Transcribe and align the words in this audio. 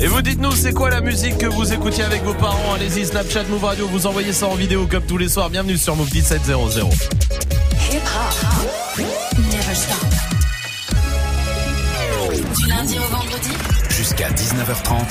Et 0.00 0.06
vous 0.06 0.22
dites-nous, 0.22 0.52
c'est 0.52 0.72
quoi 0.72 0.90
la 0.90 1.00
musique 1.00 1.38
que 1.38 1.46
vous 1.46 1.72
écoutiez 1.72 2.04
avec 2.04 2.22
vos 2.22 2.34
parents? 2.34 2.74
Allez-y, 2.74 3.06
Snapchat, 3.06 3.44
Move 3.44 3.64
Radio, 3.64 3.86
vous 3.88 4.06
envoyez 4.06 4.32
ça 4.32 4.46
en 4.46 4.54
vidéo 4.54 4.86
comme 4.86 5.04
tous 5.04 5.18
les 5.18 5.28
soirs. 5.28 5.50
Bienvenue 5.50 5.76
sur 5.76 5.96
Move 5.96 6.12
1700. 6.12 6.90
Hip 7.92 7.96
hop, 7.96 9.06
never 9.38 9.74
stop. 9.74 9.96
Du 12.56 12.66
lundi 12.66 12.98
au 12.98 13.14
vendredi, 13.14 13.50
Jusqu'à 13.90 14.30
19h30. 14.30 15.10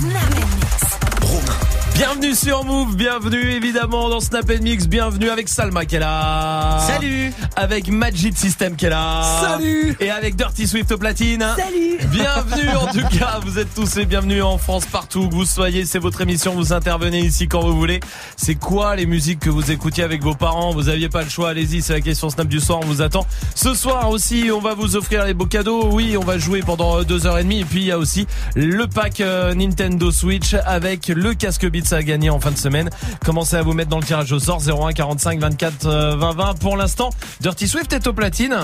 Snap 0.00 0.34
Mix. 0.34 1.71
Bienvenue 1.94 2.34
sur 2.34 2.64
Move, 2.64 2.96
bienvenue 2.96 3.52
évidemment 3.52 4.08
dans 4.08 4.18
Snap 4.20 4.48
Mix, 4.60 4.88
bienvenue 4.88 5.28
avec 5.28 5.48
Salma 5.48 5.84
qui 5.84 5.96
est 5.96 6.00
là. 6.00 6.78
Salut. 6.86 7.32
Avec 7.54 7.88
Magic 7.88 8.36
System 8.36 8.76
qui 8.76 8.86
est 8.86 8.90
là. 8.90 9.22
Salut. 9.40 9.94
Et 10.00 10.10
avec 10.10 10.34
Dirty 10.34 10.66
Swift 10.66 10.90
au 10.90 10.98
platine. 10.98 11.44
Salut. 11.56 11.98
Bienvenue 12.10 12.70
en 12.70 12.86
tout 12.86 13.06
cas, 13.18 13.40
vous 13.44 13.58
êtes 13.58 13.72
tous 13.74 13.94
les 13.96 14.06
bienvenus 14.06 14.42
en 14.42 14.56
France 14.58 14.86
partout 14.86 15.20
où 15.20 15.30
vous 15.30 15.44
soyez, 15.44 15.84
c'est 15.84 15.98
votre 15.98 16.22
émission, 16.22 16.54
vous 16.54 16.72
intervenez 16.72 17.20
ici 17.20 17.46
quand 17.46 17.60
vous 17.60 17.76
voulez. 17.76 18.00
C'est 18.36 18.54
quoi 18.56 18.96
les 18.96 19.06
musiques 19.06 19.40
que 19.40 19.50
vous 19.50 19.70
écoutiez 19.70 20.02
avec 20.02 20.22
vos 20.22 20.34
parents? 20.34 20.72
Vous 20.72 20.88
aviez 20.88 21.10
pas 21.10 21.22
le 21.22 21.30
choix, 21.30 21.50
allez-y, 21.50 21.82
c'est 21.82 21.92
la 21.92 22.00
question 22.00 22.30
Snap 22.30 22.48
du 22.48 22.58
soir, 22.58 22.80
on 22.82 22.86
vous 22.86 23.02
attend. 23.02 23.26
Ce 23.54 23.74
soir 23.74 24.08
aussi, 24.08 24.50
on 24.52 24.60
va 24.60 24.74
vous 24.74 24.96
offrir 24.96 25.24
les 25.26 25.34
beaux 25.34 25.46
cadeaux. 25.46 25.90
Oui, 25.92 26.16
on 26.16 26.24
va 26.24 26.38
jouer 26.38 26.60
pendant 26.60 27.02
deux 27.04 27.26
heures 27.26 27.38
et 27.38 27.44
demie 27.44 27.60
et 27.60 27.64
puis 27.64 27.80
il 27.80 27.86
y 27.86 27.92
a 27.92 27.98
aussi 27.98 28.26
le 28.56 28.86
pack 28.86 29.20
euh, 29.20 29.54
Nintendo 29.54 30.10
Switch 30.10 30.54
avec 30.64 31.08
le 31.08 31.34
casque 31.34 31.66
Beats 31.82 31.94
à 31.94 32.02
gagner 32.02 32.30
en 32.30 32.40
fin 32.40 32.50
de 32.50 32.56
semaine. 32.56 32.90
Commencez 33.24 33.56
à 33.56 33.62
vous 33.62 33.72
mettre 33.72 33.90
dans 33.90 33.98
le 33.98 34.04
tirage 34.04 34.32
au 34.32 34.38
sort 34.38 34.62
01 34.66 34.92
45 34.92 35.40
24 35.40 35.86
euh, 35.86 36.16
20 36.16 36.32
20 36.32 36.58
pour 36.58 36.76
l'instant. 36.76 37.10
Dirty 37.40 37.68
Swift 37.68 37.92
est 37.92 38.06
au 38.06 38.12
platine. 38.12 38.56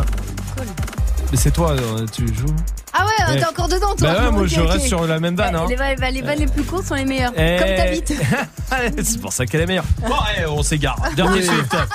Mais 1.31 1.37
c'est 1.37 1.51
toi, 1.51 1.73
euh, 1.73 2.07
tu 2.11 2.27
joues 2.35 2.47
Ah 2.95 3.05
ouais, 3.05 3.35
Ouais. 3.35 3.39
t'es 3.41 3.45
encore 3.47 3.69
dedans 3.69 3.95
toi. 3.95 4.13
Bah 4.15 4.25
ouais, 4.25 4.31
moi 4.33 4.47
je 4.47 4.61
reste 4.61 4.87
sur 4.87 5.07
la 5.07 5.21
même 5.21 5.37
vanne. 5.37 5.55
Eh, 5.55 5.57
Hein. 5.59 5.67
Les, 5.69 5.77
vannes- 5.77 5.99
bah, 6.01 6.11
les 6.11 6.23
vannes 6.23 6.39
les 6.39 6.47
plus 6.47 6.63
courtes 6.65 6.87
sont 6.87 6.95
les 6.95 7.05
meilleures. 7.05 7.33
Eh. 7.37 7.59
Comme 7.59 7.77
ta 7.77 7.91
bite. 7.91 9.03
c'est 9.05 9.21
pour 9.21 9.33
ça 9.33 9.45
qu'elle 9.45 9.61
est 9.61 9.67
meilleure. 9.67 9.85
Bon, 10.09 10.15
eh, 10.41 10.47
on 10.47 10.63
s'égare. 10.63 10.97
Dirty 11.17 11.43
Swift. 11.45 11.77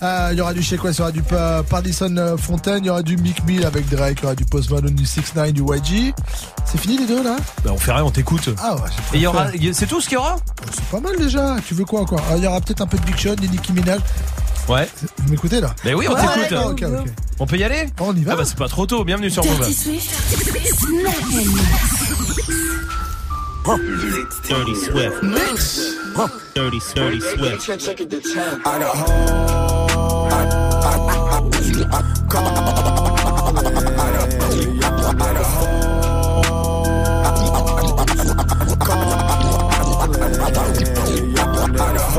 Euh, 0.00 0.28
Il 0.30 0.38
y 0.38 0.40
aura 0.40 0.54
du 0.54 0.62
chez 0.62 0.76
quoi 0.76 0.92
Il 0.92 0.96
y 0.96 1.00
aura 1.00 1.10
du 1.10 1.22
Pa- 1.22 1.64
Pardison 1.68 2.16
euh, 2.18 2.36
Fontaine, 2.36 2.84
il 2.84 2.86
y 2.86 2.90
aura 2.90 3.02
du 3.02 3.16
Mick 3.16 3.44
Mill 3.44 3.66
avec 3.66 3.88
Drake, 3.88 4.18
il 4.20 4.22
y 4.22 4.26
aura 4.26 4.36
du 4.36 4.44
Post 4.44 4.70
Malone, 4.70 4.94
du 4.94 5.04
6 5.04 5.34
9 5.34 5.52
du 5.52 5.60
YG. 5.62 6.14
C'est 6.64 6.78
fini 6.78 6.98
les 6.98 7.06
deux 7.08 7.24
là? 7.24 7.34
Bah 7.64 7.70
on 7.74 7.78
fait 7.78 7.90
rien, 7.90 8.04
on 8.04 8.10
t'écoute. 8.12 8.48
Ah 8.62 8.76
ouais, 8.76 8.82
Et 9.12 9.16
il 9.16 9.20
y 9.22 9.26
aura, 9.26 9.48
c'est 9.72 9.86
tout 9.86 10.00
ce 10.00 10.08
qu'il 10.08 10.14
y 10.14 10.18
aura? 10.18 10.36
C'est 10.72 10.84
pas 10.84 11.00
mal 11.00 11.16
déjà. 11.18 11.56
Tu 11.66 11.74
veux 11.74 11.84
quoi 11.84 12.02
encore 12.02 12.22
Il 12.36 12.44
y 12.44 12.46
aura 12.46 12.60
peut-être 12.60 12.80
un 12.80 12.86
peu 12.86 12.96
de 12.96 13.02
Big 13.06 13.18
Sean, 13.18 13.34
des 13.34 13.48
Nicki 13.48 13.72
Minaj. 13.72 13.98
Ouais. 14.68 14.88
Vous 15.18 15.30
m'écoutez 15.30 15.60
là 15.60 15.74
Mais 15.84 15.94
oui, 15.94 16.06
on 16.08 16.14
Ouais, 16.14 16.20
t'écoute. 16.48 16.84
On 17.38 17.46
peut 17.46 17.56
y 17.56 17.64
aller 17.64 17.86
On 18.00 18.14
y 18.14 18.22
va. 18.22 18.32
Ah 18.32 18.36
bah 18.36 18.44
c'est 18.44 18.58
pas 18.58 18.68
trop 18.68 18.86
tôt. 18.86 19.04
Bienvenue 19.04 19.30
sur 19.30 19.44
Move. 19.44 19.58
Dirty 19.58 19.74
Swift, 19.74 20.10
Snap 24.44 25.22
Mix. 25.22 25.80
Dirty 26.54 26.80
Swift. 26.80 26.94
Dirty, 26.94 26.94
dirty 26.94 27.20
Swift. 27.20 27.64
I 28.64 28.78
got 28.78 28.94
home. 28.94 30.28
I, 30.30 30.34
I, 30.82 30.96
I, 31.18 31.40
I, 31.40 31.92
I 31.92 32.02
call 32.28 32.46
it. 32.48 32.58
I 33.98 34.02
got 34.04 34.26
home. 35.44 35.88
Dirty 41.78 42.17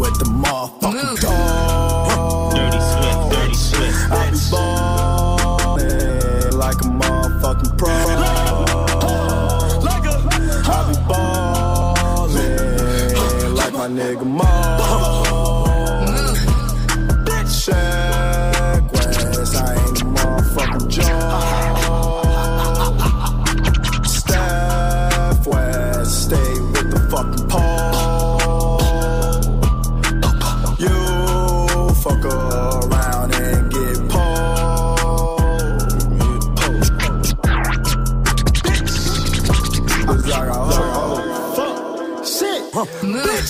with 0.00 0.16
the 0.18 0.24
motherfucking 0.42 1.20
dog? 1.20 2.54
Dirty 2.54 2.80
Swift. 2.80 3.32
Dirty 3.32 3.54
Swift. 3.54 4.10
I 4.10 4.12
be 4.30 4.38
ballin' 4.50 6.58
like 6.58 6.80
a 6.80 6.84
motherfucking 7.00 7.76
pro. 7.78 7.88
I 10.64 10.66
be 10.88 10.94
ballin' 11.08 13.54
like 13.54 13.72
my 13.72 13.88
nigga 13.88 14.24
Mo. 14.24 14.61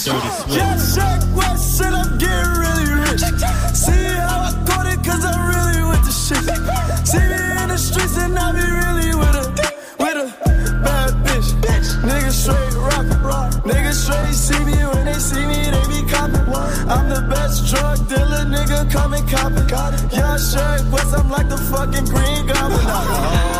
Bitch, 0.02 0.52
just 0.52 0.98
Shaq 0.98 1.32
West 1.32 1.78
said 1.78 1.92
I'm 1.94 2.18
getting 2.18 2.52
really 2.58 2.90
rich. 3.06 3.20
See 3.70 3.92
how 4.18 4.50
I 4.50 4.64
got 4.66 4.86
it, 4.86 4.98
cause 5.04 5.24
I'm 5.24 5.38
really 5.46 5.88
with 5.88 6.02
the 6.02 6.10
shit. 6.10 6.42
See 7.06 7.22
me 7.22 7.62
in 7.62 7.68
the 7.68 7.78
streets 7.78 8.18
and 8.18 8.36
I 8.36 8.50
be 8.50 8.66
really 8.66 9.14
with 9.14 9.36
a, 9.38 9.46
with 10.02 10.16
a 10.18 10.82
bad 10.82 11.12
bitch. 11.22 11.54
Niggas 12.02 12.34
straight 12.34 12.74
rock, 13.22 13.52
niggas 13.62 14.02
straight 14.02 14.34
see 14.34 14.64
me 14.64 14.74
when 14.90 15.04
they 15.04 15.20
see 15.20 15.46
me, 15.46 15.70
they 15.70 15.86
be 15.86 16.10
copping. 16.10 16.50
I'm 16.90 17.08
the 17.08 17.24
best 17.30 17.70
drug 17.70 18.08
dealer, 18.08 18.44
nigga, 18.50 18.90
come 18.90 19.14
and 19.14 19.28
cop 19.30 19.52
it. 19.52 19.70
Young 20.12 20.36
Shaq 20.36 20.90
West, 20.90 21.14
I'm 21.14 21.30
like 21.30 21.48
the 21.48 21.58
fucking 21.58 22.06
green 22.06 22.46
goblin. 22.48 23.51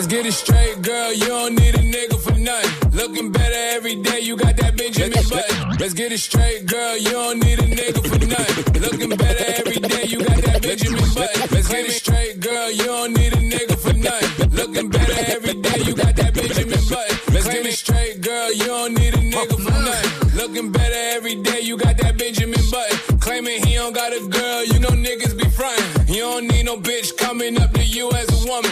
Let's 0.00 0.08
get 0.08 0.24
it 0.24 0.32
straight, 0.32 0.80
girl. 0.80 1.12
You 1.12 1.26
don't 1.26 1.54
need 1.56 1.74
a 1.74 1.84
nigga 1.84 2.18
for 2.18 2.32
nothing. 2.32 2.90
Looking 2.92 3.30
better 3.30 3.76
every 3.76 3.96
day. 3.96 4.20
You 4.20 4.34
got 4.34 4.56
that 4.56 4.74
Benjamin 4.74 5.12
Button. 5.28 5.76
Let's 5.78 5.92
get 5.92 6.10
it 6.10 6.20
straight, 6.20 6.64
girl. 6.64 6.96
You 6.96 7.10
don't 7.10 7.38
need 7.38 7.58
a 7.58 7.68
nigga 7.68 8.00
for 8.08 8.18
nothing. 8.24 8.80
Looking 8.80 9.10
better 9.10 9.44
every 9.60 9.76
day. 9.76 10.04
You 10.08 10.24
got 10.24 10.40
that 10.40 10.62
Benjamin 10.62 11.04
Button. 11.12 11.40
Let's 11.52 11.68
get 11.68 11.84
it 11.84 11.92
straight, 11.92 12.40
girl. 12.40 12.70
You 12.70 12.84
don't 12.84 13.12
need 13.12 13.34
a 13.34 13.44
nigga 13.44 13.76
for 13.76 13.92
nothing. 13.92 14.50
Looking 14.56 14.88
better 14.88 15.12
every 15.36 15.60
day. 15.60 15.82
You 15.84 15.94
got 15.94 16.16
that 16.16 16.32
Benjamin 16.32 16.80
Button. 16.88 17.34
Let's 17.34 17.48
get 17.48 17.66
it 17.66 17.72
straight, 17.74 18.22
girl. 18.22 18.52
You 18.54 18.64
don't 18.64 18.94
need 18.94 19.12
a 19.12 19.18
nigga 19.18 19.52
for 19.52 19.70
nothing. 19.84 20.34
Looking 20.34 20.72
better 20.72 21.02
every 21.12 21.34
day. 21.42 21.60
You 21.60 21.76
got 21.76 21.98
that 21.98 22.16
Benjamin 22.16 22.64
Button. 22.70 23.18
Claiming 23.20 23.66
he 23.66 23.74
don't 23.74 23.92
got 23.92 24.14
a 24.14 24.26
girl. 24.26 24.64
You 24.64 24.78
know 24.80 24.96
niggas 24.96 25.36
be 25.36 25.44
frontin'. 25.50 26.08
You 26.08 26.20
don't 26.20 26.48
need 26.48 26.64
no 26.64 26.78
bitch 26.78 27.18
coming 27.18 27.60
up 27.60 27.72
to 27.74 27.84
you 27.84 28.10
as 28.12 28.28
a 28.32 28.48
woman. 28.48 28.69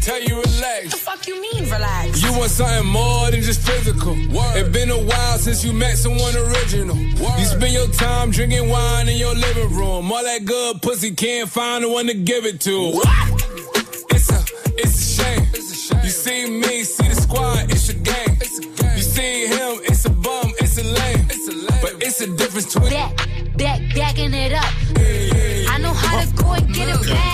Tell 0.00 0.20
you 0.20 0.40
relax. 0.40 0.94
Fuck 0.94 1.26
you 1.26 1.40
mean, 1.40 1.64
relax. 1.64 2.22
You 2.22 2.32
want 2.32 2.50
something 2.50 2.86
more 2.86 3.30
than 3.30 3.42
just 3.42 3.60
physical. 3.60 4.14
It's 4.56 4.68
been 4.70 4.90
a 4.90 4.98
while 4.98 5.38
since 5.38 5.64
you 5.64 5.72
met 5.72 5.96
someone 5.96 6.34
original. 6.36 6.96
You 6.96 7.44
spend 7.44 7.72
your 7.72 7.88
time 7.88 8.30
drinking 8.30 8.68
wine 8.68 9.08
in 9.08 9.16
your 9.16 9.34
living 9.34 9.70
room. 9.76 10.10
All 10.10 10.22
that 10.22 10.44
good 10.44 10.82
pussy 10.82 11.12
can't 11.12 11.48
find 11.48 11.84
the 11.84 11.88
one 11.88 12.06
to 12.06 12.14
give 12.14 12.44
it 12.44 12.60
to. 12.62 12.92
What? 12.92 13.06
It's 14.10 14.30
a, 14.30 14.44
it's 14.76 15.18
a 15.18 15.22
shame. 15.22 15.46
You 16.02 16.10
see 16.10 16.50
me, 16.50 16.82
see 16.84 17.08
the 17.08 17.14
squad, 17.14 17.70
it's 17.70 17.88
a 17.90 17.94
game. 17.94 18.36
You 18.96 19.02
see 19.02 19.46
him, 19.46 19.80
it's 19.84 20.04
a 20.04 20.10
bum, 20.10 20.52
it's 20.58 20.78
a 20.78 20.84
lame. 20.84 21.26
But 21.82 22.02
it's 22.02 22.20
a 22.20 22.26
difference 22.36 22.74
between. 22.74 22.90
Back, 22.90 23.16
back, 23.56 23.80
backing 23.94 24.34
it 24.34 24.52
up. 24.52 24.72
I 25.72 25.78
know 25.78 25.92
how 25.92 26.24
to 26.24 26.34
go 26.34 26.52
and 26.52 26.74
get 26.74 26.88
a 26.88 26.98
bag 27.08 27.29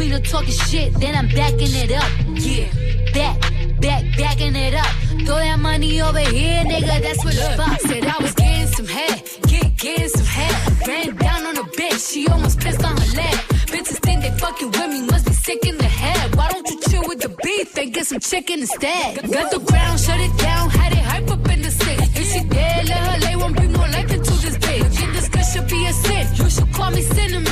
I'm 0.00 0.08
the 0.08 0.16
queen 0.16 0.24
of 0.24 0.30
talking 0.30 0.54
shit, 0.54 0.94
then 0.94 1.14
I'm 1.14 1.28
backing 1.28 1.74
it 1.76 1.92
up. 1.92 2.10
Yeah, 2.32 2.72
back, 3.12 3.38
back, 3.80 4.04
backing 4.16 4.56
it 4.56 4.74
up. 4.74 4.86
Throw 5.26 5.36
that 5.36 5.58
money 5.58 6.00
over 6.00 6.20
here, 6.20 6.64
nigga, 6.64 7.02
that's 7.02 7.22
what 7.22 7.34
the 7.34 7.52
fuck. 7.56 7.80
Said 7.80 8.06
I 8.06 8.16
was 8.22 8.32
getting 8.32 8.66
some 8.68 8.86
head, 8.86 9.22
get, 9.46 9.76
getting 9.76 10.08
some 10.08 10.24
head. 10.24 10.88
Ran 10.88 11.16
down 11.16 11.44
on 11.44 11.56
a 11.58 11.64
bitch, 11.76 12.12
she 12.12 12.26
almost 12.28 12.60
pissed 12.60 12.82
on 12.82 12.96
her 12.96 13.16
leg. 13.16 13.34
Bitches 13.68 14.00
think 14.00 14.22
they 14.22 14.30
fucking 14.38 14.70
with 14.70 14.88
me, 14.88 15.02
must 15.02 15.26
be 15.26 15.34
sick 15.34 15.66
in 15.66 15.76
the 15.76 15.84
head. 15.84 16.34
Why 16.34 16.48
don't 16.48 16.66
you 16.70 16.80
chill 16.88 17.04
with 17.06 17.20
the 17.20 17.36
beef 17.42 17.76
and 17.76 17.92
get 17.92 18.06
some 18.06 18.20
chicken 18.20 18.60
instead? 18.60 19.16
Got 19.30 19.50
the 19.50 19.58
ground, 19.58 20.00
shut 20.00 20.18
it 20.18 20.34
down, 20.38 20.70
had 20.70 20.92
it 20.92 21.04
hype 21.04 21.30
up 21.30 21.46
in 21.50 21.60
the 21.60 21.70
six. 21.70 22.00
If 22.16 22.32
she 22.32 22.42
dead, 22.48 22.88
let 22.88 22.96
her 22.96 23.18
lay, 23.26 23.36
won't 23.36 23.54
bring 23.54 23.72
more 23.72 23.88
life 23.88 24.10
into 24.10 24.32
this 24.32 24.56
bitch. 24.56 24.88
This 24.88 25.28
discuss 25.28 25.52
should 25.52 25.68
be 25.68 25.84
a 25.84 25.92
sin, 25.92 26.26
you 26.36 26.48
should 26.48 26.72
call 26.72 26.90
me 26.90 27.02
cinnamon. 27.02 27.49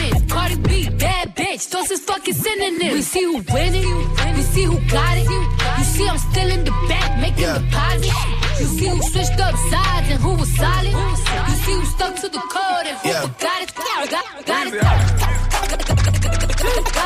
Those 1.70 1.90
is 1.90 2.00
fucking 2.00 2.34
synonyms. 2.34 2.94
We 2.94 3.02
see 3.02 3.22
who 3.24 3.42
winning, 3.52 3.82
you, 3.82 4.08
we 4.36 4.42
see 4.42 4.64
who 4.64 4.78
got 4.88 5.16
it. 5.18 5.24
You 5.28 5.84
see 5.84 6.08
I'm 6.08 6.18
still 6.18 6.48
in 6.50 6.64
the 6.64 6.70
back, 6.88 7.18
making 7.20 7.44
deposits. 7.64 8.60
You 8.60 8.66
see 8.66 8.88
who 8.88 9.02
switched 9.02 9.40
up 9.40 9.54
sides 9.70 10.10
and 10.10 10.20
who 10.20 10.34
was 10.34 10.48
solid. 10.56 10.92
You 10.92 11.16
see 11.64 11.72
who 11.74 11.84
stuck 11.86 12.14
to 12.16 12.28
the 12.28 12.38
code 12.38 12.86
and 12.86 12.98
who 12.98 13.08
Yeah. 13.08 13.22
forgot 13.22 13.62
it. 13.62 13.74
Got, 13.74 14.10
got 14.46 14.66
it. 14.66 14.66
Got 14.66 14.66
it. 14.66 14.80
Got 14.80 14.98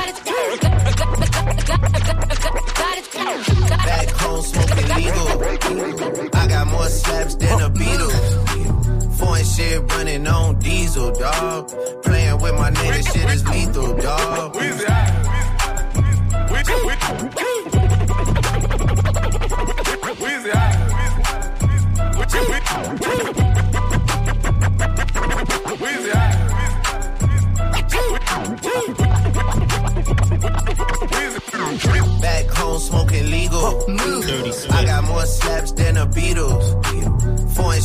it. 0.09 0.12
Back 2.73 4.08
home 4.11 4.43
smoking 4.43 4.88
legal. 4.97 6.31
I 6.35 6.47
got 6.49 6.67
more 6.69 6.88
slaps 6.88 7.35
than 7.37 7.58
the 7.58 7.70
Beatles. 7.79 8.42
Shit 9.43 9.83
running 9.93 10.27
on 10.29 10.59
diesel, 10.61 11.11
dog. 11.12 11.69
Playing 12.05 12.41
with 12.41 12.55
my 12.55 12.71
this 12.71 13.12
shit 13.12 13.29
is 13.29 13.47
lethal, 13.49 13.97
dog. 13.97 14.53
Back 16.49 16.67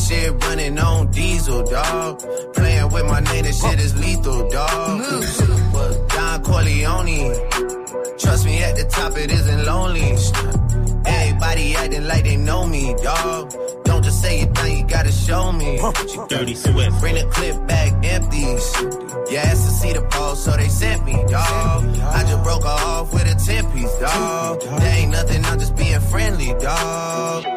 Shit 0.05 0.43
running 0.43 0.79
on 0.79 1.11
diesel, 1.11 1.63
dog. 1.63 2.19
Playing 2.53 2.89
with 2.91 3.05
my 3.05 3.19
name, 3.19 3.43
this 3.43 3.61
shit 3.61 3.79
is 3.79 3.95
lethal, 3.97 4.49
dog. 4.49 5.01
Don 6.09 6.43
Corleone. 6.43 7.33
Trust 8.17 8.45
me, 8.45 8.63
at 8.63 8.75
the 8.75 8.87
top 8.89 9.17
it 9.17 9.31
isn't 9.31 9.65
lonely. 9.65 10.15
Everybody 11.05 11.75
acting 11.75 12.07
like 12.07 12.23
they 12.23 12.37
know 12.37 12.65
me, 12.65 12.95
dog. 13.03 13.53
Don't 13.83 14.03
just 14.03 14.21
say 14.21 14.41
it 14.41 14.51
now, 14.53 14.65
you 14.65 14.83
gotta 14.85 15.11
show 15.11 15.51
me. 15.51 15.79
Dirty 16.29 16.55
Swift. 16.55 16.99
Bring 16.99 17.15
the 17.15 17.29
clip 17.31 17.67
back 17.67 18.05
empties. 18.05 18.75
You 19.31 19.37
asked 19.37 19.65
to 19.65 19.71
see 19.71 19.93
the 19.93 20.01
ball, 20.11 20.35
so 20.35 20.51
they 20.51 20.69
sent 20.69 21.03
me, 21.05 21.13
dog. 21.27 21.83
I 21.99 22.23
just 22.23 22.43
broke 22.43 22.63
her 22.63 22.69
off 22.69 23.13
with 23.13 23.23
a 23.23 23.35
10 23.35 23.71
piece, 23.71 23.93
dog. 23.97 24.61
There 24.61 24.95
ain't 24.99 25.11
nothing, 25.11 25.43
I'm 25.43 25.59
just 25.59 25.75
being 25.75 25.99
friendly, 25.99 26.53
dog. 26.59 27.56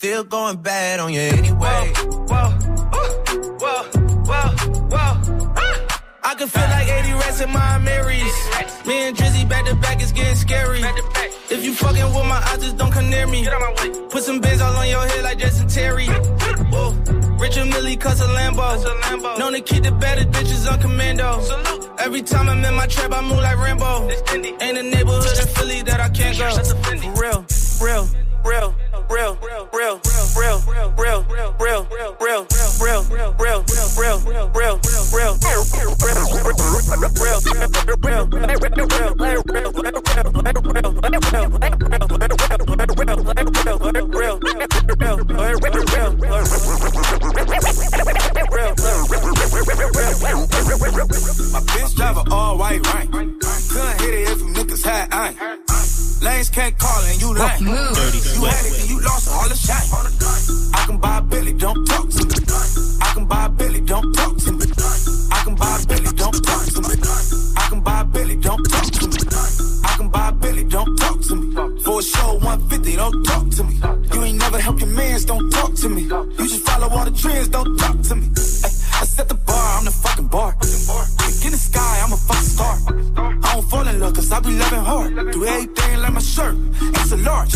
Still 0.00 0.22
going 0.22 0.58
bad 0.58 1.00
on 1.00 1.12
you 1.12 1.20
anyway. 1.22 1.58
Whoa, 1.58 2.24
whoa, 2.30 2.50
whoa, 3.58 4.48
whoa. 4.94 5.54
I 6.22 6.34
can 6.38 6.46
feel 6.46 6.68
like 6.70 6.86
80 6.86 7.12
rats 7.14 7.40
in 7.40 7.50
my 7.50 7.78
Marys. 7.78 8.86
Me 8.86 9.08
and 9.08 9.16
Drizzy 9.16 9.48
back 9.48 9.66
to 9.66 9.74
back 9.74 10.00
is 10.00 10.12
getting 10.12 10.36
scary. 10.36 10.82
If 11.50 11.64
you 11.64 11.74
fucking 11.74 12.14
with 12.14 12.26
my 12.26 12.40
eyes, 12.46 12.62
just 12.62 12.76
don't 12.76 12.92
come 12.92 13.10
near 13.10 13.26
me. 13.26 13.44
Put 14.08 14.22
some 14.22 14.40
bins 14.40 14.60
all 14.60 14.76
on 14.76 14.88
your 14.88 15.04
head 15.04 15.24
like 15.24 15.38
Jason 15.38 15.66
Terry. 15.66 16.06
Whoa. 16.06 16.92
Richard 17.40 17.66
Millie 17.66 17.96
cuss 17.96 18.20
a 18.20 18.26
Lambo. 18.26 19.36
Known 19.36 19.52
to 19.54 19.60
keep 19.60 19.82
the 19.82 19.90
better 19.90 20.22
bitches 20.26 20.72
on 20.72 20.80
commando. 20.80 21.42
Every 21.98 22.22
time 22.22 22.48
I'm 22.48 22.64
in 22.64 22.74
my 22.74 22.86
trap, 22.86 23.10
I 23.12 23.20
move 23.20 23.38
like 23.38 23.58
Rambo. 23.58 24.08
Ain't 24.62 24.78
a 24.78 24.82
neighborhood 24.84 25.38
in 25.40 25.48
Philly 25.48 25.82
that 25.82 26.00
I 26.00 26.08
can't 26.10 26.38
go. 26.38 26.54
For 26.62 27.20
real, 27.20 27.44
real, 27.82 28.08
real, 28.44 28.74
real, 29.10 29.38
real, 29.42 29.68
real, 29.72 30.00
real, 30.04 30.62
real, 30.66 30.96
real, 30.96 31.24
real, 31.58 31.58
real, 31.60 31.86
real, 32.28 32.46
real, 32.80 33.04
real, 33.38 33.64
real, 33.98 34.20
real, 34.54 34.78
real, 35.12 35.48
My 51.52 51.60
bitch 51.60 51.94
drive 51.96 52.18
all 52.30 52.58
white 52.58 52.86
rank. 52.94 53.10
Couldn't 53.10 54.00
hit 54.00 54.14
it 54.14 54.28
if 54.28 54.38
them 54.38 54.54
niggas 54.54 54.84
had 54.84 55.12
ain't. 55.12 55.36
Lanes 56.22 56.50
can't 56.50 56.78
call 56.78 57.02
and 57.02 57.20
you 57.20 57.34
lame. 57.34 57.64
Dirty 57.64 58.18
You 58.34 58.44
had 58.44 58.66
it 58.66 58.80
and 58.80 58.90
you 58.90 59.00
lost 59.00 59.28
all 59.30 59.48
the 59.48 59.56
shine. 59.56 59.82
I 60.74 60.86
can 60.86 60.98
buy 60.98 61.18
a 61.18 61.22
Billy, 61.22 61.52
don't 61.54 61.84
talk 61.86 62.08
to 62.08 62.24
me. 62.24 62.34
I 63.02 63.12
can 63.14 63.26
buy 63.26 63.46
a 63.46 63.48
Billy, 63.48 63.80
don't 63.80 64.12
talk 64.14 64.36
to 64.36 64.52
me. 64.52 64.66
I 65.32 65.42
can 65.44 65.54
buy 65.54 65.78
a 65.80 65.86
Billy, 65.86 66.12
don't 66.14 66.44
talk 66.44 66.64
to 66.64 66.80
me. 66.82 66.94
I 67.56 67.68
can 67.68 67.80
buy 67.80 68.00
a 68.00 68.04
Billy, 68.04 68.36
don't 68.36 68.64
talk 68.70 68.84
to 68.84 69.08
me. 69.08 69.16
I 69.84 69.96
can 69.96 70.08
buy 70.08 70.28
a 70.28 70.32
Billy, 70.32 70.64
don't 70.64 70.96
talk 70.96 71.20
to 71.20 71.34
me. 71.34 71.82
For 71.82 71.98
a 71.98 72.02
show 72.02 72.34
150, 72.34 72.96
don't 72.96 73.24
talk 73.24 73.50
to 73.50 73.64
me. 73.64 73.74
You 74.14 74.22
ain't 74.24 74.38
never 74.38 74.60
help 74.60 74.80
your 74.80 74.90
mans, 74.90 75.24
don't 75.24 75.50
talk 75.50 75.74
to 75.74 75.88
me. 75.88 76.02
You 76.02 76.46
just 76.46 76.66
follow 76.66 76.88
all 76.88 77.04
the 77.04 77.10
trends, 77.10 77.48
don't 77.48 77.76
talk 77.76 78.00
to 78.02 78.14
me. 78.14 78.28
Set 79.18 79.28
the 79.28 79.34
bar, 79.34 79.78
I'm 79.78 79.84
the 79.84 79.90
fucking 79.90 80.28
bar. 80.28 80.52
Kick 80.52 81.46
in 81.46 81.50
the 81.50 81.58
sky, 81.58 82.02
I'm 82.04 82.12
a 82.12 82.16
fucking 82.16 82.50
star. 82.54 82.76
I 83.42 83.54
don't 83.54 83.68
fall 83.68 83.88
in 83.88 83.98
love, 83.98 84.14
cause 84.14 84.30
I 84.30 84.38
be 84.38 84.56
loving 84.56 84.78
hard. 84.78 85.32
Do 85.32 85.44
everything 85.44 86.00
like 86.02 86.12
my 86.12 86.20
shirt, 86.20 86.54
it's 86.80 87.10
a 87.10 87.16
large. 87.16 87.52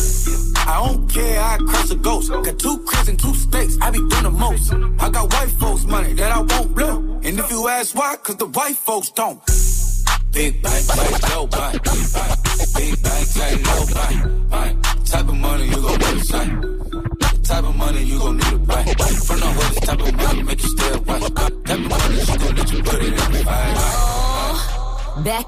I 0.67 0.83
don't 0.85 1.09
care, 1.09 1.41
I 1.41 1.59
crush 1.59 1.93
a 1.93 1.95
ghost. 1.95 2.31
Got 2.33 2.59
two 2.59 2.79
cribs 2.79 3.09
and 3.11 3.17
two 3.17 3.33
states, 3.35 3.79
I 3.81 3.93
be 3.93 3.99
doing 3.99 4.25
the 4.25 4.31
most. 4.33 4.73
I 4.73 5.09
got 5.09 5.33
white 5.33 5.51
folks' 5.51 5.85
money 5.85 6.15
that 6.15 6.33
I 6.33 6.41
won't 6.41 6.75
blow. 6.75 6.99
And 7.23 7.39
if 7.39 7.49
you 7.49 7.69
ask 7.69 7.95
why, 7.95 8.17
cause 8.17 8.39
the 8.39 8.47
white 8.47 8.75
folks 8.75 9.11
don't. 9.11 9.41
Big 10.33 10.61
bank, 10.65 10.89
like 10.97 11.31
low 11.31 11.47
bank. 11.47 11.81
Big 11.85 12.07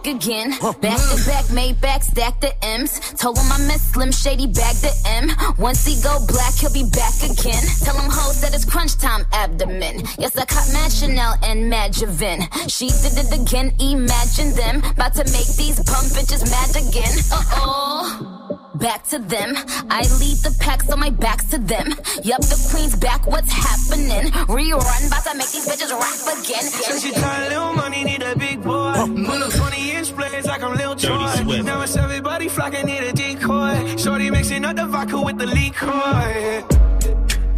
Back 0.05 0.17
again, 0.17 0.51
back 0.83 1.01
to 1.01 1.25
back, 1.25 1.51
made 1.51 1.81
back, 1.81 2.03
stack 2.03 2.39
the 2.43 2.53
M's. 2.63 3.01
Told 3.15 3.39
him 3.39 3.51
I 3.51 3.57
miss 3.61 3.81
Slim 3.93 4.13
Shady, 4.13 4.47
bag 4.47 4.77
the 4.77 4.93
M. 5.07 5.31
Once 5.57 5.87
he 5.87 5.99
go 6.03 6.19
black, 6.27 6.53
he'll 6.57 6.71
be 6.75 6.85
back 6.91 7.17
again. 7.23 7.63
Tell 7.81 7.97
him 7.97 8.11
hoes 8.13 8.43
that 8.43 8.55
it's 8.55 8.67
crunch 8.67 8.99
time 8.99 9.25
abdomen. 9.33 10.03
Yes, 10.19 10.37
I 10.37 10.45
caught 10.45 10.71
Mad 10.75 10.93
Chanel 10.93 11.37
and 11.43 11.71
Mad 11.71 11.93
Javin. 11.93 12.43
She 12.69 12.89
did 12.89 13.17
it 13.17 13.33
again, 13.33 13.73
imagine 13.81 14.53
them. 14.53 14.85
About 14.91 15.15
to 15.15 15.25
make 15.33 15.49
these 15.57 15.81
pump 15.81 16.13
bitches 16.13 16.45
mad 16.51 16.77
again. 16.77 17.17
Uh 17.33 17.43
oh. 17.53 18.34
Back 18.75 19.07
to 19.09 19.19
them. 19.19 19.55
I 19.89 20.03
lead 20.19 20.39
the 20.43 20.57
pack, 20.61 20.83
so 20.83 20.97
my 20.97 21.11
back's 21.11 21.47
to 21.51 21.59
them. 21.59 21.89
Yup, 22.25 22.41
the 22.41 22.69
queen's 22.71 22.97
back, 22.97 23.27
what's 23.27 23.53
happening? 23.53 24.33
Rerun, 24.49 25.07
about 25.07 25.25
to 25.25 25.37
make 25.37 25.51
these 25.51 25.67
bitches 25.67 25.93
rap 25.93 26.39
again. 26.39 26.63
So 26.65 26.99
she 26.99 27.13
tired, 27.13 27.51
little 27.51 27.73
money, 27.75 28.03
need 28.03 28.23
a 28.23 28.37
big 28.37 28.63
boy. 28.63 28.95
Pull 28.95 29.43
up 29.43 29.53
20 29.53 29.91
inch 29.93 30.17
blades 30.17 30.47
like 30.47 30.63
I'm 30.63 30.77
Lil 30.77 30.95
Dirty 30.97 31.07
Troy. 31.07 31.27
Swift. 31.45 31.65
Now 31.65 31.83
it's 31.83 31.97
everybody 31.97 32.49
flocking, 32.49 32.87
need 32.87 33.05
a 33.05 33.13
decoy. 33.13 33.97
Shorty 33.97 34.31
mixing 34.31 34.65
up 34.65 34.75
the 34.77 34.87
vodka 34.87 35.21
with 35.21 35.39
the 35.39 35.47
liquor. 35.47 36.65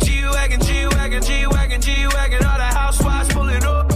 G-Wagon, 0.05 0.61
G-Wagon, 0.61 1.23
G-Wagon, 1.23 1.81
G-Wagon. 1.81 2.45
All 2.45 2.59
the 2.59 2.65
housewives 2.65 3.33
pulling 3.33 3.65
up. 3.65 3.96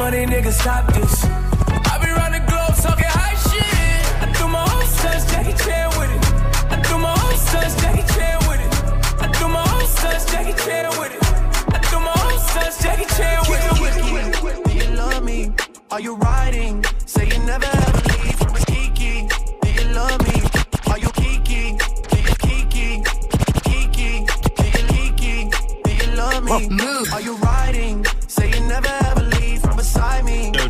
Money, 0.00 0.24
nigga, 0.24 0.50
stop 0.50 0.86
this. 0.94 1.24
I 1.92 1.94
be 2.02 2.08
round 2.18 2.32
the 2.34 2.42
globe 2.48 2.74
talking 2.84 3.12
high 3.20 3.36
shit. 3.48 4.02
I 4.24 4.26
do 4.38 4.44
my 4.48 4.64
own 4.74 4.86
stunts, 4.96 5.24
Jackie 5.30 5.56
Chan 5.62 5.88
with 5.98 6.12
it. 6.16 6.22
I 6.72 6.76
do 6.88 6.94
my 7.04 7.12
own 7.24 7.36
stunts, 7.46 7.74
Jackie 7.82 8.06
Chan 8.14 8.38
with 8.48 8.62
it. 8.66 8.72
I 9.24 9.26
do 9.38 9.44
my 9.56 9.64
own 9.74 9.86
stunts, 9.96 10.24
Jackie 10.32 10.56
Chan 10.64 10.88
with 10.98 11.12
it. 11.16 11.22
I 11.76 11.78
do 11.90 11.96
my 12.08 12.14
own 12.24 12.38
stunts, 12.48 12.76
Jackie 12.82 13.08
Chan 13.16 13.38
with 13.50 13.62
it. 13.68 14.64
Do 14.68 14.72
you 14.80 14.88
love 15.02 15.22
me? 15.22 15.38
Are 15.90 16.00
you 16.00 16.14
riding? 16.16 16.82
Say 17.04 17.26
you 17.32 17.38
never 17.52 17.70
ever 17.86 18.02
leave 18.12 18.36
from 18.42 18.54
Kiki. 18.70 19.28
Do 19.62 19.68
you 19.78 19.86
love 20.00 20.18
me? 20.28 20.36
Are 20.90 20.98
you 21.04 21.10
Kiki? 21.20 21.62
Do 22.10 22.16
you 22.26 22.34
Kiki? 22.46 22.88
Kiki? 23.68 24.10
Do 24.60 24.64
you 24.76 24.82
Kiki? 24.94 25.34
Do 25.84 25.90
you 26.00 26.08
love 26.16 26.42
me? 26.48 26.88
Are 27.12 27.20
you 27.20 27.36
riding? 27.36 27.69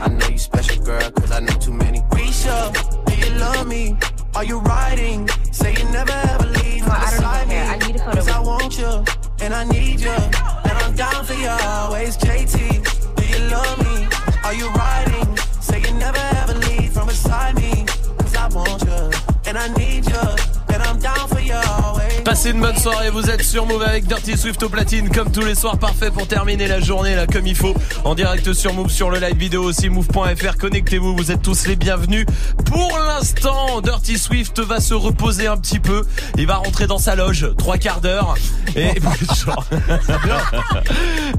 I 0.00 0.08
know 0.08 0.28
you 0.28 0.38
special, 0.38 0.82
girl, 0.84 1.10
cause 1.10 1.32
I 1.32 1.40
know 1.40 1.52
too 1.58 1.72
many. 1.72 2.00
Risha, 2.10 2.72
do 3.06 3.14
you 3.16 3.34
love 3.38 3.66
me? 3.66 3.96
Are 4.34 4.44
you 4.44 4.58
riding? 4.60 5.28
Say 5.52 5.74
you 5.74 5.84
never 5.90 6.12
ever 6.12 6.46
leave 6.46 6.82
from 6.82 6.92
I 6.92 7.10
don't 7.10 7.18
beside 7.18 7.36
even 7.42 7.48
me. 7.48 7.54
care. 7.54 7.66
I 7.66 7.78
need 7.86 7.96
a 7.96 7.98
photo 7.98 8.14
Cause 8.16 8.28
I 8.28 8.40
want 8.40 8.78
you 8.78 9.04
and 9.40 9.54
I 9.54 9.64
need 9.64 10.00
you. 10.00 10.10
And 10.10 10.78
I'm 10.82 10.94
down 10.94 11.24
for 11.24 11.34
you 11.34 11.48
always, 11.48 12.16
JT. 12.16 13.16
Do 13.16 13.26
you 13.26 13.50
love 13.50 13.78
me? 13.78 14.06
Are 14.44 14.54
you 14.54 14.68
riding? 14.70 15.36
Say 15.60 15.80
you 15.80 15.92
never 15.94 16.22
ever 16.42 16.54
leave 16.54 16.92
from 16.92 17.08
beside 17.08 17.56
me. 17.56 17.84
Cause 18.18 18.34
I 18.36 18.48
want 18.48 18.82
you 18.82 19.10
and 19.46 19.58
I 19.58 19.68
need 19.76 20.06
you. 20.06 20.24
And 20.72 20.82
I'm 20.82 20.98
down 21.00 21.28
for 21.28 21.40
you 21.40 21.54
always. 21.54 22.07
Passez 22.28 22.50
une 22.50 22.60
bonne 22.60 22.76
soirée, 22.76 23.08
vous 23.08 23.30
êtes 23.30 23.42
sur 23.42 23.64
Move 23.64 23.80
avec 23.82 24.06
Dirty 24.06 24.36
Swift 24.36 24.62
au 24.62 24.68
platine 24.68 25.08
comme 25.08 25.32
tous 25.32 25.40
les 25.40 25.54
soirs, 25.54 25.78
parfait 25.78 26.10
pour 26.10 26.26
terminer 26.28 26.68
la 26.68 26.78
journée 26.78 27.14
là 27.14 27.26
comme 27.26 27.46
il 27.46 27.54
faut. 27.54 27.74
En 28.04 28.14
direct 28.14 28.52
sur 28.52 28.74
Move, 28.74 28.90
sur 28.90 29.08
le 29.08 29.18
live 29.18 29.34
vidéo 29.38 29.62
aussi, 29.62 29.88
move.fr, 29.88 30.58
connectez-vous, 30.58 31.16
vous 31.16 31.32
êtes 31.32 31.40
tous 31.40 31.66
les 31.66 31.74
bienvenus. 31.74 32.26
Pour 32.66 32.98
l'instant, 32.98 33.80
Dirty 33.80 34.18
Swift 34.18 34.60
va 34.60 34.78
se 34.78 34.92
reposer 34.92 35.46
un 35.46 35.56
petit 35.56 35.78
peu, 35.80 36.04
il 36.36 36.46
va 36.46 36.56
rentrer 36.56 36.86
dans 36.86 36.98
sa 36.98 37.14
loge, 37.16 37.48
trois 37.56 37.78
quarts 37.78 38.02
d'heure, 38.02 38.34
et, 38.76 38.88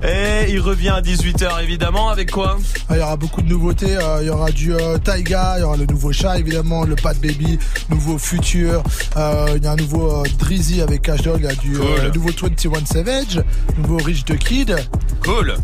et 0.03 0.51
il 0.51 0.60
revient 0.60 0.89
à 0.89 1.01
18h 1.01 1.62
évidemment, 1.62 2.10
avec 2.10 2.31
quoi? 2.31 2.58
Ah, 2.89 2.96
Il 2.96 3.00
y 3.00 3.03
aura 3.03 3.15
beaucoup 3.15 3.43
de 3.43 3.48
nouveautés. 3.48 3.96
euh, 3.96 4.22
Il 4.22 4.27
y 4.27 4.31
aura 4.31 4.50
du 4.51 4.74
euh, 4.74 4.98
Taiga, 4.98 5.53
il 5.58 5.62
y 5.62 5.63
aura 5.63 5.77
le 5.77 5.86
nouveau 5.86 6.12
chat 6.12 6.39
évidemment, 6.39 6.84
le 6.84 6.96
Pat 6.96 7.15
Baby, 7.15 7.60
nouveau 7.89 8.17
Future. 8.17 8.81
euh, 9.17 9.53
Il 9.55 9.63
y 9.63 9.67
a 9.67 9.72
un 9.74 9.75
nouveau 9.75 10.24
euh, 10.24 10.24
Avec 10.81 11.01
Cash 11.01 11.24
Dog. 11.24 11.39
Il 11.41 11.45
y 11.45 11.48
a 11.48 11.55
du 11.55 11.75
euh, 11.75 11.79
Cool. 11.79 12.12
nouveau 12.15 12.29
21 12.29 12.86
Savage, 12.86 13.43
nouveau 13.77 13.98
Rich 13.98 14.25
the 14.25 14.38
Kid. 14.38 14.75
Cool. 15.24 15.55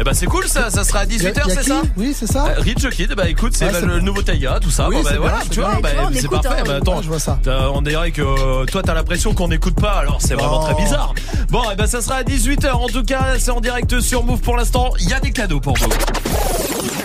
Eh 0.00 0.04
ben 0.04 0.14
c'est 0.14 0.26
cool 0.26 0.48
ça, 0.48 0.70
ça 0.70 0.84
sera 0.84 1.00
à 1.00 1.06
18h, 1.06 1.22
Y 1.22 1.26
a- 1.40 1.46
y 1.48 1.52
a 1.52 1.54
c'est 1.54 1.68
ça? 1.68 1.82
Oui, 1.96 2.16
c'est 2.18 2.26
ça. 2.26 2.46
Euh, 2.46 2.54
Rich 2.60 2.88
Kid, 2.90 3.14
bah 3.14 3.28
écoute, 3.28 3.52
c'est 3.54 3.70
bah, 3.70 3.80
le 3.80 3.98
bon. 3.98 4.04
nouveau 4.06 4.22
Taiga, 4.22 4.58
tout 4.60 4.70
ça. 4.70 4.88
Oui, 4.88 4.96
Bon, 4.96 5.02
bah, 5.02 5.10
c'est 5.12 5.18
voilà, 5.18 5.38
tu 5.50 5.60
vois, 5.60 5.78
bah, 5.82 5.88
c'est 6.14 6.28
parfait. 6.28 6.48
hein. 6.60 6.64
Bah, 6.66 6.76
attends, 6.76 7.02
je 7.02 7.08
vois 7.08 7.18
ça. 7.18 7.38
Euh, 7.46 7.68
on 7.74 7.82
dirait 7.82 8.10
que 8.10 8.22
euh, 8.22 8.64
toi 8.64 8.82
t'as 8.82 8.94
l'impression 8.94 9.34
qu'on 9.34 9.48
n'écoute 9.48 9.74
pas, 9.80 9.92
alors 9.92 10.18
c'est 10.20 10.34
vraiment 10.34 10.60
très 10.60 10.74
bizarre. 10.74 11.14
Bon, 11.50 11.70
et 11.70 11.76
ben 11.76 11.86
ça 11.86 12.00
sera 12.00 12.16
à 12.16 12.22
18h 12.22 12.70
en 12.72 12.88
tout 12.88 13.02
cas, 13.04 13.34
c'est 13.38 13.50
en 13.50 13.60
direct 13.60 14.00
sur 14.00 14.24
Move 14.24 14.40
pour 14.40 14.56
l'instant. 14.56 14.90
Il 15.00 15.08
y 15.08 15.12
a 15.14 15.20
des 15.20 15.30
cadeaux 15.32 15.60
pour 15.60 15.76
vous. 15.76 15.88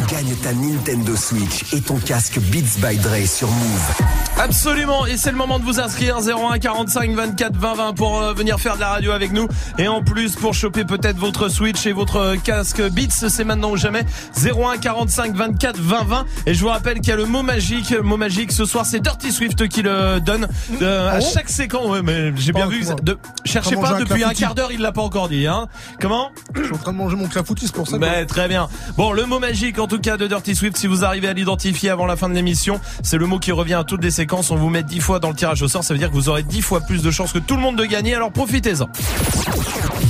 Gagne 0.10 0.34
ta 0.42 0.54
Nintendo 0.54 1.16
Switch 1.18 1.74
et 1.74 1.82
ton 1.82 1.98
casque 1.98 2.40
Beats 2.40 2.80
by 2.80 2.96
Dre 2.98 3.28
sur 3.28 3.50
Move. 3.50 3.92
Absolument, 4.38 5.06
et 5.06 5.18
c'est 5.18 5.32
le 5.32 5.38
moment 5.38 5.60
de 5.60 5.66
vous 5.66 5.80
inscrire 5.82 6.18
01 6.20 6.60
45 6.60 7.12
24 7.14 7.56
20 7.58 7.74
20 7.76 7.94
pour 7.94 8.22
euh, 8.22 8.34
venir 8.34 8.58
faire 8.60 8.76
de 8.76 8.80
la 8.80 8.90
radio 8.90 9.12
avec 9.12 9.34
nous. 9.34 9.48
Et 9.78 9.88
en 9.90 10.02
plus 10.02 10.36
pour 10.38 10.54
choper 10.54 10.86
peut-être 10.86 11.18
votre 11.18 11.50
Switch 11.50 11.86
et 11.86 11.92
votre 11.92 12.36
casque 12.42 12.77
Beats, 12.82 13.28
c'est 13.30 13.44
maintenant 13.44 13.72
ou 13.72 13.78
jamais 13.78 14.06
01 14.42 14.78
45 14.78 15.36
24 15.36 15.78
20 15.80 16.04
20. 16.06 16.26
Et 16.46 16.54
je 16.54 16.62
vous 16.62 16.70
rappelle 16.70 17.00
qu'il 17.00 17.10
y 17.10 17.12
a 17.12 17.16
le 17.18 17.26
mot 17.26 17.44
magique, 17.44 17.90
le 17.90 18.02
mot 18.02 18.18
magique 18.18 18.52
ce 18.52 18.66
soir 18.66 18.86
c'est 18.86 19.00
Dirty 19.00 19.32
Swift 19.32 19.68
qui 19.68 19.82
le 19.82 20.20
donne 20.20 20.48
euh, 20.82 21.12
à 21.12 21.20
Oh. 21.22 21.26
chaque 21.34 21.50
séquence. 21.50 21.88
Ouais, 21.90 22.02
mais 22.02 22.32
j'ai 22.38 22.54
bien 22.54 22.66
Oh, 22.68 22.72
vu. 22.72 22.86
De... 23.04 23.18
Cherchez 23.46 23.76
pas 23.76 23.96
un 23.96 24.00
depuis 24.00 24.24
un 24.24 24.34
quart 24.34 24.56
d'heure, 24.56 24.72
il 24.72 24.80
l'a 24.82 24.92
pas 24.92 25.02
encore 25.02 25.28
dit. 25.30 25.48
Hein 25.48 25.68
Comment? 26.00 26.32
Je 26.56 26.64
suis 26.64 26.74
en 26.74 26.78
train 26.78 26.94
de 26.94 26.98
manger 26.98 27.16
mon 27.18 27.28
clafoutis, 27.28 27.66
c'est 27.68 27.76
pour 27.76 27.88
ça. 27.88 27.98
mais 27.98 28.26
très 28.26 28.48
bien. 28.48 28.68
Bon, 28.98 29.12
le 29.12 29.26
mot 29.26 29.40
magique 29.40 29.80
en 29.80 29.88
tout 29.88 29.98
tout 29.98 30.02
cas 30.04 30.18
de 30.18 30.28
Dirty 30.28 30.54
Swift. 30.56 30.78
Si 30.78 30.86
vous 30.86 31.04
arrivez 31.04 31.28
à 31.28 31.34
l'identifier 31.34 31.90
avant 31.90 32.06
la 32.06 32.16
fin 32.16 32.30
de 32.30 32.36
l'émission, 32.36 32.80
c'est 33.02 33.18
le 33.18 33.26
mot 33.26 33.40
qui 33.40 33.52
revient 33.52 33.74
à 33.74 33.84
toutes 33.84 34.04
les 34.04 34.12
séquences. 34.12 34.52
On 34.52 34.56
vous 34.56 34.70
met 34.70 34.84
10 34.84 35.00
fois 35.00 35.18
dans 35.20 35.30
le 35.30 35.36
tirage 35.36 35.62
au 35.64 35.68
sort. 35.68 35.84
Ça 35.84 35.94
veut 35.96 35.98
dire 35.98 36.10
que 36.10 36.14
vous 36.14 36.30
aurez 36.30 36.44
10 36.44 36.62
fois 36.62 36.82
plus 36.82 37.02
de 37.02 37.10
chances 37.10 37.32
que 37.34 37.40
tout 37.40 37.56
le 37.56 37.62
monde 37.62 37.78
de 37.78 37.86
gagner. 37.86 38.14
Alors 38.14 38.32
profitez-en. 38.32 38.88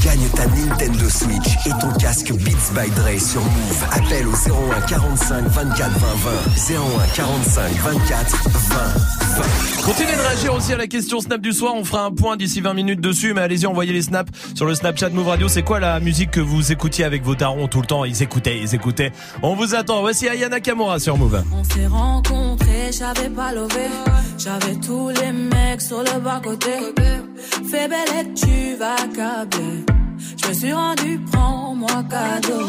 Gagne 0.03 0.27
ta 0.35 0.45
Nintendo 0.47 1.09
Switch 1.09 1.55
et 1.65 1.69
ton 1.79 1.91
casque 1.99 2.33
Beats 2.33 2.56
by 2.73 2.89
Dre 2.89 3.19
sur 3.19 3.41
Move. 3.41 3.83
Appelle 3.91 4.27
au 4.27 4.31
01 4.31 4.81
45 4.81 5.45
24 5.45 5.91
20 5.91 6.07
20. 6.67 6.75
01 6.75 7.07
45 7.15 7.71
24 7.71 8.49
20 8.49 8.77
20. 9.37 9.85
Continuez 9.85 10.15
de 10.15 10.21
réagir 10.21 10.53
aussi 10.53 10.73
à 10.73 10.77
la 10.77 10.87
question 10.87 11.19
Snap 11.19 11.39
du 11.39 11.53
soir. 11.53 11.73
On 11.75 11.83
fera 11.83 12.05
un 12.05 12.11
point 12.11 12.35
d'ici 12.35 12.61
20 12.61 12.73
minutes 12.73 12.99
dessus. 12.99 13.33
Mais 13.33 13.41
allez-y, 13.41 13.67
envoyez 13.67 13.93
les 13.93 14.01
snaps 14.01 14.31
sur 14.55 14.65
le 14.65 14.73
Snapchat 14.73 15.09
Move 15.09 15.27
Radio. 15.27 15.47
C'est 15.47 15.61
quoi 15.61 15.79
la 15.79 15.99
musique 15.99 16.31
que 16.31 16.39
vous 16.39 16.71
écoutiez 16.71 17.05
avec 17.05 17.23
vos 17.23 17.35
darons 17.35 17.67
tout 17.67 17.81
le 17.81 17.87
temps? 17.87 18.05
Ils 18.05 18.23
écoutaient, 18.23 18.59
ils 18.59 18.73
écoutaient. 18.73 19.11
On 19.43 19.55
vous 19.55 19.75
attend. 19.75 20.01
Voici 20.01 20.27
Ayana 20.27 20.59
Kamura 20.59 20.99
sur 20.99 21.17
Move. 21.17 21.43
On 21.53 21.63
s'est 21.63 21.87
rencontrés, 21.87 22.91
j'avais 22.91 23.29
pas 23.29 23.53
levé. 23.53 23.87
J'avais 24.37 24.75
tous 24.75 25.09
les 25.09 25.31
mecs 25.31 25.81
sur 25.81 25.99
le 25.99 26.19
bas 26.19 26.41
côté. 26.43 26.71
Fais 27.69 27.87
belle 27.87 28.09
et 28.19 28.33
tu 28.33 28.75
vas 28.77 28.95
câbler. 29.15 29.85
Je 30.35 30.47
me 30.47 30.53
suis 30.53 30.73
rendu, 30.73 31.19
prends-moi 31.31 32.03
cadeau. 32.09 32.67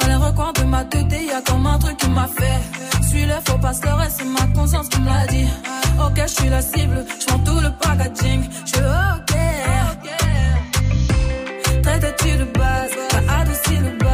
Dans 0.00 0.06
les 0.06 0.14
recoins 0.14 0.52
de 0.52 0.62
ma 0.64 0.84
tête, 0.84 1.06
y 1.12 1.30
a 1.30 1.40
comme 1.40 1.66
un 1.66 1.78
truc 1.78 1.96
qui 1.96 2.08
m'a 2.10 2.28
fait. 2.28 2.60
Suis 3.08 3.26
le 3.26 3.34
faux 3.46 3.58
pasteur 3.58 4.02
et 4.02 4.10
c'est 4.10 4.24
ma 4.24 4.46
conscience 4.54 4.88
qui 4.88 5.00
me 5.00 5.06
l'a 5.06 5.26
dit. 5.26 5.48
Ok, 6.04 6.20
je 6.22 6.26
suis 6.26 6.48
la 6.48 6.62
cible, 6.62 7.04
je 7.20 7.26
prends 7.26 7.38
tout 7.40 7.60
le 7.60 7.70
packaging. 7.80 8.42
Je 8.66 8.78
ok. 9.16 9.34
Traite-tu 11.82 12.36
de 12.38 12.44
base, 12.44 12.90
t'as 13.10 13.40
adouci 13.40 13.76
le 13.76 13.98
bail. 13.98 14.13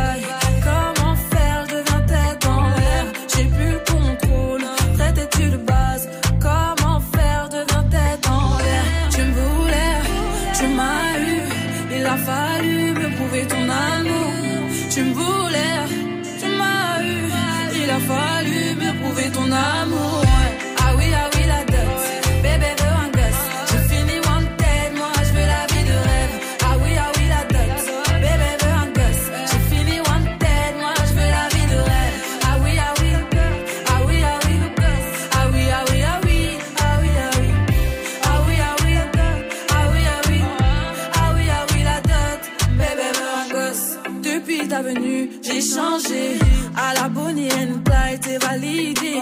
À 46.77 46.95
la 46.95 47.09
Bonnie 47.09 47.49
and 47.53 47.83
Clyde, 47.85 48.21
t'es 48.21 48.39
validé. 48.39 49.21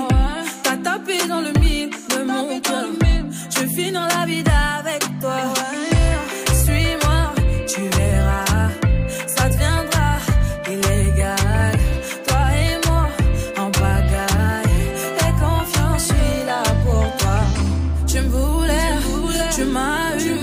T'as 0.62 0.76
tapé 0.76 1.26
dans 1.28 1.40
le 1.40 1.52
mille 1.60 1.90
de 1.90 2.22
mon 2.24 2.60
cœur. 2.60 2.86
Je 3.50 3.60
vais 3.60 3.68
finir 3.68 4.06
la 4.16 4.26
vie 4.26 4.44
avec 4.78 5.02
toi. 5.20 5.36
Suis-moi, 6.64 7.20
tu 7.66 7.80
verras. 7.96 8.70
Ça 9.26 9.48
deviendra 9.48 10.10
illégal. 10.66 11.78
Toi 12.26 12.44
et 12.62 12.86
moi, 12.86 13.08
en 13.58 13.70
pagaille. 13.70 14.76
Et 15.24 15.32
confiance, 15.40 16.02
je 16.02 16.14
suis 16.14 16.46
là 16.46 16.62
pour 16.84 17.16
toi. 17.16 17.38
Tu 18.06 18.20
me 18.20 18.28
voulais, 18.28 18.92
tu 19.54 19.64
m'as 19.64 20.16
eu. 20.18 20.36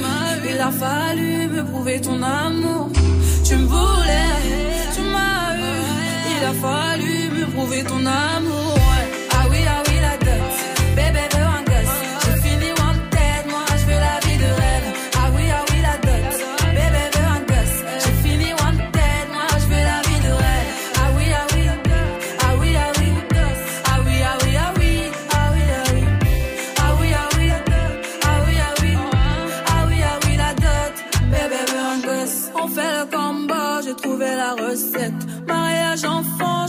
Il 0.50 0.62
a 0.62 0.72
fallu 0.72 1.48
me 1.48 1.64
prouver 1.64 2.02
ton 2.02 2.22
amour. 2.22 2.65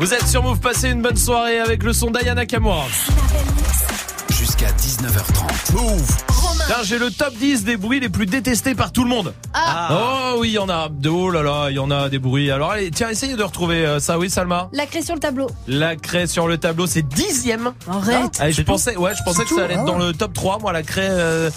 Vous 0.00 0.14
êtes 0.14 0.26
sur 0.26 0.42
Move, 0.42 0.60
passez 0.60 0.88
une 0.88 1.02
bonne 1.02 1.18
soirée 1.18 1.58
avec 1.58 1.82
le 1.82 1.92
son 1.92 2.10
d'Ayana 2.10 2.46
Kamura. 2.46 2.86
Jusqu'à 4.30 4.68
19h30. 4.68 5.74
Move. 5.74 6.16
Tiens, 6.66 6.76
j'ai 6.84 6.98
le 6.98 7.10
top 7.10 7.34
10 7.34 7.64
des 7.64 7.76
bruits 7.76 8.00
les 8.00 8.08
plus 8.08 8.24
détestés 8.24 8.74
par 8.74 8.92
tout 8.92 9.04
le 9.04 9.10
monde. 9.10 9.34
Oh 9.54 10.36
oui, 10.38 10.48
il 10.48 10.52
y 10.52 10.58
en 10.58 10.70
a. 10.70 10.88
Oh 11.06 11.30
là 11.30 11.42
là, 11.42 11.66
il 11.68 11.76
y 11.76 11.78
en 11.78 11.90
a 11.90 12.08
des 12.08 12.18
bruits. 12.18 12.50
Alors 12.50 12.70
allez, 12.70 12.90
tiens, 12.90 13.10
essayez 13.10 13.36
de 13.36 13.42
retrouver 13.42 13.84
euh, 13.84 14.00
ça, 14.00 14.18
oui, 14.18 14.30
Salma. 14.30 14.70
La 14.72 14.86
craie 14.86 15.02
sur 15.02 15.14
le 15.14 15.20
tableau. 15.20 15.50
La 15.68 15.96
craie 15.96 16.26
sur 16.26 16.48
le 16.48 16.56
tableau, 16.56 16.86
c'est 16.86 17.06
dixième. 17.06 17.72
Arrête. 17.86 18.40
Allez, 18.40 18.52
je 18.52 18.62
pensais, 18.62 18.96
ouais, 18.96 19.12
je 19.14 19.22
pensais 19.22 19.42
que 19.42 19.50
ça 19.50 19.64
allait 19.64 19.74
être 19.74 19.80
hein. 19.80 19.84
dans 19.84 19.98
le 19.98 20.14
top 20.14 20.32
3. 20.32 20.60
Moi, 20.60 20.72
la 20.72 20.82
craie, 20.82 21.08
euh, 21.10 21.50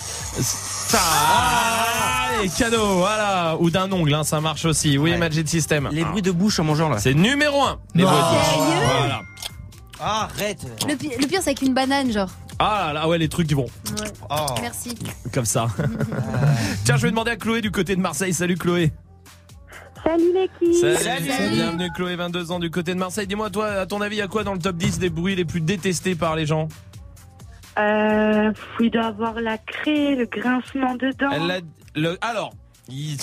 cadeau, 2.58 2.98
voilà. 2.98 3.58
Ou 3.60 3.70
d'un 3.70 3.92
ongle, 3.92 4.14
hein, 4.14 4.24
ça 4.24 4.42
marche 4.42 4.66
aussi. 4.66 4.98
Oui, 4.98 5.16
Magic 5.18 5.48
System. 5.48 5.90
Les 5.92 6.04
bruits 6.04 6.22
de 6.22 6.32
bouche 6.32 6.60
en 6.60 6.64
mangeant 6.64 6.90
là. 6.90 7.00
C'est 7.00 7.14
numéro 7.14 7.62
1. 7.64 7.80
Les 7.96 8.04
bruits 8.04 8.16
de 8.16 8.22
bouche. 8.22 8.88
Voilà. 8.98 9.22
Arrête. 10.00 10.66
Le 10.88 10.96
pire, 10.96 11.12
le 11.20 11.28
pire, 11.28 11.40
c'est 11.42 11.52
avec 11.52 11.62
une 11.62 11.74
banane, 11.74 12.12
genre. 12.12 12.30
Ah 12.60 12.88
là 12.88 12.94
là, 12.94 13.08
ouais, 13.08 13.18
les 13.18 13.30
trucs 13.30 13.48
qui 13.48 13.54
vont 13.54 13.66
Ouais. 13.66 14.08
Oh. 14.30 14.46
Merci. 14.62 14.96
comme 15.34 15.46
ça. 15.46 15.68
Tiens, 16.86 16.98
je 16.98 17.04
vais 17.04 17.10
demander 17.10 17.32
à 17.32 17.36
Chloé 17.36 17.62
du 17.62 17.72
côté 17.72 17.96
de 17.96 18.02
Marseille. 18.02 18.34
Salut 18.34 18.58
Chloé. 18.58 18.92
Salut 20.06 20.34
l'équipe. 20.34 20.98
Salut, 21.00 21.30
bienvenue 21.54 21.90
Chloé, 21.96 22.16
22 22.18 22.52
ans 22.52 22.60
du 22.60 22.70
côté 22.70 22.94
de 22.94 23.00
Marseille. 23.00 23.26
Dis-moi, 23.26 23.50
toi, 23.50 23.68
à 23.68 23.86
ton 23.86 24.02
avis, 24.02 24.18
il 24.18 24.20
y 24.20 24.22
a 24.22 24.28
quoi 24.28 24.44
dans 24.44 24.54
le 24.54 24.60
top 24.60 24.76
10 24.76 25.00
des 25.00 25.10
bruits 25.10 25.36
les 25.36 25.46
plus 25.46 25.62
détestés 25.62 26.16
par 26.16 26.36
les 26.36 26.46
gens? 26.46 26.68
Euh, 27.80 28.52
il 28.80 28.92
doit 28.92 29.06
avoir 29.06 29.34
la 29.42 29.58
craie, 29.58 30.16
le 30.16 30.26
grincement 30.26 30.96
de 30.96 31.12
dents. 31.12 31.30
Elle 31.32 31.48
l'a- 31.48 31.60
le, 31.96 32.18
Alors, 32.22 32.54
il 32.90 33.18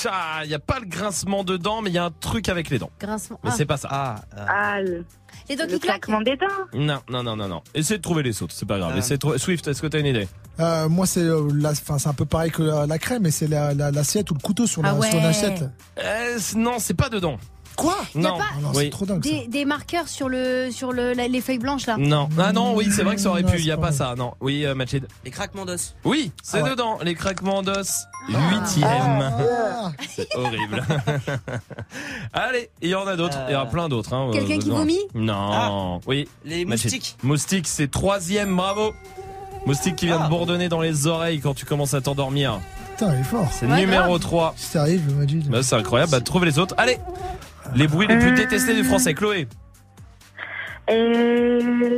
n'y 0.47 0.55
a 0.55 0.59
pas 0.59 0.81
le 0.81 0.87
grincement 0.87 1.45
de 1.45 1.57
dents, 1.57 1.83
mais 1.83 1.91
il 1.91 1.95
y 1.95 1.99
a 1.99 2.05
un 2.07 2.11
truc 2.11 2.49
avec 2.49 2.71
les 2.71 2.79
dents. 2.79 2.91
Grincement. 3.01 3.39
Mais 3.45 3.51
Ah. 3.53 3.55
c'est 3.57 3.67
pas 3.67 3.77
ça. 3.77 3.89
Ah, 3.91 4.15
Ah, 4.49 4.81
le, 4.81 5.05
Les 5.49 5.57
dents 5.57 5.65
le 5.65 5.75
qui 5.75 5.81
claquent. 5.81 6.03
claquement 6.03 6.21
des 6.23 6.37
dents. 6.37 6.47
Non, 6.75 7.01
non, 7.09 7.23
non, 7.23 7.37
non, 7.37 7.49
non. 7.49 7.63
Essayez 7.75 7.99
de 7.99 8.03
trouver 8.03 8.23
les 8.23 8.43
autres, 8.43 8.55
c'est 8.57 8.67
pas 8.67 8.79
grave. 8.79 8.93
Euh. 8.95 8.99
Essayez 8.99 9.17
de 9.17 9.21
trouver- 9.21 9.39
Swift, 9.39 9.67
est-ce 9.69 9.83
que 9.83 9.87
t'as 9.87 10.01
une 10.01 10.07
idée? 10.07 10.29
Euh, 10.59 10.89
moi, 10.89 11.07
c'est 11.07 11.21
euh, 11.21 11.49
la- 11.55 11.71
enfin, 11.71 11.99
c'est 11.99 12.09
un 12.09 12.15
peu 12.15 12.25
pareil 12.27 12.51
que 12.51 12.63
la, 12.63 12.87
la 12.87 12.99
crème, 12.99 13.23
mais 13.23 13.31
c'est 13.31 13.47
la- 13.49 13.73
la- 13.75 13.91
l'assiette 13.91 14.31
ou 14.31 14.35
le 14.35 14.41
couteau 14.41 14.67
sur 14.67 14.83
la, 14.83 14.91
Ah 14.91 14.95
ouais. 14.95 15.11
sur 15.11 15.21
l'assiette. 15.21 15.65
Euh, 15.99 16.39
c- 16.39 16.57
Non, 16.59 16.79
c'est 16.79 16.95
pas 16.95 17.09
dedans. 17.09 17.39
Quoi 17.77 17.97
Non. 18.15 18.37
pas- 18.39 18.45
Oh 18.59 18.61
non, 18.63 18.69
oui. 18.75 18.85
c'est 18.85 18.91
trop 18.91 19.07
dingue. 19.07 19.25
ça. 19.25 19.31
Des, 19.31 19.47
des 19.49 19.65
marqueurs 19.65 20.09
sur 20.09 20.29
le 20.29 20.71
sur 20.71 20.93
le 20.93 21.13
la- 21.15 21.29
les 21.29 21.41
feuilles 21.41 21.59
blanches 21.59 21.87
là. 21.87 21.97
Non. 21.99 22.29
Ah 22.39 22.53
non, 22.53 22.75
oui, 22.75 22.89
c'est 22.95 23.03
vrai 23.03 23.15
que 23.17 23.21
ça 23.23 23.31
aurait 23.31 23.43
Non, 23.43 23.51
pu. 23.51 23.59
Il 23.59 23.65
y 23.67 23.71
a 23.71 23.77
pas 23.77 23.89
pas 23.89 23.93
ça. 23.93 24.15
Non. 24.17 24.33
Oui, 24.41 24.65
euh, 24.67 24.75
Machid. 24.75 25.07
Les 25.25 25.31
craquements 25.31 25.65
d'os. 25.65 25.95
Oui, 26.05 26.31
c'est 26.43 26.59
Ah 26.59 26.63
ouais. 26.65 26.71
dedans. 26.71 26.99
Les 27.03 27.15
craquements 27.15 27.63
d'os. 27.63 27.91
Huitième. 28.29 28.87
Ah. 29.33 29.93
C'est 30.15 30.29
horrible. 30.37 30.85
Allez, 32.33 32.69
il 32.83 32.91
y 32.91 32.95
en 32.95 33.07
a 33.07 33.17
d'autres. 33.17 33.39
Il 33.49 33.53
y 33.53 33.57
en 33.57 33.63
a 33.63 33.67
plein 33.67 33.89
d'autres. 33.89 34.13
Hein, 34.13 34.31
Quelqu'un 34.33 34.55
euh, 34.55 34.59
qui 34.59 34.65
dedans. 34.67 34.77
vomit 34.77 34.99
Non. 35.15 36.01
Oui. 36.07 36.29
Les 36.45 36.65
Machid. 36.65 36.85
moustiques. 36.85 37.17
Moustique, 37.23 37.67
c'est 37.67 37.91
troisième. 37.91 38.55
Bravo. 38.55 38.93
Moustique 39.67 39.97
qui 39.97 40.07
vient 40.07 40.19
Ah. 40.21 40.25
de 40.25 40.29
bourdonner 40.31 40.69
dans 40.69 40.81
les 40.81 41.07
oreilles 41.07 41.41
quand 41.41 41.55
tu 41.55 41.65
commences 41.67 41.95
à 41.95 42.01
t'endormir. 42.01 42.61
Putain, 42.97 43.15
il 43.15 43.21
est 43.21 43.25
fort. 43.25 43.49
C'est 43.53 43.67
Ouais, 43.67 43.77
numéro 43.81 44.09
grave. 44.09 44.21
3. 44.21 44.55
Si 44.57 44.73
t'arrives, 44.73 45.07
le 45.09 45.15
Majid. 45.15 45.49
Bah, 45.49 45.63
c'est 45.63 45.77
incroyable. 45.77 46.11
Bah, 46.13 46.21
trouve 46.21 46.45
les 46.45 46.59
autres. 46.59 46.75
Allez. 46.79 46.99
Les 47.75 47.87
bruits 47.89 48.07
les 48.09 48.19
plus 48.19 48.33
détestés 48.35 48.75
du 48.75 48.85
français. 48.85 49.15
Chloé. 49.15 49.47
Et 50.89 50.93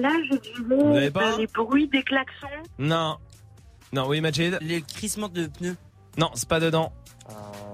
là, 0.00 0.10
je 0.30 0.62
Vous 0.62 0.92
dirais 0.92 1.10
pas 1.10 1.32
euh, 1.34 1.38
les 1.38 1.46
bruits 1.46 1.88
des 1.88 2.02
klaxons. 2.02 2.46
Non. 2.78 3.16
Non, 3.92 4.06
oui, 4.08 4.20
Majid. 4.20 4.58
Les 4.60 4.82
crissements 4.82 5.28
de 5.28 5.46
pneus. 5.46 5.76
Non, 6.18 6.30
c'est 6.34 6.48
pas 6.48 6.60
dedans. 6.60 6.92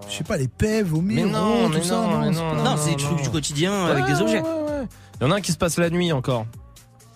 Je 0.08 0.14
sais 0.16 0.24
pas, 0.24 0.36
les 0.36 0.48
pèves, 0.48 0.86
vomir, 0.86 1.26
Mais 1.26 1.32
non, 1.32 1.66
tout 1.68 1.74
mais 1.74 1.82
ça. 1.82 1.96
non, 1.96 2.30
non, 2.30 2.54
pas- 2.54 2.62
Non, 2.62 2.76
c'est 2.76 2.90
des 2.90 2.96
trucs 2.96 3.22
du 3.22 3.30
quotidien 3.30 3.86
avec 3.86 4.04
Ouais, 4.04 4.12
des 4.12 4.20
objets. 4.20 4.40
ouais, 4.40 4.48
ouais. 4.48 4.86
Il 5.20 5.24
y 5.24 5.26
en 5.26 5.32
a 5.32 5.36
un 5.36 5.40
qui 5.40 5.52
se 5.52 5.58
passe 5.58 5.76
la 5.78 5.90
nuit 5.90 6.12
encore. 6.12 6.46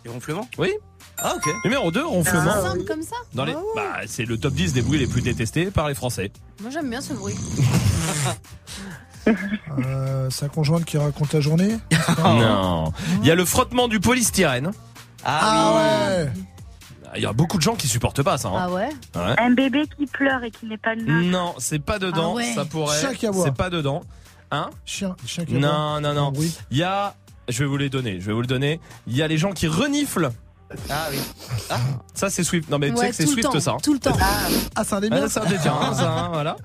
Les 0.04 0.10
ronflements? 0.10 0.48
Oui. 0.58 0.72
Ah, 1.18 1.34
ok. 1.36 1.48
Numéro 1.64 1.90
2, 1.92 2.04
ronflement. 2.04 2.52
C'est 2.54 2.68
simple 2.68 2.84
comme 2.84 3.02
ça. 3.02 3.16
Dans 3.34 3.44
les... 3.44 3.54
bah, 3.76 4.00
c'est 4.06 4.24
le 4.24 4.36
top 4.38 4.52
10 4.54 4.72
des 4.72 4.82
bruits 4.82 4.98
les 4.98 5.06
plus 5.06 5.22
détestés 5.22 5.66
par 5.70 5.88
les 5.88 5.94
Français. 5.94 6.32
Moi 6.60 6.70
j'aime 6.70 6.90
bien 6.90 7.00
ce 7.00 7.12
bruit. 7.14 7.36
Euh, 9.26 10.30
sa 10.30 10.48
conjointe 10.48 10.84
qui 10.84 10.98
raconte 10.98 11.32
la 11.32 11.40
journée. 11.40 11.76
Non. 12.24 12.92
Il 13.22 13.26
y 13.26 13.30
a 13.30 13.34
le 13.34 13.44
frottement 13.44 13.88
du 13.88 14.00
polystyrène. 14.00 14.70
Ah 15.24 15.74
ouais. 16.24 16.32
Il 17.16 17.22
y 17.22 17.26
a 17.26 17.32
beaucoup 17.32 17.58
de 17.58 17.62
gens 17.62 17.74
qui 17.76 17.88
supportent 17.88 18.22
pas 18.22 18.38
ça. 18.38 18.48
hein. 18.48 18.56
Ah 18.56 18.70
ouais. 18.70 18.88
Ouais. 19.14 19.34
Un 19.38 19.50
bébé 19.50 19.84
qui 19.96 20.06
pleure 20.06 20.42
et 20.44 20.50
qui 20.50 20.66
n'est 20.66 20.78
pas 20.78 20.96
neuf. 20.96 21.24
Non, 21.26 21.54
c'est 21.58 21.78
pas 21.78 21.98
dedans. 21.98 22.32
Ah 22.32 22.36
ouais. 22.36 22.52
Ça 22.54 22.64
pourrait. 22.64 22.98
Chien 22.98 23.14
qui 23.14 23.26
aboie. 23.26 23.44
C'est 23.44 23.54
pas 23.54 23.70
dedans. 23.70 24.02
Hein 24.50 24.70
Chien, 24.86 25.14
chien 25.26 25.44
qui 25.44 25.56
aboie. 25.56 25.68
Non, 25.68 26.00
non, 26.00 26.14
non. 26.14 26.32
Oui. 26.36 26.56
Il 26.70 26.78
y 26.78 26.82
a. 26.82 27.14
Je 27.48 27.58
vais 27.58 27.66
vous 27.68 27.76
les 27.76 27.90
donner. 27.90 28.18
Je 28.20 28.26
vais 28.26 28.32
vous 28.32 28.40
le 28.40 28.46
donner. 28.46 28.80
Il 29.06 29.14
y 29.16 29.22
a 29.22 29.28
les 29.28 29.36
gens 29.38 29.52
qui 29.52 29.66
reniflent. 29.68 30.30
Ah 30.90 31.08
oui. 31.10 31.18
Ça, 32.14 32.30
c'est 32.30 32.44
Swift. 32.44 32.68
Non, 32.70 32.78
mais 32.78 32.90
tu 32.90 32.96
sais 32.96 33.08
que 33.10 33.14
c'est 33.14 33.26
Swift 33.26 33.42
temps, 33.50 33.60
ça. 33.60 33.72
hein. 33.72 33.76
Tout 33.82 33.92
le 33.94 33.98
temps. 34.00 34.16
Ah, 34.74 34.84
c'est 34.84 34.94
un 34.94 35.00
des 35.00 35.08
Ah, 35.10 35.16
c'est 35.28 35.38
hein, 35.40 35.94
ça, 35.94 36.10
hein, 36.10 36.30
voilà. 36.32 36.56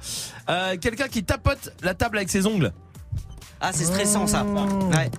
Euh, 0.49 0.77
Quelqu'un 0.79 1.07
qui 1.07 1.23
tapote 1.23 1.73
la 1.81 1.93
table 1.93 2.17
avec 2.17 2.29
ses 2.29 2.45
ongles. 2.45 2.71
Ah, 3.59 3.71
c'est 3.73 3.85
stressant 3.85 4.27
ça. 4.27 4.45
Oh. 4.47 4.83
Ouais. 4.95 5.09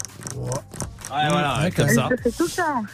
Ouais, 1.11 1.29
voilà, 1.31 1.61
Ouais, 1.63 1.71
comme 1.71 1.89
ça. 1.89 2.09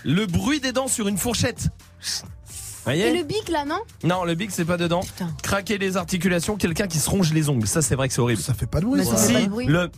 Le 0.05 0.27
bruit 0.27 0.61
des 0.61 0.73
dents 0.73 0.89
sur 0.89 1.09
une 1.09 1.19
fourchette. 1.19 1.69
Et 2.07 2.85
Voyez 2.85 3.17
le 3.17 3.25
bic 3.25 3.49
là 3.49 3.65
non? 3.65 3.79
Non, 4.03 4.25
le 4.25 4.35
big 4.35 4.51
c'est 4.51 4.65
pas 4.67 4.77
dedans. 4.77 5.01
Putain. 5.01 5.31
Craquer 5.43 5.79
les 5.79 5.97
articulations, 5.97 6.57
quelqu'un 6.57 6.87
qui 6.87 6.99
se 6.99 7.09
ronge 7.09 7.33
les 7.33 7.49
ongles. 7.49 7.67
Ça, 7.67 7.81
c'est 7.81 7.95
vrai 7.95 8.09
que 8.09 8.15
c'est 8.15 8.21
horrible. 8.21 8.43
Ça 8.43 8.53
fait 8.53 8.67
pas 8.67 8.81
de 8.81 8.85
bruit, 8.85 9.01
Mais 9.01 9.07
ça. 9.07 9.17
ça 9.17 9.27
fait 9.29 9.33
pas 9.35 9.41
de 9.41 9.49
bruit. 9.49 9.67
le. 9.67 9.91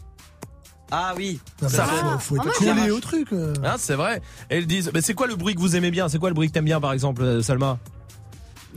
Ah 0.90 1.14
oui. 1.16 1.40
Non, 1.60 1.68
mais 1.70 1.76
Ça- 1.76 1.84
faut, 1.84 2.18
faut 2.18 2.36
Ah, 2.38 2.48
être 2.48 2.62
moi, 2.62 2.74
collé 2.74 2.90
au 2.90 3.00
truc. 3.00 3.28
euh. 3.32 3.52
Hein, 3.64 3.74
c'est 3.78 3.94
vrai. 3.94 4.22
Et 4.50 4.58
ils 4.58 4.66
disent, 4.66 4.90
mais 4.94 5.00
c'est 5.00 5.14
quoi 5.14 5.26
le 5.26 5.34
bruit 5.36 5.54
que 5.54 5.60
vous 5.60 5.74
aimez 5.76 5.90
bien? 5.90 6.08
C'est 6.08 6.18
quoi 6.18 6.28
le 6.30 6.34
bruit 6.34 6.48
que 6.48 6.52
t'aimes 6.54 6.64
bien, 6.64 6.80
par 6.80 6.92
exemple, 6.92 7.22
euh, 7.22 7.42
Salma? 7.42 7.78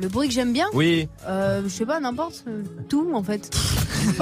Le 0.02 0.08
bruit 0.08 0.28
que 0.30 0.34
j'aime 0.34 0.54
bien? 0.54 0.65
Oui. 0.74 1.08
euh, 1.28 1.62
Je 1.63 1.67
sais 1.69 1.86
pas, 1.86 2.00
n'importe. 2.00 2.45
Tout 2.88 3.12
en 3.13 3.22
fait. 3.24 3.50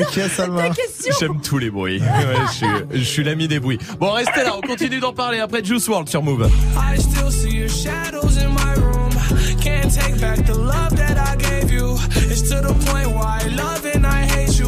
Ok, 0.00 0.20
Salma. 0.34 0.70
Question 0.70 1.14
J'aime 1.20 1.40
tous 1.40 1.58
les 1.58 1.70
bruits. 1.70 2.00
Ouais, 2.00 2.36
je 2.48 2.52
suis, 2.52 2.66
je 2.92 3.02
suis 3.04 3.24
l'ami 3.24 3.48
des 3.48 3.60
bruits. 3.60 3.78
Bon, 4.00 4.12
restez 4.12 4.42
là, 4.44 4.56
on 4.56 4.60
continue 4.66 4.98
d'en 5.00 5.12
parler 5.12 5.38
après 5.40 5.62
Juice 5.64 5.86
World 5.88 6.08
sur 6.08 6.22
Move. 6.22 6.48
I 6.76 6.98
still 7.00 7.30
see 7.30 7.56
your 7.56 7.68
shadows 7.68 8.36
in 8.38 8.48
my 8.48 8.74
room. 8.80 9.10
Can't 9.60 9.90
take 9.92 10.18
back 10.20 10.44
the 10.46 10.56
love 10.56 10.94
that 10.96 11.16
I 11.18 11.36
gave 11.36 11.70
you. 11.72 11.96
It's 12.30 12.42
to 12.50 12.60
the 12.60 12.72
point 12.90 13.08
where 13.14 13.24
I 13.26 13.48
love 13.54 13.84
and 13.84 13.86
I 13.86 13.95
hate 13.95 13.95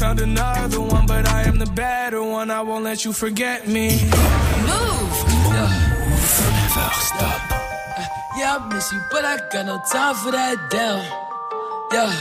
Found 0.00 0.18
another 0.20 0.80
one, 0.80 1.04
but 1.04 1.28
I 1.28 1.42
am 1.42 1.58
the 1.58 1.66
better 1.66 2.22
one. 2.22 2.50
I 2.50 2.62
won't 2.62 2.84
let 2.84 3.04
you 3.04 3.12
forget 3.12 3.68
me. 3.68 3.90
Move. 3.90 5.12
Move. 5.52 5.76
Never 6.56 6.90
stop. 7.04 7.40
Yeah, 8.38 8.56
I 8.56 8.68
miss 8.72 8.90
you, 8.92 9.00
but 9.10 9.26
I 9.26 9.36
got 9.52 9.66
no 9.66 9.78
time 9.92 10.14
for 10.14 10.32
that. 10.32 10.56
Damn. 10.70 11.04
Yeah. 11.92 12.14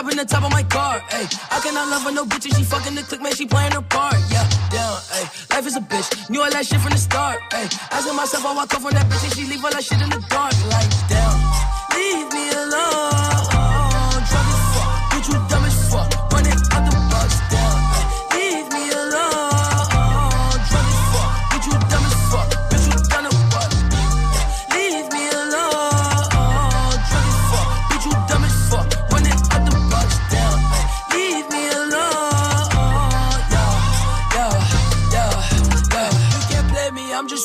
Cool, 0.00 0.10
dropping 0.10 0.18
the 0.18 0.24
top 0.24 0.44
of 0.44 0.52
my 0.52 0.62
car, 0.64 1.02
ay. 1.10 1.28
I 1.50 1.60
cannot 1.60 1.88
love 1.88 2.02
her, 2.02 2.12
no 2.12 2.24
bitch, 2.24 2.44
and 2.46 2.54
she 2.56 2.64
fucking 2.64 2.94
the 2.94 3.02
click, 3.02 3.22
man, 3.22 3.34
she 3.34 3.46
playing 3.46 3.72
her 3.72 3.82
part, 3.82 4.16
yeah. 4.30 4.48
Down, 4.70 4.98
ay. 5.12 5.30
Life 5.50 5.66
is 5.66 5.76
a 5.76 5.80
bitch, 5.80 6.30
knew 6.30 6.42
all 6.42 6.50
that 6.50 6.66
shit 6.66 6.80
from 6.80 6.92
the 6.92 6.98
start, 6.98 7.38
ay. 7.52 7.68
Asking 7.90 8.16
myself, 8.16 8.44
I 8.46 8.52
I 8.52 8.58
off 8.58 8.72
from 8.72 8.92
that 8.92 9.06
bitch, 9.06 9.24
and 9.24 9.32
she 9.34 9.44
leave 9.46 9.64
all 9.64 9.70
that 9.70 9.84
shit 9.84 10.00
in 10.00 10.10
the 10.10 10.20
dark, 10.28 10.54
like, 10.70 10.90
damn. 11.08 11.38
Leave 11.94 12.32
me 12.32 12.50
alone, 12.50 13.89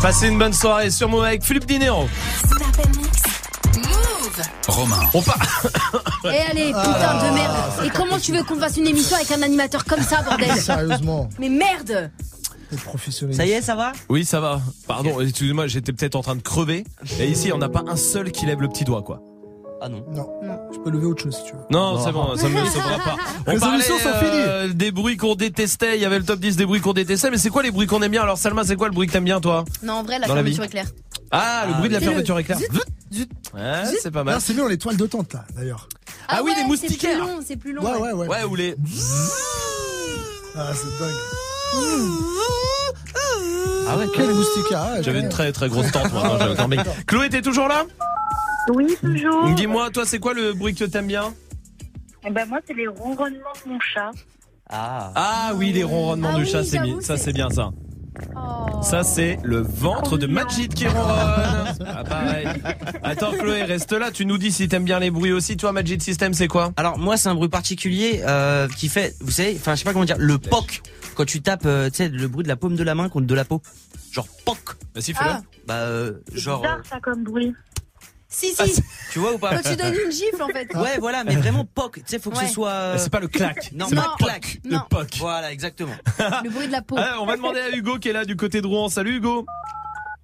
Passez 0.00 0.28
une 0.28 0.38
bonne 0.38 0.52
soirée 0.52 0.90
sur 0.90 1.08
Move 1.10 1.24
avec 1.24 1.44
Philippe 1.44 1.66
Dinero. 1.66 2.08
Romain. 4.66 5.00
On 5.12 5.20
part. 5.20 5.38
Et 6.24 6.38
allez, 6.50 6.68
putain 6.68 7.28
de 7.28 7.34
merde. 7.34 7.54
Et 7.84 7.90
comment 7.90 8.18
tu 8.18 8.32
veux 8.32 8.42
qu'on 8.42 8.56
fasse 8.56 8.78
une 8.78 8.86
émission 8.86 9.16
avec 9.16 9.30
un 9.30 9.42
animateur 9.42 9.84
comme 9.84 10.00
ça, 10.00 10.22
bordel? 10.22 10.56
Sérieusement, 10.56 11.28
Mais 11.38 11.50
merde. 11.50 12.10
Ça 13.32 13.44
y 13.44 13.50
est, 13.50 13.62
ça 13.62 13.74
va? 13.74 13.92
Oui, 14.08 14.24
ça 14.24 14.40
va. 14.40 14.62
Pardon, 14.86 15.20
excusez-moi, 15.20 15.66
j'étais 15.66 15.92
peut-être 15.92 16.14
en 16.16 16.22
train 16.22 16.36
de 16.36 16.42
crever. 16.42 16.84
Et 17.18 17.26
ici, 17.26 17.52
on 17.52 17.58
n'a 17.58 17.68
pas 17.68 17.82
un 17.86 17.96
seul 17.96 18.30
qui 18.30 18.46
lève 18.46 18.60
le 18.60 18.68
petit 18.68 18.84
doigt, 18.84 19.02
quoi. 19.02 19.20
Ah 19.82 19.88
non. 19.88 20.04
Non, 20.12 20.28
je 20.72 20.78
peux 20.78 20.90
lever 20.90 21.06
autre 21.06 21.22
chose 21.22 21.36
si 21.36 21.44
tu 21.44 21.52
veux. 21.52 21.62
Non, 21.70 21.98
c'est 22.04 22.12
bon, 22.12 22.36
ça 22.36 22.48
me 22.48 22.64
sauvera 22.66 22.98
pas. 22.98 23.16
On 23.46 23.52
Les 23.52 23.58
parlait 23.58 23.82
sont 23.82 23.94
euh, 24.04 24.68
des 24.68 24.90
bruits 24.90 25.16
qu'on 25.16 25.34
détestait. 25.34 25.96
Il 25.96 26.02
y 26.02 26.04
avait 26.04 26.18
le 26.18 26.24
top 26.24 26.38
10 26.38 26.56
des 26.56 26.66
bruits 26.66 26.80
qu'on 26.80 26.92
détestait. 26.92 27.30
Mais 27.30 27.38
c'est 27.38 27.48
quoi 27.48 27.62
les 27.62 27.70
bruits 27.70 27.86
qu'on 27.86 28.02
aime 28.02 28.10
bien? 28.10 28.22
Alors, 28.22 28.36
Salma, 28.36 28.64
c'est 28.64 28.76
quoi 28.76 28.88
le 28.88 28.94
bruit 28.94 29.06
que 29.06 29.12
t'aimes 29.12 29.24
bien, 29.24 29.40
toi? 29.40 29.64
Non, 29.82 29.94
en 29.94 30.02
vrai, 30.02 30.18
la 30.18 30.26
Dans 30.26 30.34
la 30.34 30.42
fermeture 30.42 30.62
vie. 30.64 30.68
éclair. 30.68 30.86
Ah, 31.30 31.64
le 31.68 31.74
bruit 31.74 31.88
de 31.88 31.94
la 31.94 32.00
fermeture 32.00 32.38
éclair. 32.38 32.58
zut, 32.58 32.70
zut. 33.12 33.30
Ouais, 33.54 33.84
c'est 34.02 34.10
pas 34.10 34.22
mal. 34.24 34.34
Non, 34.34 34.40
c'est 34.40 34.52
mieux, 34.54 34.68
les 34.68 34.78
toiles 34.78 34.96
de 34.98 35.06
tente 35.06 35.32
là, 35.32 35.44
d'ailleurs. 35.56 35.88
Ah 36.28 36.40
oui, 36.44 36.52
les 36.56 36.64
moustiquaires. 36.64 37.10
C'est 37.12 37.16
plus 37.16 37.26
long, 37.26 37.40
c'est 37.46 37.56
plus 37.56 37.72
long. 37.72 37.82
Ouais, 37.82 37.98
ouais, 37.98 38.12
ouais. 38.12 38.28
Ouais, 38.28 38.44
ou 38.44 38.54
les. 38.54 38.74
Ah, 40.56 40.72
c'est 40.74 41.04
dingue. 41.04 41.14
Ah 43.88 43.96
ouais, 43.96 44.06
Quel 44.14 44.30
moustiquaire 44.34 44.80
ah, 44.82 45.02
J'avais 45.02 45.20
une 45.20 45.28
très 45.28 45.52
très 45.52 45.68
grosse 45.68 45.90
tente, 45.90 46.12
moi. 46.12 46.22
non, 46.24 46.38
j'avais 46.38 46.54
dormi. 46.54 46.76
Chloé, 47.06 47.28
t'es 47.28 47.42
toujours 47.42 47.68
là? 47.68 47.84
Oui, 48.68 48.86
toujours. 49.00 49.54
Dis-moi, 49.54 49.90
toi, 49.90 50.04
c'est 50.06 50.18
quoi 50.18 50.34
le 50.34 50.52
bruit 50.52 50.74
que 50.74 50.84
t'aimes 50.84 51.06
bien 51.06 51.34
Eh 52.26 52.30
ben, 52.30 52.46
moi, 52.48 52.58
c'est 52.66 52.74
les 52.74 52.86
ronronnements 52.86 53.52
de 53.64 53.70
mon 53.72 53.78
chat. 53.80 54.10
Ah. 54.68 55.12
Ah 55.14 55.52
oui, 55.56 55.72
les 55.72 55.82
ronronnements 55.82 56.30
Ah 56.34 56.36
du 56.36 56.42
oui, 56.44 56.48
chat, 56.50 56.62
c'est 56.64 56.76
j'avoue, 56.76 56.92
bien. 56.98 57.00
Ça, 57.00 57.16
c'est- 57.16 57.24
c'est 57.24 57.32
bien 57.32 57.50
ça. 57.50 57.70
Oh. 58.36 58.82
Ça, 58.82 59.02
c'est 59.02 59.38
le 59.42 59.58
ventre 59.60 60.18
de 60.18 60.26
Majid 60.26 60.72
qui 60.74 60.86
ronronne. 60.86 61.74
Ah, 61.86 62.04
pareil. 62.04 62.46
Attends, 63.02 63.32
Chloé, 63.32 63.62
reste 63.62 63.92
là. 63.92 64.10
Tu 64.10 64.26
nous 64.26 64.36
dis 64.36 64.52
si 64.52 64.68
t'aimes 64.68 64.84
bien 64.84 64.98
les 64.98 65.10
bruits 65.10 65.32
aussi. 65.32 65.56
Toi, 65.56 65.72
Majid 65.72 66.02
System, 66.02 66.34
c'est 66.34 66.48
quoi 66.48 66.72
Alors 66.76 66.98
moi 66.98 67.16
c'est 67.16 67.28
un 67.28 67.34
bruit 67.34 67.48
particulier 67.48 68.20
euh, 68.26 68.68
qui 68.68 68.88
fait, 68.88 69.14
vous 69.20 69.30
savez, 69.30 69.56
enfin 69.58 69.74
je 69.74 69.78
sais 69.80 69.84
pas 69.84 69.92
comment 69.92 70.04
dire, 70.04 70.18
le 70.18 70.38
poc 70.38 70.82
quand 71.14 71.24
tu 71.24 71.40
tapes, 71.40 71.62
euh, 71.66 71.88
tu 71.88 71.96
sais, 71.96 72.08
le 72.08 72.28
bruit 72.28 72.42
de 72.42 72.48
la 72.48 72.56
paume 72.56 72.76
de 72.76 72.82
la 72.82 72.94
main 72.94 73.08
contre 73.08 73.26
de 73.26 73.34
la 73.34 73.44
peau, 73.44 73.62
genre 74.12 74.26
poc. 74.44 74.58
Vas-y, 74.94 75.14
fais-le. 75.14 75.30
Ah. 75.30 75.40
Bah 75.66 75.74
euh, 75.74 76.12
genre, 76.34 76.60
Bizarre, 76.60 76.80
ça, 76.88 77.00
comme 77.00 77.22
bruit. 77.24 77.54
Si, 78.32 78.54
Ah, 78.60 78.64
si. 78.66 78.80
tu 79.12 79.18
vois 79.18 79.32
ou 79.32 79.38
pas 79.38 79.56
Quand 79.56 79.68
tu 79.70 79.76
donnes 79.76 79.94
une 80.04 80.12
gifle, 80.12 80.40
en 80.40 80.48
fait. 80.48 80.72
Ouais 80.76 80.98
voilà, 81.00 81.24
mais 81.24 81.34
vraiment 81.34 81.64
poc. 81.64 81.96
Tu 81.96 82.02
sais, 82.06 82.18
faut 82.20 82.30
que 82.30 82.38
Ouais. 82.38 82.46
ce 82.46 82.52
soit. 82.54 82.70
euh, 82.70 82.96
C'est 82.96 83.10
pas 83.10 83.18
le 83.20 83.26
clac. 83.28 83.72
Non, 83.74 83.86
c'est 83.88 83.96
pas 83.96 84.14
le 84.18 84.24
clac. 84.24 84.58
le 84.64 84.78
poc. 84.88 85.08
Voilà, 85.18 85.50
exactement. 85.52 85.94
Le 86.44 86.48
bruit 86.50 86.68
de 86.68 86.72
la 86.72 86.80
peau. 86.82 86.94
Ah, 86.98 87.16
on 87.20 87.26
va 87.26 87.36
demander 87.36 87.58
à 87.60 87.70
Hugo 87.70 87.98
qui 87.98 88.08
est 88.08 88.12
là 88.12 88.24
du 88.24 88.36
côté 88.36 88.60
de 88.60 88.66
Rouen. 88.68 88.88
Salut 88.88 89.16
Hugo. 89.16 89.44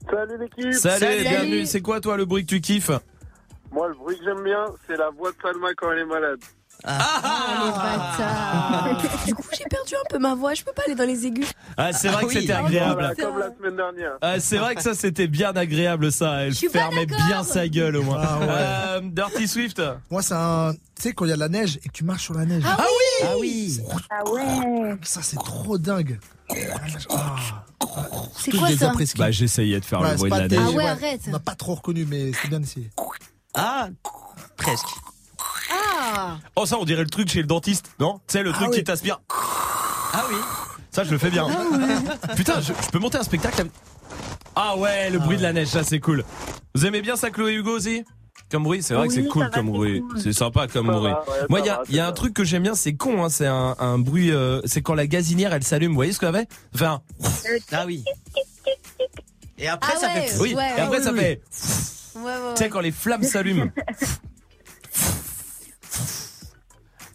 Salut 0.09 0.39
l'équipe 0.39 0.73
Salut, 0.73 1.01
Salut. 1.05 1.23
bienvenue. 1.23 1.67
C'est 1.67 1.81
quoi 1.81 2.01
toi 2.01 2.17
le 2.17 2.25
bruit 2.27 2.45
que 2.47 2.51
tu 2.51 2.61
kiffes? 2.61 2.93
Moi, 3.73 3.89
le 3.89 3.95
bruit 3.95 4.17
que 4.17 4.25
j'aime 4.25 4.45
bien, 4.45 4.65
c'est 4.87 4.97
la 4.97 5.11
voix 5.11 5.33
de 5.33 5.37
Salma 5.43 5.75
quand 5.77 5.91
elle 5.91 5.99
est 5.99 6.05
malade. 6.05 6.39
Du 9.27 9.35
coup, 9.35 9.43
j'ai 9.57 9.65
perdu 9.65 9.95
un 9.95 10.09
peu 10.09 10.19
ma 10.19 10.35
voix. 10.35 10.55
Je 10.55 10.63
peux 10.63 10.73
pas 10.73 10.83
aller 10.87 10.95
dans 10.95 11.05
les 11.05 11.27
aigus. 11.27 11.49
Ah, 11.77 11.93
c'est 11.93 12.09
vrai 12.09 12.19
Ah 12.19 12.25
que 12.25 12.27
oui. 12.29 12.35
c'était 12.41 12.53
Ah, 12.53 12.59
agréable. 12.65 12.93
Voilà, 13.01 13.15
comme 13.15 13.39
la 13.39 13.51
semaine 13.57 13.77
dernière. 13.77 14.13
Ah, 14.21 14.41
c'est 14.41 14.59
vrai 14.59 14.75
que 14.75 14.83
ça 14.83 14.95
c'était 14.95 15.27
bien 15.27 15.55
agréable 15.57 16.13
ça. 16.13 16.43
Elle 16.45 16.55
fermait 16.55 17.07
bien 17.07 17.43
sa 17.43 17.67
gueule 17.69 17.97
au 17.97 18.03
moins. 18.03 18.21
Ah 18.23 18.39
ouais. 18.39 18.47
Euh, 18.51 19.01
Dirty 19.05 19.49
Swift. 19.49 19.83
Moi, 20.11 20.23
c'est 20.23 20.35
un. 20.35 20.73
Tu 20.97 21.03
sais, 21.03 21.13
quand 21.13 21.25
il 21.27 21.29
y 21.29 21.33
a 21.33 21.35
de 21.35 21.41
la 21.41 21.49
neige 21.49 21.79
et 21.85 21.89
que 21.89 21.93
tu 21.93 22.05
marches 22.05 22.25
sur 22.25 22.35
la 22.35 22.45
neige. 22.47 22.63
Ah 22.67 22.77
oui 22.81 23.27
Ah 23.27 23.35
oui. 23.39 23.81
Ah 24.11 24.31
ouais. 24.31 24.97
Ça, 25.03 25.21
c'est 25.23 25.37
trop 25.37 25.77
dingue. 25.79 26.19
Ah. 26.49 27.37
C'est 28.39 28.53
quoi 28.53 28.69
les 28.71 28.77
ça. 28.77 28.93
Bah 29.19 29.31
j'essayais 29.31 29.81
de 29.81 29.85
faire 29.85 30.01
Ouais, 30.01 30.13
le 30.13 30.17
bruit 30.17 30.31
de 30.31 30.37
la 30.37 30.49
neige. 30.49 30.61
Ah 30.63 30.71
ouais, 30.71 30.87
arrête. 30.87 31.21
On 31.27 31.31
n'a 31.33 31.39
pas 31.41 31.55
trop 31.55 31.75
reconnu, 31.75 32.07
mais 32.09 32.33
c'est 32.33 32.49
bien 32.49 32.63
essayé. 32.63 32.91
Ah, 33.55 33.89
presque. 34.57 34.87
Ah 35.71 36.39
Oh 36.55 36.67
ça 36.67 36.77
on 36.79 36.85
dirait 36.85 37.03
le 37.03 37.09
truc 37.11 37.29
chez 37.29 37.41
le 37.41 37.47
dentiste, 37.47 37.91
non 37.99 38.21
Tu 38.27 38.33
sais 38.35 38.43
le 38.43 38.53
truc 38.53 38.69
oui. 38.71 38.77
qui 38.79 38.85
t'aspire. 38.85 39.21
Ah 40.13 40.25
oui. 40.31 40.37
Ça 40.91 41.05
je 41.05 41.11
le 41.11 41.19
fais 41.19 41.31
bien. 41.31 41.47
Putain, 42.37 42.61
je, 42.61 42.73
je 42.73 42.91
peux 42.91 42.99
monter 42.99 43.19
un 43.19 43.23
spectacle. 43.23 43.61
avec- 43.63 43.73
Ah 44.55 44.77
ouais, 44.77 45.11
le 45.11 45.19
bruit 45.19 45.37
de 45.37 45.43
la 45.43 45.53
neige, 45.53 45.69
ça 45.69 45.85
c'est 45.85 46.01
cool. 46.01 46.25
Vous 46.75 46.87
aimez 46.87 47.03
bien 47.03 47.17
ça 47.17 47.31
Chloé 47.31 47.55
Hugo 47.55 47.71
aussi? 47.77 48.05
Comme 48.51 48.63
bruit, 48.63 48.81
c'est 48.83 48.95
vrai 48.95 49.09
que 49.09 49.15
c'est 49.15 49.25
cool 49.27 49.51
comme 49.51 49.67
c'est 49.67 49.73
bruit. 49.73 50.01
cool. 50.03 50.21
C'est 50.21 50.33
sympa 50.33 50.69
comme 50.69 50.87
bruit. 50.87 51.11
va, 51.11 51.21
ouais, 51.29 51.47
Moi, 51.49 51.61
il 51.61 51.67
y 51.67 51.69
a, 51.69 51.77
va, 51.79 51.83
y 51.91 51.99
a 51.99 52.07
un 52.07 52.13
truc 52.13 52.33
que 52.33 52.45
j'aime 52.45 52.63
bien, 52.63 52.77
c'est 52.77 52.95
con, 52.95 53.25
hein, 53.25 53.29
c'est 53.29 53.47
un, 53.47 53.75
un 53.81 53.99
bruit. 53.99 54.31
euh, 54.31 54.61
c'est 54.67 54.83
quand 54.83 54.95
la 54.95 55.07
gazinière 55.09 55.53
elle 55.53 55.65
s'allume. 55.65 55.91
Vous 55.91 55.97
voyez 55.97 56.13
ce 56.13 56.21
que 56.21 56.27
ça 56.27 56.33
fait 56.33 56.49
Enfin, 56.75 57.01
Ah 57.73 57.85
oui. 57.87 58.05
Et 59.59 59.67
après, 59.69 59.95
Ah 59.97 59.99
ça 60.01 60.07
ouais. 60.15 60.29
fait. 60.29 60.39
oui. 60.39 60.55
ouais, 60.55 60.71
et 60.77 60.81
après 60.81 61.03
ça 61.03 61.13
oui, 61.13 61.19
fait. 61.19 61.41
Ouais, 62.15 62.23
ouais, 62.25 62.55
Tu 62.57 62.63
sais 62.63 62.69
quand 62.69 62.81
les 62.81 62.93
flammes 62.93 63.23
s'allument. 63.25 63.67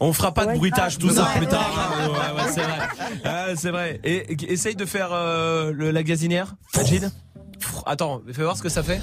On 0.04 0.12
fera 0.12 0.34
pas 0.34 0.46
de 0.46 0.58
bruitage 0.58 0.98
tout 0.98 1.10
ça 1.10 1.22
Ouais, 1.22 1.38
plus 1.38 1.46
tard. 1.46 1.70
hein. 1.78 2.08
Ouais, 2.08 2.42
ouais, 2.42 2.50
c'est 2.52 2.60
vrai. 2.62 2.78
Ah, 3.24 3.46
c'est 3.54 3.70
vrai. 3.70 4.00
Et, 4.02 4.52
essaye 4.52 4.74
de 4.74 4.84
faire 4.84 5.10
euh, 5.12 5.72
le, 5.72 5.92
la 5.92 6.02
gazinière, 6.02 6.54
Majid. 6.76 7.08
Attends, 7.86 8.20
fais 8.32 8.42
voir 8.42 8.56
ce 8.56 8.62
que 8.62 8.68
ça 8.68 8.82
fait. 8.82 9.00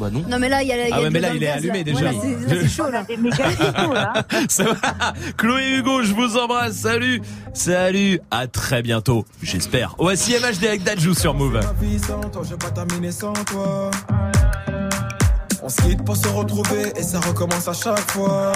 Bah 0.00 0.10
non. 0.12 0.22
Non 0.28 0.38
mais 0.38 0.48
là 0.48 0.62
il 0.62 0.68
y 0.68 0.72
a, 0.72 0.76
il 0.84 0.88
y 0.90 0.92
a 0.92 0.96
Ah 0.96 1.02
ouais, 1.02 1.10
mais 1.10 1.18
là, 1.18 1.34
il 1.34 1.42
est 1.42 1.48
allumé 1.48 1.78
là. 1.78 1.84
déjà. 1.84 1.98
Ouais, 1.98 2.04
là, 2.12 2.12
c'est- 2.22 2.54
là, 2.54 2.60
c'est 2.62 2.68
chaud 2.68 2.90
là. 2.90 4.24
Ça 4.48 4.64
va 4.64 5.12
Chloé 5.36 5.78
Hugo, 5.78 6.02
je 6.04 6.12
vous 6.14 6.36
embrasse. 6.38 6.76
Salut. 6.76 7.20
Salut. 7.52 8.20
À 8.30 8.46
très 8.46 8.80
bientôt. 8.82 9.24
J'espère. 9.42 9.96
Voici 9.98 10.32
MHD 10.34 10.64
avec 10.66 10.84
Dajou 10.84 11.14
sur 11.14 11.34
Move. 11.34 11.60
On 15.62 15.68
se 15.68 15.76
quitte 15.82 16.04
pour 16.04 16.16
se 16.16 16.28
retrouver 16.28 16.92
et 16.96 17.02
ça 17.02 17.18
recommence 17.20 17.66
à 17.66 17.72
chaque 17.72 18.10
fois. 18.12 18.52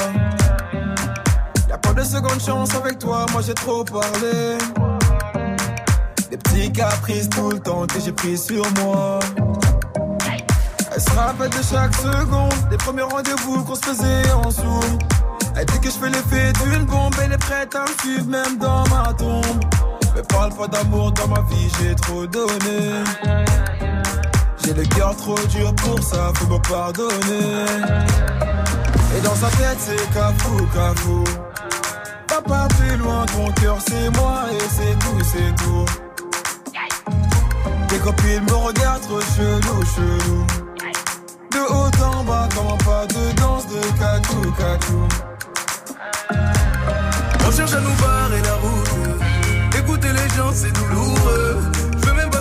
Y'a 1.69 1.79
pas 1.79 1.93
de 1.95 2.05
seconde 2.05 2.41
chance 2.41 2.75
avec 2.75 2.99
toi, 2.99 3.27
moi 3.33 3.43
j'ai 3.45 3.55
trop 3.55 3.83
parlé. 3.85 4.59
Des 6.31 6.37
petits 6.37 6.71
caprices 6.71 7.29
tout 7.29 7.51
le 7.51 7.59
temps 7.59 7.87
que 7.87 8.01
j'ai 8.01 8.13
pris 8.13 8.39
sur 8.39 8.65
moi. 8.81 9.19
Elle 10.95 11.01
se 11.01 11.11
rappelle 11.11 11.51
de 11.51 11.63
chaque 11.63 11.95
seconde, 11.97 12.69
des 12.71 12.77
premiers 12.77 13.03
rendez-vous 13.03 13.65
qu'on 13.65 13.75
se 13.75 13.83
faisait 13.83 14.33
en 14.33 14.51
zoom. 14.51 14.99
Elle 15.57 15.67
dit 15.67 15.81
que 15.81 15.91
je 15.91 15.99
fais 15.99 16.11
l'effet 16.11 16.53
d'une 16.65 16.85
bombe, 16.85 17.15
elle 17.23 17.33
est 17.33 17.39
prête 17.39 17.75
à 17.75 17.83
me 17.83 18.01
suivre 18.01 18.27
même 18.27 18.59
dans 18.59 18.85
ma 18.89 19.13
tombe. 19.15 19.65
Mais 20.15 20.23
parle 20.29 20.55
pas 20.55 20.69
d'amour 20.69 21.11
dans 21.13 21.29
ma 21.29 21.41
vie, 21.43 21.69
j'ai 21.81 21.95
trop 21.97 22.27
donné. 22.27 23.03
J'ai 24.65 24.75
le 24.75 24.85
cœur 24.85 25.17
trop 25.17 25.39
dur 25.51 25.75
pour 25.75 26.03
ça, 26.03 26.33
faut 26.35 26.47
me 26.47 26.59
pardonner. 26.59 27.67
Et 29.17 29.21
dans 29.21 29.35
sa 29.35 29.49
tête, 29.49 29.79
c'est 29.79 30.15
cafou, 30.15 30.67
cafou. 30.73 31.25
Papa, 32.29 32.69
plus 32.79 32.97
loin, 32.97 33.27
ton 33.27 33.51
cœur, 33.61 33.79
c'est 33.87 34.11
moi 34.17 34.45
et 34.53 34.69
c'est 34.71 34.99
tout, 35.01 35.21
c'est 35.25 35.55
tout. 35.63 35.85
Tes 37.89 37.99
copines 37.99 38.45
me 38.45 38.55
regardent 38.55 39.03
trop 39.03 39.21
chelou, 39.21 39.83
chelou. 39.97 40.47
De 41.51 41.59
haut 41.59 42.05
en 42.05 42.25
bas, 42.25 42.49
comment 42.55 42.79
pas 42.79 43.07
de 43.07 43.33
danse 43.41 43.67
de 43.67 43.81
cacou, 43.99 44.53
cacou. 44.53 45.09
On 47.47 47.51
cherche 47.51 47.75
à 47.75 47.81
nous 47.81 47.95
barrer 48.01 48.41
la 48.43 48.55
route. 48.55 49.79
Écouter 49.79 50.13
les 50.13 50.29
gens, 50.37 50.53
c'est 50.55 50.73
douloureux. 50.73 51.72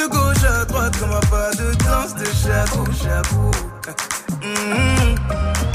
De 0.00 0.06
gauche 0.06 0.44
à 0.44 0.64
droite, 0.64 0.96
comme 0.98 1.12
un 1.12 1.20
pas 1.28 1.50
de 1.58 1.74
danse 1.84 2.14
de 2.14 2.24
chabou, 2.24 2.86
chabou. 3.02 3.50
Hum, 4.42 5.14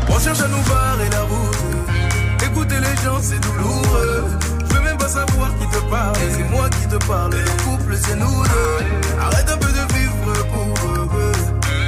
On 0.10 0.20
cherche 0.20 0.42
à 0.42 0.48
nous 0.48 0.64
barrer 0.64 1.10
la 1.12 1.22
route. 1.22 2.44
Écouter 2.44 2.80
les 2.80 3.04
gens, 3.04 3.20
c'est 3.22 3.40
douloureux. 3.40 4.24
Je 4.68 4.74
veux 4.74 4.82
même 4.82 4.98
pas 4.98 5.10
savoir 5.10 5.50
qui 5.60 5.68
te 5.68 5.80
parle. 5.92 6.16
C'est 6.36 6.50
moi 6.50 6.68
qui 6.70 6.88
te 6.88 7.06
parle. 7.06 7.34
Le 7.36 7.64
couple, 7.66 7.96
c'est 8.02 8.16
nous 8.16 8.44
deux. 8.44 9.22
Arrête 9.22 9.48
un 9.48 9.58
peu 9.58 9.68
de 9.68 9.94
vivre 9.94 10.34
pour 10.52 10.90
eux. 10.90 11.32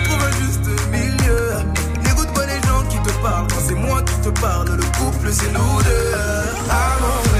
Trouve 0.03 0.23
un 0.23 0.33
juste 0.43 0.69
milieu. 0.91 1.53
N'écoute 2.03 2.31
pas 2.35 2.45
les 2.45 2.61
gens 2.67 2.83
qui 2.87 2.99
te 2.99 3.13
parlent. 3.23 3.47
C'est 3.67 3.73
moi 3.73 4.03
qui 4.03 4.13
te 4.21 4.29
parle, 4.39 4.69
le 4.69 4.83
couple, 4.99 5.29
c'est 5.31 5.51
nous 5.53 5.81
deux. 5.81 6.13
Ah 6.69 7.36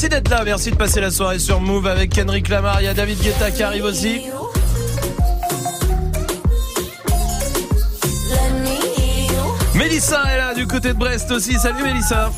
Merci 0.00 0.10
d'être 0.10 0.28
là, 0.28 0.44
merci 0.44 0.70
de 0.70 0.76
passer 0.76 1.00
la 1.00 1.10
soirée 1.10 1.40
sur 1.40 1.60
Move 1.60 1.88
avec 1.88 2.14
Kendrick 2.14 2.48
Lamar. 2.48 2.80
Il 2.80 2.84
y 2.84 2.86
a 2.86 2.94
David 2.94 3.18
Guetta 3.20 3.50
qui 3.50 3.64
arrive 3.64 3.82
aussi. 3.82 4.20
Mélissa 9.74 10.22
est 10.32 10.36
là 10.36 10.54
du 10.54 10.68
côté 10.68 10.90
de 10.90 10.92
Brest 10.92 11.32
aussi. 11.32 11.54
Salut 11.54 11.82
Mélissa. 11.82 12.30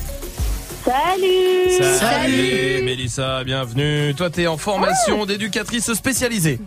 Salut 0.87 1.99
Salut 1.99 2.83
Mélissa, 2.83 3.45
bienvenue. 3.45 4.15
Toi 4.15 4.31
t'es 4.31 4.47
en 4.47 4.57
formation 4.57 5.27
d'éducatrice 5.27 5.93
spécialisée. 5.93 6.61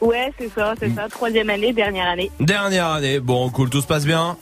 Ouais, 0.00 0.32
c'est 0.38 0.50
ça, 0.54 0.72
c'est 0.80 0.94
ça. 0.94 1.06
Troisième 1.10 1.50
année, 1.50 1.74
dernière 1.74 2.08
année. 2.08 2.30
Dernière 2.40 2.86
année. 2.86 3.20
Bon, 3.20 3.50
cool, 3.50 3.68
tout 3.68 3.82
se 3.82 3.86
passe 3.86 4.06
bien. 4.06 4.38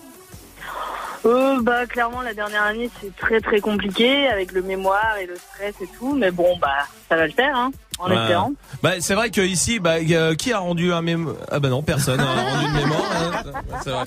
Euh, 1.26 1.60
bah, 1.62 1.86
clairement, 1.86 2.22
la 2.22 2.34
dernière 2.34 2.62
année, 2.62 2.90
c'est 3.00 3.14
très 3.16 3.40
très 3.40 3.60
compliqué 3.60 4.28
avec 4.28 4.52
le 4.52 4.62
mémoire 4.62 5.16
et 5.20 5.26
le 5.26 5.34
stress 5.36 5.74
et 5.82 5.88
tout. 5.98 6.14
Mais 6.14 6.30
bon, 6.30 6.56
bah, 6.60 6.68
ça 7.08 7.16
va 7.16 7.26
le 7.26 7.32
faire, 7.32 7.56
hein, 7.56 7.70
en 7.98 8.08
Ouais. 8.10 8.16
espérant. 8.16 8.52
Bah, 8.82 8.92
c'est 9.00 9.14
vrai 9.14 9.30
que 9.30 9.40
ici, 9.40 9.78
bah, 9.80 9.94
euh, 10.10 10.34
qui 10.34 10.52
a 10.52 10.58
rendu 10.58 10.92
un 10.92 11.02
mémoire 11.02 11.34
Ah 11.50 11.58
bah 11.58 11.68
non, 11.68 11.82
personne 11.82 12.20
a 12.20 12.24
rendu 12.24 12.66
une 12.66 12.72
mémoire. 12.72 13.10
hein. 13.12 13.42
C'est 13.84 13.90
vrai. 13.90 14.04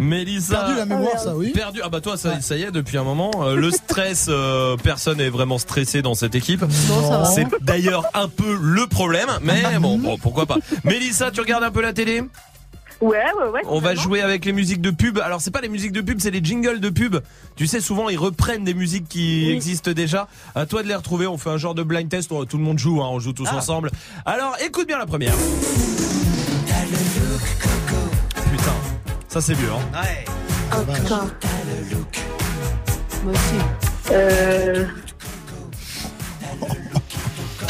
Mélissa. 0.00 0.56
Perdu 0.56 0.74
la 0.76 0.84
mémoire, 0.86 1.18
ça, 1.18 1.34
oui. 1.36 1.50
Perdu. 1.52 1.80
Ah 1.82 1.88
bah 1.88 2.00
toi, 2.00 2.16
ça, 2.16 2.40
ça 2.40 2.56
y 2.56 2.62
est, 2.62 2.70
depuis 2.70 2.96
un 2.98 3.04
moment. 3.04 3.30
Euh, 3.42 3.54
le 3.56 3.70
stress, 3.70 4.26
euh, 4.28 4.76
personne 4.82 5.18
n'est 5.18 5.28
vraiment 5.30 5.58
stressé 5.58 6.02
dans 6.02 6.14
cette 6.14 6.34
équipe. 6.34 6.64
ça 7.08 7.18
va. 7.18 7.24
C'est 7.26 7.46
d'ailleurs 7.62 8.04
un 8.14 8.28
peu 8.28 8.56
le 8.60 8.86
problème, 8.86 9.28
mais 9.42 9.62
bon, 9.80 9.98
bon, 9.98 10.16
pourquoi 10.18 10.46
pas. 10.46 10.56
Mélissa, 10.84 11.30
tu 11.30 11.40
regardes 11.40 11.64
un 11.64 11.70
peu 11.70 11.82
la 11.82 11.92
télé? 11.92 12.22
Ouais, 13.00 13.24
ouais, 13.38 13.48
ouais. 13.52 13.62
On 13.66 13.78
va 13.78 13.94
jouer 13.94 14.22
avec 14.22 14.44
les 14.44 14.52
musiques 14.52 14.80
de 14.80 14.90
pub. 14.90 15.18
Alors 15.18 15.40
c'est 15.40 15.52
pas 15.52 15.60
les 15.60 15.68
musiques 15.68 15.92
de 15.92 16.00
pub, 16.00 16.18
c'est 16.20 16.32
les 16.32 16.42
jingles 16.42 16.80
de 16.80 16.90
pub. 16.90 17.16
Tu 17.54 17.66
sais, 17.66 17.80
souvent 17.80 18.08
ils 18.08 18.18
reprennent 18.18 18.64
des 18.64 18.74
musiques 18.74 19.08
qui 19.08 19.50
existent 19.50 19.92
déjà. 19.92 20.26
À 20.54 20.66
toi 20.66 20.82
de 20.82 20.88
les 20.88 20.94
retrouver. 20.94 21.26
On 21.26 21.38
fait 21.38 21.50
un 21.50 21.58
genre 21.58 21.74
de 21.74 21.84
blind 21.84 22.08
test. 22.08 22.28
Tout 22.28 22.58
le 22.58 22.64
monde 22.64 22.78
joue, 22.78 23.00
hein, 23.00 23.08
on 23.10 23.20
joue 23.20 23.32
tous 23.32 23.48
ensemble. 23.48 23.90
Alors 24.26 24.56
écoute 24.64 24.88
bien 24.88 24.98
la 24.98 25.06
première. 25.06 25.34
Putain, 28.50 28.74
ça 29.28 29.40
c'est 29.40 29.54
vieux. 29.54 29.70
Hein. 29.72 30.02
Ouais. 30.02 30.24
Moi 33.24 33.32
aussi. 33.32 34.10
Euh. 34.10 34.86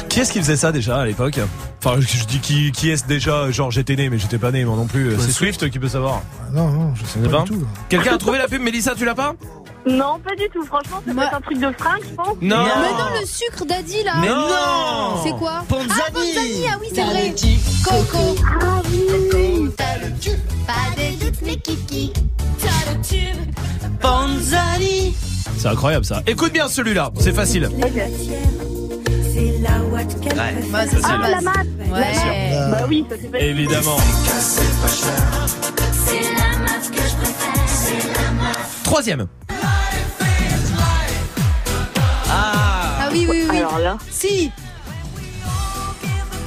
Qui 0.09 0.21
est-ce 0.21 0.33
qui 0.33 0.39
faisait 0.39 0.57
ça 0.57 0.73
déjà 0.73 0.99
à 1.01 1.05
l'époque? 1.05 1.39
Enfin, 1.85 2.01
je 2.01 2.25
dis 2.25 2.41
qui, 2.41 2.73
qui 2.73 2.91
est-ce 2.91 3.07
déjà? 3.07 3.51
Genre 3.51 3.71
j'étais 3.71 3.95
né, 3.95 4.11
mais 4.11 4.19
j'étais 4.19 4.39
pas 4.39 4.51
né 4.51 4.65
moi 4.65 4.77
non 4.77 4.87
plus. 4.87 5.15
C'est 5.21 5.31
Swift 5.31 5.71
qui 5.71 5.79
peut 5.79 5.89
savoir. 5.89 6.23
Non, 6.53 6.69
non, 6.69 6.95
je 6.97 7.05
sais 7.05 7.21
sais 7.21 7.29
pas 7.29 7.39
pas. 7.39 7.43
du 7.45 7.51
tout. 7.53 7.67
Quelqu'un 7.89 8.15
a 8.15 8.19
trouvé 8.19 8.39
la 8.39 8.49
pub 8.49 8.61
Mélissa, 8.61 8.95
tu 8.97 9.05
l'as 9.05 9.15
pas? 9.15 9.35
Non, 9.87 10.19
pas 10.19 10.35
du 10.35 10.49
tout. 10.53 10.65
Franchement, 10.65 11.01
ça 11.07 11.15
peut 11.15 11.23
être 11.23 11.35
un 11.35 11.41
truc 11.41 11.59
de 11.61 11.73
fringue, 11.79 12.03
je 12.03 12.15
pense. 12.15 12.27
Non. 12.43 12.57
Mais 12.65 12.91
non, 12.93 13.21
le 13.21 13.27
sucre 13.27 13.65
daddy 13.65 14.03
là. 14.05 14.15
Mais 14.21 14.29
non. 14.29 15.23
C'est 15.23 15.31
quoi? 15.39 15.65
Ponzani. 15.69 15.91
Ah, 15.99 16.11
Ponzani, 16.13 16.65
ah 16.71 16.79
oui, 16.81 16.89
c'est 16.93 17.05
vrai. 17.05 17.35
Coco. 17.85 18.37
Ah 18.61 18.83
oui. 18.91 19.71
T'as 19.77 19.99
le 19.99 20.13
tube. 20.19 20.39
Pas 20.67 20.75
des 20.97 21.25
doutes, 21.25 21.41
mais 21.45 21.57
kiki. 21.57 22.13
T'as 22.61 22.93
le 22.93 23.01
tube. 23.01 23.55
Panzani. 24.01 25.15
C'est 25.57 25.69
incroyable 25.69 26.05
ça. 26.05 26.23
Écoute 26.27 26.53
bien 26.53 26.69
celui-là, 26.69 27.11
c'est 27.19 27.33
facile. 27.33 27.71
C'est 27.81 27.91
qu'elle 27.91 28.11
Ouais. 29.61 30.87
c'est 30.91 30.99
Ah, 31.05 31.29
la 31.29 31.41
mat. 31.41 31.55
Ouais. 31.91 32.15
Bah 32.71 32.85
oui, 32.89 33.05
ça 33.09 33.39
Évidemment. 33.39 33.97
C'est 34.29 36.23
la 36.23 36.59
meuf 36.59 36.91
que 36.91 36.97
je 36.97 37.17
préfère. 37.17 37.67
C'est 37.67 38.13
la 38.13 38.31
meuf. 38.33 38.81
Troisième. 38.85 39.27
Ah. 42.31 42.99
Ah 43.01 43.09
oui, 43.13 43.27
oui, 43.29 43.47
oui. 43.51 43.59
Alors 43.59 43.79
là. 43.79 43.99
Si. 44.11 44.51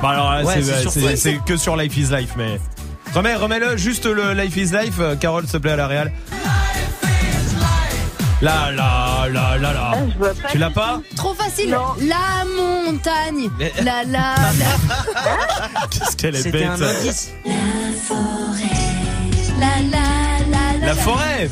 Bah 0.01 0.09
alors 0.09 0.31
là, 0.31 0.43
Ouais, 0.43 0.61
c'est- 1.15 1.39
que 1.45 1.57
sur 1.57 1.75
Life 1.77 1.95
is 1.97 2.07
Life, 2.15 2.31
mais. 2.37 2.59
Remets, 3.13 3.35
remets-le, 3.35 3.75
juste 3.77 4.05
le 4.05 4.33
Life 4.33 4.55
is 4.55 4.71
Life, 4.71 4.95
euh, 4.99 5.15
Carole, 5.17 5.43
s'il 5.43 5.51
te 5.53 5.57
plaît, 5.57 5.71
à 5.71 5.75
la 5.75 5.87
réal. 5.87 6.11
Là, 8.41 8.71
là, 8.71 9.27
là, 9.31 9.57
là, 9.59 9.73
là. 9.73 9.91
Ah, 9.93 9.97
je 10.11 10.17
vois 10.17 10.29
pas. 10.33 10.49
Tu 10.49 10.57
l'as 10.57 10.71
pas 10.71 10.99
Trop 11.15 11.33
facile. 11.35 11.69
Non. 11.69 11.93
La 11.99 12.43
montagne. 12.45 13.49
Mais- 13.59 13.71
La 13.83 14.03
la. 14.03 14.35
la. 14.59 15.87
Qu'est-ce 15.91 16.15
qu'elle 16.17 16.35
est 16.35 16.41
C'était 16.41 16.59
bête. 16.59 16.67
un 16.69 16.81
indice. 16.81 17.31
La 19.59 19.67
la 19.91 19.99
la 20.49 20.79
la. 20.79 20.87
La 20.87 20.95
forêt 20.95 21.49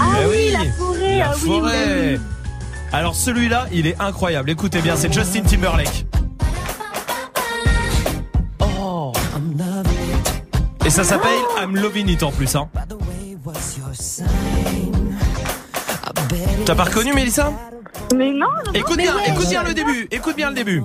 Ah 0.00 0.04
Eh 0.22 0.26
oui, 0.26 0.50
la 0.52 0.70
forêt. 0.72 1.18
La 1.18 1.30
ah 1.30 1.34
oui, 1.42 1.46
forêt 1.48 2.10
oui, 2.12 2.20
Alors 2.92 3.14
celui-là, 3.14 3.66
il 3.72 3.86
est 3.86 3.98
incroyable. 4.00 4.50
Écoutez 4.50 4.80
bien, 4.82 4.96
c'est 4.96 5.10
Justin 5.12 5.42
Timberlake. 5.42 6.04
Oh. 8.60 9.12
Et 10.84 10.90
ça 10.90 11.04
s'appelle 11.04 11.30
I'm 11.58 11.74
Loving 11.74 12.08
It 12.08 12.22
en 12.22 12.32
plus. 12.32 12.54
Hein. 12.54 12.68
T'as 16.64 16.74
pas 16.74 16.84
reconnu 16.84 17.12
Mélissa 17.14 17.52
Mais 18.14 18.30
non, 18.32 18.46
non, 18.66 18.72
Écoute 18.74 18.96
mais 18.96 19.04
bien, 19.04 19.16
ouais, 19.16 19.22
écoute 19.28 19.48
bien 19.48 19.62
le 19.62 19.74
début, 19.74 20.08
écoute 20.10 20.36
bien 20.36 20.48
le 20.50 20.54
début. 20.54 20.82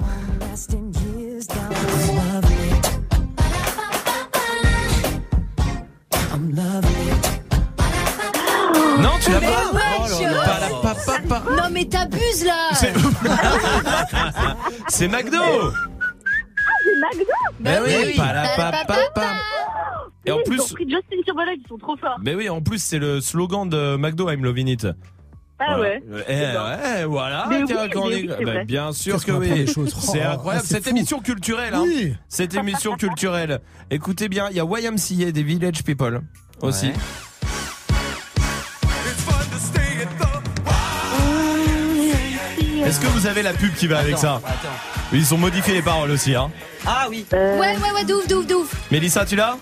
Non, 9.00 9.12
tu 9.22 9.32
l'as 9.32 9.40
Mais 9.40 9.48
pas 9.48 9.62
Oh 11.06 11.28
pas 11.28 11.44
Non 11.58 11.64
mais 11.72 11.86
t'abuses 11.86 12.46
là 12.46 12.70
C'est- 12.74 12.94
McDo 12.96 13.02
C'est 14.90 15.08
McDo 15.08 15.38
Ben 17.60 17.82
oui, 17.86 17.92
oui. 18.08 18.14
pas 18.18 18.34
la 18.34 18.44
pa- 18.56 18.72
pa- 18.72 18.96
pa- 19.16 19.22
Et 20.26 20.32
en 20.32 20.38
Ils 20.40 20.44
plus, 20.44 20.62
ont 20.62 20.68
pris 20.74 20.86
Justin 20.90 21.18
Timberlake, 21.26 21.60
ils 21.66 21.68
sont 21.68 21.78
trop 21.78 21.98
forts. 21.98 22.18
ben 22.22 22.36
oui, 22.38 22.48
en 22.50 22.62
plus 22.62 22.82
c'est 22.82 23.00
le 23.00 23.20
slogan 23.20 23.68
de 23.68 23.98
McDo, 23.98 24.30
I'm 24.30 24.44
loving 24.44 24.68
it. 24.68 24.88
Ah 25.60 25.76
Voilà. 25.78 25.82
ouais. 25.84 26.04
Eh 26.28 26.32
ouais, 26.32 27.06
voilà. 27.06 27.46
Mais 27.50 27.64
tiens, 27.66 27.78
oui, 27.84 27.90
quand 27.94 28.02
on 28.02 28.08
mais 28.08 28.14
est- 28.14 28.22
oui, 28.24 28.30
c'est 28.38 28.44
ben, 28.46 28.54
vrai. 28.54 28.66
bien 28.66 28.92
sûr 28.92 29.14
Qu'est-ce 29.14 29.26
que 29.26 29.32
qu'on 29.32 29.38
apprend 29.42 29.54
oui. 29.54 29.66
des 29.66 29.72
choses. 29.72 29.96
C'est 30.00 30.22
Oh, 30.26 30.30
incroyable. 30.32 30.66
c'est 30.68 30.74
Cette 30.76 30.84
fou. 30.86 30.90
émission 30.90 31.20
culturelle, 31.20 31.74
hein. 31.76 31.82
Oui. 31.84 32.16
Cette 32.28 32.54
émission 32.56 32.96
culturelle. 32.96 33.60
Écoutez 33.92 34.28
bien, 34.30 34.48
il 34.50 34.58
y 34.58 34.60
a 34.60 34.66
YMCA 34.66 35.32
des 35.32 35.44
Village 35.44 35.84
People 35.84 36.22
aussi. 36.62 36.88
Ouais. 36.88 36.94
Est-ce 42.86 43.00
que 43.00 43.08
vous 43.08 43.28
avez 43.28 43.42
la 43.42 43.54
pub 43.54 43.74
qui 43.74 43.88
va 43.88 44.00
avec 44.00 44.18
ça 44.18 44.36
Attends, 44.36 44.48
attends. 44.48 45.14
Ils 45.14 45.34
ont 45.34 45.38
modifié 45.38 45.74
les 45.74 45.82
paroles 45.82 46.12
aussi, 46.12 46.36
hein. 46.36 46.52
Ah 46.86 47.08
oui. 47.10 47.26
Euh, 47.34 47.60
Ouais 47.60 47.78
ouais 47.78 47.92
ouais 47.96 48.04
douf 48.04 48.28
douf 48.28 48.46
douf 48.46 48.74
Mélissa, 48.92 49.26
tu 49.26 49.36
l'as? 49.36 49.58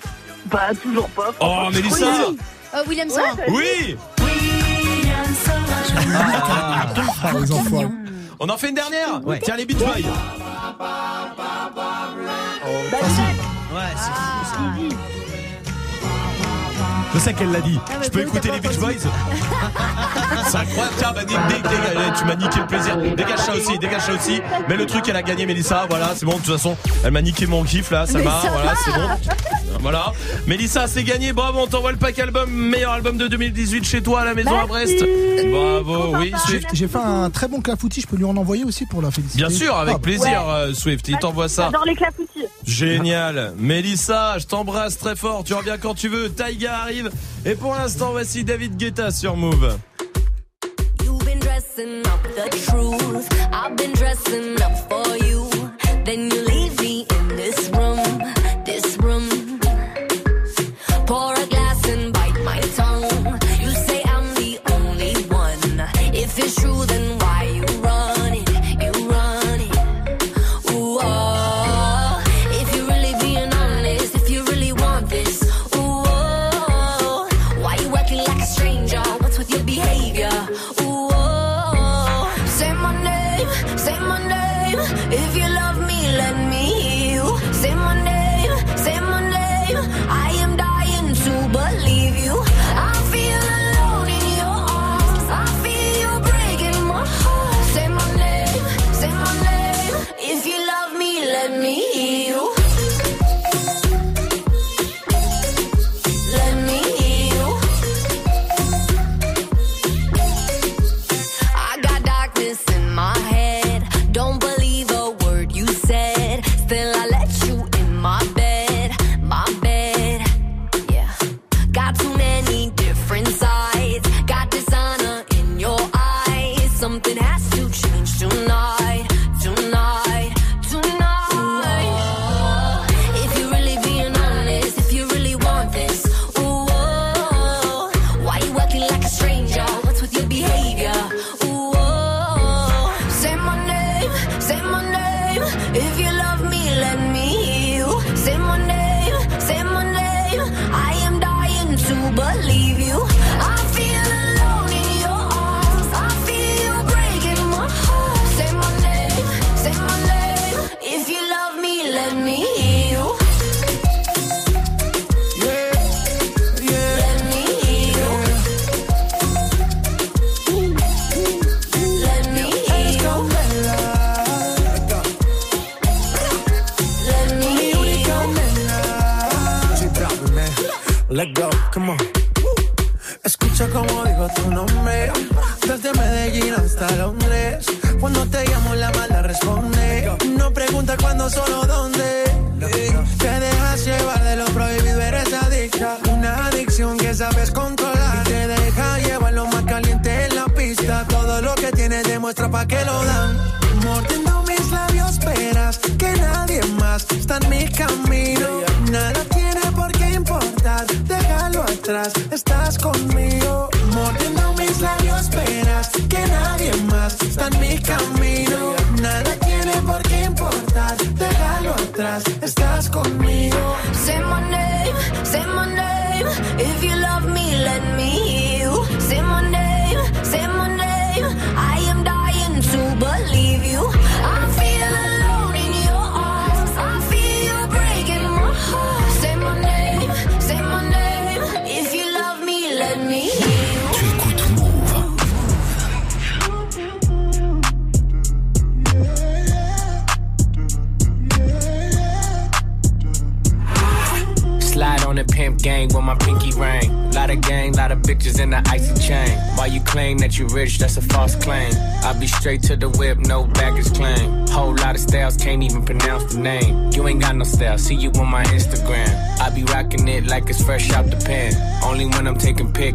Bah, 0.47 0.69
toujours 0.81 1.07
pas. 1.09 1.31
Oh. 1.39 1.69
Mélissa 1.71 2.05
Oui. 2.29 2.37
Euh, 2.73 2.83
Williamson 2.87 3.17
Ouais, 3.19 3.45
ça- 3.45 3.51
Oui 3.51 3.97
Ah, 5.93 6.85
les 7.39 7.51
enfoirés. 7.51 7.87
On 8.39 8.49
en 8.49 8.57
fait 8.57 8.69
une 8.69 8.75
dernière 8.75 9.23
Ouais. 9.25 9.39
Tiens 9.43 9.55
les 9.55 9.65
Beach 9.65 9.77
Boys 9.77 9.87
Bah, 10.79 10.87
Ouais, 13.73 13.93
c'est 13.95 14.11
fou 14.11 14.45
ça. 14.45 14.59
Je 17.13 17.19
sais 17.19 17.33
qu'elle 17.33 17.51
l'a 17.51 17.61
dit. 17.61 17.77
Ah, 17.87 17.93
Je 18.03 18.09
peux 18.09 18.21
écouter 18.21 18.51
les 18.51 18.59
Beach 18.59 18.77
Boys 18.77 18.91
C'est 20.47 20.57
incroyable. 20.57 20.95
Tiens, 20.97 21.11
bah, 21.13 21.21
tu 22.17 22.25
m'as 22.25 22.35
niqué 22.35 22.59
le 22.59 22.67
plaisir. 22.67 22.97
Dégage 22.97 23.39
ça 23.39 23.53
aussi, 23.55 23.77
dégage 23.79 24.01
ça 24.01 24.13
aussi. 24.13 24.41
Mais 24.69 24.75
le 24.77 24.85
truc, 24.85 25.07
elle 25.07 25.15
a 25.15 25.21
gagné 25.21 25.45
Mélissa. 25.45 25.85
Voilà, 25.89 26.11
c'est 26.15 26.25
bon. 26.25 26.33
De 26.33 26.37
toute 26.37 26.45
façon, 26.53 26.77
elle 27.03 27.11
m'a 27.11 27.21
niqué 27.21 27.45
mon 27.47 27.63
kiff 27.63 27.91
là. 27.91 28.05
Ça 28.05 28.13
ça 28.13 28.19
Voilà, 28.19 28.71
va. 28.73 28.75
c'est 28.85 28.91
bon. 28.93 29.77
Voilà. 29.81 30.13
Mélissa, 30.47 30.87
c'est 30.87 31.03
gagné. 31.03 31.33
Bravo, 31.33 31.59
on 31.61 31.67
t'envoie 31.67 31.91
le 31.91 31.97
pack 31.97 32.17
album. 32.19 32.49
Meilleur 32.51 32.91
album 32.93 33.17
de 33.17 33.27
2018 33.27 33.83
chez 33.83 34.01
toi 34.01 34.21
à 34.21 34.25
la 34.25 34.33
maison 34.33 34.57
à 34.57 34.65
Brest. 34.65 35.03
Bravo. 35.51 36.15
Oui, 36.17 36.31
J'ai- 36.47 36.51
Swift. 36.59 36.67
J'ai 36.73 36.87
fait 36.87 36.97
un 36.97 37.29
très 37.29 37.47
bon 37.47 37.61
clafoutis, 37.61 38.01
je 38.01 38.07
peux 38.07 38.15
lui 38.17 38.25
en 38.25 38.35
envoyer 38.37 38.63
aussi 38.63 38.85
pour 38.85 39.01
la 39.01 39.11
féliciter. 39.11 39.37
Bien 39.45 39.49
sûr, 39.49 39.75
avec 39.75 39.95
Ah, 39.97 39.99
plaisir, 39.99 40.43
euh, 40.49 40.73
Swift. 40.73 41.07
Il 41.07 41.17
t'envoie 41.17 41.49
ça. 41.49 41.65
J'adore 41.65 41.85
les 41.85 41.95
clafoutis. 41.95 42.45
Génial. 42.65 43.53
Mélissa, 43.57 44.37
je 44.37 44.45
t'embrasse 44.45 44.97
très 44.97 45.15
fort. 45.15 45.43
Tu 45.43 45.53
reviens 45.53 45.77
quand 45.77 45.93
tu 45.95 46.09
veux. 46.09 46.29
Taïga 46.29 46.77
arrive. 46.83 47.00
Et 47.45 47.55
pour 47.55 47.73
l'instant, 47.73 48.11
voici 48.11 48.43
David 48.43 48.77
Guetta 48.77 49.11
sur 49.11 49.35
Move. 49.35 49.77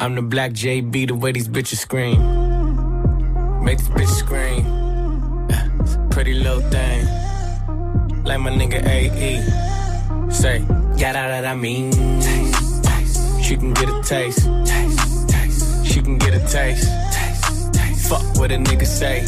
I'm 0.00 0.14
the 0.14 0.22
black 0.22 0.52
JB, 0.52 1.08
the 1.08 1.14
way 1.14 1.30
these 1.30 1.46
bitches 1.46 1.76
scream. 1.76 2.16
Make 3.62 3.76
this 3.76 3.88
bitch 3.88 4.08
scream. 4.08 4.64
Pretty 6.10 6.32
little 6.32 6.62
thing 6.70 7.04
like 8.24 8.40
my 8.40 8.50
nigga 8.50 8.82
AE. 8.82 10.30
Say, 10.30 10.64
yeah, 10.96 11.12
that 11.12 11.44
I 11.44 11.54
mean. 11.54 11.90
Taste, 11.90 12.82
taste. 12.82 13.44
She 13.44 13.58
can 13.58 13.74
get 13.74 13.90
a 13.90 14.02
taste. 14.02 14.48
taste. 14.64 15.86
She 15.86 16.00
can 16.00 16.16
get 16.16 16.32
a 16.32 16.40
taste. 16.48 16.88
Fuck 18.08 18.22
what 18.38 18.50
a 18.52 18.56
nigga 18.56 18.86
say. 18.86 19.20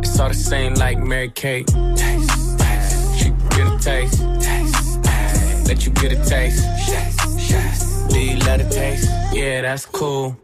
It's 0.00 0.20
all 0.20 0.28
the 0.28 0.34
same 0.34 0.74
like 0.74 0.98
Mary 0.98 1.30
Kate. 1.30 1.70
She 1.70 3.30
can 3.30 3.48
get 3.48 3.66
a 3.72 3.78
taste. 3.80 4.22
Let 5.66 5.86
you 5.86 5.92
get 5.92 6.12
a 6.12 6.22
taste. 6.22 7.85
Taste, 8.08 8.12
taste. 8.12 8.14
Do 8.14 8.20
you 8.20 8.36
let 8.38 8.60
it 8.60 8.70
taste? 8.70 9.10
Yeah, 9.32 9.62
that's 9.62 9.86
cool. 9.86 10.36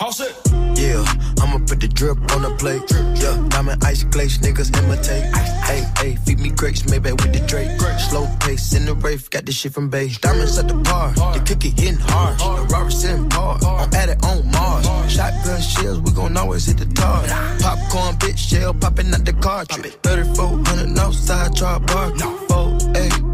All 0.00 0.12
set. 0.12 0.34
Yeah, 0.76 1.04
I'ma 1.40 1.58
put 1.66 1.80
the 1.80 1.88
drip 1.88 2.18
on 2.32 2.42
the 2.42 2.54
plate. 2.58 2.82
Yeah, 3.22 3.46
diamond 3.48 3.84
ice 3.84 4.02
glaze, 4.04 4.38
niggas 4.38 4.76
imitate. 4.76 5.24
Hey, 5.64 5.84
hey, 5.98 6.16
feed 6.16 6.40
me 6.40 6.50
grapes, 6.50 6.84
maybe 6.88 7.12
with 7.12 7.32
the 7.32 7.40
Drake. 7.46 7.70
Slow 8.00 8.26
pace 8.40 8.74
in 8.74 8.86
the 8.86 8.94
rave, 8.94 9.30
got 9.30 9.46
this 9.46 9.54
shit 9.54 9.72
from 9.72 9.88
Bay. 9.90 10.08
Diamonds 10.20 10.58
at 10.58 10.66
the 10.66 10.74
bar, 10.74 11.12
the 11.12 11.42
cookie 11.46 11.70
hitting 11.70 11.98
hard. 12.00 12.38
The 12.38 12.74
Robert 12.74 12.90
sitting 12.90 13.28
par, 13.28 13.58
I'm 13.64 13.94
at 13.94 14.08
it 14.08 14.24
on 14.24 14.50
Mars. 14.50 14.84
Shotgun 15.10 15.60
shells, 15.62 16.00
we 16.00 16.10
gon' 16.12 16.36
always 16.36 16.66
hit 16.66 16.78
the 16.78 16.86
tar. 16.86 17.22
Popcorn, 17.60 18.16
bitch, 18.16 18.38
shell 18.38 18.74
popping 18.74 19.14
out 19.14 19.24
the 19.24 19.32
cartridge. 19.34 19.96
3400 20.02 20.98
outside, 20.98 21.54
try 21.54 21.78
bar. 21.78 22.10
Four, 22.48 22.78
eight, 22.96 23.12
eight. 23.14 23.33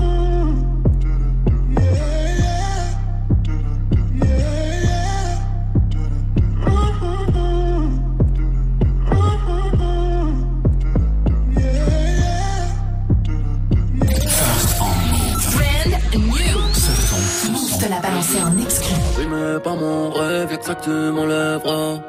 Pas 19.59 19.75
mon 19.75 20.09
rêve, 20.11 20.51
y'a 20.51 20.57
que 20.57 20.65
ça 20.65 20.75
que 20.75 20.83
tu 20.83 20.89
m'enlèveras. 20.89 21.99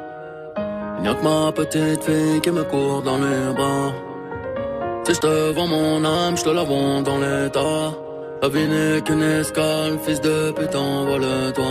Il 0.99 1.03
n'y 1.03 1.09
a 1.09 1.14
que 1.14 1.24
ma 1.24 1.53
petite 1.53 2.05
fille 2.05 2.40
qui 2.40 2.51
me 2.51 2.62
court 2.62 3.03
dans 3.03 3.18
les 3.18 3.53
bras. 3.55 3.93
Si 5.05 5.14
je 5.14 5.20
te 5.20 5.53
vends 5.53 5.66
mon 5.66 6.05
âme, 6.05 6.36
je 6.36 6.45
te 6.45 6.51
la 6.51 6.62
vends 6.62 7.03
dans 7.03 7.18
l'état. 7.18 7.93
La 8.40 8.49
vie 8.49 8.68
n'est 8.68 9.01
qu'une 9.03 9.22
escale, 9.22 9.99
fils 10.05 10.20
de 10.20 10.53
pute, 10.53 10.74
envole-toi. 10.74 11.64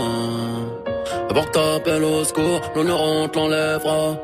Avant 1.30 1.44
que 1.44 1.50
t'appelles 1.50 2.04
au 2.04 2.24
secours, 2.24 2.60
l'honneur 2.74 3.00
on 3.00 3.28
te 3.28 3.38
l'enlèvera. 3.38 4.16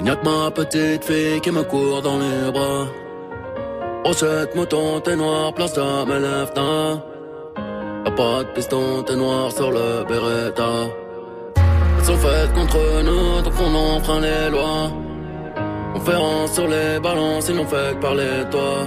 Il 0.00 0.04
n'y 0.04 0.10
a 0.10 0.16
que 0.16 0.24
ma 0.24 0.50
petite 0.50 1.04
fille 1.04 1.40
qui 1.40 1.50
me 1.52 1.62
court 1.62 2.02
dans 2.02 2.18
les 2.18 2.50
bras. 2.50 2.86
Rochette, 4.04 4.54
mouton, 4.56 5.00
t'es 5.00 5.14
noir, 5.14 5.54
place 5.54 5.74
de 5.74 6.04
mes 6.08 6.18
lèvres, 6.18 6.52
Y'a 8.04 8.10
pas 8.10 8.42
de 8.42 8.48
piston, 8.54 9.02
t'es 9.06 9.16
noir 9.16 9.52
sur 9.52 9.70
le 9.70 10.04
Beretta. 10.08 10.72
Elles 11.56 12.04
sont 12.04 12.16
faites 12.16 12.52
contre 12.52 12.78
nous, 13.04 13.42
donc 13.42 13.52
on 13.64 13.74
enfreint 13.74 14.20
les 14.20 14.50
lois. 14.50 14.90
Conférence 15.94 16.52
sur 16.52 16.66
les 16.66 16.98
balances, 17.00 17.48
ils 17.48 17.56
n'ont 17.56 17.66
fait 17.66 17.94
que 17.94 18.00
parler 18.00 18.44
toi. 18.50 18.86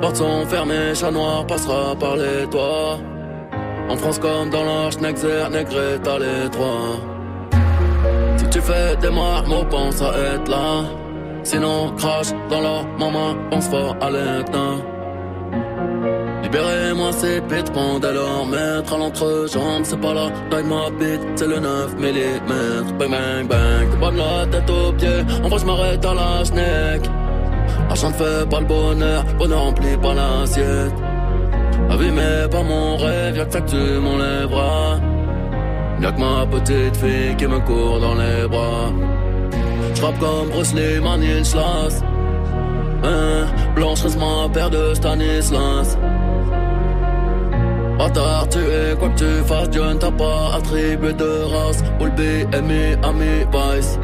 Portes 0.00 0.16
sont 0.16 0.46
fermées, 0.46 0.94
chat 0.94 1.10
noir 1.10 1.44
passera 1.46 1.96
par 1.98 2.16
les 2.16 2.46
toits. 2.48 2.98
En 3.88 3.96
France 3.96 4.18
comme 4.20 4.50
dans 4.50 4.64
l'Arche, 4.64 4.98
Nexer, 4.98 5.48
Negré, 5.50 5.98
t'as 6.02 6.18
les 6.18 6.48
trois. 6.50 7.00
Si 8.36 8.48
tu 8.50 8.60
fais 8.60 8.96
des 8.96 9.10
marmots, 9.10 9.64
pense 9.68 10.00
à 10.02 10.12
être 10.34 10.48
là. 10.48 10.84
Sinon, 11.42 11.92
crache 11.96 12.32
dans 12.50 12.60
leur 12.60 12.84
maman, 12.98 13.34
pense 13.50 13.68
fort 13.68 13.96
à 14.00 14.10
l'éteint. 14.10 14.76
Libérez-moi 16.42 17.12
ces 17.12 17.40
pendant 17.72 18.10
leur 18.10 18.46
maître 18.46 18.94
à 18.94 18.98
l'entrejambe, 18.98 19.82
c'est 19.82 20.00
pas 20.00 20.14
la 20.14 20.30
taille 20.50 20.64
ma 20.64 20.88
bite, 20.90 21.20
c'est 21.36 21.46
le 21.46 21.58
9 21.58 21.96
mm. 21.96 22.98
Bang 22.98 23.10
bang 23.10 23.48
bang, 23.48 23.90
t'es 23.90 23.98
pas 23.98 24.10
de 24.10 24.16
la 24.16 24.46
tête 24.46 24.70
aux 24.70 24.92
pieds, 24.92 25.24
en 25.44 25.48
vrai 25.48 25.64
m'arrête 25.64 26.04
à 26.04 26.14
la 26.14 26.44
schneck. 26.44 27.10
L'argent 27.88 28.08
ne 28.08 28.14
fait 28.14 28.48
pas 28.48 28.60
le 28.60 28.66
bonheur, 28.66 29.24
bonheur 29.38 29.60
remplit 29.60 29.96
pas 29.96 30.14
l'assiette. 30.14 30.94
Abîmé 31.90 32.48
par 32.50 32.64
mon 32.64 32.96
rêve, 32.96 33.36
y'a 33.36 33.44
que 33.46 33.52
ça 33.52 33.60
que 33.60 33.70
tu 33.70 34.00
m'enlèveras. 34.00 35.00
Y'a 36.00 36.12
que 36.12 36.20
ma 36.20 36.46
petite 36.46 36.96
fille 36.96 37.34
qui 37.36 37.46
me 37.46 37.58
court 37.60 37.98
dans 37.98 38.14
les 38.14 38.46
bras. 38.46 38.92
J'rappe 39.94 40.18
comme 40.18 40.48
Bruce 40.50 40.74
Lee, 40.74 41.00
Manil 41.02 41.44
Schloss. 41.44 42.02
Hein, 43.02 43.46
Blanche 43.74 44.04
ma 44.16 44.48
paire 44.52 44.70
de 44.70 44.94
Stanislas. 44.94 45.96
Bâtard, 47.98 48.48
tu 48.48 48.58
es 48.58 48.96
quoi 48.96 49.08
que 49.08 49.18
tu 49.18 49.48
fasses, 49.48 49.70
Dieu 49.70 49.82
ne 49.82 49.94
t'a 49.94 50.12
pas 50.12 50.54
attribué 50.54 51.12
de 51.12 51.42
race. 51.52 51.82
All 52.00 52.10
B, 52.12 52.20
Ami, 52.54 52.94
Ami, 53.02 53.44
Vice. 53.52 53.98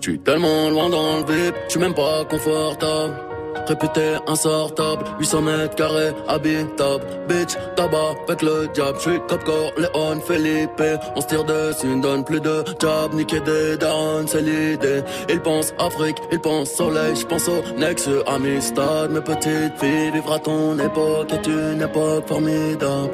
J'suis 0.00 0.20
tellement 0.20 0.70
loin 0.70 0.88
dans 0.88 1.16
le 1.16 1.24
vip, 1.32 1.54
j'suis 1.68 1.80
même 1.80 1.94
pas 1.94 2.24
confortable. 2.30 3.25
Réputé 3.66 4.16
insortable, 4.26 5.04
800 5.18 5.42
mètres 5.42 5.74
carrés, 5.74 6.12
habitable. 6.28 7.04
Bitch, 7.28 7.56
tabac 7.76 8.14
avec 8.28 8.42
le 8.42 8.68
diable. 8.72 8.98
J'suis 8.98 9.20
Cap 9.28 9.44
Léon, 9.76 10.20
Felipe. 10.20 10.82
On 11.14 11.20
se 11.20 11.26
tire 11.26 11.44
dessus, 11.44 11.86
ne 11.86 12.02
donne 12.02 12.24
plus 12.24 12.40
de 12.40 12.64
job. 12.80 13.14
Niquer 13.14 13.40
des 13.40 13.76
darons, 13.76 14.26
c'est 14.26 14.42
l'idée. 14.42 15.02
Ils 15.28 15.40
pensent 15.40 15.72
Afrique, 15.78 16.18
ils 16.30 16.40
pensent 16.40 16.70
soleil. 16.70 17.16
J'pense 17.16 17.48
au 17.48 17.62
Nex, 17.78 18.08
Amistad. 18.26 19.10
Mes 19.10 19.20
petites 19.20 19.78
filles, 19.78 20.10
vivre 20.12 20.38
ton 20.38 20.78
époque 20.78 21.32
est 21.32 21.46
une 21.46 21.82
époque 21.82 22.28
formidable. 22.28 23.10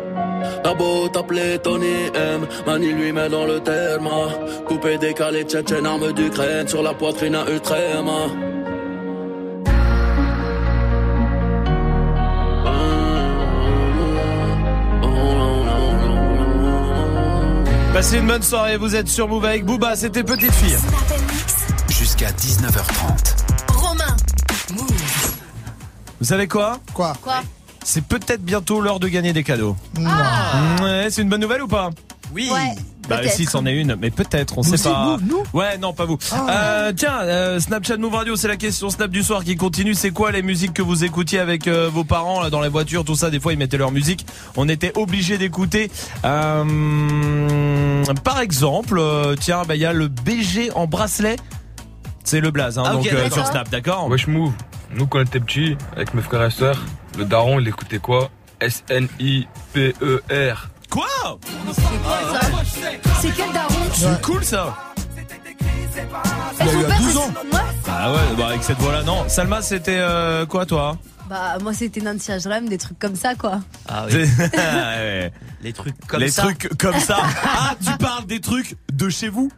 T'as 0.63 0.75
beau 0.75 1.09
t'appeler 1.09 1.59
Tony 1.59 2.11
M, 2.15 2.47
Mani 2.67 2.93
lui 2.93 3.13
met 3.13 3.29
dans 3.29 3.47
le 3.47 3.61
terme. 3.61 4.09
Coupé, 4.67 4.99
décalé, 4.99 5.45
tchétchène, 5.45 5.87
arme 5.87 6.13
d'Ukraine 6.13 6.69
sur 6.69 6.83
la 6.83 6.95
poitrine 6.95 7.35
à 7.35 7.45
Ultrema. 7.49 8.29
Passez 17.93 18.19
une 18.19 18.27
bonne 18.27 18.43
soirée, 18.43 18.77
vous 18.77 18.97
êtes 18.97 19.09
sur 19.09 19.29
Move 19.29 19.45
avec 19.45 19.65
Booba, 19.65 19.95
c'était 19.97 20.25
Petite 20.25 20.53
Fille. 20.53 20.77
Jusqu'à 21.91 22.31
19h30. 22.31 23.75
Romain. 23.75 24.17
Vous 26.19 26.27
savez 26.27 26.49
quoi 26.49 26.79
Quoi 26.95 27.13
Quoi 27.21 27.43
C'est 27.85 28.05
peut-être 28.05 28.43
bientôt 28.43 28.81
l'heure 28.81 28.99
de 28.99 29.09
gagner 29.09 29.33
des 29.33 29.45
cadeaux. 29.45 29.77
Ouais, 29.99 31.09
c'est 31.11 31.23
une 31.23 31.29
bonne 31.29 31.43
nouvelle 31.43 31.63
ou 31.63 31.69
pas 31.69 31.91
Oui. 32.35 32.51
Ouais. 32.53 32.75
Bah 33.09 33.21
si, 33.29 33.47
c'en 33.47 33.67
est 33.67 33.75
une, 33.75 33.97
mais 33.97 34.11
peut-être, 34.11 34.59
on 34.59 34.63
Nous 34.63 34.77
sait 34.77 34.89
pas. 34.89 35.19
nous, 35.21 35.27
nous 35.39 35.43
Ouais, 35.53 35.77
non, 35.79 35.93
pas 35.93 36.05
vous. 36.05 36.19
Euh, 36.49 36.93
tiens, 36.97 37.19
euh, 37.23 37.61
Snapchat 37.61 37.97
Move 37.97 38.15
Radio, 38.15 38.37
c'est 38.37 38.49
la 38.49 38.57
question 38.57 38.91
Snap 38.91 39.11
du 39.11 39.23
soir 39.23 39.45
qui 39.45 39.57
continue. 39.57 39.95
C'est 39.95 40.11
quoi 40.13 40.31
les 40.31 40.43
musiques 40.43 40.73
que 40.73 40.83
vous 40.83 41.05
écoutiez 41.05 41.41
avec 41.41 41.67
euh, 41.67 41.89
vos 41.93 42.05
parents 42.05 42.41
là, 42.41 42.51
dans 42.51 42.61
les 42.61 42.69
voitures, 42.69 43.05
tout 43.05 43.17
ça? 43.17 43.31
Des 43.31 43.41
fois, 43.41 43.53
ils 43.53 43.59
mettaient 43.59 43.77
leur 43.77 43.91
musique. 43.91 44.25
On 44.57 44.69
était 44.69 44.93
obligés 44.97 45.37
d'écouter. 45.37 45.91
Euh, 46.25 48.05
par 48.25 48.41
exemple, 48.41 48.99
euh, 48.99 49.35
tiens, 49.39 49.63
bah 49.67 49.75
il 49.75 49.81
y 49.81 49.87
a 49.87 49.93
le 49.93 50.09
BG 50.09 50.71
en 50.75 50.87
bracelet. 50.87 51.37
C'est 52.25 52.41
le 52.41 52.51
blaze, 52.51 52.79
hein, 52.79 52.85
Ah, 52.87 52.93
donc 52.93 53.07
euh, 53.13 53.31
sur 53.31 53.47
Snap, 53.47 53.69
d'accord? 53.71 54.07
Wesh 54.09 54.29
Move, 54.29 54.53
nous 54.95 55.07
quand 55.07 55.19
on 55.19 55.23
était 55.23 55.41
petits, 55.41 55.77
avec 55.97 56.15
mes 56.15 56.23
frères 56.23 56.45
et 56.45 56.51
sœurs, 56.51 56.79
le 57.19 57.25
daron 57.25 57.59
il 57.59 57.67
écoutait 57.67 57.99
quoi? 57.99 58.31
S-N-I-P-E-R. 58.61 60.69
Quoi? 60.89 61.07
C'est 61.73 61.83
quel 63.37 63.53
daron 63.53 63.75
C'est 63.95 64.23
cool 64.23 64.45
ça 64.45 64.77
Il 66.61 66.67
y 66.67 66.71
a 66.71 66.73
eu 66.73 66.85
à 66.85 66.99
12 66.99 67.17
ans. 67.17 67.31
Ah 67.89 68.13
ouais, 68.13 68.19
bah 68.37 68.47
avec 68.49 68.63
cette 68.63 68.79
voix-là, 68.79 69.03
non. 69.03 69.29
Salma, 69.29 69.63
c'était 69.63 69.99
euh, 69.99 70.47
quoi 70.47 70.65
toi 70.67 70.97
Bah, 71.29 71.59
moi, 71.61 71.73
c'était 71.75 72.01
Nancy 72.01 72.33
Ajram, 72.33 72.69
des 72.69 72.79
trucs 72.79 72.99
comme 72.99 73.17
ça, 73.17 73.35
quoi. 73.35 73.61
Ah 73.89 74.07
C'est- 74.09 74.23
oui. 74.39 74.49
Ouais. 74.57 75.33
Les 75.63 75.73
trucs 75.73 75.95
comme 76.07 76.21
les 76.21 76.31
ça. 76.31 76.43
trucs 76.43 76.77
comme 76.79 76.99
ça. 76.99 77.19
Ah, 77.45 77.75
tu 77.85 77.97
parles 77.99 78.27
des 78.27 78.41
trucs 78.41 78.77
de 78.93 79.09
chez 79.09 79.29
vous 79.29 79.51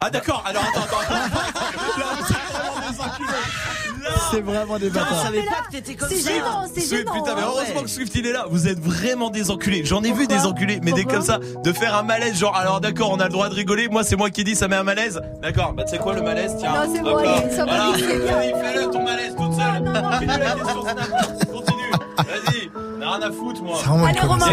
Ah 0.00 0.10
d'accord, 0.10 0.42
alors 0.46 0.62
attends, 0.64 0.82
attends, 0.82 1.00
attends. 1.00 1.14
Là, 1.98 2.06
c'est 2.26 2.34
vraiment 2.34 2.90
des 2.90 3.00
enculés. 3.00 4.02
Là. 4.02 4.10
C'est 4.34 4.40
vraiment 4.40 4.78
des 4.78 4.86
Putain, 4.88 5.00
je 5.00 5.04
bâtards. 5.04 5.22
savais 5.22 5.42
pas 5.42 5.64
que 5.66 5.72
t'étais 5.72 5.94
comme 5.94 6.08
C'est 6.08 6.16
ça. 6.20 6.30
gênant, 6.30 6.64
c'est 6.72 6.80
Swift, 6.80 6.96
gênant. 6.98 7.12
putain, 7.12 7.34
mais 7.36 7.42
hein. 7.42 7.46
heureusement 7.48 7.82
que 7.82 7.88
Swift 7.88 8.14
il 8.14 8.26
est 8.26 8.32
là. 8.32 8.46
Vous 8.50 8.66
êtes 8.68 8.80
vraiment 8.80 9.30
des 9.30 9.50
enculés. 9.50 9.84
J'en 9.84 10.02
ai 10.02 10.12
vu 10.12 10.26
des 10.26 10.40
enculés, 10.46 10.80
mais 10.82 10.92
des 10.92 11.04
comme 11.04 11.22
ça, 11.22 11.38
de 11.38 11.72
faire 11.72 11.94
un 11.96 12.02
malaise, 12.02 12.36
genre, 12.38 12.56
alors 12.56 12.80
d'accord, 12.80 13.10
on 13.12 13.20
a 13.20 13.24
le 13.24 13.30
droit 13.30 13.48
de 13.48 13.54
rigoler. 13.54 13.88
Moi, 13.88 14.02
c'est 14.04 14.16
moi 14.16 14.30
qui 14.30 14.44
dis, 14.44 14.54
ça 14.56 14.68
met 14.68 14.76
un 14.76 14.82
malaise. 14.82 15.20
D'accord, 15.42 15.72
bah 15.72 15.84
tu 15.84 15.92
sais 15.92 15.98
quoi 15.98 16.14
le 16.14 16.22
malaise 16.22 16.54
Tiens. 16.58 16.72
Non, 16.72 16.92
c'est. 16.94 17.02
Vas-y, 17.02 18.52
fais-le 18.52 18.90
ton 18.90 19.02
malaise 19.04 19.34
toute 19.36 19.52
seule. 19.54 19.84
Continue 19.84 20.26
la 20.38 20.50
question 20.54 20.82
Snap. 20.82 21.52
Continue. 21.52 21.90
Vas-y. 22.16 22.98
N'a 22.98 23.10
rien 23.16 23.28
à 23.28 23.32
foutre, 23.32 23.62
moi. 23.62 23.78
Allez, 24.08 24.20
Romain. 24.20 24.46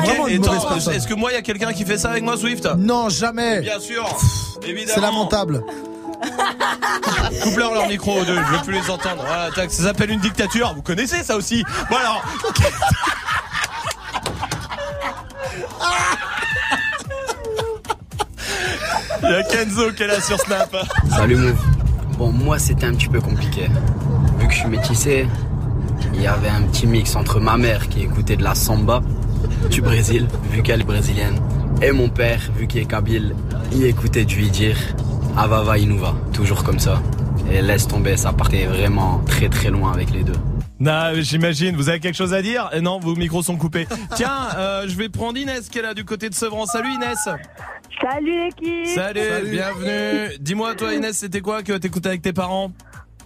Est-ce 0.94 1.08
que 1.08 1.14
moi, 1.14 1.32
il 1.32 1.36
y 1.36 1.38
a 1.38 1.42
quelqu'un 1.42 1.74
qui 1.74 1.86
fait 1.86 1.98
ça 1.98 2.10
avec 2.12 2.24
moi, 2.24 2.38
Swift? 2.38 2.68
Non, 2.78 3.10
jamais. 3.10 3.62
Bien 3.62 3.80
sûr, 3.80 4.06
évidemment. 4.64 4.92
C'est 4.94 5.02
lamentable. 5.02 5.64
Coupe-leur 7.43 7.74
leur 7.74 7.88
micro 7.88 8.19
aux 8.19 8.26
deux, 8.26 8.36
je 8.36 8.53
veux 8.53 8.63
plus 8.63 8.74
les 8.74 8.89
entendre. 8.89 9.24
Voilà, 9.26 9.49
ça 9.69 9.84
s'appelle 9.84 10.11
une 10.11 10.19
dictature. 10.19 10.74
Vous 10.76 10.82
connaissez 10.82 11.24
ça 11.24 11.36
aussi 11.36 11.63
Bon 11.89 11.97
alors. 11.97 12.24
Il 19.24 19.30
y 19.30 19.34
a 19.34 19.43
Kenzo 19.43 19.91
qui 19.91 20.03
est 20.03 20.07
là 20.07 20.19
sur 20.19 20.39
Snap. 20.39 20.76
Salut 21.09 21.36
Move. 21.36 21.55
Bon, 22.17 22.32
moi 22.32 22.59
c'était 22.59 22.86
un 22.86 22.93
petit 22.93 23.07
peu 23.07 23.22
compliqué. 23.22 23.69
Vu 24.39 24.47
que 24.47 24.53
je 24.53 24.59
suis 24.59 24.67
métissé, 24.67 25.28
il 26.13 26.22
y 26.22 26.28
avait 26.28 26.49
un 26.49 26.63
petit 26.63 26.88
mix 26.88 27.15
entre 27.15 27.39
ma 27.39 27.55
mère 27.57 27.88
qui 27.88 28.01
écoutait 28.01 28.36
de 28.36 28.43
la 28.43 28.55
samba 28.55 29.01
du 29.69 29.82
Brésil, 29.82 30.28
vu 30.51 30.61
qu'elle 30.63 30.82
est 30.82 30.86
brésilienne, 30.86 31.39
et 31.82 31.91
mon 31.91 32.09
père, 32.09 32.41
vu 32.57 32.67
qu'il 32.67 32.82
est 32.82 32.86
kabyle, 32.86 33.36
il 33.72 33.86
écoutait 33.86 34.26
du 34.26 34.41
Idir, 34.41 34.76
Avava 35.38 35.78
Inuva, 35.78 36.14
toujours 36.34 36.64
comme 36.64 36.80
ça. 36.80 37.02
Et 37.52 37.62
laisse 37.62 37.88
tomber, 37.88 38.18
ça 38.18 38.34
partait 38.34 38.66
vraiment 38.66 39.20
très 39.26 39.50
très 39.50 39.70
loin 39.70 39.94
avec 39.94 40.12
les 40.12 40.24
deux. 40.24 40.36
J'imagine, 41.22 41.76
vous 41.76 41.90
avez 41.90 42.00
quelque 42.00 42.16
chose 42.16 42.34
à 42.34 42.42
dire? 42.42 42.70
Eh 42.74 42.82
Non, 42.82 43.00
vos 43.00 43.16
micros 43.16 43.42
sont 43.44 43.58
coupés. 43.58 43.88
Tiens, 44.16 44.48
euh, 44.58 44.86
je 44.88 44.96
vais 44.98 45.10
prendre 45.10 45.38
Inès 45.38 45.70
qui 45.70 45.80
est 45.80 45.82
là 45.82 45.94
du 45.94 46.06
côté 46.06 46.30
de 46.30 46.34
Sevran. 46.34 46.66
Salut 46.66 46.90
Inès. 46.90 47.30
Salut 48.02 48.46
l'équipe 48.46 48.88
Salut, 48.88 49.50
bienvenue. 49.52 50.38
Dis-moi, 50.40 50.76
toi 50.76 50.94
Inès, 50.94 51.18
c'était 51.18 51.42
quoi 51.42 51.62
que 51.64 51.74
t'écoutais 51.74 52.10
avec 52.10 52.22
tes 52.22 52.34
parents? 52.34 52.72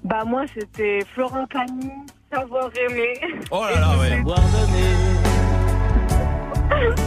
Bah 0.03 0.23
moi 0.25 0.43
c'était 0.53 0.99
Florent 1.15 1.47
Pagny, 1.47 1.89
Savoir 2.31 2.69
aimer. 2.89 3.19
Oh 3.49 3.63
là 3.63 3.79
là, 3.79 3.97
ouais. 3.97 4.21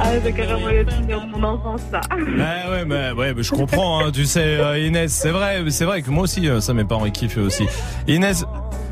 Ah 0.00 0.10
c'est 0.22 0.32
carrément 0.32 0.68
le 0.68 0.84
de 0.84 1.36
mon 1.36 1.42
enfance 1.44 1.80
ça. 1.90 2.00
Ouais, 2.16 2.70
ouais, 2.70 2.84
mais, 2.84 3.12
ouais, 3.12 3.34
mais 3.34 3.42
je 3.42 3.50
comprends, 3.50 4.04
hein, 4.04 4.10
tu 4.12 4.24
sais, 4.24 4.58
euh, 4.58 4.78
Inès, 4.78 5.12
c'est 5.12 5.30
vrai, 5.30 5.62
c'est 5.70 5.84
vrai 5.84 6.02
que 6.02 6.10
moi 6.10 6.24
aussi, 6.24 6.48
euh, 6.48 6.60
ça 6.60 6.74
mes 6.74 6.84
parents 6.84 7.06
ils 7.06 7.12
kiffent 7.12 7.38
aussi. 7.38 7.66
Inès, 8.06 8.44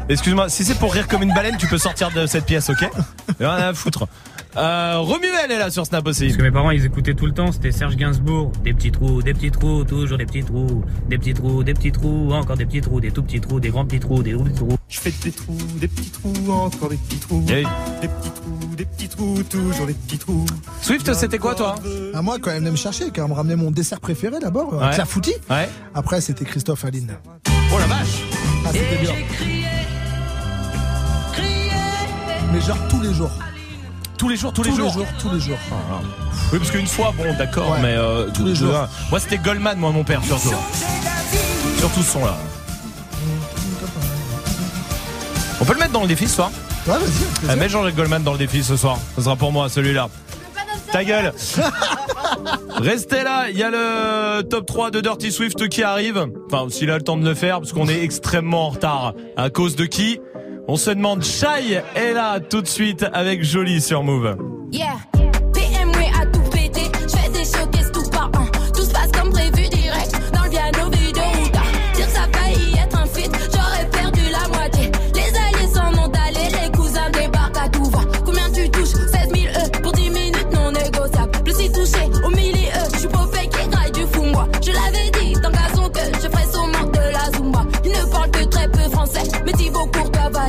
excuse-moi, 0.08 0.48
si 0.48 0.64
c'est 0.64 0.78
pour 0.78 0.92
rire 0.92 1.08
comme 1.08 1.22
une 1.22 1.34
baleine, 1.34 1.56
tu 1.58 1.66
peux 1.66 1.78
sortir 1.78 2.10
de 2.10 2.26
cette 2.26 2.46
pièce, 2.46 2.70
ok? 2.70 2.88
Rien 3.38 3.50
à 3.50 3.74
foutre. 3.74 4.06
Euh, 4.56 4.94
Romuel 5.00 5.50
est 5.50 5.58
là 5.58 5.70
sur 5.70 5.84
Snap 5.84 6.06
aussi. 6.06 6.24
Parce 6.26 6.36
que 6.38 6.42
mes 6.42 6.50
parents 6.50 6.70
ils 6.70 6.84
écoutaient 6.84 7.14
tout 7.14 7.26
le 7.26 7.32
temps, 7.32 7.52
c'était 7.52 7.72
Serge 7.72 7.96
Gainsbourg. 7.96 8.52
Des 8.64 8.72
petits 8.72 8.90
trous, 8.90 9.22
des 9.22 9.34
petits 9.34 9.50
trous, 9.50 9.84
toujours 9.84 10.16
des 10.16 10.24
petits 10.24 10.42
trous. 10.44 10.82
Des 11.08 11.18
petits 11.18 11.34
trous, 11.34 11.62
des 11.62 11.74
petits 11.74 11.92
trous, 11.92 12.32
encore 12.32 12.56
des 12.56 12.64
petits 12.64 12.80
trous, 12.80 13.00
des 13.00 13.10
tout 13.10 13.22
petits 13.22 13.40
trous, 13.40 13.60
des 13.60 13.68
grands 13.68 13.84
petits 13.84 14.00
trous, 14.00 14.22
des 14.22 14.32
gros 14.32 14.44
petits 14.44 14.54
trous. 14.56 14.76
Je 14.88 15.00
fais 15.00 15.12
des 15.22 15.32
trous, 15.32 15.56
des 15.78 15.88
petits 15.88 16.10
trous, 16.10 16.52
encore 16.52 16.88
des 16.88 16.96
petits 16.96 17.18
trous. 17.18 17.44
Hey. 17.48 17.66
Des 18.00 18.08
petits 18.08 18.30
trous, 18.30 18.74
des 18.76 18.84
petits 18.86 19.08
trous, 19.08 19.42
toujours 19.42 19.86
des 19.86 19.92
petits 19.94 20.18
trous. 20.18 20.46
Swift, 20.80 21.12
c'était 21.12 21.38
quoi 21.38 21.54
toi 21.54 21.74
Ah, 22.14 22.22
moi, 22.22 22.38
quand 22.40 22.50
elle 22.50 22.60
venait 22.60 22.70
me 22.70 22.76
chercher, 22.76 23.10
quand 23.14 23.24
elle 23.24 23.30
me 23.30 23.34
ramenait 23.34 23.56
mon 23.56 23.70
dessert 23.70 24.00
préféré 24.00 24.38
d'abord, 24.40 24.72
Ouais. 24.72 24.90
Clafoutis. 24.94 25.34
Ouais. 25.50 25.68
Après, 25.94 26.20
c'était 26.22 26.44
Christophe 26.46 26.84
Aline. 26.84 27.12
Oh 27.72 27.78
la 27.78 27.86
vache 27.86 28.22
Ah, 28.64 28.70
c'était 28.72 29.02
bien. 29.02 29.12
Mais 32.54 32.60
genre 32.62 32.78
tous 32.88 33.02
les 33.02 33.12
jours. 33.12 33.30
Tous 34.18 34.28
les 34.28 34.36
jours, 34.36 34.52
tous 34.52 34.62
les 34.62 34.70
Tous 34.70 34.76
les 34.76 34.82
jours. 34.82 34.92
jours, 34.92 35.06
tous 35.20 35.30
les 35.30 35.40
jours. 35.40 35.58
Oui, 36.52 36.58
parce 36.58 36.70
qu'une 36.70 36.86
fois, 36.86 37.12
bon, 37.16 37.36
d'accord, 37.36 37.70
Ouais. 37.70 37.78
mais 37.82 37.94
euh, 37.96 38.28
Tous 38.34 38.44
les 38.44 38.54
jours. 38.54 38.72
Moi, 39.10 39.20
c'était 39.20 39.36
Goldman, 39.38 39.78
moi, 39.78 39.90
mon 39.90 40.04
père, 40.04 40.22
surtout. 40.24 40.54
Surtout 41.78 42.00
ce 42.02 42.12
son-là. 42.12 42.34
On 45.60 45.64
peut 45.64 45.72
le 45.74 45.78
mettre 45.80 45.92
dans 45.92 46.02
le 46.02 46.08
défi 46.08 46.26
ce 46.28 46.36
soir 46.36 46.50
Ouais, 46.86 46.94
vas-y. 46.94 47.48
Ah, 47.50 47.56
Mets 47.56 47.68
Jean-Jacques 47.68 47.96
Goldman 47.96 48.22
dans 48.22 48.32
le 48.32 48.38
défi 48.38 48.62
ce 48.62 48.76
soir. 48.76 48.98
Ce 49.16 49.22
sera 49.22 49.36
pour 49.36 49.52
moi, 49.52 49.68
celui-là. 49.68 50.08
Ta 50.92 51.04
gueule 51.04 51.32
Restez 52.76 53.22
là, 53.22 53.46
il 53.50 53.56
y 53.58 53.62
a 53.62 53.70
le 53.70 54.42
top 54.42 54.66
3 54.66 54.90
de 54.90 55.00
Dirty 55.00 55.32
Swift 55.32 55.68
qui 55.68 55.82
arrive. 55.82 56.26
Enfin, 56.50 56.66
s'il 56.70 56.90
a 56.90 56.96
le 56.96 57.02
temps 57.02 57.16
de 57.16 57.24
le 57.28 57.34
faire, 57.34 57.58
parce 57.60 57.72
qu'on 57.72 57.88
est 57.88 58.02
extrêmement 58.02 58.66
en 58.66 58.70
retard. 58.70 59.14
À 59.36 59.50
cause 59.50 59.76
de 59.76 59.84
qui? 59.86 60.20
On 60.68 60.76
se 60.76 60.90
demande, 60.90 61.22
Shai 61.22 61.80
est 61.94 62.12
là 62.12 62.40
tout 62.40 62.60
de 62.60 62.66
suite 62.66 63.06
avec 63.12 63.44
Jolie 63.44 63.80
sur 63.80 64.02
Move. 64.02 64.36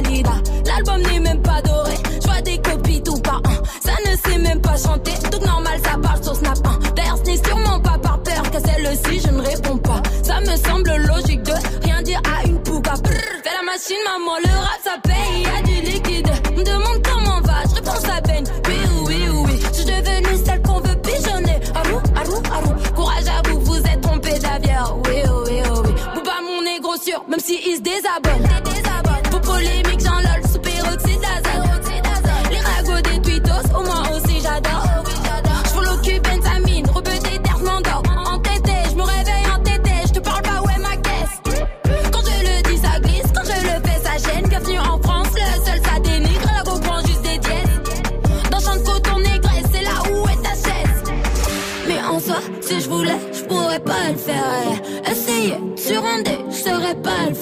L'album 0.04 1.02
n'est 1.12 1.20
même 1.20 1.41
pas 1.41 1.60
doré. 1.64 1.95
Je 2.22 2.28
vois 2.28 2.41
des 2.41 2.60
copies 2.60 3.02
tout 3.02 3.18
par 3.18 3.38
un. 3.38 3.64
Ça 3.84 3.93
ne 4.06 4.16
sait 4.16 4.38
même 4.38 4.62
pas 4.62 4.78
chanter. 4.78 5.14
Tout 5.32 5.43
normal, 5.43 5.80
ça 5.84 5.98
parle 5.98 6.24
sur 6.24 6.36
Snap 6.36 6.60
1. 6.64 6.93
D'ailleurs, 6.95 7.18
ce 7.18 7.32
n'est 7.32 7.43
sûrement 7.43 7.80
pas 7.80 7.98
par 7.98 8.22
peur 8.22 8.43
que 8.52 8.60
celle-ci, 8.60 9.22
je 9.26 9.32
ne 9.32 9.41
réponds 9.41 9.78
pas. 9.78 10.02
Ça 10.22 10.39
me 10.41 10.56
semble 10.56 10.95
logique 10.98 11.41
de 11.41 11.54
rien 11.84 12.02
dire 12.04 12.22
à 12.32 12.45
une 12.45 12.60
pouga. 12.62 12.93
Fais 13.04 13.50
la 13.58 13.64
machine, 13.66 13.98
maman, 14.06 14.38
le 14.43 14.60
rap, 14.60 14.80
ça 14.84 14.98
paye. 15.02 15.41
Y 15.41 15.48
a 15.48 15.62
du 15.64 15.91
liquide. 15.91 16.30
Me 16.56 16.64
demande 16.64 17.02
comment 17.04 17.41
va, 17.41 17.64
je 17.68 17.76
réponds 17.76 18.10
à 18.16 18.22
peine. 18.22 18.45
Oui, 18.68 18.76
oui, 19.08 19.30
oui. 19.45 19.60
Je 19.72 19.78
suis 19.78 19.86
devenue 19.86 20.38
celle 20.45 20.62
qu'on 20.62 20.80
veut 20.80 20.95
pigeonner. 21.02 21.60
Allô, 21.74 22.00
allô, 22.16 22.36
allô. 22.56 22.93
Courage 22.95 23.26
à 23.28 23.50
vous, 23.50 23.60
vous 23.62 23.78
êtes 23.78 24.02
trompé 24.02 24.38
d'avion. 24.38 25.02
Oui, 25.06 25.24
oui, 25.26 25.62
oui. 25.86 25.91
Bouba 26.14 26.34
mon 26.45 26.62
négro 26.62 26.95
sûr, 26.98 27.24
même 27.28 27.39
si 27.39 27.60
il 27.66 27.78
se 27.78 27.82
désabonne. 27.82 28.48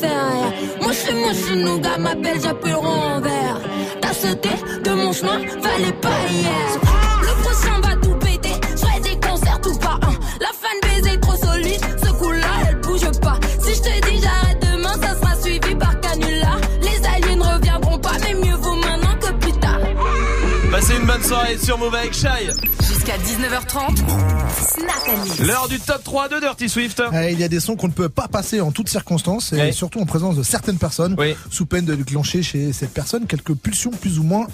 Moi, 0.01 0.91
je 0.91 0.97
suis 0.97 1.13
moi, 1.13 1.31
je 1.31 1.45
suis 1.45 1.55
nougat, 1.55 1.97
m'appelle, 1.97 2.39
j'appuie 2.41 2.71
le 2.71 2.75
rond 2.75 3.15
en 3.15 3.21
vert. 3.21 3.61
T'as 4.01 4.13
sauté 4.13 4.49
de 4.83 4.91
mon 4.91 5.13
chemin, 5.13 5.39
fallait 5.61 5.93
pas 6.01 6.09
hier. 6.29 6.51
Le 7.21 7.41
prochain 7.41 7.79
va 7.81 7.95
tout 7.95 8.15
péter, 8.15 8.53
ferai 8.77 8.99
des 9.01 9.19
concerts 9.27 9.61
tout 9.61 9.77
pas 9.79 9.97
un. 10.01 10.13
La 10.41 10.51
fan 10.53 10.77
baiser 10.83 11.19
trop 11.19 11.35
solide, 11.35 11.81
ce 12.03 12.11
coup-là, 12.11 12.47
elle 12.69 12.81
bouge 12.81 13.19
pas. 13.21 13.39
Si 13.59 13.75
je 13.75 13.81
te 13.81 14.09
dis 14.09 14.21
j'arrête 14.21 14.61
demain, 14.61 14.93
ça 15.01 15.15
sera 15.15 15.35
suivi 15.41 15.75
par 15.75 15.99
canular. 16.01 16.57
Les 16.81 17.05
aliens 17.07 17.37
ne 17.37 17.53
reviendront 17.55 17.97
pas, 17.97 18.13
mais 18.23 18.33
mieux 18.33 18.55
vaut 18.55 18.75
maintenant 18.75 19.15
que 19.19 19.31
plus 19.33 19.53
tard. 19.53 19.79
Passez 20.71 20.97
une 20.97 21.05
bonne 21.05 21.23
soirée 21.23 21.57
sur 21.57 21.77
Move 21.77 21.95
avec 21.95 22.13
Shai. 22.13 22.49
Jusqu'à 23.05 23.21
19h30, 23.21 23.97
Snap 23.97 25.03
and 25.07 25.23
Mix. 25.25 25.39
L'heure 25.39 25.67
du 25.67 25.79
top 25.79 26.03
3 26.03 26.27
de 26.27 26.39
Dirty 26.39 26.67
Swift. 26.67 27.03
Eh, 27.13 27.33
il 27.33 27.39
y 27.39 27.43
a 27.43 27.47
des 27.47 27.59
sons 27.59 27.75
qu'on 27.75 27.87
ne 27.87 27.93
peut 27.93 28.09
pas 28.09 28.27
passer 28.27 28.61
en 28.61 28.71
toutes 28.71 28.89
circonstances 28.89 29.53
et 29.53 29.71
surtout 29.73 29.99
en 29.99 30.07
présence 30.07 30.35
de 30.35 30.41
certaines 30.41 30.79
personnes, 30.79 31.15
sous 31.51 31.67
peine 31.67 31.85
de 31.85 31.93
déclencher 31.93 32.41
chez 32.41 32.73
cette 32.73 32.91
personne 32.91 33.27
quelques 33.27 33.53
pulsions 33.53 33.91
plus 33.91 34.17
ou 34.17 34.23
moins 34.23 34.47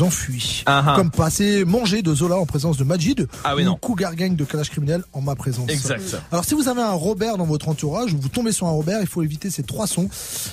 enfuies. 0.00 0.62
Ah 0.66 0.84
ah. 0.86 0.94
Comme 0.94 1.10
passer 1.10 1.64
manger 1.64 2.02
de 2.02 2.14
Zola 2.14 2.36
en 2.36 2.46
présence 2.46 2.76
de 2.76 2.84
Majid 2.84 3.26
Ah 3.42 3.56
oui, 3.56 3.62
ou 3.62 3.66
non. 3.66 3.76
Cougar 3.76 4.14
Gang 4.14 4.36
de 4.36 4.44
Kalash 4.44 4.70
Criminel 4.70 5.02
en 5.12 5.20
ma 5.20 5.34
présence. 5.34 5.68
Exact. 5.68 6.16
Alors 6.30 6.44
si 6.44 6.54
vous 6.54 6.68
avez 6.68 6.82
un 6.82 6.92
Robert 6.92 7.38
dans 7.38 7.46
votre 7.46 7.68
entourage 7.68 8.12
ou 8.12 8.18
vous 8.20 8.28
tombez 8.28 8.52
sur 8.52 8.68
un 8.68 8.70
Robert, 8.72 9.00
il 9.00 9.08
faut 9.08 9.24
éviter 9.24 9.50
ces 9.50 9.64
trois 9.64 9.88
sons. 9.88 10.08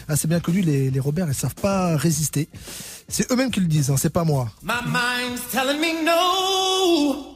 Assez 0.08 0.28
bien 0.28 0.40
connu, 0.40 0.62
les, 0.62 0.90
les 0.90 1.00
Robert 1.00 1.28
ils 1.28 1.36
savent 1.36 1.54
pas 1.54 1.98
résister. 1.98 2.50
C'est 3.10 3.32
eux-mêmes 3.32 3.52
qui 3.52 3.60
le 3.60 3.68
disent, 3.68 3.92
hein, 3.92 3.96
c'est 3.98 4.12
pas 4.12 4.24
moi. 4.24 4.50
My 4.64 4.74
mind's 4.88 5.42
telling 5.52 5.80
me 5.80 6.04
no. 6.04 7.34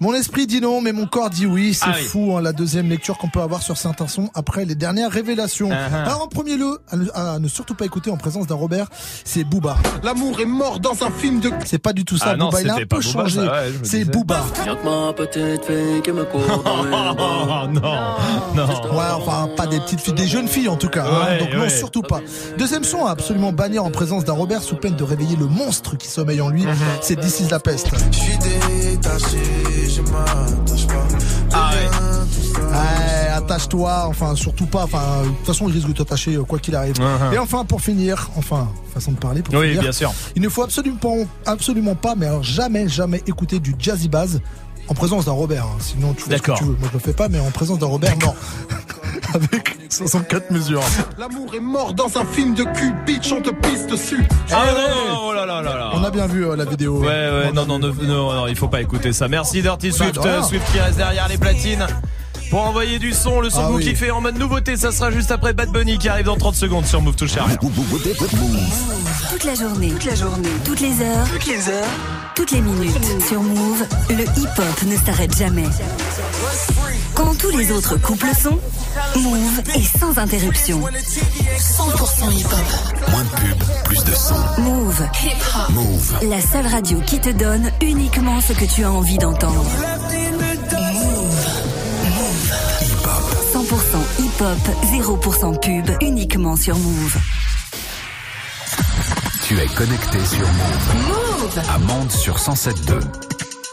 Mon 0.00 0.14
esprit 0.14 0.46
dit 0.46 0.60
non, 0.60 0.80
mais 0.80 0.92
mon 0.92 1.06
corps 1.06 1.28
dit 1.28 1.44
oui. 1.44 1.74
C'est 1.74 1.86
Ah 1.88 1.94
oui. 1.96 2.04
fou, 2.04 2.36
hein, 2.36 2.40
la 2.40 2.52
deuxième 2.52 2.88
lecture 2.88 3.18
qu'on 3.18 3.28
peut 3.28 3.40
avoir 3.40 3.62
sur 3.62 3.76
certains 3.76 4.06
sons 4.06 4.30
après 4.32 4.64
les 4.64 4.76
dernières 4.76 5.10
révélations. 5.10 5.70
Ah 5.72 5.88
ah. 5.92 6.04
Alors 6.06 6.22
en 6.22 6.28
premier 6.28 6.56
lieu, 6.56 6.78
à 6.88 6.96
ne, 6.96 7.10
à 7.14 7.38
ne 7.40 7.48
surtout 7.48 7.74
pas 7.74 7.84
écouter 7.84 8.08
en 8.08 8.16
présence 8.16 8.46
d'un 8.46 8.54
Robert, 8.54 8.86
c'est 9.24 9.42
Booba. 9.42 9.76
L'amour 10.04 10.38
est 10.40 10.44
mort 10.44 10.78
dans 10.78 11.02
un 11.02 11.10
film 11.10 11.40
de. 11.40 11.50
C'est 11.64 11.80
pas 11.80 11.92
du 11.92 12.04
tout 12.04 12.16
ça, 12.16 12.26
Ah 12.30 12.36
non, 12.36 12.46
Booba. 12.50 12.60
Il 12.62 12.70
a 12.70 12.74
un 12.76 12.86
peu 12.88 13.00
changé. 13.00 13.40
ouais, 13.40 13.72
c'est. 13.82 14.04
Booba. 14.04 14.44
Oh 14.68 14.76
non, 17.72 17.82
non. 18.54 18.66
Ouais, 18.96 19.04
enfin, 19.16 19.48
pas 19.56 19.66
des 19.66 19.80
petites 19.80 20.00
filles, 20.00 20.14
des 20.14 20.28
jeunes 20.28 20.46
filles 20.48 20.68
en 20.68 20.76
tout 20.76 20.88
cas. 20.88 21.04
hein. 21.06 21.24
Ouais, 21.26 21.38
donc 21.38 21.52
non, 21.54 21.68
surtout 21.68 22.02
pas. 22.02 22.20
Deuxième 22.56 22.84
son 22.84 23.04
à 23.06 23.10
absolument 23.10 23.50
bannir 23.52 23.84
en 23.84 23.90
présence 23.90 24.24
d'un 24.24 24.32
Robert 24.34 24.62
sous 24.62 24.76
peine 24.76 24.94
de 24.94 25.02
réveiller 25.04 25.36
le 25.36 25.46
monstre 25.46 25.96
qui 25.96 26.06
sommeille 26.08 26.40
en 26.40 26.50
lui. 26.50 26.64
Mhm. 26.64 26.76
C'est 27.02 27.16
This 27.18 27.40
is 27.40 27.48
la 27.50 27.58
peste. 27.58 27.88
Je 28.12 28.16
suis 28.18 28.38
détaché, 28.48 29.38
je 29.88 30.00
m'attache 30.02 30.86
pas. 30.86 31.06
Ah 31.52 31.70
ouais. 31.74 31.88
Ouais, 32.60 33.28
attache-toi, 33.34 34.04
enfin 34.08 34.34
surtout 34.34 34.66
pas, 34.66 34.84
enfin 34.84 35.22
de 35.24 35.28
toute 35.28 35.46
façon 35.46 35.68
il 35.68 35.74
risque 35.74 35.88
de 35.88 35.92
t'attacher 35.92 36.34
euh, 36.34 36.42
quoi 36.44 36.58
qu'il 36.58 36.74
arrive. 36.74 36.96
Uh-huh. 36.96 37.34
Et 37.34 37.38
enfin 37.38 37.64
pour 37.64 37.80
finir, 37.80 38.30
enfin 38.36 38.68
façon 38.92 39.12
de 39.12 39.16
parler 39.18 39.42
pour 39.42 39.54
Oui, 39.54 39.68
finir, 39.68 39.82
bien 39.82 39.92
sûr. 39.92 40.12
il 40.36 40.42
ne 40.42 40.48
faut 40.48 40.62
absolument 40.62 40.96
pas, 40.98 41.52
absolument 41.52 41.94
pas, 41.94 42.14
mais 42.14 42.26
alors 42.26 42.42
jamais, 42.42 42.88
jamais 42.88 43.22
écouter 43.26 43.60
du 43.60 43.74
jazzy 43.78 44.08
bass 44.08 44.38
en 44.88 44.94
présence 44.94 45.24
d'un 45.26 45.32
Robert. 45.32 45.64
hein. 45.64 45.76
Sinon 45.80 46.14
tu 46.14 46.24
fais 46.24 46.36
ce 46.38 46.42
que 46.42 46.52
tu 46.52 46.64
veux. 46.64 46.76
Moi 46.78 46.88
je 46.88 46.94
le 46.94 46.98
fais 46.98 47.12
pas, 47.12 47.28
mais 47.28 47.38
en 47.40 47.50
présence 47.50 47.78
d'un 47.78 47.86
Robert 47.86 48.16
non. 48.18 48.34
Avec 49.34 49.76
64 49.90 50.50
mesures. 50.50 50.82
L'amour 51.18 51.54
est 51.54 51.60
mort 51.60 51.92
dans 51.92 52.16
un 52.18 52.24
film 52.24 52.54
de 52.54 52.64
cul, 52.64 52.94
bitch, 53.06 53.30
on 53.32 53.42
te 53.42 53.50
pisse 53.50 53.86
dessus. 53.86 54.24
Ah 54.50 54.64
Eh 54.64 54.70
non, 54.70 54.76
ouais. 54.76 55.08
non, 55.10 55.18
oh 55.28 55.32
là 55.34 55.44
là 55.46 55.60
là 55.62 55.76
là. 55.76 55.90
On 55.94 56.02
a 56.04 56.10
bien 56.10 56.26
vu 56.26 56.46
euh, 56.46 56.56
la 56.56 56.64
vidéo. 56.64 56.98
Ouais, 57.00 57.06
ouais, 57.06 57.52
non, 57.52 57.66
non, 57.66 57.78
non, 57.78 57.92
non, 58.02 58.32
non, 58.34 58.46
il 58.46 58.56
faut 58.56 58.68
pas 58.68 58.80
écouter 58.80 59.12
ça. 59.12 59.28
Merci 59.28 59.60
Dirty 59.60 59.92
Swift, 59.92 60.16
rien. 60.18 60.32
euh, 60.32 60.42
Swift 60.42 60.64
qui 60.72 60.78
reste 60.80 60.96
derrière 60.96 61.28
les 61.28 61.36
platines. 61.36 61.86
Pour 62.50 62.64
envoyer 62.66 62.98
du 62.98 63.12
son, 63.12 63.40
le 63.40 63.50
son 63.50 63.58
Ah 63.60 63.66
que 63.66 63.72
vous 63.72 63.76
oui. 63.78 63.84
kiffez 63.84 64.10
en 64.10 64.20
mode 64.22 64.38
nouveauté, 64.38 64.76
ça 64.76 64.90
sera 64.90 65.10
juste 65.10 65.30
après 65.30 65.52
Bad 65.52 65.70
Bunny 65.70 65.98
qui 65.98 66.08
arrive 66.08 66.26
dans 66.26 66.36
30 66.36 66.54
secondes 66.54 66.86
sur 66.86 67.02
Move 67.02 67.14
Touche 67.14 67.36
à 67.36 67.44
rien. 67.44 67.56
Toute 67.56 69.44
la 69.44 69.54
journée, 69.54 69.90
toute 69.90 70.04
la 70.06 70.14
journée, 70.14 70.48
toutes 70.64 70.80
les 70.80 71.00
heures, 71.02 71.26
toutes 71.30 71.46
les 71.46 71.68
heures, 71.68 71.86
toutes 72.34 72.50
les 72.52 72.60
minutes. 72.62 72.96
Sur 73.28 73.42
Move, 73.42 73.84
le 74.10 74.22
hip-hop 74.22 74.82
ne 74.86 74.96
s'arrête 74.96 75.36
jamais. 75.36 75.66
Quand 77.14 77.36
tous 77.36 77.50
les 77.56 77.70
autres 77.70 77.96
couples 77.96 78.30
sont, 78.40 78.58
Move 79.16 79.60
est 79.74 79.98
sans 79.98 80.16
interruption. 80.18 80.80
100% 80.80 82.32
hip-hop. 82.32 83.10
Moins 83.10 83.24
de 83.24 83.28
pub, 83.28 83.62
plus 83.84 84.04
de 84.04 84.14
son. 84.14 84.36
Move. 84.62 85.02
Move. 85.70 86.12
La 86.30 86.40
seule 86.40 86.66
radio 86.66 86.98
qui 87.04 87.20
te 87.20 87.28
donne 87.30 87.70
uniquement 87.82 88.40
ce 88.40 88.54
que 88.54 88.64
tu 88.64 88.84
as 88.84 88.90
envie 88.90 89.18
d'entendre. 89.18 89.64
100% 94.38 94.56
hip-hop, 94.92 95.22
0% 95.22 95.60
pub, 95.60 95.96
uniquement 96.00 96.56
sur 96.56 96.76
Move. 96.76 97.16
Tu 99.46 99.58
es 99.58 99.66
connecté 99.66 100.18
sur 100.24 100.46
Move. 100.46 100.94
Move 101.08 101.62
À 101.68 101.78
Mende 101.78 102.10
sur 102.10 102.36
107.2. 102.36 103.00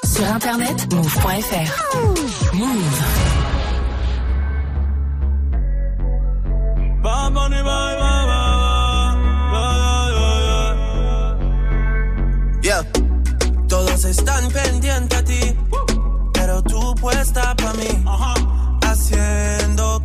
Sur 0.05 0.25
internet, 0.27 0.93
move.fr. 0.93 2.53
Move. 2.53 2.77
Yeah. 12.63 12.83
Todos 13.67 14.05
están 14.05 14.47
pendientes 14.49 15.19
a 15.19 15.23
ti, 15.23 15.55
pero 16.33 16.63
tú 16.63 16.95
puesta 16.95 17.55
pa' 17.55 17.73
mí. 17.73 18.03
Haciendo 18.81 20.01
que 20.03 20.04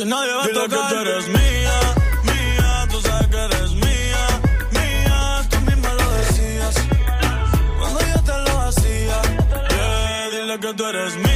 Y 0.00 0.04
nadie 0.04 0.32
va 0.32 0.46
Dile 0.46 0.60
a 0.60 0.64
tocar. 0.68 0.88
que 0.88 0.94
tú 0.94 1.00
eres 1.00 1.28
mía, 1.28 1.72
mía, 2.22 2.86
tú 2.90 3.00
sabes 3.00 3.26
que 3.28 3.36
eres 3.36 3.70
mía, 3.72 4.22
mía, 4.70 5.46
tú 5.50 5.60
misma 5.68 5.92
lo 5.94 6.10
decías. 6.18 6.74
Cuando 7.80 8.00
yo 8.00 8.22
te 8.22 8.50
lo 8.50 8.60
hacía, 8.60 9.22
yeah, 9.70 10.30
dile 10.30 10.60
que 10.60 10.74
tú 10.74 10.86
eres 10.86 11.16
mía. 11.16 11.27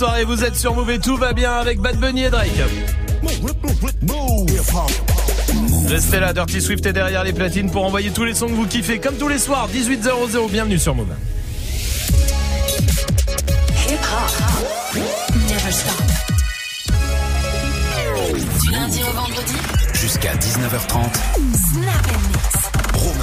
Soirée, 0.00 0.24
vous 0.24 0.44
êtes 0.44 0.56
sur 0.56 0.74
Move 0.74 0.92
et 0.92 0.98
tout 0.98 1.18
va 1.18 1.34
bien 1.34 1.52
avec 1.52 1.78
Bad 1.78 1.96
Bunny 1.98 2.24
et 2.24 2.30
Drake. 2.30 2.48
Restez 5.88 6.20
là, 6.20 6.32
Dirty 6.32 6.62
Swift 6.62 6.86
est 6.86 6.94
derrière 6.94 7.22
les 7.22 7.34
platines 7.34 7.70
pour 7.70 7.84
envoyer 7.84 8.10
tous 8.10 8.24
les 8.24 8.32
sons 8.32 8.46
que 8.46 8.54
vous 8.54 8.66
kiffez 8.66 8.98
comme 8.98 9.16
tous 9.16 9.28
les 9.28 9.38
soirs, 9.38 9.68
1800, 9.68 10.48
bienvenue 10.50 10.78
sur 10.78 10.94
Move. 10.94 11.14
Du 18.62 18.70
lundi 18.70 19.00
au 19.02 19.12
vendredi. 19.12 19.54
Jusqu'à 19.92 20.32
19h30. 20.34 21.12
Snap 21.74 22.06
and 22.06 22.28
mix. 22.32 22.59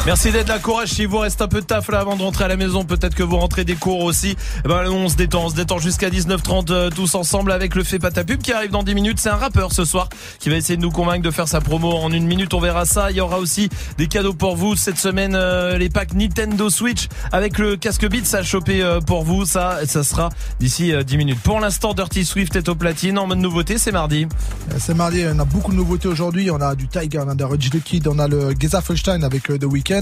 Merci 0.08 0.32
d'être 0.32 0.48
là, 0.48 0.58
courage. 0.58 0.88
Si 0.88 1.06
vous 1.06 1.18
reste 1.18 1.42
un 1.42 1.50
peu 1.50 1.60
de 1.60 1.66
taf 1.66 1.90
là 1.90 2.00
avant 2.00 2.16
de 2.16 2.22
rentrer 2.22 2.46
à 2.46 2.48
la 2.48 2.56
maison, 2.56 2.86
peut-être 2.86 3.14
que 3.14 3.24
vous 3.24 3.36
rentrez 3.36 3.66
des 3.66 3.76
cours 3.76 4.06
aussi. 4.06 4.38
Eh 4.64 4.68
ben, 4.70 4.90
on 4.90 5.10
se 5.10 5.18
détend, 5.18 5.44
on 5.44 5.50
se 5.50 5.56
détend 5.56 5.80
jusqu'à 5.80 6.10
19h30 6.10 6.72
euh, 6.72 6.90
tous 6.90 7.14
ensemble 7.16 7.52
avec 7.52 7.76
le 7.76 7.84
fait 7.84 8.00
pas 8.00 8.10
ta 8.10 8.24
pub 8.24 8.42
qui 8.42 8.54
arrive 8.54 8.72
dans 8.72 8.84
10 8.84 8.96
minutes. 8.96 9.20
C'est 9.20 9.28
un 9.28 9.36
rappeur 9.36 9.74
ce 9.74 9.84
soir 9.84 10.08
qui 10.40 10.50
va 10.50 10.56
essayer 10.56 10.78
de 10.78 10.82
nous 10.82 10.92
convaincre 10.92 11.24
de 11.24 11.30
faire 11.30 11.50
sa 11.50 11.60
promo 11.60 11.92
en 11.92 12.10
une 12.14 12.26
minute. 12.26 12.54
On 12.54 12.62
verra 12.62 12.86
ça. 12.86 13.12
Il 13.12 13.18
y 13.18 13.20
aura 13.20 13.38
aussi 13.38 13.68
des 13.98 14.08
cadeaux 14.08 14.34
pour 14.34 14.56
vous 14.56 14.78
cette 14.78 14.98
semaine. 14.98 15.36
euh, 15.36 15.78
les 15.78 15.90
packs 15.90 16.14
Nintendo 16.14 16.70
Switch 16.70 17.10
avec 17.34 17.58
le 17.58 17.76
casque 17.76 18.08
Beats 18.08 18.34
à 18.34 18.44
choper 18.44 18.82
euh, 18.82 19.02
pour 19.02 19.26
vous. 19.26 19.46
Ça, 19.46 19.80
ça 19.88 20.06
sera 20.06 20.30
d'ici 20.62 20.94
euh, 20.94 21.04
10 21.04 21.18
minutes. 21.18 21.40
Pour 21.44 21.60
l'instant, 21.60 21.94
Dirty 21.94 22.24
Swift 22.24 22.56
est 22.56 22.70
au 22.70 22.76
platine. 22.76 23.20
En 23.20 23.28
mode 23.28 23.40
nouveauté, 23.40 23.78
c'est 23.78 23.92
mardi. 23.92 24.26
Euh, 24.72 24.76
C'est 24.80 24.94
mardi, 24.96 25.26
on 25.30 25.38
a 25.38 25.44
beaucoup 25.44 25.72
de 25.74 25.78
nouveautés 25.78 26.08
aujourd'hui. 26.08 26.50
On 26.50 26.62
a 26.62 26.76
du 26.76 26.88
Tiger, 26.88 27.20
on 27.20 27.28
a 27.28 27.36
de 27.36 27.44
Rage 27.44 27.70
the 27.72 27.84
Kid, 27.84 28.08
on 28.08 28.20
a 28.20 28.30
le 28.30 28.54
Geza 28.58 28.80
Felstein 28.82 29.22
avec 29.24 29.50
euh, 29.52 29.58
The 29.58 29.66
Weeknd, 29.66 29.97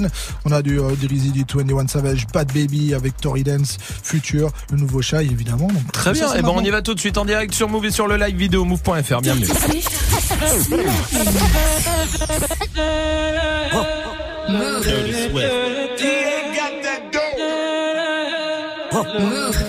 on 0.46 0.52
a 0.52 0.62
du 0.62 0.80
euh, 0.80 0.92
Drizzy, 1.02 1.32
du 1.32 1.46
21 1.48 1.88
Savage, 1.88 2.28
Bad 2.34 2.52
Baby 2.54 2.94
avec 2.94 3.18
Tory 3.18 3.44
Dance, 3.44 3.78
Future, 4.04 4.52
le 4.72 4.78
nouveau 4.78 5.02
chat 5.02 5.24
évidemment. 5.24 5.68
Donc, 5.68 5.92
Très 5.92 6.16
ça, 6.16 6.26
bien. 6.26 6.36
Et 6.36 6.42
ben, 6.42 6.50
on 6.50 6.54
marrant. 6.56 6.66
y 6.66 6.70
va 6.70 6.82
tout 6.82 6.94
de 6.94 7.00
suite 7.00 7.18
en 7.18 7.26
direct 7.26 7.54
sur 7.54 7.70
Move 7.70 7.86
et 7.86 7.92
sur 7.92 8.08
le 8.08 8.18
live 8.18 8.36
vidéo 8.36 8.66
move.fr. 8.66 9.22
Bienvenue. 9.22 9.48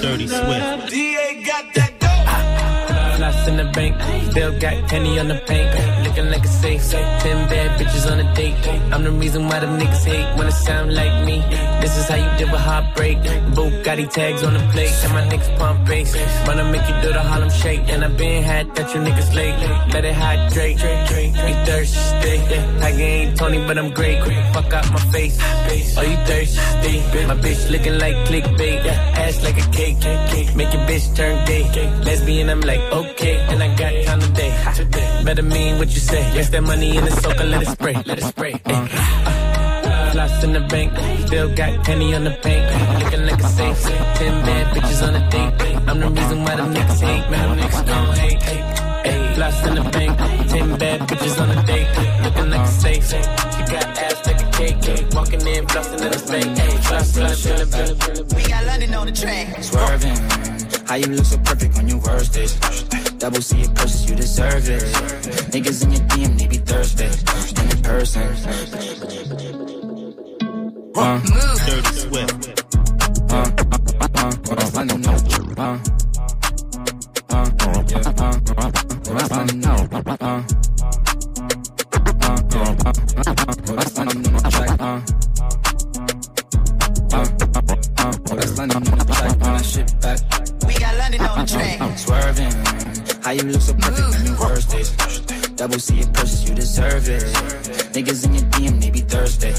Dirty 0.01 0.29
Swift. 0.29 1.16
In 3.47 3.57
the 3.57 3.64
bank, 3.64 3.94
still 4.32 4.59
got 4.59 4.74
penny 4.88 5.20
on 5.20 5.28
the 5.28 5.36
paint. 5.47 5.70
Looking 6.05 6.30
like 6.30 6.44
a 6.44 6.49
safe, 6.49 6.82
ten 6.90 7.49
bad 7.49 7.78
bitches 7.78 8.11
on 8.11 8.18
a 8.18 8.34
date. 8.34 8.57
I'm 8.92 9.05
the 9.05 9.12
reason 9.12 9.47
why 9.47 9.61
them 9.61 9.78
niggas 9.78 10.05
hate 10.05 10.26
it 10.47 10.53
sound 10.53 10.92
like 10.94 11.24
me. 11.24 11.38
This 11.80 11.97
is 11.97 12.09
how 12.09 12.16
you 12.16 12.38
deal 12.38 12.51
with 12.51 12.61
heartbreak. 12.61 13.18
Bugatti 13.55 14.11
tags 14.11 14.42
on 14.42 14.55
the 14.55 14.61
plate, 14.72 14.90
and 15.05 15.12
my 15.12 15.22
niggas 15.30 15.57
pump 15.59 15.86
bass. 15.86 16.11
Wanna 16.47 16.64
make 16.72 16.88
you 16.88 16.97
do 17.03 17.12
the 17.12 17.22
Harlem 17.22 17.51
shake, 17.51 17.88
and 17.88 18.05
I 18.05 18.09
been 18.09 18.42
had 18.42 18.74
that 18.74 18.92
you 18.92 19.01
niggas 19.01 19.32
late. 19.34 19.57
Let 19.92 20.05
it 20.05 20.14
hydrate, 20.14 20.78
be 20.78 21.53
thirsty. 21.66 22.36
Tiger 22.80 23.03
ain't 23.03 23.38
Tony, 23.38 23.59
but 23.66 23.78
I'm 23.78 23.90
great. 23.90 24.18
Fuck 24.55 24.72
out 24.72 24.90
my 24.92 25.01
face, 25.12 25.38
are 25.97 26.05
you 26.05 26.16
thirsty? 26.26 26.97
My 27.30 27.36
bitch 27.36 27.70
looking 27.70 27.99
like 27.99 28.16
clickbait, 28.26 28.84
ass 29.22 29.42
like 29.44 29.59
a 29.64 29.68
cake. 29.70 29.99
Make 30.57 30.72
your 30.72 30.82
bitch 30.88 31.14
turn 31.14 31.44
gay. 31.47 31.64
Lesbian, 32.03 32.49
I'm 32.49 32.61
like, 32.61 32.80
okay, 32.80 33.36
and 33.51 33.62
I 33.62 33.68
got 33.74 33.93
time 34.05 34.20
today. 34.20 35.22
Better 35.24 35.43
mean 35.43 35.78
what 35.78 35.89
you 35.89 36.01
say. 36.01 36.22
Yes, 36.34 36.51
that 36.51 36.62
money 36.62 36.97
in 36.97 37.05
the 37.05 37.11
soaker, 37.11 37.45
let 37.45 37.62
it 37.62 37.68
spray, 37.68 37.95
let 38.07 38.18
it 38.18 38.24
spray. 38.24 38.61
Uh, 38.64 40.12
Lost 40.14 40.43
in 40.45 40.53
the 40.53 40.61
bank, 40.61 40.93
still 41.26 41.55
got 41.55 41.84
penny 41.84 42.14
on 42.14 42.24
the 42.24 42.30
paint. 42.30 42.64
Looking 43.03 43.26
like 43.26 43.39
a 43.39 43.49
safe, 43.49 43.82
ten 44.16 44.45
bad 44.47 44.74
bitches 44.74 45.07
on 45.07 45.14
a 45.14 45.30
date. 45.30 45.53
I'm 45.87 46.01
the 46.01 46.09
reason 46.09 46.43
why 46.43 46.57
them 46.57 46.72
niggas 46.72 47.01
hate, 47.01 47.30
man. 47.30 47.49
Them 47.49 47.59
niggas 47.59 47.87
don't 47.87 48.16
hate. 48.16 48.43
Hey, 48.43 49.37
lost 49.37 49.66
in 49.66 49.74
the 49.74 49.82
bank, 49.82 50.16
ten 50.49 50.78
bad 50.78 51.01
bitches 51.03 51.39
on 51.39 51.51
a 51.51 51.62
date. 51.66 51.89
Looking 52.24 52.51
like 52.51 52.66
a 52.66 52.66
safe, 52.66 53.05
she 53.07 53.62
got 53.72 53.84
ass 53.99 54.26
like 54.26 54.41
a 54.41 54.51
cake. 54.53 55.14
Walking 55.14 55.47
in, 55.47 55.66
flossing 55.66 56.01
in 56.01 56.11
the 56.11 56.32
bank. 56.32 56.59
Hey, 56.59 56.76
floss, 56.78 57.12
floss, 57.12 57.45
feeling, 57.45 57.66
feeling, 57.66 57.97
feeling. 58.01 58.26
We 58.34 58.49
got 58.49 58.64
London 58.64 58.95
on 58.95 59.07
the 59.07 59.12
track. 59.12 59.62
Swerving. 59.62 60.87
How 60.87 60.95
you 60.95 61.07
look 61.09 61.26
so 61.26 61.37
perfect 61.39 61.76
on 61.78 61.89
your 61.89 61.99
worst 61.99 62.32
days. 62.32 63.06
Double 63.19 63.41
C 63.41 63.62
it 63.62 63.75
purchase, 63.75 64.09
you 64.09 64.14
deserve 64.17 64.69
it. 64.69 64.83
Niggas 65.53 65.83
in 65.85 65.93
your 65.93 66.01
DM, 66.09 66.39
they 66.39 66.47
be 66.47 66.59
thirsty. 66.59 67.05
And 67.61 67.73
in 67.73 67.83
person. 67.83 68.23
Uh, 70.95 71.21
Dirty 71.67 71.95
Swift. 71.97 72.62
uh, 73.31 73.35
uh, 73.35 73.45
uh, 73.97 74.09
uh, 74.14 74.33
uh, 74.51 74.71
London 74.75 75.07
on 75.07 75.17
the 75.17 75.37
uh, 75.59 75.79
uh, 77.31 77.49
yeah, 77.89 77.99
uh, 78.07 78.41
uh, 78.57 78.71
uh, 79.07 79.29
London 79.37 79.64
on 79.67 79.89
the 79.89 79.97
uh, 79.97 80.21
uh, 80.21 80.45
uh, 82.23 82.37
uh, 82.37 82.83
London 83.97 84.27
on 84.27 84.43
the 84.43 84.51
track, 84.51 84.81
uh. 84.81 85.01
Uh, 87.12 87.19
uh, 87.19 87.61
uh, 87.99 88.09
uh, 88.09 88.35
that's 88.37 88.55
London 88.59 88.77
on 88.77 88.83
the 88.99 89.05
track, 89.05 89.33
uh, 89.33 89.57
that 89.57 89.64
shit 89.64 89.89
back. 90.01 90.21
We 90.67 90.75
got 90.79 90.97
London 90.97 91.21
on 91.23 91.39
the 91.39 91.53
track. 91.53 91.99
Swerving. 91.99 92.86
How 93.27 93.33
you 93.33 93.43
look 93.43 93.61
so 93.61 93.74
perfect 93.74 94.20
on 94.20 94.24
your 94.24 94.37
mm. 94.37 94.41
worst 94.41 94.70
days. 94.70 94.91
Double 95.57 95.81
C 95.81 95.99
it 95.99 96.12
purchase, 96.12 96.49
you 96.49 96.55
deserve 96.55 97.09
it. 97.09 97.24
Niggas 97.91 98.24
in 98.24 98.35
your 98.35 98.45
DM, 98.55 98.81
they 98.81 98.91
be 98.91 99.01
thirsty. 99.01 99.51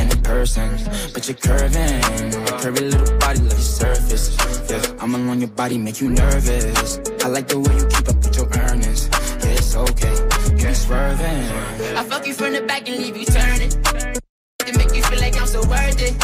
And 0.00 0.12
in 0.12 0.22
person, 0.22 0.68
but 1.14 1.28
you're 1.28 1.36
curving. 1.36 2.02
Your 2.34 2.58
curvy 2.58 2.90
little 2.90 3.18
body 3.18 3.38
like 3.38 3.52
your 3.52 3.60
surface. 3.60 4.36
Yeah, 4.68 4.82
I'm 4.98 5.14
along 5.14 5.38
your 5.38 5.50
body, 5.50 5.78
make 5.78 6.00
you 6.00 6.08
nervous. 6.08 6.98
I 7.24 7.28
like 7.28 7.46
the 7.46 7.60
way 7.60 7.72
you 7.78 7.86
keep 7.94 8.08
up 8.08 8.16
with 8.16 8.36
your 8.36 8.48
earnings. 8.58 9.08
Yeah, 9.38 9.54
it's 9.54 9.76
okay. 9.76 10.14
You 10.50 10.66
be 10.66 10.74
swerving. 10.74 11.46
I 11.94 12.02
fuck 12.02 12.26
you 12.26 12.34
from 12.34 12.54
the 12.54 12.62
back 12.62 12.88
and 12.88 12.98
leave 12.98 13.16
you 13.16 13.26
turning. 13.26 13.70
To 13.70 14.78
make 14.78 14.96
you 14.96 15.02
feel 15.04 15.20
like 15.20 15.40
I'm 15.40 15.46
so 15.46 15.60
worth 15.60 16.02
it. 16.02 16.18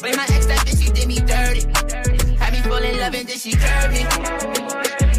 Blame 0.00 0.16
my 0.16 0.24
ex, 0.32 0.46
that 0.46 0.64
bitch, 0.64 0.82
she 0.82 0.90
did 0.90 1.06
me 1.06 1.20
dirty. 1.20 1.68
Had 2.38 2.54
me 2.54 2.60
fall 2.62 2.82
in 2.82 2.96
love 2.96 3.14
and 3.14 3.28
then 3.28 3.36
she 3.36 3.52
curved 3.52 3.92
me. 3.92 5.09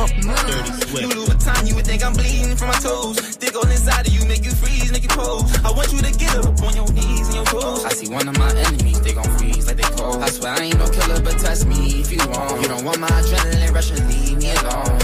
Lulu, 0.00 1.26
what 1.28 1.40
time 1.40 1.66
you 1.66 1.74
would 1.74 1.84
think 1.84 2.02
I'm 2.02 2.14
bleeding 2.14 2.56
from 2.56 2.68
my 2.68 2.80
toes? 2.80 3.36
Dig 3.36 3.54
on 3.54 3.70
inside 3.70 4.06
of 4.06 4.12
you, 4.12 4.24
make 4.26 4.44
you 4.44 4.50
freeze, 4.52 4.90
make 4.90 5.02
you 5.02 5.10
pose. 5.10 5.44
I 5.62 5.70
want 5.70 5.92
you 5.92 5.98
to 5.98 6.12
get 6.16 6.36
up 6.36 6.56
on 6.62 6.74
your 6.74 6.90
knees 6.92 7.26
and 7.28 7.34
your 7.36 7.44
toes. 7.44 7.84
I 7.84 7.90
see 7.90 8.08
one 8.08 8.26
of 8.26 8.38
my 8.38 8.48
enemies, 8.48 9.00
they 9.02 9.12
gon' 9.12 9.28
freeze 9.36 9.66
like 9.66 9.76
they 9.76 9.90
cold. 9.96 10.22
I 10.22 10.30
swear 10.30 10.52
I 10.52 10.62
ain't 10.72 10.78
no 10.78 10.88
killer, 10.88 11.20
but 11.20 11.38
test 11.38 11.66
me 11.66 12.00
if 12.00 12.10
you 12.10 12.18
want. 12.28 12.62
You 12.62 12.68
don't 12.68 12.84
want 12.84 12.98
my 12.98 13.08
adrenaline 13.08 13.74
rushing, 13.74 14.08
leave 14.08 14.38
me 14.38 14.50
alone. 14.56 14.98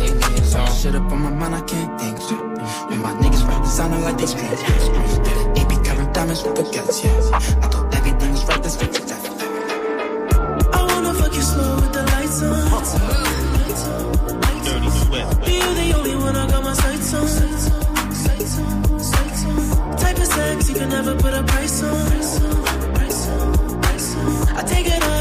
Leave 0.00 0.16
me 0.16 0.26
alone. 0.48 0.72
Shit 0.80 0.94
up 0.94 1.12
on 1.12 1.20
my 1.20 1.30
mind, 1.30 1.54
I 1.54 1.60
can't 1.62 2.00
think. 2.00 2.18
When 2.88 3.02
my 3.02 3.12
niggas 3.20 3.46
rap 3.46 3.66
sounding 3.66 4.02
like 4.02 4.16
they 4.16 4.26
scream. 4.26 4.48
AP 4.48 5.84
covered 5.84 6.12
diamonds 6.14 6.42
with 6.42 6.54
baguettes, 6.56 7.04
yeah. 7.04 7.36
I 7.36 7.68
thought 7.68 7.94
everything 7.94 8.30
was 8.32 8.44
right, 8.46 8.62
this 8.62 8.76
fix 8.76 9.07
one 16.28 16.36
I 16.36 16.46
got 16.50 16.62
my 16.62 16.74
sights 16.74 17.14
on. 17.14 17.26
Type 20.02 20.18
of 20.18 20.26
sex 20.26 20.68
you 20.68 20.74
can 20.74 20.88
never 20.90 21.14
put 21.16 21.32
a 21.34 21.42
price 21.42 21.82
on. 21.82 22.08
I 24.58 24.62
take 24.72 24.86
it 24.96 25.02
off, 25.12 25.17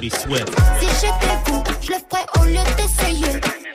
Dirty 0.00 0.10
Swift. 0.10 0.54
Si 0.78 0.86
j'étais 1.00 1.36
vous, 1.46 1.64
je 1.80 1.92
le 1.92 1.98
ferais 2.10 2.26
au 2.38 2.44
lieu 2.44 2.60
d'essayer. 2.76 3.65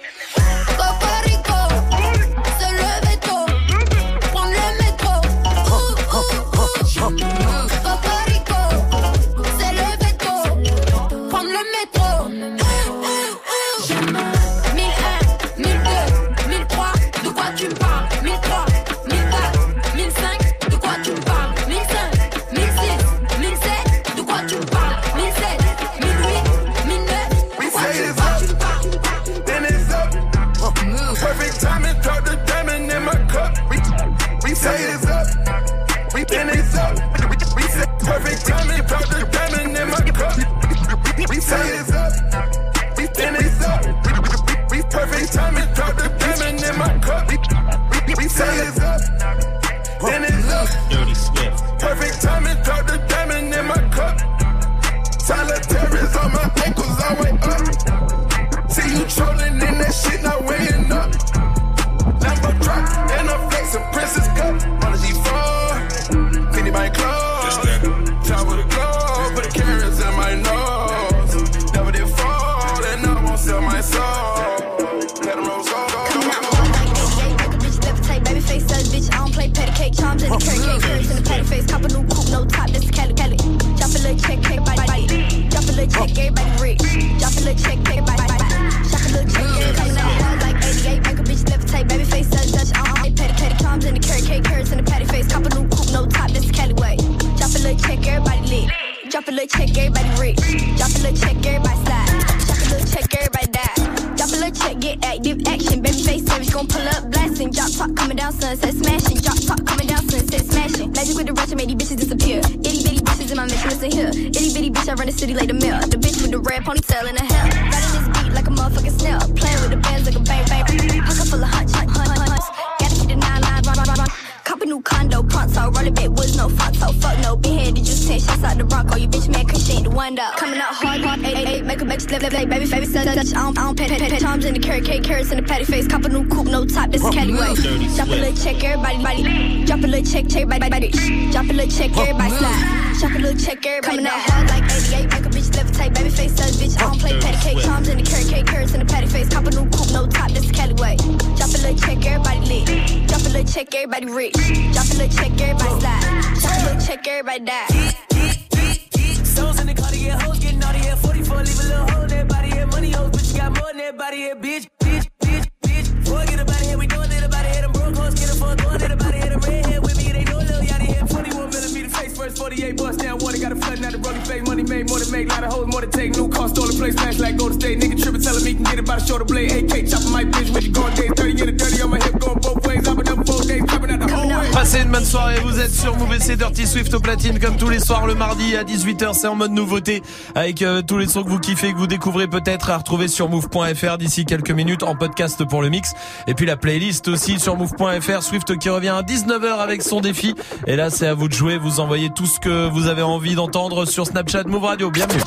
Mardi 188.52 188.58
à 188.58 188.64
18h, 188.64 189.14
c'est 189.14 189.28
en 189.28 189.36
mode 189.36 189.52
nouveauté 189.52 190.02
avec 190.36 190.62
euh, 190.62 190.82
tous 190.82 190.98
les 190.98 191.08
sons 191.08 191.24
que 191.24 191.30
vous 191.30 191.40
kiffez, 191.40 191.74
que 191.74 191.78
vous 191.78 191.88
découvrez 191.88 192.28
peut-être 192.28 192.70
à 192.70 192.78
retrouver 192.78 193.08
sur 193.08 193.30
move.fr 193.30 193.98
d'ici 193.98 194.26
quelques 194.26 194.52
minutes 194.52 194.84
en 194.84 194.96
podcast 194.96 195.44
pour 195.46 195.62
le 195.62 195.70
mix. 195.70 195.94
Et 196.28 196.34
puis 196.34 196.46
la 196.46 196.58
playlist 196.58 197.08
aussi 197.08 197.40
sur 197.40 197.56
move.fr 197.56 198.24
Swift 198.24 198.58
qui 198.58 198.70
revient 198.70 198.90
à 198.90 199.02
19h 199.02 199.60
avec 199.60 199.82
son 199.82 200.02
défi. 200.02 200.36
Et 200.68 200.76
là 200.76 200.90
c'est 200.90 201.08
à 201.08 201.14
vous 201.14 201.28
de 201.28 201.34
jouer, 201.34 201.58
vous 201.58 201.80
envoyez 201.80 202.10
tout 202.10 202.26
ce 202.26 202.40
que 202.40 202.70
vous 202.70 202.88
avez 202.88 203.02
envie 203.02 203.36
d'entendre 203.36 203.86
sur 203.86 204.06
Snapchat 204.06 204.44
Move 204.44 204.64
Radio, 204.64 204.92
bienvenue. 204.92 205.22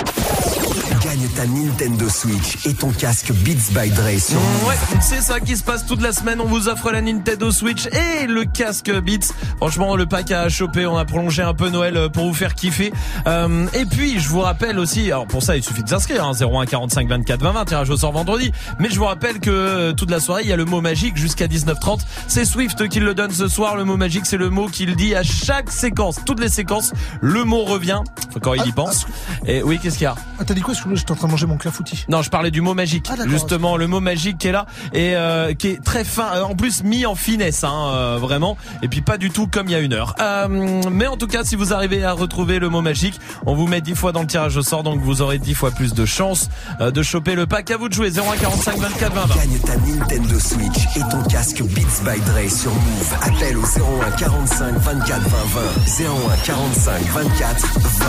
Ta 1.44 1.50
Nintendo 1.50 2.08
Switch 2.08 2.64
et 2.64 2.72
ton 2.72 2.90
casque 2.90 3.30
Beats 3.32 3.72
by 3.72 3.90
Dre 3.90 4.18
sur. 4.18 4.38
Ouais, 4.66 4.76
c'est 5.00 5.20
ça 5.20 5.40
qui 5.40 5.56
se 5.56 5.62
passe 5.62 5.84
toute 5.84 6.00
la 6.00 6.12
semaine. 6.12 6.40
On 6.40 6.46
vous 6.46 6.68
offre 6.68 6.90
la 6.90 7.02
Nintendo 7.02 7.50
Switch 7.50 7.86
et 7.86 8.26
le 8.26 8.44
casque 8.44 8.90
Beats. 8.90 9.34
Franchement, 9.58 9.94
le 9.96 10.06
pack 10.06 10.30
à 10.30 10.48
choper. 10.48 10.86
On 10.86 10.96
a 10.96 11.04
prolongé 11.04 11.42
un 11.42 11.52
peu 11.52 11.68
Noël 11.68 11.96
euh, 11.96 12.08
pour 12.08 12.26
vous 12.26 12.32
faire 12.32 12.54
kiffer. 12.54 12.92
Euh, 13.26 13.66
et 13.74 13.84
puis, 13.84 14.20
je 14.20 14.28
vous 14.28 14.40
rappelle 14.40 14.78
aussi, 14.78 15.06
alors 15.12 15.26
pour 15.26 15.42
ça, 15.42 15.56
il 15.56 15.62
suffit 15.62 15.82
de 15.82 15.88
s'inscrire. 15.88 16.24
Hein, 16.24 16.32
01 16.32 16.64
45 16.64 17.08
24 17.08 17.42
20 17.42 17.52
20. 17.52 17.64
Tirage 17.66 17.90
au 17.90 17.96
sort 17.96 18.12
vendredi. 18.12 18.50
Mais 18.78 18.88
je 18.88 18.98
vous 18.98 19.04
rappelle 19.04 19.38
que 19.40 19.50
euh, 19.50 19.92
toute 19.92 20.10
la 20.10 20.20
soirée, 20.20 20.42
il 20.44 20.48
y 20.48 20.52
a 20.52 20.56
le 20.56 20.64
mot 20.64 20.80
magique 20.80 21.16
jusqu'à 21.16 21.46
19h30. 21.46 22.00
C'est 22.26 22.46
Swift 22.46 22.88
qui 22.88 23.00
le 23.00 23.12
donne 23.12 23.32
ce 23.32 23.48
soir. 23.48 23.76
Le 23.76 23.84
mot 23.84 23.98
magique, 23.98 24.24
c'est 24.24 24.38
le 24.38 24.48
mot 24.48 24.68
qu'il 24.68 24.96
dit 24.96 25.14
à 25.14 25.22
chaque 25.22 25.70
séquence. 25.70 26.20
Toutes 26.24 26.40
les 26.40 26.48
séquences, 26.48 26.92
le 27.20 27.44
mot 27.44 27.64
revient. 27.64 28.00
Quand 28.40 28.54
il 28.54 28.66
y 28.66 28.72
pense. 28.72 29.06
Et 29.46 29.62
oui, 29.62 29.78
qu'est-ce 29.82 29.98
qu'il 29.98 30.04
y 30.04 30.06
a? 30.06 30.14
Ah, 30.38 30.44
t'as 30.44 30.54
dit 30.54 30.60
quoi 30.60 30.74
Parce 30.74 30.84
que 30.84 30.88
là, 30.90 30.94
j'étais 30.96 31.12
en 31.12 31.16
train 31.16 31.26
de 31.26 31.32
manger 31.32 31.46
mon 31.46 31.56
clafoutis. 31.56 32.04
non, 32.08 32.22
je 32.22 32.30
parlais 32.30 32.50
du 32.50 32.60
mot 32.60 32.74
magique. 32.74 33.06
Ah. 33.10 33.14
Justement, 33.28 33.76
le 33.76 33.86
mot 33.86 34.00
magique 34.00 34.38
qui 34.38 34.48
est 34.48 34.52
là 34.52 34.66
et 34.92 35.14
euh, 35.16 35.54
qui 35.54 35.68
est 35.68 35.82
très 35.84 36.04
fin, 36.04 36.34
euh, 36.36 36.42
en 36.42 36.54
plus 36.54 36.82
mis 36.82 37.06
en 37.06 37.14
finesse, 37.14 37.64
hein, 37.64 37.90
euh, 37.94 38.18
vraiment. 38.20 38.56
Et 38.82 38.88
puis 38.88 39.00
pas 39.00 39.16
du 39.18 39.30
tout 39.30 39.46
comme 39.46 39.68
il 39.68 39.72
y 39.72 39.74
a 39.76 39.80
une 39.80 39.92
heure. 39.92 40.14
Euh, 40.20 40.82
mais 40.90 41.06
en 41.06 41.16
tout 41.16 41.26
cas, 41.26 41.44
si 41.44 41.56
vous 41.56 41.72
arrivez 41.72 42.04
à 42.04 42.12
retrouver 42.12 42.58
le 42.58 42.68
mot 42.68 42.82
magique, 42.82 43.20
on 43.46 43.54
vous 43.54 43.66
met 43.66 43.80
10 43.80 43.94
fois 43.94 44.12
dans 44.12 44.20
le 44.22 44.26
tirage 44.26 44.56
au 44.56 44.62
sort, 44.62 44.82
donc 44.82 45.00
vous 45.00 45.22
aurez 45.22 45.38
10 45.38 45.54
fois 45.54 45.70
plus 45.70 45.94
de 45.94 46.04
chances 46.04 46.48
euh, 46.80 46.90
de 46.90 47.02
choper 47.02 47.34
le 47.34 47.46
pack. 47.46 47.70
À 47.70 47.76
vous 47.76 47.88
de 47.88 47.94
jouer 47.94 48.10
0145 48.10 48.76
24 48.78 49.12
20 49.14 49.26
20. 49.26 49.34
Gagne 49.34 49.58
ta 49.60 49.76
Nintendo 49.76 50.38
Switch 50.38 50.96
et 50.96 51.00
ton 51.10 51.22
casque 51.28 51.62
Beats 51.62 52.02
by 52.04 52.20
Dre 52.20 52.50
sur 52.50 52.72
Move. 52.72 53.14
Appelle 53.22 53.56
au 53.56 53.62
01 53.62 54.10
45 54.18 54.74
24 54.78 55.20
20 55.22 55.28
20. 55.28 56.04
01 56.32 56.36
45 56.44 57.02
24 57.02 57.78
20 57.78 58.06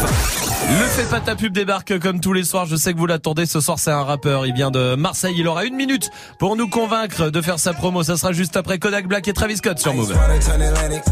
20. 0.00 0.08
Le 0.70 0.84
fait 0.86 1.08
pas 1.08 1.20
ta 1.20 1.34
pub 1.34 1.52
débarque 1.58 1.98
comme 1.98 2.20
tous 2.20 2.32
les 2.32 2.44
soirs. 2.44 2.66
Je 2.66 2.76
sais 2.76 2.92
que 2.92 2.98
vous 2.98 3.06
l'attendez. 3.06 3.44
Ce 3.44 3.60
soir, 3.60 3.80
c'est 3.80 3.90
un 3.90 4.04
rappeur. 4.04 4.46
Il 4.46 4.54
vient 4.54 4.70
de 4.70 4.94
Marseille. 4.94 5.34
Il 5.36 5.48
aura 5.48 5.64
une 5.64 5.74
minute 5.74 6.08
pour 6.38 6.54
nous 6.54 6.68
convaincre 6.68 7.30
de 7.30 7.42
faire 7.42 7.58
sa 7.58 7.72
promo. 7.72 8.04
Ça 8.04 8.16
sera 8.16 8.30
juste 8.30 8.56
après 8.56 8.78
Kodak 8.78 9.08
Black 9.08 9.26
et 9.26 9.32
Travis 9.32 9.56
Scott 9.56 9.76
sur 9.80 9.92
Move. 9.92 10.14
Turn 10.14 10.62
Atlantic. 10.62 11.02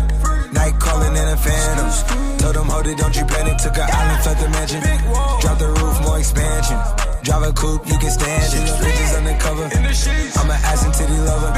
Night 0.55 0.79
calling 0.79 1.17
in 1.17 1.29
a 1.33 1.37
phantom. 1.37 1.91
Told 2.39 2.55
them, 2.55 2.69
hold 2.69 2.87
it, 2.87 2.97
don't 2.97 3.17
you 3.17 3.27
panic. 3.27 3.57
Took 3.57 3.77
an 3.77 3.91
island, 3.91 4.25
left 4.25 4.41
the 4.41 4.49
mansion. 4.51 4.81
Drop 5.41 5.59
the 5.59 5.67
roof, 5.67 6.01
more 6.07 6.19
expansion. 6.19 6.79
Drive 7.25 7.43
a 7.43 7.53
coupe, 7.53 7.85
you 7.89 7.99
can 7.99 8.11
stand 8.11 8.55
it. 8.55 8.79
Bridges 8.79 9.15
undercover. 9.19 9.65
I'm 9.67 10.51
an 10.51 10.61
ass 10.63 10.85
and 10.85 10.95
titty 10.95 11.19
lover. 11.27 11.51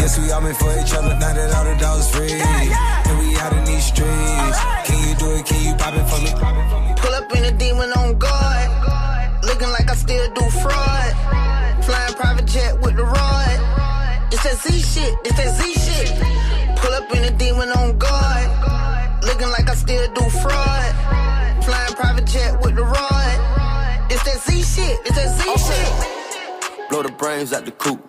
Guess 0.00 0.18
we 0.18 0.32
all 0.32 0.40
meant 0.40 0.56
for 0.56 0.72
each 0.80 0.92
other. 0.92 1.14
Now 1.14 1.32
that 1.32 1.54
all 1.54 1.64
the 1.64 1.78
dogs 1.78 2.10
free. 2.10 2.32
And 2.32 3.18
we 3.20 3.38
out 3.38 3.52
in 3.52 3.64
these 3.64 3.86
streets. 3.86 4.58
Can 4.84 4.98
you 5.08 5.14
do 5.14 5.30
it? 5.30 5.46
Can 5.46 5.62
you 5.62 5.74
pop 5.78 5.94
it 5.94 6.06
for 6.10 6.20
me? 6.20 6.85
Pull 7.28 7.38
up 7.38 7.44
in 7.44 7.54
a 7.54 7.58
demon 7.58 7.90
on 7.92 8.18
guard. 8.18 9.44
Looking 9.44 9.68
like 9.70 9.90
I 9.90 9.94
still 9.94 10.32
do 10.34 10.48
fraud. 10.50 11.84
Flying 11.84 12.14
private 12.14 12.46
jet 12.46 12.80
with 12.80 12.94
the 12.94 13.02
rod. 13.02 14.28
It's 14.32 14.42
that 14.44 14.56
Z 14.58 14.80
shit. 14.80 15.14
It's 15.24 15.36
that 15.36 15.56
Z 15.56 15.72
shit. 15.74 16.76
Pull 16.76 16.92
up 16.92 17.12
in 17.14 17.24
a 17.24 17.36
demon 17.36 17.70
on 17.70 17.98
guard. 17.98 19.24
Looking 19.24 19.48
like 19.48 19.68
I 19.68 19.74
still 19.74 20.06
do 20.14 20.30
fraud. 20.30 21.64
Flying 21.64 21.94
private 21.94 22.26
jet 22.26 22.60
with 22.62 22.76
the 22.76 22.84
rod. 22.84 24.10
It's 24.10 24.22
that 24.22 24.38
Z 24.42 24.62
shit. 24.62 25.00
It's 25.04 25.16
that 25.16 25.30
Z 25.36 25.42
shit. 25.66 26.88
Blow 26.90 27.02
the 27.02 27.10
brains 27.10 27.52
out 27.52 27.64
the 27.64 27.72
coop. 27.72 28.00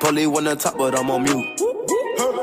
Polly 0.00 0.26
one 0.26 0.46
on 0.46 0.56
top, 0.56 0.78
but 0.78 0.98
I'm 0.98 1.10
on 1.10 1.24
mute. 1.24 1.60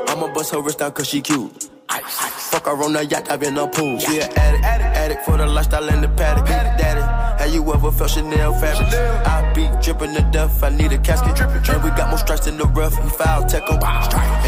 I'ma 0.08 0.32
bust 0.32 0.52
her 0.52 0.60
wrist 0.60 0.78
down 0.78 0.92
cause 0.92 1.08
she 1.08 1.20
cute. 1.20 1.70
Fuck 1.88 2.66
her 2.66 2.82
on 2.84 2.92
the 2.92 3.04
yacht, 3.04 3.30
I've 3.30 3.40
been 3.40 3.56
a 3.56 3.66
pool. 3.66 3.98
She 3.98 4.20
an 4.20 4.30
addict, 4.36 4.64
addict 4.64 4.96
for 5.24 5.36
the 5.36 5.46
lifestyle 5.46 5.88
and 5.88 6.02
the 6.02 6.08
paddock. 6.08 6.46
Daddy, 6.46 7.00
have 7.42 7.52
you 7.52 7.62
ever 7.72 7.90
felt 7.90 8.10
Chanel 8.10 8.52
fabric? 8.54 8.88
I 9.26 9.52
be 9.54 9.68
dripping 9.82 10.14
the 10.14 10.22
death, 10.32 10.62
I 10.62 10.70
need 10.70 10.92
a 10.92 10.98
casket. 10.98 11.40
And 11.40 11.82
we 11.84 11.90
got 11.90 12.08
more 12.10 12.18
strikes 12.18 12.46
in 12.46 12.56
the 12.56 12.64
rough, 12.66 13.02
we 13.02 13.10
foul 13.10 13.44
tech. 13.46 13.62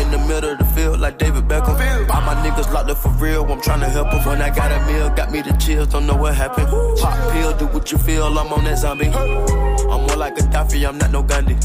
In 0.01 0.11
the 0.11 0.19
middle 0.29 0.51
of 0.51 0.59
the 0.59 0.65
field, 0.75 1.01
like 1.01 1.19
David 1.19 1.45
Beckham. 1.45 1.77
All 2.11 2.21
my 2.23 2.35
niggas 2.45 2.73
locked 2.73 2.91
up 2.91 2.99
for 2.99 3.11
real, 3.11 3.45
I'm 3.45 3.61
tryna 3.61 3.89
help 3.91 4.13
'em. 4.13 4.25
When 4.27 4.41
I 4.43 4.51
got 4.51 4.71
a 4.73 4.81
meal, 4.87 5.11
got 5.11 5.31
me 5.31 5.43
the 5.43 5.53
chills, 5.55 5.89
don't 5.89 6.07
know 6.07 6.17
what 6.17 6.35
happened. 6.35 6.69
Pop 7.01 7.33
pill, 7.33 7.53
do 7.57 7.67
what 7.67 7.91
you 7.93 7.99
feel, 7.99 8.27
I'm 8.27 8.53
on 8.53 8.65
that 8.65 8.79
zombie. 8.79 9.09
I'm 9.13 10.01
more 10.07 10.17
like 10.17 10.37
Gaddafi, 10.37 10.87
I'm 10.89 10.99
not 10.99 11.11
no 11.11 11.23
Gandhi. 11.23 11.57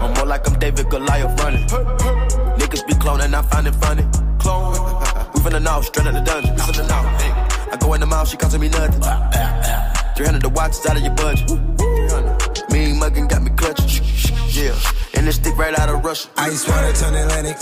I'm 0.00 0.12
more 0.14 0.26
like 0.26 0.46
I'm 0.48 0.58
David 0.58 0.88
Goliath 0.90 1.40
running. 1.40 1.66
Niggas 2.58 2.86
be 2.86 2.94
cloning, 2.94 3.34
I 3.34 3.42
find 3.42 3.66
it 3.66 3.74
funny. 3.76 4.04
Clone. 4.38 4.74
We 5.34 5.40
finna 5.42 5.62
know, 5.62 5.80
straight 5.82 6.06
out 6.06 6.14
the 6.14 6.20
dungeon. 6.20 6.54
We 6.54 6.60
finna 6.60 6.88
know. 6.88 7.08
Hey. 7.18 7.45
I 7.72 7.76
go 7.76 7.94
in 7.94 8.00
the 8.00 8.06
mouth, 8.06 8.28
she 8.28 8.36
costing 8.36 8.60
me 8.60 8.68
nothing. 8.68 9.02
300 10.16 10.42
the 10.42 10.48
watch 10.48 10.72
is 10.72 10.86
out 10.86 10.96
of 10.96 11.02
your 11.02 11.14
budget. 11.14 11.50
Mean 12.70 12.96
muggin' 12.96 13.28
got 13.28 13.42
me 13.42 13.50
clutching. 13.50 14.04
Yeah. 14.56 14.72
And 15.14 15.26
this 15.26 15.36
stick 15.36 15.56
right 15.56 15.78
out 15.78 15.88
of 15.88 16.04
Russia. 16.04 16.28
Ice 16.36 16.66
water 16.68 16.92
turn 16.92 17.14
Atlantic. 17.14 17.60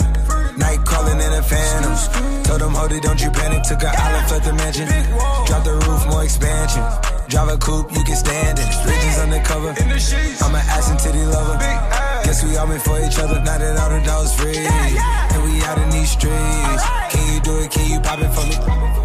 Night 0.57 0.79
calling 0.85 1.19
in 1.19 1.33
a 1.33 1.43
phantom. 1.43 1.95
Told 2.43 2.61
them, 2.61 2.73
hold 2.73 2.91
it, 2.91 3.03
don't 3.03 3.19
you 3.19 3.31
panic. 3.31 3.63
Took 3.63 3.83
an 3.83 3.91
island, 3.91 4.31
left 4.31 4.45
the 4.45 4.53
mansion. 4.53 4.87
Drop 5.47 5.63
the 5.63 5.75
roof, 5.83 6.07
more 6.07 6.23
expansion. 6.23 6.83
Drive 7.27 7.49
a 7.49 7.57
coupe, 7.57 7.91
you 7.91 8.03
can 8.03 8.15
stand 8.15 8.59
it. 8.59 8.69
Bridges 8.83 9.19
undercover. 9.19 9.75
I'm 9.75 10.55
an 10.55 10.63
ass 10.71 10.89
and 10.91 10.99
titty 10.99 11.25
lover. 11.25 11.57
Guess 12.23 12.43
we 12.45 12.55
all 12.55 12.67
meant 12.67 12.81
for 12.83 13.01
each 13.03 13.17
other. 13.19 13.41
Now 13.43 13.57
that 13.57 13.77
all 13.77 13.89
the 13.89 14.05
dogs 14.05 14.33
free. 14.35 14.55
And 14.55 15.43
we 15.43 15.61
out 15.65 15.77
in 15.77 15.89
these 15.89 16.11
streets. 16.11 16.83
Can 17.11 17.33
you 17.33 17.41
do 17.41 17.57
it? 17.59 17.71
Can 17.71 17.91
you 17.91 17.99
pop 17.99 18.19
it 18.19 18.31
for 18.31 18.45
me? 18.47 19.04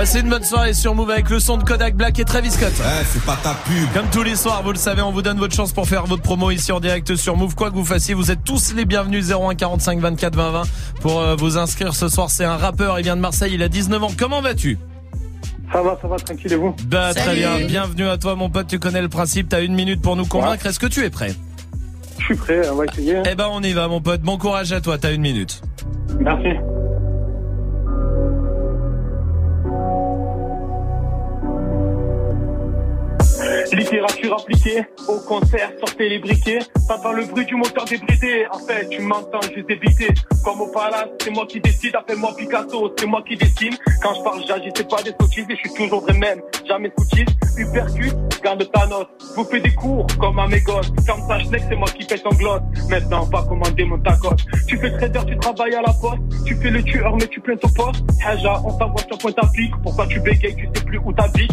Passez 0.00 0.20
une 0.20 0.30
bonne 0.30 0.44
soirée 0.44 0.72
sur 0.72 0.94
Move 0.94 1.10
avec 1.10 1.28
le 1.28 1.38
son 1.38 1.58
de 1.58 1.62
Kodak 1.62 1.94
Black 1.94 2.18
et 2.18 2.24
Travis 2.24 2.50
Scott. 2.50 2.72
Ouais, 2.78 3.04
c'est 3.04 3.22
pas 3.22 3.36
ta 3.42 3.52
pub. 3.52 3.86
Comme 3.92 4.08
tous 4.10 4.22
les 4.22 4.34
soirs, 4.34 4.62
vous 4.62 4.72
le 4.72 4.78
savez, 4.78 5.02
on 5.02 5.12
vous 5.12 5.20
donne 5.20 5.36
votre 5.36 5.54
chance 5.54 5.74
pour 5.74 5.86
faire 5.86 6.06
votre 6.06 6.22
promo 6.22 6.50
ici 6.50 6.72
en 6.72 6.80
direct 6.80 7.16
sur 7.16 7.36
Move. 7.36 7.54
Quoi 7.54 7.68
que 7.68 7.74
vous 7.74 7.84
fassiez, 7.84 8.14
vous 8.14 8.30
êtes 8.30 8.42
tous 8.42 8.72
les 8.74 8.86
bienvenus 8.86 9.30
01 9.30 9.54
45 9.56 10.00
24 10.00 10.34
20 10.34 10.50
20 10.52 10.62
pour 11.02 11.20
euh, 11.20 11.36
vous 11.36 11.58
inscrire 11.58 11.94
ce 11.94 12.08
soir. 12.08 12.30
C'est 12.30 12.46
un 12.46 12.56
rappeur, 12.56 12.98
il 12.98 13.02
vient 13.02 13.14
de 13.14 13.20
Marseille, 13.20 13.52
il 13.52 13.62
a 13.62 13.68
19 13.68 14.02
ans. 14.02 14.10
Comment 14.18 14.40
vas-tu? 14.40 14.78
Ça 15.70 15.82
va, 15.82 15.98
ça 16.00 16.08
va, 16.08 16.16
tranquille 16.16 16.54
et 16.54 16.56
vous? 16.56 16.74
Bah 16.86 17.12
très 17.12 17.34
bien, 17.34 17.58
bienvenue 17.66 18.08
à 18.08 18.16
toi 18.16 18.36
mon 18.36 18.48
pote, 18.48 18.68
tu 18.68 18.78
connais 18.78 19.02
le 19.02 19.10
principe, 19.10 19.50
t'as 19.50 19.62
une 19.62 19.74
minute 19.74 20.00
pour 20.00 20.16
nous 20.16 20.24
convaincre. 20.24 20.64
Est-ce 20.64 20.80
que 20.80 20.86
tu 20.86 21.04
es 21.04 21.10
prêt? 21.10 21.34
Je 22.18 22.24
suis 22.24 22.36
prêt, 22.36 22.66
on 22.70 22.76
va 22.76 22.86
essayer. 22.86 23.18
Eh 23.30 23.34
ben 23.34 23.48
on 23.50 23.62
y 23.62 23.74
va 23.74 23.86
mon 23.86 24.00
pote, 24.00 24.22
bon 24.22 24.38
courage 24.38 24.72
à 24.72 24.80
toi, 24.80 24.96
t'as 24.96 25.12
une 25.12 25.20
minute. 25.20 25.60
Merci. 26.18 26.56
Littérature 33.72 34.36
appliquée, 34.38 34.84
au 35.08 35.18
concert, 35.20 35.70
sortez 35.78 36.08
les 36.08 36.18
briquets. 36.18 36.58
T'entends 36.88 37.12
le 37.12 37.24
bruit 37.24 37.46
du 37.46 37.54
moteur 37.54 37.84
débridé. 37.84 38.46
En 38.52 38.58
fait, 38.58 38.88
tu 38.88 39.00
m'entends 39.00 39.40
juste 39.42 39.68
débiter. 39.68 40.08
Comme 40.44 40.60
au 40.60 40.66
palace, 40.68 41.08
c'est 41.20 41.30
moi 41.30 41.46
qui 41.46 41.60
décide. 41.60 41.94
Appelle-moi 41.94 42.34
Picasso, 42.36 42.92
c'est 42.98 43.06
moi 43.06 43.22
qui 43.26 43.36
dessine. 43.36 43.76
Quand 44.02 44.14
je 44.14 44.22
parle, 44.22 44.42
j'agis, 44.46 44.72
pas 44.72 45.02
des 45.02 45.12
sottises. 45.18 45.46
Et 45.48 45.56
je 45.56 45.68
suis 45.68 45.74
toujours 45.74 46.02
vrai 46.02 46.14
même, 46.14 46.40
jamais 46.66 46.92
soutise. 46.98 47.26
Uppercut, 47.56 48.12
garde 48.42 48.70
ta 48.70 48.86
note. 48.86 49.08
Vous 49.36 49.44
faites 49.44 49.62
des 49.62 49.74
cours 49.74 50.06
comme 50.18 50.38
à 50.38 50.46
mes 50.46 50.60
gosses. 50.60 50.90
Comme 51.06 51.20
ça, 51.28 51.38
schneck, 51.38 51.62
c'est 51.68 51.76
moi 51.76 51.88
qui 51.88 52.04
pète 52.04 52.26
en 52.26 52.34
glotte. 52.34 52.62
Maintenant, 52.88 53.26
pas 53.26 53.44
commander 53.44 53.84
mon 53.84 53.98
tacos. 53.98 54.34
Tu 54.66 54.78
fais 54.78 54.90
trader, 54.90 55.20
tu 55.26 55.38
travailles 55.38 55.74
à 55.74 55.82
la 55.82 55.92
poste. 55.92 56.44
Tu 56.44 56.56
fais 56.56 56.70
le 56.70 56.82
tueur, 56.82 57.16
mais 57.16 57.26
tu 57.28 57.40
plains 57.40 57.56
ton 57.56 57.68
poste. 57.68 58.02
Haja, 58.26 58.60
on 58.64 58.76
t'envoie 58.76 59.02
sur 59.06 59.18
point 59.18 59.32
t'applique. 59.32 59.72
Pourquoi 59.82 60.06
tu 60.06 60.20
bégayes, 60.20 60.56
tu 60.56 60.68
sais 60.74 60.84
plus 60.84 60.98
où 60.98 61.12
t'habites? 61.12 61.52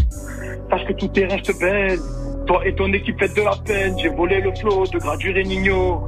Sache 0.70 0.86
que 0.86 0.94
tout 0.94 1.08
terrain, 1.08 1.38
je 1.38 1.44
te 1.44 1.60
baise. 1.60 2.04
Toi 2.46 2.66
et 2.66 2.76
ton 2.76 2.92
équipe 2.94 3.20
faites 3.20 3.36
de 3.36 3.42
la 3.42 3.56
peine. 3.66 3.98
J'ai 4.00 4.10
volé 4.10 4.42
le 4.42 4.54
flot 4.56 4.86
de 4.88 4.98
Gradure 5.00 5.38
et 5.38 5.44
Nino. 5.44 6.08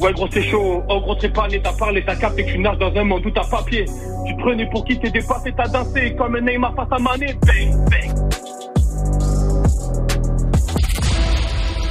Ouais, 0.00 0.12
gros, 0.12 0.26
c'est 0.30 0.42
chaud. 0.42 0.82
Oh, 0.88 1.00
gros, 1.00 1.14
t'es 1.14 1.30
pas 1.30 1.46
t'as 1.48 1.72
parlé, 1.72 2.04
t'as 2.04 2.16
capté 2.16 2.44
que 2.44 2.50
tu 2.52 2.58
nages 2.58 2.78
dans 2.78 2.94
un 2.94 3.04
monde 3.04 3.24
où 3.24 3.30
t'as 3.30 3.48
papier. 3.48 3.86
Tu 4.26 4.36
te 4.36 4.40
prenais 4.40 4.68
pour 4.70 4.84
qui 4.84 4.98
t'es 4.98 5.10
dépassé, 5.10 5.54
t'as 5.56 5.68
dansé 5.68 6.14
comme 6.16 6.36
un 6.36 6.40
Neymar 6.40 6.74
face 6.74 6.88
à 6.90 6.98
Mané. 6.98 7.34
Bang, 7.46 7.90
bang. 7.90 8.16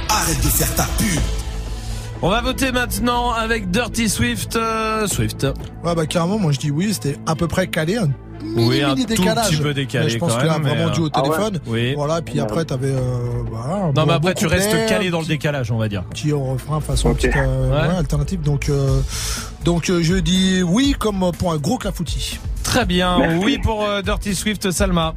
Arrête 0.08 0.36
de 0.38 0.48
faire 0.48 0.74
ta 0.76 0.84
pub. 0.98 1.20
On 2.22 2.30
va 2.30 2.40
voter 2.40 2.72
maintenant 2.72 3.32
avec 3.32 3.70
Dirty 3.70 4.08
Swift. 4.08 4.56
euh, 4.56 5.06
Swift. 5.06 5.44
Ouais, 5.84 5.94
bah 5.94 6.06
carrément, 6.06 6.38
moi 6.38 6.52
je 6.52 6.58
dis 6.58 6.70
oui, 6.70 6.94
c'était 6.94 7.16
à 7.26 7.34
peu 7.34 7.48
près 7.48 7.66
calé. 7.66 7.96
Un 7.96 8.10
mini, 8.46 8.68
Oui, 8.68 8.82
un 8.82 8.94
mini 8.94 9.06
tout 9.06 9.22
petit 9.22 9.56
peu 9.56 9.74
décalé 9.74 10.04
Mais 10.06 10.10
je 10.10 10.18
pense 10.18 10.32
quand 10.32 10.40
que 10.40 10.46
là, 10.46 10.58
vraiment 10.58 10.86
mais, 10.86 10.92
dû 10.92 11.00
au 11.00 11.06
euh, 11.06 11.10
ah 11.12 11.22
ouais. 11.22 11.28
téléphone. 11.30 11.60
Oui. 11.66 11.94
Voilà, 11.94 12.22
puis 12.22 12.40
après, 12.40 12.64
t'avais. 12.64 12.88
Euh, 12.92 13.42
bah, 13.50 13.78
Non, 13.86 13.92
bon- 13.92 14.06
mais 14.06 14.12
après 14.14 14.34
tu 14.34 14.46
restes 14.46 14.70
calé 14.88 15.10
dans 15.10 15.20
le 15.20 15.26
décalage, 15.26 15.70
on 15.70 15.78
va 15.78 15.88
dire. 15.88 16.04
Petit 16.04 16.32
refrain 16.32 16.80
façon 16.80 17.10
Ok. 17.10 17.16
petite, 17.18 17.36
euh, 17.36 17.70
Ouais. 17.70 17.88
ouais, 17.88 17.96
alternative. 17.98 18.40
Donc, 18.42 18.68
euh, 18.68 19.00
donc 19.64 19.90
euh, 19.90 20.00
je 20.02 20.14
dis 20.14 20.62
oui 20.62 20.94
comme 20.98 21.30
pour 21.38 21.52
un 21.52 21.56
gros 21.58 21.78
clafoutis. 21.78 22.38
Très 22.62 22.84
bien, 22.84 23.18
Merci. 23.18 23.44
oui 23.44 23.58
pour 23.58 23.84
euh, 23.84 24.02
Dirty 24.02 24.34
Swift, 24.34 24.70
Salma. 24.70 25.14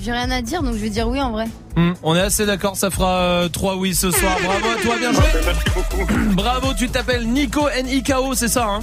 J'ai 0.00 0.12
rien 0.12 0.30
à 0.30 0.40
dire, 0.42 0.62
donc 0.62 0.74
je 0.74 0.78
vais 0.78 0.90
dire 0.90 1.08
oui 1.08 1.20
en 1.20 1.32
vrai. 1.32 1.46
Hmm, 1.76 1.90
on 2.04 2.14
est 2.14 2.20
assez 2.20 2.46
d'accord, 2.46 2.76
ça 2.76 2.88
fera 2.88 3.48
3 3.52 3.76
oui 3.76 3.94
ce 3.96 4.10
soir. 4.12 4.36
Bravo 4.44 4.66
à 4.78 4.80
toi, 4.82 4.94
bien 4.98 5.12
joué. 5.12 5.24
Bravo, 6.34 6.68
tu 6.78 6.88
t'appelles 6.88 7.26
Nico 7.26 7.68
N-I-K-O, 7.68 8.34
c'est 8.34 8.46
ça 8.48 8.64
hein? 8.66 8.80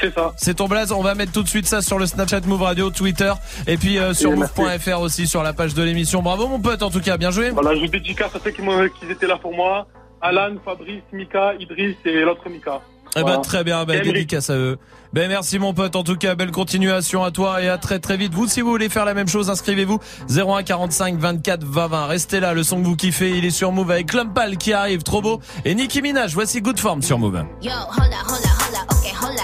C'est 0.00 0.14
ça. 0.14 0.32
C'est 0.36 0.54
ton 0.54 0.68
blaze, 0.68 0.92
on 0.92 1.02
va 1.02 1.14
mettre 1.14 1.32
tout 1.32 1.42
de 1.42 1.48
suite 1.48 1.66
ça 1.66 1.82
sur 1.82 1.98
le 1.98 2.06
Snapchat 2.06 2.40
Move 2.46 2.62
Radio, 2.62 2.90
Twitter 2.90 3.32
et 3.66 3.76
puis 3.76 3.98
euh, 3.98 4.14
sur 4.14 4.30
move.fr 4.36 5.00
aussi 5.00 5.26
sur 5.26 5.42
la 5.42 5.52
page 5.52 5.74
de 5.74 5.82
l'émission. 5.82 6.22
Bravo 6.22 6.46
mon 6.48 6.60
pote 6.60 6.82
en 6.82 6.90
tout 6.90 7.00
cas, 7.00 7.16
bien 7.16 7.30
joué. 7.30 7.50
Voilà, 7.50 7.74
je 7.74 7.80
vous 7.80 7.88
dédicace 7.88 8.34
à 8.34 8.38
ceux 8.42 8.50
qui, 8.50 8.62
m'ont- 8.62 8.88
qui 8.88 9.10
étaient 9.10 9.26
là 9.26 9.36
pour 9.36 9.54
moi. 9.54 9.86
Alan, 10.20 10.50
Fabrice, 10.64 11.02
Mika, 11.12 11.54
Idriss 11.60 11.96
et 12.04 12.20
l'autre 12.22 12.48
Mika. 12.48 12.80
Eh 13.16 13.22
ben 13.24 13.40
très 13.40 13.64
bien, 13.64 13.84
ben, 13.84 14.02
dédicace 14.02 14.50
à 14.50 14.54
eux. 14.54 14.78
Ben 15.14 15.28
merci 15.28 15.58
mon 15.58 15.72
pote, 15.72 15.96
en 15.96 16.02
tout 16.04 16.16
cas 16.16 16.34
belle 16.34 16.50
continuation 16.50 17.24
à 17.24 17.30
toi 17.30 17.62
et 17.62 17.68
à 17.68 17.78
très 17.78 17.98
très 17.98 18.16
vite. 18.18 18.34
Vous 18.34 18.46
si 18.46 18.60
vous 18.60 18.68
voulez 18.68 18.90
faire 18.90 19.06
la 19.06 19.14
même 19.14 19.28
chose, 19.28 19.48
inscrivez-vous 19.48 19.98
01 20.28 20.62
45 20.62 21.16
24 21.18 21.64
20 21.64 21.86
20. 21.88 22.06
Restez 22.06 22.40
là, 22.40 22.52
le 22.52 22.62
son 22.62 22.82
que 22.82 22.86
vous 22.86 22.96
kiffez, 22.96 23.30
il 23.30 23.44
est 23.46 23.50
sur 23.50 23.72
Move 23.72 23.90
avec 23.90 24.08
Clumpal 24.08 24.58
qui 24.58 24.74
arrive, 24.74 25.02
trop 25.02 25.22
beau. 25.22 25.40
Et 25.64 25.74
Nicki 25.74 26.02
Minaj, 26.02 26.34
voici 26.34 26.60
Good 26.60 26.78
Form 26.78 27.00
sur 27.00 27.18
Move. 27.18 27.42
Yo, 27.62 27.70
up, 27.70 27.76
hold 27.96 28.12
up, 28.12 28.92
okay, 28.92 29.14
hold 29.20 29.38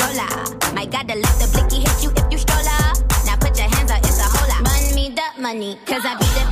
you. 0.00 0.74
My 0.74 0.86
God, 0.86 1.08
to 1.08 1.14
let 1.14 1.34
the 1.38 1.48
blicky 1.52 1.80
hit 1.80 2.02
you 2.02 2.10
if 2.16 2.32
you 2.32 2.38
stroller. 2.38 2.92
Now 3.26 3.36
put 3.36 3.58
your 3.58 3.68
hands 3.68 3.90
up, 3.90 3.98
it's 3.98 4.18
a 4.18 4.24
hold 4.24 4.50
up. 4.50 4.64
Run 4.64 4.94
me 4.94 5.14
the 5.14 5.42
money, 5.42 5.78
cause 5.86 6.02
I 6.04 6.16
be 6.18 6.24
the 6.24 6.51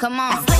Come 0.00 0.18
on. 0.18 0.59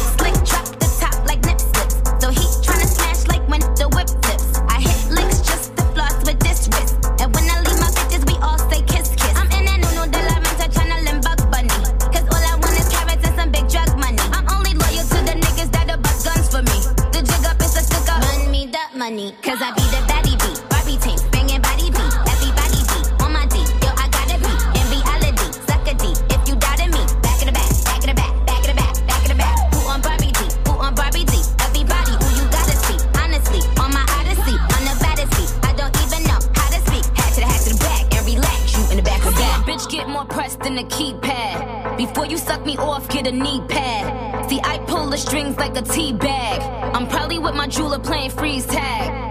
Get 43.22 43.32
a 43.32 43.36
knee 43.36 43.60
pad. 43.68 44.48
See, 44.48 44.60
I 44.62 44.78
pull 44.78 45.10
the 45.10 45.18
strings 45.18 45.56
like 45.56 45.76
a 45.76 45.82
tea 45.82 46.12
bag. 46.12 46.60
I'm 46.94 47.06
probably 47.06 47.38
with 47.38 47.54
my 47.54 47.66
jeweler 47.66 47.98
playing 47.98 48.30
freeze 48.30 48.66
tag. 48.66 49.29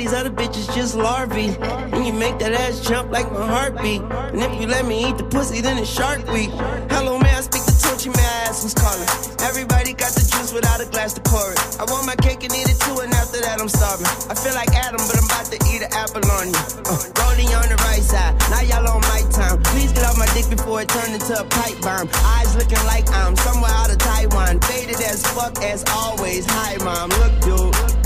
These 0.00 0.14
other 0.14 0.30
bitches 0.30 0.64
just 0.74 0.96
larvae. 0.96 1.52
And 1.92 2.06
you 2.06 2.12
make 2.14 2.38
that 2.38 2.52
ass 2.52 2.80
jump 2.80 3.12
like 3.12 3.30
my 3.30 3.46
heartbeat. 3.46 4.00
And 4.32 4.40
if 4.40 4.58
you 4.58 4.66
let 4.66 4.86
me 4.86 5.04
eat 5.06 5.18
the 5.18 5.24
pussy, 5.24 5.60
then 5.60 5.76
it's 5.76 5.92
Shark 5.92 6.24
Week. 6.32 6.48
Hello, 6.88 7.18
may 7.18 7.28
I 7.28 7.42
speak 7.44 7.64
to 7.68 7.76
Tunchi? 7.76 8.08
May 8.08 8.24
I 8.24 8.48
ask 8.48 8.62
who's 8.64 8.72
calling? 8.72 9.04
Everybody 9.44 9.92
got 9.92 10.16
the 10.16 10.24
juice 10.24 10.56
without 10.56 10.80
a 10.80 10.86
glass 10.88 11.12
to 11.14 11.20
pour 11.20 11.52
it. 11.52 11.60
I 11.76 11.84
want 11.92 12.06
my 12.06 12.16
cake 12.16 12.40
and 12.44 12.52
eat 12.56 12.64
it 12.72 12.80
too, 12.80 12.96
and 13.04 13.12
after 13.12 13.44
that 13.44 13.60
I'm 13.60 13.68
starving. 13.68 14.08
I 14.32 14.34
feel 14.40 14.56
like 14.56 14.72
Adam, 14.72 15.04
but 15.04 15.20
I'm 15.20 15.28
about 15.28 15.52
to 15.52 15.58
eat 15.68 15.84
an 15.84 15.92
apple 15.92 16.24
on 16.32 16.48
you. 16.48 16.64
Uh, 16.88 16.96
rolling 17.20 17.52
on 17.60 17.68
the 17.68 17.76
right 17.84 18.00
side, 18.00 18.32
now 18.48 18.64
y'all 18.64 18.88
on 18.88 19.04
my 19.12 19.20
time. 19.28 19.60
Please 19.68 19.92
get 19.92 20.08
off 20.08 20.16
my 20.16 20.28
dick 20.32 20.48
before 20.48 20.80
it 20.80 20.88
turned 20.88 21.12
into 21.12 21.36
a 21.36 21.44
pipe 21.44 21.76
bomb. 21.84 22.08
Eyes 22.40 22.56
looking 22.56 22.80
like 22.88 23.04
I'm 23.12 23.36
somewhere 23.36 23.72
out 23.76 23.92
of 23.92 23.98
Taiwan. 24.00 24.64
Faded 24.64 24.96
as 25.04 25.20
fuck 25.36 25.60
as 25.60 25.84
always. 25.92 26.48
Hi, 26.48 26.80
mom, 26.80 27.12
look, 27.20 27.36
dude. 27.44 27.99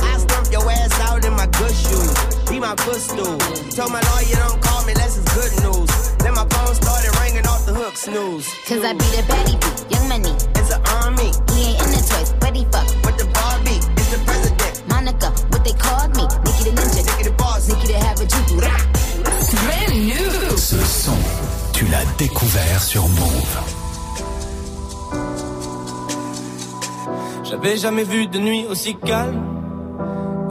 Your 0.55 0.70
ass 0.70 1.01
out 1.01 1.24
in 1.24 1.32
my 1.32 1.48
good 1.48 1.74
shoes. 1.74 2.14
Be 2.48 2.60
my 2.60 2.76
footstool. 2.76 3.39
Told 3.74 3.90
my 3.90 3.98
lawyer 4.14 4.39
don't 4.39 4.62
call 4.62 4.85
me 4.86 4.93
unless 4.93 5.18
it's 5.18 5.26
good 5.35 5.51
news. 5.66 5.90
Then 6.22 6.35
my 6.35 6.47
phone 6.47 6.74
started 6.76 7.10
ringing 7.18 7.44
off 7.44 7.66
the 7.66 7.74
hook, 7.74 7.97
snooze. 7.97 8.47
Cause 8.68 8.85
I 8.85 8.93
be 8.93 9.02
the 9.18 9.26
baddie 9.26 9.59
beat, 9.59 9.78
young 9.90 10.06
money. 10.09 10.31
It's 10.55 10.70
an 10.70 10.81
army. 11.02 11.35
He 11.59 11.74
ain't 11.74 11.82
in 11.82 11.90
the 11.90 12.02
toys, 12.06 12.31
but 12.39 12.55
he 12.55 12.62
fuck. 12.70 12.86
With 13.02 13.18
the 13.18 13.26
Barbie, 13.35 13.82
it's 13.98 14.10
the 14.14 14.18
president. 14.22 14.74
Monica, 14.86 15.28
what 15.51 15.64
they 15.66 15.74
called 15.74 16.14
me. 16.14 16.22
Nikki 16.47 16.62
the 16.70 16.72
ninja. 16.78 17.02
Nikki 17.02 17.24
the 17.26 17.35
boss. 17.35 17.68
Nikki 17.68 17.86
the 17.90 17.98
have 17.98 18.20
a 18.22 18.26
juju. 18.32 18.56
Brand 18.62 19.94
new. 20.06 20.56
Ce 20.56 20.78
son, 20.78 21.18
tu 21.72 21.85
l'as 21.86 22.06
découvert 22.16 22.81
sur 22.81 23.02
Move. 23.09 23.56
J'avais 27.43 27.76
jamais 27.76 28.05
vu 28.05 28.28
de 28.28 28.39
nuit 28.39 28.66
aussi 28.68 28.94
calme. 28.94 29.53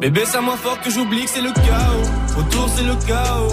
Bébé, 0.00 0.24
ça 0.24 0.40
moins 0.40 0.56
fort 0.56 0.80
que 0.80 0.88
j'oublie 0.88 1.24
que 1.24 1.30
c'est 1.30 1.42
le 1.42 1.52
chaos. 1.52 2.40
Autour, 2.40 2.70
c'est 2.74 2.84
le 2.84 2.94
chaos. 3.06 3.52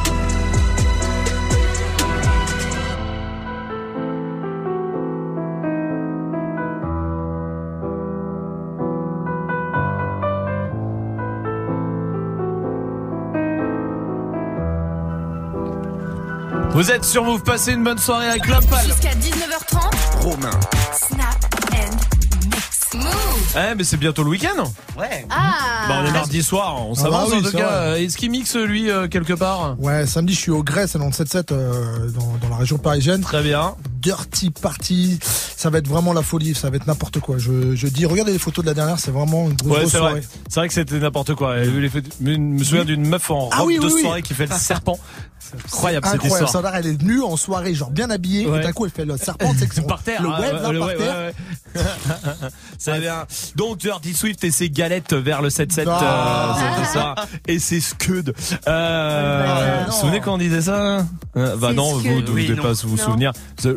Vous 16.73 16.89
êtes 16.89 17.03
sur 17.03 17.25
Move, 17.25 17.43
passez 17.43 17.73
une 17.73 17.83
bonne 17.83 17.97
soirée 17.97 18.29
avec 18.29 18.47
Lopal. 18.47 18.85
Jusqu'à 18.85 19.13
19h30. 19.13 20.21
Romain. 20.21 20.59
Snap 20.93 21.35
and 21.73 21.97
mix. 22.47 22.79
Eh, 23.53 23.75
mais 23.75 23.83
c'est 23.83 23.97
bientôt 23.97 24.23
le 24.23 24.29
week-end. 24.29 24.63
Ouais. 24.97 25.25
Ah 25.29 25.85
Bah, 25.89 25.99
on 26.03 26.05
est 26.07 26.11
mardi 26.11 26.41
soir, 26.41 26.85
on 26.87 26.93
Ah 26.93 27.01
s'avance 27.01 27.29
bah 27.31 27.35
oui, 27.37 27.45
en 27.45 27.49
tout 27.51 27.57
cas. 27.57 27.95
Est-ce 27.97 28.15
qu'il 28.15 28.31
mixe 28.31 28.55
lui 28.55 28.89
euh, 28.89 29.07
quelque 29.09 29.33
part 29.33 29.75
Ouais, 29.79 30.05
samedi, 30.05 30.33
je 30.33 30.39
suis 30.39 30.51
au 30.51 30.63
Grès, 30.63 30.87
c'est 30.87 30.97
dans 30.99 31.07
le 31.07 31.11
7-7, 31.11 31.51
euh, 31.51 32.09
dans, 32.11 32.37
dans 32.41 32.49
la 32.49 32.55
région 32.55 32.77
parisienne. 32.77 33.19
Très 33.21 33.43
bien. 33.43 33.75
Dirty 33.99 34.51
Party. 34.51 35.19
Ça 35.21 35.69
va 35.69 35.79
être 35.79 35.87
vraiment 35.87 36.13
la 36.13 36.21
folie, 36.21 36.55
ça 36.55 36.69
va 36.69 36.77
être 36.77 36.87
n'importe 36.87 37.19
quoi. 37.19 37.37
Je, 37.37 37.75
je 37.75 37.87
dis, 37.87 38.05
regardez 38.05 38.31
les 38.31 38.39
photos 38.39 38.63
de 38.63 38.69
la 38.69 38.73
dernière, 38.73 38.99
c'est 38.99 39.11
vraiment 39.11 39.49
une 39.49 39.55
grosse, 39.55 39.69
Ouais, 39.71 39.79
grosse 39.79 39.91
c'est 39.91 39.97
soirée. 39.97 40.13
vrai. 40.21 40.23
C'est 40.47 40.59
vrai 40.59 40.67
que 40.69 40.73
c'était 40.73 40.99
n'importe 40.99 41.35
quoi. 41.35 41.61
Je 41.63 41.69
me 41.69 42.63
souviens 42.63 42.85
d'une 42.85 43.05
meuf 43.05 43.29
en 43.29 43.39
robe 43.41 43.53
Ah 43.55 43.65
oui, 43.65 43.77
de 43.79 43.85
oui, 43.85 43.91
oui. 43.95 44.01
soirée 44.01 44.21
qui 44.21 44.33
fait 44.33 44.47
le 44.47 44.55
serpent. 44.55 44.97
C'est 45.39 45.55
incroyable 45.65 46.05
cette 46.05 46.15
Incroyable. 46.15 46.45
histoire. 46.45 46.75
Elle 46.75 46.87
est 46.87 47.01
venue 47.01 47.21
en 47.21 47.35
soirée, 47.35 47.73
genre 47.73 47.89
bien 47.91 48.09
habillée, 48.09 48.45
Ouais. 48.47 48.59
et 48.59 48.63
d'un 48.63 48.71
coup, 48.71 48.85
elle 48.85 48.91
fait 48.91 49.05
le 49.05 49.17
serpent, 49.17 49.53
c'est 49.57 49.85
Par 49.87 50.01
terre, 50.03 50.21
le 50.23 50.29
ah, 50.31 50.39
web, 50.39 50.53
là, 50.61 50.71
le 50.71 50.79
par 50.79 50.87
terre. 50.89 50.97
ouais, 51.75 51.81
ouais. 51.81 51.81
Ça 52.77 52.97
vient. 52.99 53.25
Donc 53.55 53.77
Dirty 53.79 54.13
Swift 54.13 54.43
et 54.43 54.51
ses 54.51 54.69
galettes 54.69 55.13
vers 55.13 55.41
le 55.41 55.49
7-7 55.49 55.85
Ah. 55.87 56.57
euh, 56.81 56.83
ça 56.85 57.15
et 57.47 57.59
ses 57.59 57.79
scuds. 57.81 58.33
Euh, 58.67 59.43
bah, 59.45 59.79
vous 59.85 59.91
vous 59.91 59.97
souvenez 59.99 60.19
quand 60.19 60.33
on 60.35 60.37
disait 60.37 60.61
ça 60.61 61.05
Euh, 61.37 61.55
Bah 61.57 61.73
non, 61.73 61.93
vous 61.97 62.07
ne 62.07 62.21
devez 62.21 62.49
Oui, 62.49 62.55
pas 62.55 62.73
vous 62.73 62.97
Non. 62.97 63.03
souvenir. 63.03 63.31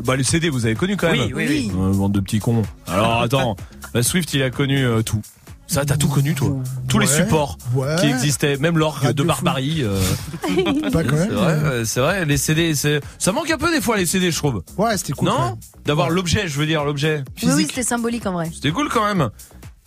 Bah 0.05 0.17
le 0.17 0.23
CD 0.23 0.49
vous 0.51 0.67
avez 0.67 0.75
connu 0.75 0.97
quand 0.97 1.11
même. 1.11 1.21
Oui, 1.21 1.33
oui, 1.35 1.47
oui. 1.49 1.73
Euh, 1.77 1.93
bande 1.93 2.13
de 2.13 2.21
petits 2.21 2.39
cons. 2.41 2.63
Alors 2.89 3.23
attends, 3.23 3.57
bah, 3.93 4.03
Swift 4.03 4.33
il 4.35 4.43
a 4.43 4.51
connu 4.51 4.85
euh, 4.85 5.03
tout. 5.03 5.21
Ça 5.67 5.83
t'as 5.87 5.97
tout 5.97 6.09
connu 6.09 6.35
toi. 6.35 6.51
Tous 6.89 6.99
les 6.99 7.07
supports 7.07 7.57
ouais. 7.75 7.97
qui 7.99 8.07
existaient, 8.07 8.59
même 8.59 8.77
l'orgue 8.77 9.01
de 9.01 9.07
Radio 9.07 9.25
barbarie. 9.25 9.83
euh, 9.83 9.99
Pas 10.93 11.03
quand 11.05 11.17
même. 11.17 11.29
c'est 11.31 11.35
vrai, 11.35 11.85
c'est 11.87 12.01
vrai. 12.01 12.25
Les 12.27 12.37
CD, 12.37 12.75
c'est 12.75 13.01
ça 13.19 13.33
manque 13.33 13.51
un 13.51 13.57
peu 13.57 13.73
des 13.73 13.81
fois 13.81 13.97
les 13.97 14.05
CD, 14.05 14.31
je 14.31 14.37
trouve. 14.37 14.63
Ouais, 14.77 14.97
c'était 14.99 15.15
cool. 15.15 15.29
Non. 15.29 15.59
D'avoir 15.87 16.11
l'objet, 16.11 16.49
je 16.49 16.59
veux 16.59 16.67
dire 16.67 16.85
l'objet 16.85 17.25
Oui, 17.43 17.49
oui, 17.55 17.67
c'était 17.67 17.83
symbolique 17.83 18.27
en 18.27 18.33
vrai. 18.33 18.51
C'était 18.55 18.71
cool 18.73 18.89
quand 18.91 19.07
même. 19.07 19.31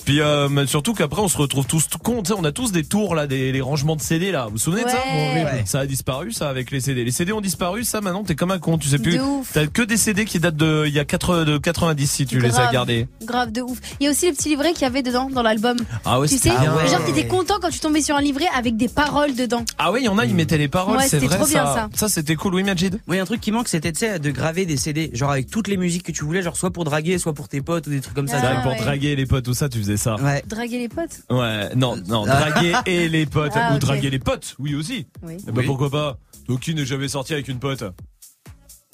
Puis 0.08 0.22
euh, 0.22 0.66
surtout 0.68 0.94
qu'après 0.94 1.22
on 1.22 1.28
se 1.28 1.38
retrouve 1.38 1.66
tous 1.68 1.82
sais, 1.90 2.34
on 2.38 2.44
a 2.46 2.54
tous 2.54 2.72
des 2.72 2.86
tours 2.86 3.14
là, 3.14 3.28
des 3.28 3.52
les 3.52 3.60
rangements 3.60 3.98
de 3.98 4.02
CD 4.02 4.32
là. 4.32 4.46
Vous 4.46 4.52
vous 4.52 4.58
souvenez 4.58 4.86
de 4.86 4.90
ça 4.90 5.00
Ouais. 5.06 5.64
Ça 5.66 5.82
a 5.82 5.86
disparu 5.86 6.32
ça 6.32 6.48
avec 6.48 6.72
les 6.72 6.80
CD. 6.80 7.04
Les 7.04 7.12
CD 7.12 7.34
ont 7.34 7.42
disparu, 7.42 7.84
ça 7.84 8.00
maintenant 8.00 8.24
t'es 8.24 8.34
comme 8.34 8.52
un 8.52 8.58
con, 8.58 8.78
tu 8.78 8.88
sais 8.88 9.00
plus. 9.00 9.18
De 9.18 9.22
ouf. 9.22 9.52
T'as 9.52 9.68
que 9.68 9.82
des 9.82 9.98
CD 9.98 10.24
qui 10.24 10.40
datent 10.40 10.56
de 10.56 10.86
il 10.88 10.94
y 10.94 11.00
a 11.00 11.04
4 11.04 11.44
de 11.44 11.58
90 11.58 12.10
si 12.10 12.26
tu 12.26 12.40
les 12.40 12.52
as 12.52 12.52
Grave. 12.52 12.72
gardés. 12.72 13.08
Grave 13.26 13.52
de 13.52 13.62
ouf. 13.62 13.80
Il 14.00 14.06
y 14.06 14.08
a 14.08 14.12
aussi 14.12 14.28
les 14.28 14.32
petits 14.32 14.48
livrets 14.48 14.72
qu'il 14.72 14.84
y 14.84 14.86
avait 14.86 15.04
dedans 15.04 15.30
dans 15.30 15.42
l'album. 15.42 15.76
Ah 16.06 16.22
ouais, 16.22 16.30
tu 16.30 16.38
sais, 16.38 16.52
genre 16.52 17.04
t'étais 17.06 17.28
content 17.28 17.56
quand 17.62 17.70
tu 17.70 17.80
tombais 17.80 18.02
sur 18.02 18.16
un 18.16 18.22
livret 18.22 18.48
avec 18.56 18.78
des 18.78 18.88
paroles 18.88 19.36
dedans. 19.36 19.66
Ah 19.78 19.92
oui, 19.92 20.00
il 20.04 20.06
y 20.06 20.08
en 20.10 20.18
a, 20.18 20.24
ils 20.26 20.34
mettaient 20.34 20.58
les 20.58 20.70
paroles, 20.70 20.96
Ouais, 20.96 21.04
c'est 21.04 21.20
c'était 21.20 21.28
vrai 21.28 21.36
trop 21.36 21.48
bien, 21.48 21.66
ça. 21.66 21.90
ça. 21.94 22.08
c'était 22.08 22.36
cool, 22.38 22.56
oui 22.56 22.64
Majid. 22.64 22.98
Oui, 23.10 23.20
un 23.20 23.26
truc 23.26 23.42
qui 23.42 23.52
manque, 23.52 23.68
c'était 23.68 23.92
tu 23.92 24.00
sais, 24.00 24.20
de 24.20 24.32
graver 24.32 24.66
des 24.66 24.78
CD, 24.78 25.12
genre 25.14 25.32
avec 25.32 25.52
toutes 25.52 25.68
les 25.68 25.76
musiques 25.76 26.04
que 26.04 26.14
tu 26.14 26.24
voulais, 26.24 26.42
genre 26.42 26.56
soit 26.56 26.72
pour 26.72 26.86
draguer, 26.86 27.18
soit 27.18 27.34
pour 27.34 27.50
tes 27.50 27.60
potes 27.60 27.88
ou 27.88 27.90
des 27.90 28.00
trucs 28.00 28.16
comme 28.16 28.30
ça. 28.30 28.38
Ah, 28.42 28.62
pour 28.62 28.72
ouais. 28.72 28.78
draguer 28.80 29.18
les 29.18 29.26
potes, 29.26 29.44
tout 29.44 29.54
ça, 29.54 29.68
tu 29.68 29.80
faisais 29.80 29.97
ça. 29.98 30.16
Ouais. 30.16 30.44
Draguer 30.46 30.80
les 30.80 30.90
potes. 30.90 31.22
Ouais, 31.30 31.76
non, 31.76 31.96
non, 32.08 32.26
draguer 32.26 32.74
et 32.86 33.10
les 33.10 33.26
potes. 33.26 33.54
Ah, 33.56 33.76
Ou 33.76 33.80
draguer 33.80 34.10
les 34.10 34.20
potes, 34.20 34.56
oui 34.60 34.76
aussi. 34.76 35.08
Oui. 35.24 35.38
Eh 35.48 35.52
ben 35.52 35.66
pourquoi 35.66 35.90
pas 35.90 36.18
Donc 36.48 36.62
qui 36.62 36.74
n'est 36.76 36.86
jamais 36.86 37.08
sorti 37.08 37.34
avec 37.34 37.48
une 37.48 37.60
pote? 37.60 37.84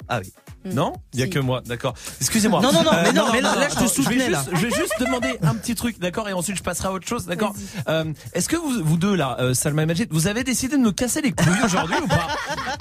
Ah 0.08 0.20
oui. 0.22 0.32
Non 0.64 0.92
Il 1.12 1.20
y 1.20 1.22
a 1.22 1.26
Si. 1.26 1.30
que 1.30 1.38
moi, 1.38 1.62
d'accord. 1.66 1.94
Excusez-moi. 2.20 2.60
Non, 2.62 2.72
non, 2.72 2.82
non, 2.82 2.90
mais 3.02 3.12
non, 3.12 3.26
mais 3.32 3.40
là, 3.40 3.54
là, 3.56 3.68
je 3.68 3.84
te 3.84 3.86
soutenais, 3.88 4.16
vais 4.16 4.28
là. 4.30 4.44
juste- 4.44 4.56
Je 4.56 4.66
vais 4.66 4.74
juste 4.74 4.94
demander 5.00 5.38
un 5.42 5.54
petit 5.54 5.74
truc, 5.74 5.98
d'accord 6.00 6.28
Et 6.28 6.32
ensuite 6.32 6.56
je 6.56 6.62
passerai 6.62 6.88
à 6.88 6.92
autre 6.92 7.06
chose, 7.06 7.26
d'accord 7.26 7.54
euh, 7.88 8.04
Est-ce 8.32 8.48
que 8.48 8.56
vous, 8.56 8.82
vous 8.82 8.96
deux 8.96 9.14
là, 9.14 9.36
euh, 9.40 9.54
Salma 9.54 9.82
et 9.82 9.86
Majid, 9.86 10.08
vous 10.10 10.26
avez 10.26 10.42
décidé 10.44 10.76
de 10.76 10.82
me 10.82 10.92
casser 10.92 11.20
les 11.20 11.32
couilles 11.32 11.62
aujourd'hui 11.64 11.96
ou 12.02 12.06
pas? 12.08 12.28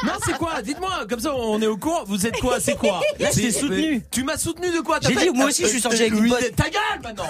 Non, 0.05 0.13
c'est 0.25 0.37
quoi? 0.37 0.61
Dites-moi, 0.61 1.05
comme 1.09 1.19
ça 1.19 1.35
on 1.35 1.61
est 1.61 1.67
au 1.67 1.77
courant. 1.77 2.03
Vous 2.05 2.25
êtes 2.25 2.39
quoi? 2.39 2.59
C'est 2.59 2.75
quoi? 2.77 3.01
Là, 3.19 3.29
je 3.33 3.41
t'ai 3.41 3.51
soutenu. 3.51 4.03
Tu 4.11 4.23
m'as 4.23 4.37
soutenu 4.37 4.67
de 4.71 4.79
quoi? 4.81 4.99
J'ai 5.01 5.15
dit, 5.15 5.29
moi 5.33 5.47
aussi, 5.47 5.63
je 5.63 5.67
suis 5.69 5.81
sorti 5.81 6.01
avec 6.01 6.13
une. 6.13 6.29
Ta 6.55 6.69
gueule 6.69 7.01
maintenant 7.03 7.25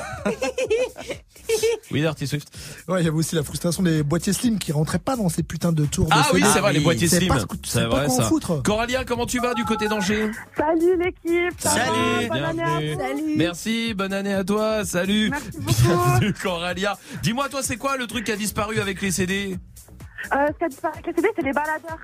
Oui, 1.91 2.01
Dirty 2.01 2.25
Swift. 2.27 2.47
Ouais, 2.87 3.01
il 3.01 3.05
y 3.05 3.07
avait 3.07 3.17
aussi 3.17 3.35
la 3.35 3.43
frustration 3.43 3.83
des 3.83 4.01
boîtiers 4.03 4.33
slim 4.33 4.57
qui 4.57 4.71
rentraient 4.71 4.97
pas 4.99 5.15
dans 5.15 5.29
ces 5.29 5.43
putains 5.43 5.71
de 5.73 5.85
tours. 5.85 6.05
de 6.05 6.11
Ah 6.13 6.27
oui, 6.33 6.41
c'est 6.53 6.59
vrai, 6.59 6.73
les 6.73 6.79
boîtiers 6.79 7.07
slim. 7.07 7.33
C'est 7.65 7.83
vrai 7.85 8.05
quoi 8.05 8.13
en 8.13 8.17
ça. 8.17 8.23
foutre. 8.23 8.61
Coralia, 8.63 9.03
comment 9.05 9.25
tu 9.25 9.39
vas 9.39 9.53
du 9.53 9.63
côté 9.65 9.87
d'Angers? 9.87 10.31
Salut 10.57 10.97
l'équipe. 10.97 11.59
Salut, 11.59 12.27
Bonne 12.29 12.43
année 12.43 12.63
à 12.63 12.65
bienvenue. 12.79 12.93
vous. 12.93 12.99
Salut. 12.99 13.33
Merci, 13.37 13.93
bonne 13.93 14.13
année 14.13 14.33
à 14.33 14.43
toi, 14.43 14.85
salut. 14.85 15.29
Merci 15.29 15.51
beaucoup. 15.59 15.73
Bienvenue 15.83 16.33
Coralia. 16.33 16.97
Dis-moi 17.21 17.49
toi 17.49 17.61
c'est 17.63 17.77
quoi 17.77 17.97
le 17.97 18.07
truc 18.07 18.25
qui 18.25 18.31
a 18.31 18.35
disparu 18.35 18.79
avec 18.79 19.01
les 19.01 19.11
CD 19.11 19.57
Euh, 20.33 20.47
ce 20.53 20.57
qui 20.57 20.63
a 20.63 20.67
disparu 20.69 20.93
avec 20.93 21.07
les 21.07 21.13
CD, 21.13 21.27
c'est 21.35 21.41
les 21.43 21.51
baladeurs. 21.53 21.97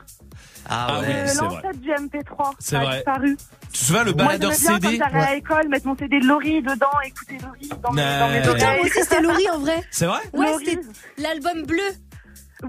Ah 0.68 0.88
Euh, 0.92 1.00
oui, 1.00 1.06
c'est 1.28 1.36
vrai. 1.38 1.56
L'ancêtre 1.56 1.80
du 1.80 1.90
MP3. 1.92 2.52
C'est 2.60 2.76
a 2.76 2.84
vrai. 2.84 2.96
disparu. 2.98 3.38
Tu 3.72 3.72
te 3.72 3.78
souviens 3.86 4.04
le 4.04 4.14
Moi, 4.14 4.26
baladeur 4.26 4.52
j'aimais 4.52 4.80
bien 4.80 4.90
CD 4.90 4.98
quand 5.00 5.10
j'allais 5.12 5.26
à 5.26 5.36
l'école, 5.36 5.68
mettre 5.70 5.88
mon 5.88 5.96
CD 5.98 6.20
de 6.20 6.26
Laurie 6.26 6.62
dedans, 6.62 6.88
écouter 7.06 7.38
Laurie 7.42 7.70
dans 7.82 7.92
mes, 7.92 8.02
dans 8.02 8.28
mes 8.30 8.40
Ouais. 8.40 8.48
oreilles. 8.48 8.54
Putain, 8.56 8.74
moi 8.76 8.86
aussi 8.86 9.00
c'était 9.04 9.22
Laurie 9.22 9.50
en 9.54 9.60
vrai. 9.60 9.84
C'est 9.92 10.06
vrai 10.06 10.20
Ouais, 10.34 10.52
Laurie. 10.52 10.66
c'était 10.66 10.82
l'album 11.18 11.66
bleu. 11.66 11.82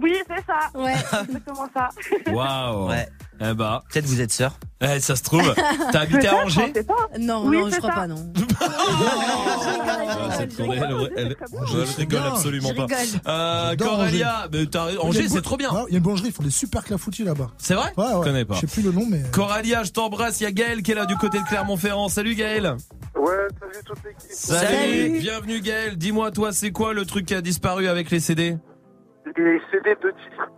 Oui, 0.01 0.15
c'est 0.29 0.45
ça. 0.47 0.79
Ouais. 0.79 0.95
C'est 1.11 1.25
exactement 1.25 1.69
ça. 1.75 1.89
Waouh. 2.31 2.89
Ouais. 2.91 3.09
Eh 3.43 3.55
bah, 3.55 3.83
Peut-être 3.91 4.05
vous 4.05 4.21
êtes 4.21 4.33
sœurs. 4.33 4.59
eh, 4.83 5.01
ça 5.01 5.17
se 5.17 5.23
trouve. 5.23 5.55
T'as 5.93 6.01
habité 6.01 6.29
à 6.29 6.37
Angers. 6.45 6.73
Non, 7.19 7.47
Oui, 7.47 7.57
non, 7.59 7.71
je 7.71 7.77
crois 7.79 7.91
ça. 7.91 7.97
pas, 7.97 8.07
non. 8.07 8.33
Ah, 10.23 10.33
cette 10.37 10.57
Corée, 10.57 10.77
elle, 10.79 10.95
elle- 11.17 11.27
elle- 11.27 11.37
elle 11.75 11.89
rigole 11.97 12.23
absolument 12.27 12.69
Je 12.71 12.75
pas. 12.75 12.87
Euh, 13.27 13.69
J'adore 13.71 13.89
Coralia, 13.89 14.49
mais 14.53 14.67
t'as- 14.67 14.91
Il 14.91 14.95
y 14.95 14.99
a 14.99 15.03
Angers 15.03 15.29
c'est 15.29 15.43
trop 15.43 15.57
bien. 15.57 15.71
Ouais, 15.73 15.81
Il 15.89 15.93
y 15.93 15.95
a 15.95 15.99
une 15.99 16.03
boulangerie, 16.03 16.29
ils 16.29 16.33
font 16.35 16.43
des 16.43 16.51
super 16.51 16.85
clafoutis 16.85 17.25
là-bas. 17.25 17.51
C'est 17.59 17.75
vrai 17.75 17.93
Ouais, 17.97 18.05
ouais. 18.05 18.11
Je 18.19 18.23
connais 18.25 18.45
pas. 18.45 18.55
Je 18.55 18.61
sais 18.61 18.67
plus 18.67 18.83
le 18.83 18.93
nom, 18.93 19.07
mais. 19.09 19.23
Coralia, 19.33 19.83
je 19.85 19.91
t'embrasse. 19.91 20.41
Il 20.41 20.45
y 20.45 20.47
a 20.47 20.53
Gaël 20.53 20.83
qui 20.83 20.93
est 20.93 20.95
là 20.95 21.07
du 21.07 21.17
côté 21.17 21.39
de 21.39 21.45
Clermont-Ferrand. 21.45 22.09
Salut 22.09 22.35
Gaël. 22.35 22.77
Ouais, 23.17 23.33
salut 23.61 23.85
toute 23.85 23.99
l'équipe. 24.05 24.31
Salut. 24.31 24.67
Salut. 24.77 25.19
Bienvenue 25.21 25.61
Gaël. 25.61 25.97
Dis-moi 25.97 26.31
toi, 26.31 26.53
c'est 26.53 26.71
quoi 26.73 26.93
le 26.93 27.05
truc 27.07 27.27
qui 27.27 27.35
a 27.35 27.41
disparu 27.41 27.89
avec 27.89 28.11
les 28.11 28.21
CD 28.21 28.57
Les 29.37 29.61
CD 29.73 29.95
de 30.03 30.11
titres. 30.11 30.51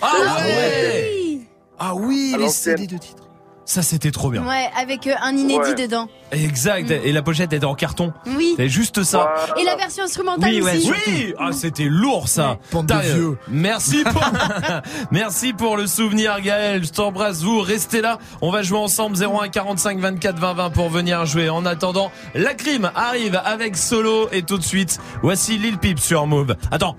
Ah 0.00 0.36
ouais. 0.38 1.40
Ah 1.80 1.94
oui, 1.94 2.36
les. 2.38 2.48
CD 2.48 2.86
de 2.86 2.98
titres. 2.98 3.24
Ça 3.66 3.82
c'était 3.82 4.10
trop 4.10 4.30
bien. 4.30 4.44
Ouais, 4.44 4.68
avec 4.76 5.06
euh, 5.06 5.12
un 5.22 5.36
inédit 5.36 5.60
Ouais. 5.60 5.74
dedans. 5.76 6.08
Exact. 6.32 6.90
Et 6.90 7.12
la 7.12 7.22
pochette 7.22 7.52
était 7.52 7.64
en 7.64 7.76
carton. 7.76 8.12
Oui. 8.36 8.54
C'est 8.56 8.68
juste 8.68 9.04
ça. 9.04 9.32
Et 9.60 9.64
la 9.64 9.76
version 9.76 10.02
instrumentale 10.02 10.50
Oui, 10.50 10.60
ouais, 10.60 10.76
aussi. 10.76 10.90
Oui, 11.06 11.34
ah 11.38 11.52
c'était 11.52 11.84
lourd 11.84 12.26
ça. 12.26 12.58
De 12.72 13.14
vieux. 13.14 13.38
Merci 13.46 14.02
pour 14.02 14.24
Merci 15.12 15.52
pour 15.52 15.76
le 15.76 15.86
souvenir 15.86 16.40
Gaël. 16.40 16.84
Je 16.84 16.90
t'embrasse 16.90 17.42
vous, 17.42 17.60
restez 17.60 18.00
là. 18.00 18.18
On 18.42 18.50
va 18.50 18.62
jouer 18.62 18.78
ensemble 18.78 19.16
01 19.16 19.48
45 19.50 20.00
24 20.00 20.36
20 20.36 20.54
20 20.54 20.70
pour 20.70 20.88
venir 20.90 21.24
jouer. 21.24 21.48
En 21.48 21.64
attendant, 21.64 22.10
la 22.34 22.54
crime 22.54 22.90
arrive 22.96 23.40
avec 23.44 23.76
solo 23.76 24.28
et 24.32 24.42
tout 24.42 24.58
de 24.58 24.64
suite, 24.64 24.98
voici 25.22 25.58
Lil 25.58 25.78
Peep 25.78 26.00
sur 26.00 26.26
Move. 26.26 26.56
Attends. 26.72 26.96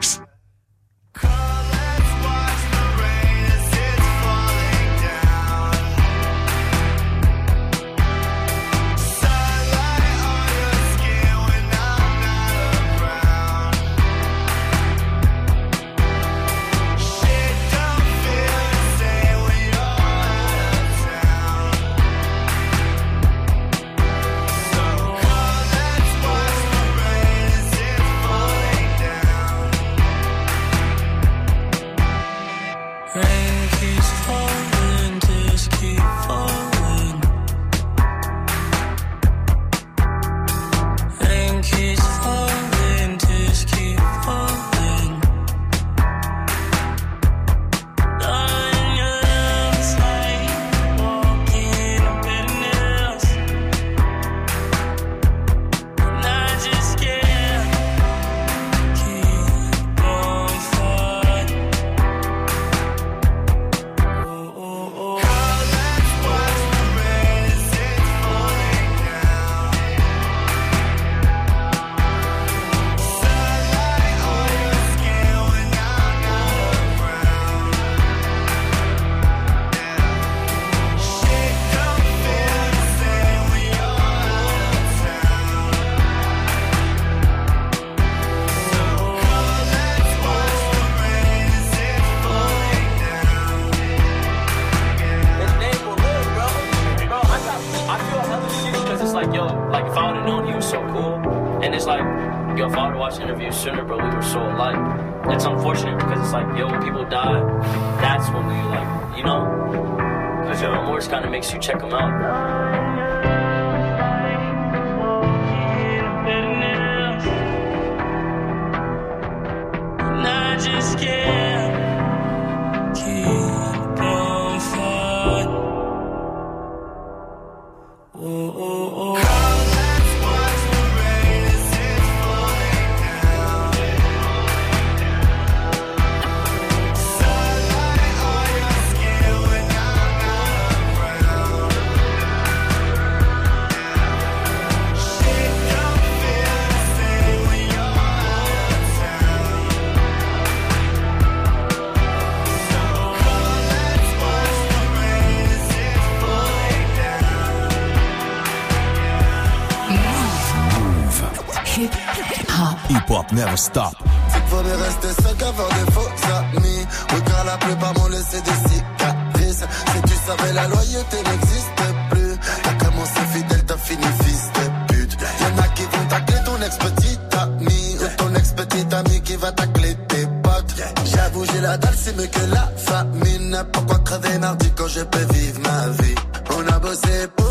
Never 163.31 163.57
stop. 163.57 163.93
C'est 164.29 164.39
qu'il 164.39 164.49
fallait 164.49 164.75
rester 164.75 165.21
seul 165.21 165.35
qu'avoir 165.37 165.69
des 165.69 165.91
faux 165.91 166.09
amis. 166.35 166.85
Oui, 167.13 167.21
car 167.25 167.45
la 167.45 167.57
plupart 167.57 167.93
m'ont 167.95 168.07
laissé 168.07 168.41
des 168.41 168.69
cicatrices. 168.69 169.65
Si 169.93 170.01
tu 170.01 170.13
savais, 170.25 170.53
la 170.53 170.67
loyauté 170.67 171.17
n'existe 171.17 171.83
plus. 172.09 172.37
T'as 172.63 172.85
commencé 172.85 173.19
fidèle, 173.33 173.63
t'as 173.65 173.77
fini 173.77 174.05
fils 174.23 174.49
de 174.55 174.93
pute? 174.93 175.17
Y'en 175.41 175.63
a 175.63 175.67
qui 175.69 175.83
vont 175.83 176.07
tacler 176.09 176.39
ton 176.45 176.61
ex-petite 176.61 177.35
ami. 177.35 177.97
Ou 178.01 178.17
ton 178.17 178.35
ex-petite 178.35 178.93
ami 178.93 179.21
qui 179.21 179.35
va 179.35 179.51
tacler 179.51 179.95
tes 180.07 180.27
potes. 180.43 180.75
J'avoue, 181.05 181.45
j'ai 181.45 181.61
la 181.61 181.77
dalle, 181.77 181.95
c'est 181.97 182.17
mieux 182.17 182.27
que 182.27 182.45
la 182.53 182.71
famine. 182.77 183.63
Pourquoi 183.71 183.99
crever 183.99 184.37
mardi 184.39 184.71
quand 184.75 184.87
je 184.87 185.01
peux 185.01 185.33
vivre 185.33 185.59
ma 185.61 185.87
vie? 186.03 186.15
On 186.49 186.67
a 186.67 186.79
bossé 186.79 187.27
pour 187.35 187.47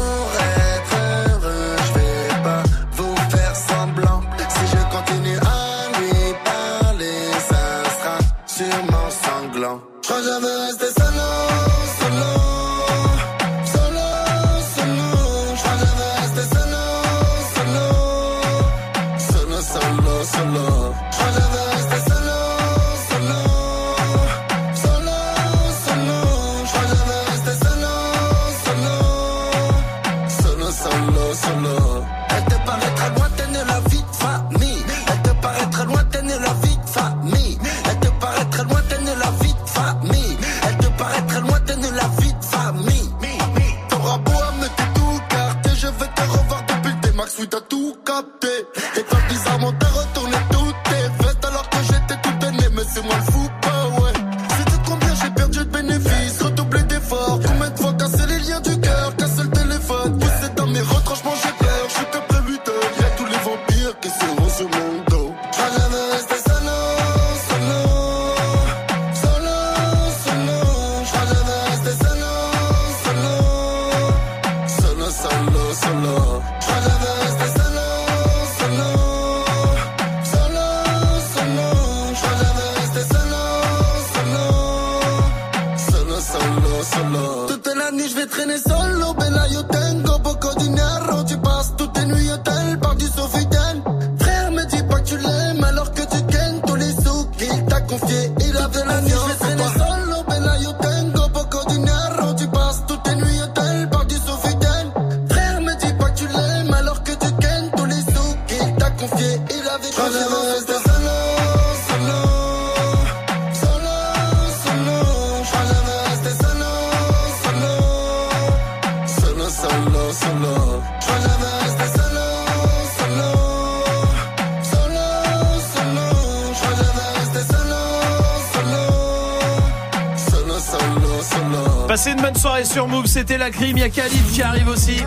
sur 132.70 132.86
Move, 132.86 133.06
c'était 133.06 133.36
la 133.36 133.50
crime, 133.50 133.78
il 133.78 133.80
y 133.80 133.84
a 133.84 133.90
Khalid 133.90 134.26
qui 134.32 134.42
arrive 134.42 134.68
aussi. 134.68 135.02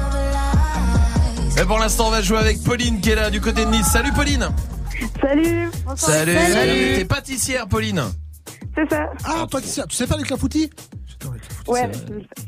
Mais 1.56 1.64
pour 1.64 1.80
l'instant, 1.80 2.08
on 2.08 2.12
va 2.12 2.22
jouer 2.22 2.40
avec 2.40 2.62
Pauline 2.62 3.00
qui 3.00 3.12
est 3.12 3.16
là 3.16 3.30
du 3.30 3.40
côté 3.40 3.64
de 3.64 3.70
Nice. 3.72 3.88
Salut 3.88 4.12
Pauline 4.12 4.50
Salut. 5.16 5.72
Salut, 5.96 6.96
T'es 6.98 7.06
pâtissière 7.06 7.68
Pauline 7.70 8.04
C'est 8.76 8.90
ça. 8.90 9.06
Ah, 9.24 9.46
pâtissière. 9.50 9.88
Tu 9.88 9.96
sais 9.96 10.06
faire 10.06 10.18
les 10.18 10.24
clafoutis? 10.24 10.72
Ouais, 11.68 11.90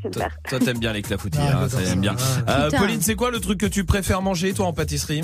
je 0.04 0.10
Toi, 0.10 0.28
toi, 0.50 0.60
t'aimes 0.60 0.80
bien 0.80 0.92
les 0.92 1.02
clafoutis, 1.02 1.40
Ah, 1.40 1.62
hein, 1.64 1.70
ça 1.70 1.96
bien. 1.96 2.16
Ah. 2.46 2.64
Euh. 2.64 2.72
Pauline, 2.72 3.02
c'est 3.02 3.16
quoi 3.16 3.32
le 3.32 3.40
truc 3.40 3.58
que 3.58 3.68
tu 3.68 3.86
préfères 3.86 4.22
manger 4.22 4.54
toi 4.54 4.66
en 4.66 4.74
pâtisserie? 4.74 5.22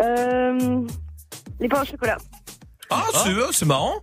Euh, 0.00 0.86
les 1.58 1.68
pains 1.68 1.82
au 1.82 1.84
chocolat. 1.84 2.16
Ah, 2.90 3.02
c'est 3.24 3.30
euh, 3.30 3.48
c'est 3.50 3.66
marrant. 3.66 3.94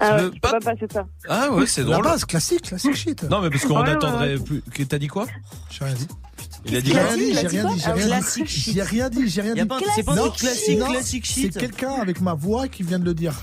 Ah 0.00 0.16
ouais, 0.16 0.22
Le 0.22 0.32
je 0.34 0.40
peux 0.40 0.50
pas 0.50 0.58
passer 0.58 0.86
ça. 0.92 1.06
Ah 1.28 1.50
ouais, 1.52 1.66
c'est 1.66 1.82
La 1.82 1.92
drôle. 1.92 2.04
base, 2.04 2.24
classique, 2.24 2.62
classique 2.62 2.94
shit. 2.94 3.22
Non, 3.24 3.40
mais 3.40 3.50
parce 3.50 3.64
qu'on 3.64 3.80
Ouais, 3.82 3.88
attendrait 3.90 4.34
ouais. 4.36 4.42
plus. 4.44 4.62
que- 4.72 4.82
T'as 4.82 4.98
dit 4.98 5.08
quoi? 5.08 5.26
J'ai 5.70 5.84
rien 5.84 5.94
dit. 5.94 6.06
Il 6.66 6.76
a 6.76 6.80
dit 6.80 6.92
rien 6.92 7.16
dit, 7.16 7.34
j'ai 7.34 7.46
rien 7.46 7.64
dit, 7.70 7.80
j'ai 7.80 7.90
rien 7.92 8.06
classique 8.06 8.44
dit. 8.46 8.50
shit. 8.52 8.74
J'ai 8.74 8.82
rien 8.82 9.10
dit, 9.10 9.28
j'ai 9.28 9.40
rien 9.42 9.54
dit. 9.54 9.60
c'est 9.94 10.02
pas 10.02 10.12
un 10.12 10.30
classique, 10.30 10.78
classique 10.78 11.26
C'est 11.26 11.40
shit. 11.42 11.58
quelqu'un 11.58 11.92
avec 12.00 12.20
ma 12.20 12.34
voix 12.34 12.68
qui 12.68 12.82
vient 12.82 12.98
de 12.98 13.04
le 13.04 13.14
dire. 13.14 13.34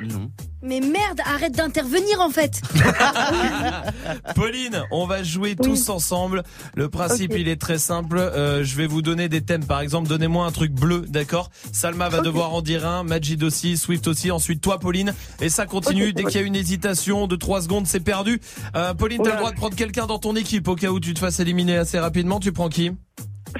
Non. 0.00 0.30
Mais 0.62 0.80
merde, 0.80 1.20
arrête 1.24 1.52
d'intervenir 1.52 2.20
en 2.20 2.30
fait. 2.30 2.60
Pauline, 4.34 4.82
on 4.90 5.06
va 5.06 5.22
jouer 5.22 5.54
tous 5.54 5.88
ensemble. 5.88 6.42
Le 6.74 6.88
principe, 6.88 7.34
il 7.36 7.48
est 7.48 7.60
très 7.60 7.78
simple. 7.78 8.18
Euh, 8.18 8.64
je 8.64 8.76
vais 8.76 8.86
vous 8.86 9.00
donner 9.00 9.28
des 9.28 9.40
thèmes. 9.42 9.64
Par 9.64 9.80
exemple, 9.80 10.08
donnez-moi 10.08 10.46
un 10.46 10.50
truc 10.50 10.72
bleu, 10.72 11.04
d'accord 11.08 11.50
Salma 11.72 12.08
va 12.08 12.20
devoir 12.20 12.54
en 12.54 12.62
dire 12.62 12.86
un, 12.86 13.04
Majid 13.04 13.42
aussi, 13.44 13.76
Swift 13.76 14.08
aussi. 14.08 14.32
Ensuite, 14.32 14.60
toi, 14.60 14.78
Pauline. 14.80 15.14
Et 15.40 15.48
ça 15.48 15.66
continue. 15.66 16.12
Dès 16.12 16.24
qu'il 16.24 16.40
y 16.40 16.42
a 16.42 16.46
une 16.46 16.56
hésitation 16.56 17.28
de 17.28 17.36
3 17.36 17.62
secondes, 17.62 17.86
c'est 17.86 18.00
perdu. 18.00 18.40
Euh, 18.74 18.94
Pauline, 18.94 19.22
t'as 19.22 19.32
le 19.32 19.36
droit 19.38 19.52
de 19.52 19.56
prendre 19.56 19.76
quelqu'un 19.76 20.06
dans 20.06 20.18
ton 20.18 20.34
équipe 20.34 20.66
au 20.66 20.74
cas 20.74 20.88
où 20.88 20.98
tu 20.98 21.14
te 21.14 21.20
fasses 21.20 21.38
éliminer 21.38 21.76
assez 21.76 21.98
rapidement. 21.98 22.40
Tu 22.40 22.52
prends 22.52 22.68
qui? 22.68 22.90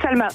Salma. 0.02 0.28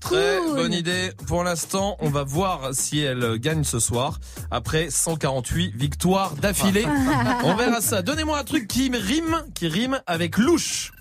Très 0.00 0.38
bonne 0.40 0.72
idée. 0.72 1.12
Pour 1.26 1.44
l'instant, 1.44 1.96
on 2.00 2.08
va 2.08 2.24
voir 2.24 2.70
si 2.72 3.00
elle 3.00 3.38
gagne 3.38 3.64
ce 3.64 3.78
soir. 3.78 4.18
Après 4.50 4.88
148 4.90 5.76
victoires 5.76 6.34
d'affilée. 6.36 6.86
on 7.44 7.54
verra 7.54 7.80
ça. 7.80 8.02
Donnez-moi 8.02 8.38
un 8.38 8.44
truc 8.44 8.66
qui 8.66 8.90
rime, 8.90 9.42
qui 9.54 9.68
rime 9.68 10.00
avec 10.06 10.38
louche. 10.38 10.92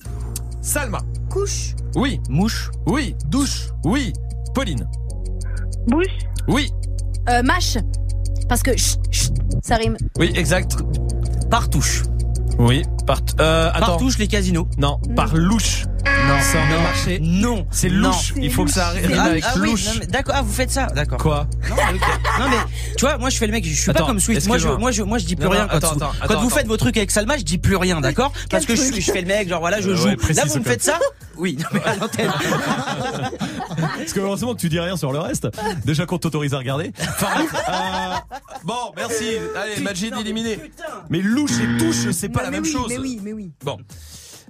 Salma. 0.61 0.99
Couche. 1.29 1.75
Oui. 1.95 2.19
Mouche. 2.29 2.69
Oui. 2.85 3.15
Douche. 3.27 3.69
Oui. 3.85 4.13
Pauline. 4.53 4.87
Bouche. 5.87 6.05
Oui. 6.47 6.71
Euh, 7.29 7.41
Mash. 7.43 7.77
Parce 8.47 8.63
que 8.63 8.75
chut, 8.75 8.99
chut, 9.11 9.33
ça 9.63 9.75
rime. 9.75 9.95
Oui, 10.17 10.31
exact. 10.35 10.77
Par 11.49 11.69
touche. 11.69 12.03
Oui, 12.59 12.83
par. 13.07 13.19
Euh, 13.39 13.69
attends. 13.73 13.85
Par 13.85 13.97
touche, 13.97 14.17
les 14.17 14.27
casinos. 14.27 14.67
Non, 14.77 14.99
par 15.15 15.33
louche. 15.35 15.85
Non, 16.05 16.35
ça 16.41 16.57
aurait 16.59 16.69
non, 16.75 16.81
marché. 16.83 17.19
Non, 17.21 17.67
C'est 17.71 17.89
non. 17.89 18.09
louche. 18.09 18.33
Il 18.35 18.51
faut 18.51 18.65
que 18.65 18.71
ça 18.71 18.87
arrive 18.87 19.15
Ah, 19.17 19.23
avec 19.23 19.43
ah 19.47 19.57
louche. 19.57 19.99
D'accord, 20.09 20.35
ah, 20.37 20.41
vous 20.41 20.51
faites 20.53 20.69
ça, 20.69 20.87
d'accord. 20.87 21.17
Quoi 21.19 21.47
non, 21.69 21.75
ok. 21.75 22.39
Non, 22.39 22.49
mais 22.49 22.57
tu 22.97 23.05
vois, 23.05 23.17
moi 23.17 23.29
je 23.29 23.37
fais 23.37 23.45
le 23.47 23.53
mec, 23.53 23.65
je 23.65 23.73
suis 23.73 23.89
Attends, 23.89 24.01
pas 24.01 24.07
comme 24.07 24.19
Swift. 24.19 24.45
Moi 24.47 24.57
je, 24.57 24.67
moi 24.67 24.91
je, 24.91 25.01
moi 25.03 25.17
je 25.17 25.25
dis 25.25 25.35
plus 25.35 25.45
Non, 25.45 25.51
rien 25.51 25.63
non, 25.63 25.67
quand, 25.69 25.77
attends, 25.77 25.87
vous, 25.95 26.03
attends, 26.03 26.11
quand 26.19 26.25
attends, 26.25 26.39
vous 26.41 26.47
attends. 26.47 26.55
faites 26.57 26.67
vos 26.67 26.77
trucs 26.77 26.97
avec 26.97 27.11
Salma, 27.11 27.37
je 27.37 27.43
dis 27.43 27.57
plus 27.57 27.77
rien, 27.77 28.01
d'accord 28.01 28.31
Parce 28.49 28.65
que 28.65 28.75
je, 28.75 28.83
je 28.99 29.11
fais 29.11 29.21
le 29.21 29.27
mec, 29.27 29.47
genre 29.49 29.59
voilà, 29.61 29.79
je 29.81 29.89
Euh, 29.89 29.95
joue. 29.95 30.07
ouais, 30.09 30.17
Là 30.35 30.43
vous 30.45 30.59
me 30.59 30.63
faites 30.63 30.83
ça 30.83 30.99
Oui, 31.39 31.57
non, 31.57 31.65
mais 31.73 31.83
à 31.83 31.95
l'antenne. 31.95 32.31
Parce 33.97 34.13
que 34.13 34.19
heureusement 34.19 34.53
que 34.53 34.59
tu 34.59 34.69
dis 34.69 34.79
rien 34.79 34.97
sur 34.97 35.11
le 35.13 35.19
reste. 35.19 35.47
Déjà 35.85 36.05
qu'on 36.05 36.17
t'autorise 36.17 36.53
à 36.53 36.57
regarder. 36.57 36.91
Euh, 36.99 38.15
bon, 38.65 38.91
merci. 38.95 39.25
Allez, 39.55 39.81
Majid 39.81 40.13
éliminé. 40.19 40.59
Mais 41.09 41.21
louche 41.21 41.59
et 41.61 41.77
touche, 41.77 42.11
c'est 42.11 42.29
pas 42.29 42.43
la 42.43 42.51
mais 42.51 42.57
même 42.57 42.65
oui, 42.65 42.71
chose. 42.71 42.87
Mais 42.89 42.97
oui, 42.97 43.19
mais 43.23 43.33
oui. 43.33 43.51
Bon. 43.63 43.77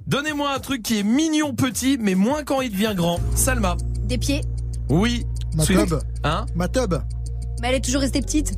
Donnez-moi 0.08 0.52
un 0.52 0.60
truc 0.60 0.82
qui 0.82 1.00
est 1.00 1.04
mignon 1.04 1.54
petit, 1.54 1.98
mais 2.00 2.16
moins 2.16 2.44
quand 2.44 2.62
il 2.62 2.72
devient 2.72 2.94
grand. 2.96 3.20
Salma. 3.36 3.78
Des 4.06 4.18
pieds. 4.18 4.42
Oui. 4.90 5.26
Ma 5.56 5.66
tub. 5.66 5.94
Hein 6.24 6.48
Ma 6.56 6.68
tub. 6.68 6.96
Mais 7.62 7.70
elle 7.70 7.76
est 7.76 7.86
toujours 7.86 8.02
restée 8.02 8.22
petite. 8.22 8.54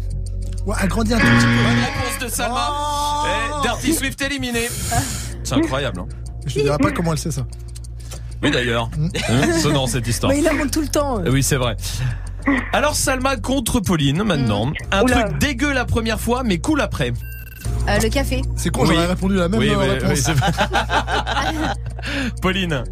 Ouais, 0.66 0.76
agrandie 0.78 1.14
un 1.14 1.20
tout 1.20 1.26
petit 1.26 1.46
peu. 1.46 1.64
Bonne 1.64 1.80
réponse 1.80 2.24
de 2.24 2.28
Salma. 2.30 2.70
Oh. 2.72 3.28
Eh, 3.28 3.62
Dirty 3.64 3.94
Swift 3.94 4.22
éliminé. 4.22 4.70
C'est 5.44 5.56
incroyable. 5.56 6.02
Hein. 6.02 6.08
Je 6.46 6.60
ne 6.60 6.64
dirai 6.64 6.78
pas 6.78 6.92
comment 6.92 7.12
elle 7.12 7.18
sait 7.18 7.32
ça. 7.32 7.46
Oui 8.44 8.52
d'ailleurs. 8.52 8.90
Hein, 9.30 9.52
Sonnant 9.60 9.88
cette 9.88 10.08
histoire. 10.08 10.32
Mais 10.32 10.40
il 10.40 10.48
invente 10.48 10.72
tout 10.72 10.82
le 10.82 10.88
temps. 10.88 11.22
Eh 11.26 11.30
Oui, 11.30 11.44
c'est 11.44 11.58
vrai. 11.58 11.76
Alors 12.74 12.96
Salma 12.96 13.36
contre 13.38 13.80
Pauline 13.80 14.24
maintenant. 14.24 14.72
Un 14.92 15.04
Oula. 15.04 15.24
truc 15.24 15.38
dégueu 15.40 15.72
la 15.74 15.86
première 15.86 16.20
fois, 16.20 16.44
mais 16.44 16.58
cool 16.58 16.82
après. 16.82 17.14
Euh, 17.88 18.00
le 18.00 18.10
café. 18.10 18.42
C'est 18.56 18.70
con, 18.72 18.82
Oui. 18.82 18.90
j'aurais 18.96 19.06
répondu 19.08 19.36
la 19.36 19.48
même 19.48 19.60
Oui, 19.60 19.70
euh, 19.70 19.78
oui, 19.80 19.90
réponse. 19.90 20.10
oui, 20.10 20.18
c'est 20.18 20.34
vrai. 20.34 20.52
Pauline. 22.42 22.84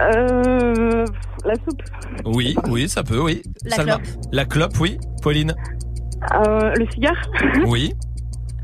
Euh, 0.00 1.04
la 1.44 1.54
soupe. 1.54 1.82
Oui, 2.24 2.56
oui, 2.68 2.88
ça 2.88 3.02
peut, 3.04 3.20
oui. 3.20 3.42
La 3.64 3.76
Salma. 3.76 3.94
clope. 3.98 4.06
La 4.32 4.44
clope, 4.44 4.80
oui. 4.80 4.98
Pauline. 5.22 5.54
Euh, 6.34 6.72
le 6.76 6.86
cigare. 6.92 7.14
Oui. 7.64 7.94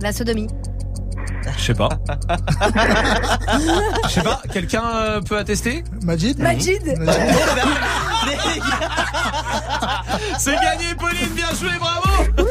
La 0.01 0.13
sodomie. 0.13 0.49
Je 1.59 1.63
sais 1.63 1.75
pas. 1.75 1.89
Je 4.05 4.09
sais 4.11 4.23
pas. 4.23 4.41
Quelqu'un 4.53 4.85
euh, 4.97 5.21
peut 5.21 5.37
attester? 5.37 5.85
Majid? 6.03 6.39
Majid. 6.39 6.83
C'est 10.39 10.55
gagné, 10.55 10.95
Pauline. 10.99 11.29
Bien 11.35 11.49
joué, 11.61 11.71
bravo. 11.79 12.05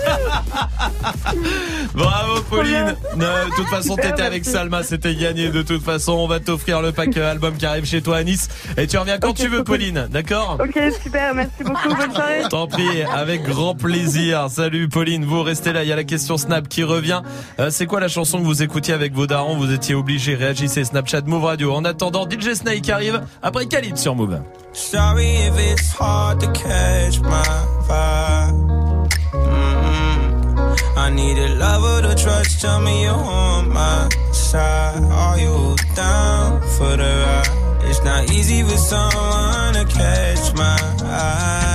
bravo, 1.93 2.41
Pauline. 2.49 2.95
De 3.15 3.55
toute 3.55 3.67
façon, 3.67 3.95
t'étais 3.95 4.21
avec. 4.21 4.45
Salma. 4.45 4.83
C'était 4.83 5.15
gagné. 5.15 5.49
De 5.49 5.61
toute 5.61 5.83
façon, 5.83 6.13
on 6.13 6.27
va 6.27 6.39
t'offrir 6.39 6.81
le 6.81 6.91
pack 6.91 7.15
euh, 7.17 7.31
album 7.31 7.55
qui 7.57 7.65
arrive 7.65 7.85
chez 7.85 8.01
toi 8.01 8.17
à 8.17 8.23
Nice. 8.23 8.49
Et 8.77 8.87
tu 8.87 8.97
reviens 8.97 9.17
quand 9.17 9.33
tu 9.33 9.47
veux. 9.47 9.63
Pauline. 9.63 10.07
D'accord 10.09 10.57
Ok, 10.59 10.79
super, 11.01 11.33
merci 11.33 11.63
beaucoup, 11.63 11.95
bonne 11.95 12.13
soirée. 12.13 12.43
Tant 12.49 12.67
pis, 12.67 13.03
avec 13.11 13.43
grand 13.43 13.75
plaisir. 13.75 14.47
Salut 14.49 14.89
Pauline, 14.89 15.25
vous 15.25 15.41
restez 15.41 15.73
là, 15.73 15.83
il 15.83 15.89
y 15.89 15.91
a 15.91 15.95
la 15.95 16.03
question 16.03 16.37
Snap 16.37 16.67
qui 16.67 16.83
revient. 16.83 17.21
Euh, 17.59 17.69
c'est 17.69 17.85
quoi 17.85 17.99
la 17.99 18.07
chanson 18.07 18.39
que 18.39 18.45
vous 18.45 18.63
écoutiez 18.63 18.93
avec 18.93 19.13
vos 19.13 19.27
darons? 19.27 19.57
Vous 19.57 19.71
étiez 19.71 19.95
obligés, 19.95 20.35
réagissez 20.35 20.83
Snapchat 20.83 21.21
Move 21.21 21.45
Radio. 21.45 21.73
En 21.73 21.85
attendant, 21.85 22.27
DJ 22.29 22.53
Snake 22.53 22.89
arrive 22.89 23.21
après 23.41 23.65
Khalid 23.65 23.97
sur 23.97 24.15
Move. 24.15 24.41
Sorry 24.73 25.47
if 25.47 25.53
it's 25.71 25.91
hard 25.91 26.39
to 26.41 26.47
catch 26.51 27.21
my 27.21 27.43
vibe. 27.87 29.09
Mm-mm. 29.31 30.97
I 30.97 31.09
need 31.09 31.37
a 31.37 31.55
lover 31.55 32.07
to 32.07 32.15
trust. 32.23 32.61
Tell 32.61 32.79
me 32.81 33.03
you're 33.03 33.13
on 33.13 33.69
my 33.69 34.09
side. 34.31 35.03
Are 35.03 35.39
you 35.39 35.75
down 35.95 36.61
for 36.75 36.97
the 36.97 37.11
ride? 37.25 37.83
It's 37.89 38.03
not 38.03 38.31
easy 38.31 38.63
for 38.63 38.77
someone 38.77 39.73
to 39.73 39.85
catch 39.85 40.53
my 40.55 40.77
eye. 41.03 41.73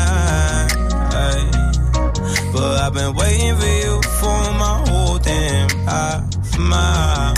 But 2.53 2.81
I've 2.81 2.95
been 2.95 3.15
waiting 3.15 3.57
for 3.57 3.67
you 3.67 4.03
for 4.21 4.41
my 4.65 4.85
whole 4.89 5.19
damn 5.19 5.69
life, 5.85 6.59
my 6.59 7.35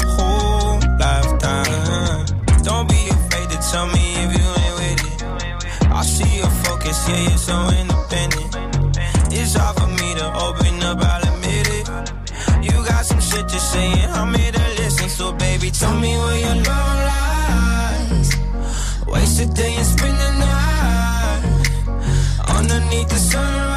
yeah, 7.10 7.28
you're 7.28 7.38
so 7.38 7.56
independent. 7.80 8.56
It's 9.32 9.54
hard 9.54 9.76
for 9.78 9.90
me 10.00 10.08
to 10.20 10.26
open 10.46 10.74
up, 10.88 10.98
I'll 11.10 11.22
admit 11.30 11.66
it. 11.78 11.86
You 12.66 12.74
got 12.86 13.04
some 13.04 13.20
shit 13.20 13.48
to 13.48 13.58
say, 13.58 13.86
and 14.02 14.12
I'm 14.12 14.34
here 14.34 14.52
to 14.52 14.66
listen. 14.80 15.08
So, 15.08 15.32
baby, 15.32 15.70
tell 15.70 15.96
me 15.98 16.12
where 16.16 16.40
your 16.46 16.56
love 16.68 16.98
lies. 17.10 18.30
Waste 19.06 19.40
a 19.40 19.46
day 19.46 19.74
and 19.76 19.86
spend 19.86 20.16
the 20.24 20.30
night 20.46 21.42
underneath 22.56 23.08
the 23.08 23.20
sunrise. 23.30 23.69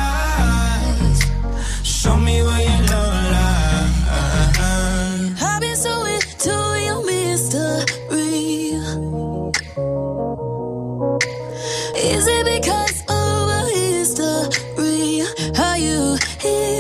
You 16.43 16.72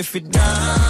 If 0.00 0.14
you're 0.14 0.22
down, 0.22 0.89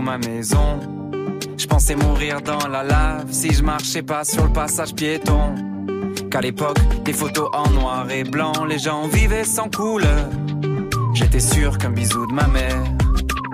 ma 0.00 0.18
maison. 0.18 0.80
Je 1.56 1.66
pensais 1.66 1.94
mourir 1.94 2.40
dans 2.40 2.68
la 2.68 2.82
lave 2.82 3.26
si 3.30 3.52
je 3.52 3.62
marchais 3.62 4.02
pas 4.02 4.24
sur 4.24 4.44
le 4.44 4.52
passage 4.52 4.94
piéton. 4.94 5.54
Qu'à 6.30 6.40
l'époque, 6.40 6.78
des 7.04 7.12
photos 7.12 7.48
en 7.52 7.68
noir 7.70 8.10
et 8.10 8.24
blanc, 8.24 8.52
les 8.68 8.78
gens 8.78 9.06
vivaient 9.08 9.44
sans 9.44 9.68
couleur. 9.68 10.28
J'étais 11.14 11.40
sûr 11.40 11.76
qu'un 11.76 11.90
bisou 11.90 12.26
de 12.26 12.32
ma 12.32 12.46
mère 12.46 12.82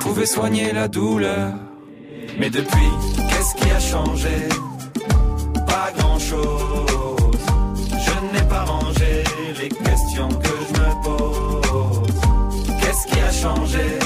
pouvait 0.00 0.26
soigner 0.26 0.72
la 0.72 0.88
douleur. 0.88 1.54
Mais 2.38 2.50
depuis, 2.50 2.90
qu'est-ce 3.28 3.54
qui 3.54 3.70
a 3.70 3.80
changé? 3.80 4.48
Pas 5.66 5.90
grand-chose. 5.96 7.38
Je 7.90 8.38
n'ai 8.38 8.48
pas 8.48 8.64
rangé 8.64 9.24
les 9.60 9.68
questions 9.68 10.28
que 10.28 10.48
je 10.68 10.80
me 10.80 11.02
pose. 11.02 12.14
Qu'est-ce 12.80 13.06
qui 13.06 13.20
a 13.20 13.32
changé? 13.32 14.05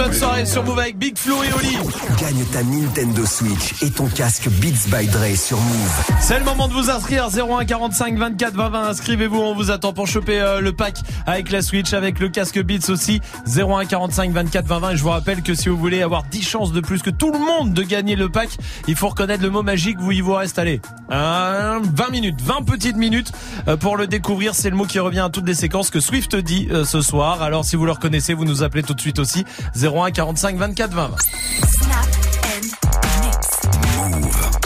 bonne 0.00 0.12
soirée 0.14 0.46
sur 0.46 0.64
Move 0.64 0.78
avec 0.78 0.96
Big 0.96 1.18
Flo 1.18 1.42
et 1.42 1.52
Oli. 1.52 1.76
Gagne 2.18 2.42
ta 2.50 2.62
Nintendo 2.62 3.26
Switch 3.26 3.82
et 3.82 3.90
ton 3.90 4.06
casque 4.06 4.48
Beats 4.48 4.88
by 4.88 5.06
Dre 5.08 5.36
sur 5.36 5.58
Move. 5.58 6.04
C'est 6.20 6.38
le 6.38 6.44
moment 6.46 6.68
de 6.68 6.72
vous 6.72 6.88
inscrire. 6.88 7.28
01 7.28 7.66
45 7.66 8.16
24 8.16 8.54
20 8.54 8.68
20 8.70 8.88
inscrivez-vous. 8.88 9.38
On 9.38 9.54
vous 9.54 9.70
attend 9.70 9.92
pour 9.92 10.06
choper 10.06 10.40
euh, 10.40 10.62
le 10.62 10.72
pack 10.72 11.00
avec 11.26 11.50
la 11.50 11.60
Switch 11.60 11.92
avec 11.92 12.18
le 12.18 12.30
casque 12.30 12.62
Beats 12.62 12.88
aussi. 12.88 13.20
01 13.46 13.84
45 13.84 14.32
24 14.32 14.64
20 14.64 14.78
20 14.78 14.90
et 14.92 14.96
je 14.96 15.02
vous 15.02 15.10
rappelle 15.10 15.42
que 15.42 15.54
si 15.54 15.68
vous 15.68 15.76
voulez 15.76 16.00
avoir 16.00 16.22
10 16.22 16.42
chances 16.42 16.72
de 16.72 16.80
plus 16.80 17.02
que 17.02 17.10
tout 17.10 17.30
le 17.30 17.38
monde 17.38 17.74
de 17.74 17.82
gagner 17.82 18.16
le 18.16 18.30
pack 18.30 18.48
il 18.88 18.96
faut 18.96 19.08
reconnaître 19.08 19.42
le 19.42 19.50
mot 19.50 19.62
magique. 19.62 19.98
Vous 19.98 20.12
il 20.12 20.22
vous 20.22 20.32
reste 20.32 20.58
allez 20.58 20.80
euh, 21.10 21.78
20 21.82 22.10
minutes 22.10 22.40
20 22.40 22.62
petites 22.62 22.96
minutes 22.96 23.32
euh, 23.68 23.76
pour 23.76 23.98
le 23.98 24.06
découvrir. 24.06 24.54
C'est 24.54 24.70
le 24.70 24.76
mot 24.76 24.86
qui 24.86 24.98
revient 24.98 25.20
à 25.20 25.28
toutes 25.28 25.46
les 25.46 25.54
séquences 25.54 25.90
que 25.90 26.00
Swift 26.00 26.36
dit 26.36 26.68
euh, 26.70 26.86
ce 26.86 27.02
soir. 27.02 27.42
Alors 27.42 27.66
si 27.66 27.76
vous 27.76 27.84
le 27.84 27.92
reconnaissez 27.92 28.32
vous 28.32 28.46
nous 28.46 28.62
appelez 28.62 28.82
tout 28.82 28.94
de 28.94 29.00
suite 29.00 29.18
aussi. 29.18 29.44
01 29.76 29.89
45 29.90 30.56
24 30.56 30.92
20 30.94 31.08
20 31.08 31.16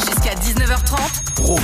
Jusqu'à 0.06 0.34
19h30. 0.34 1.40
Romain. 1.42 1.62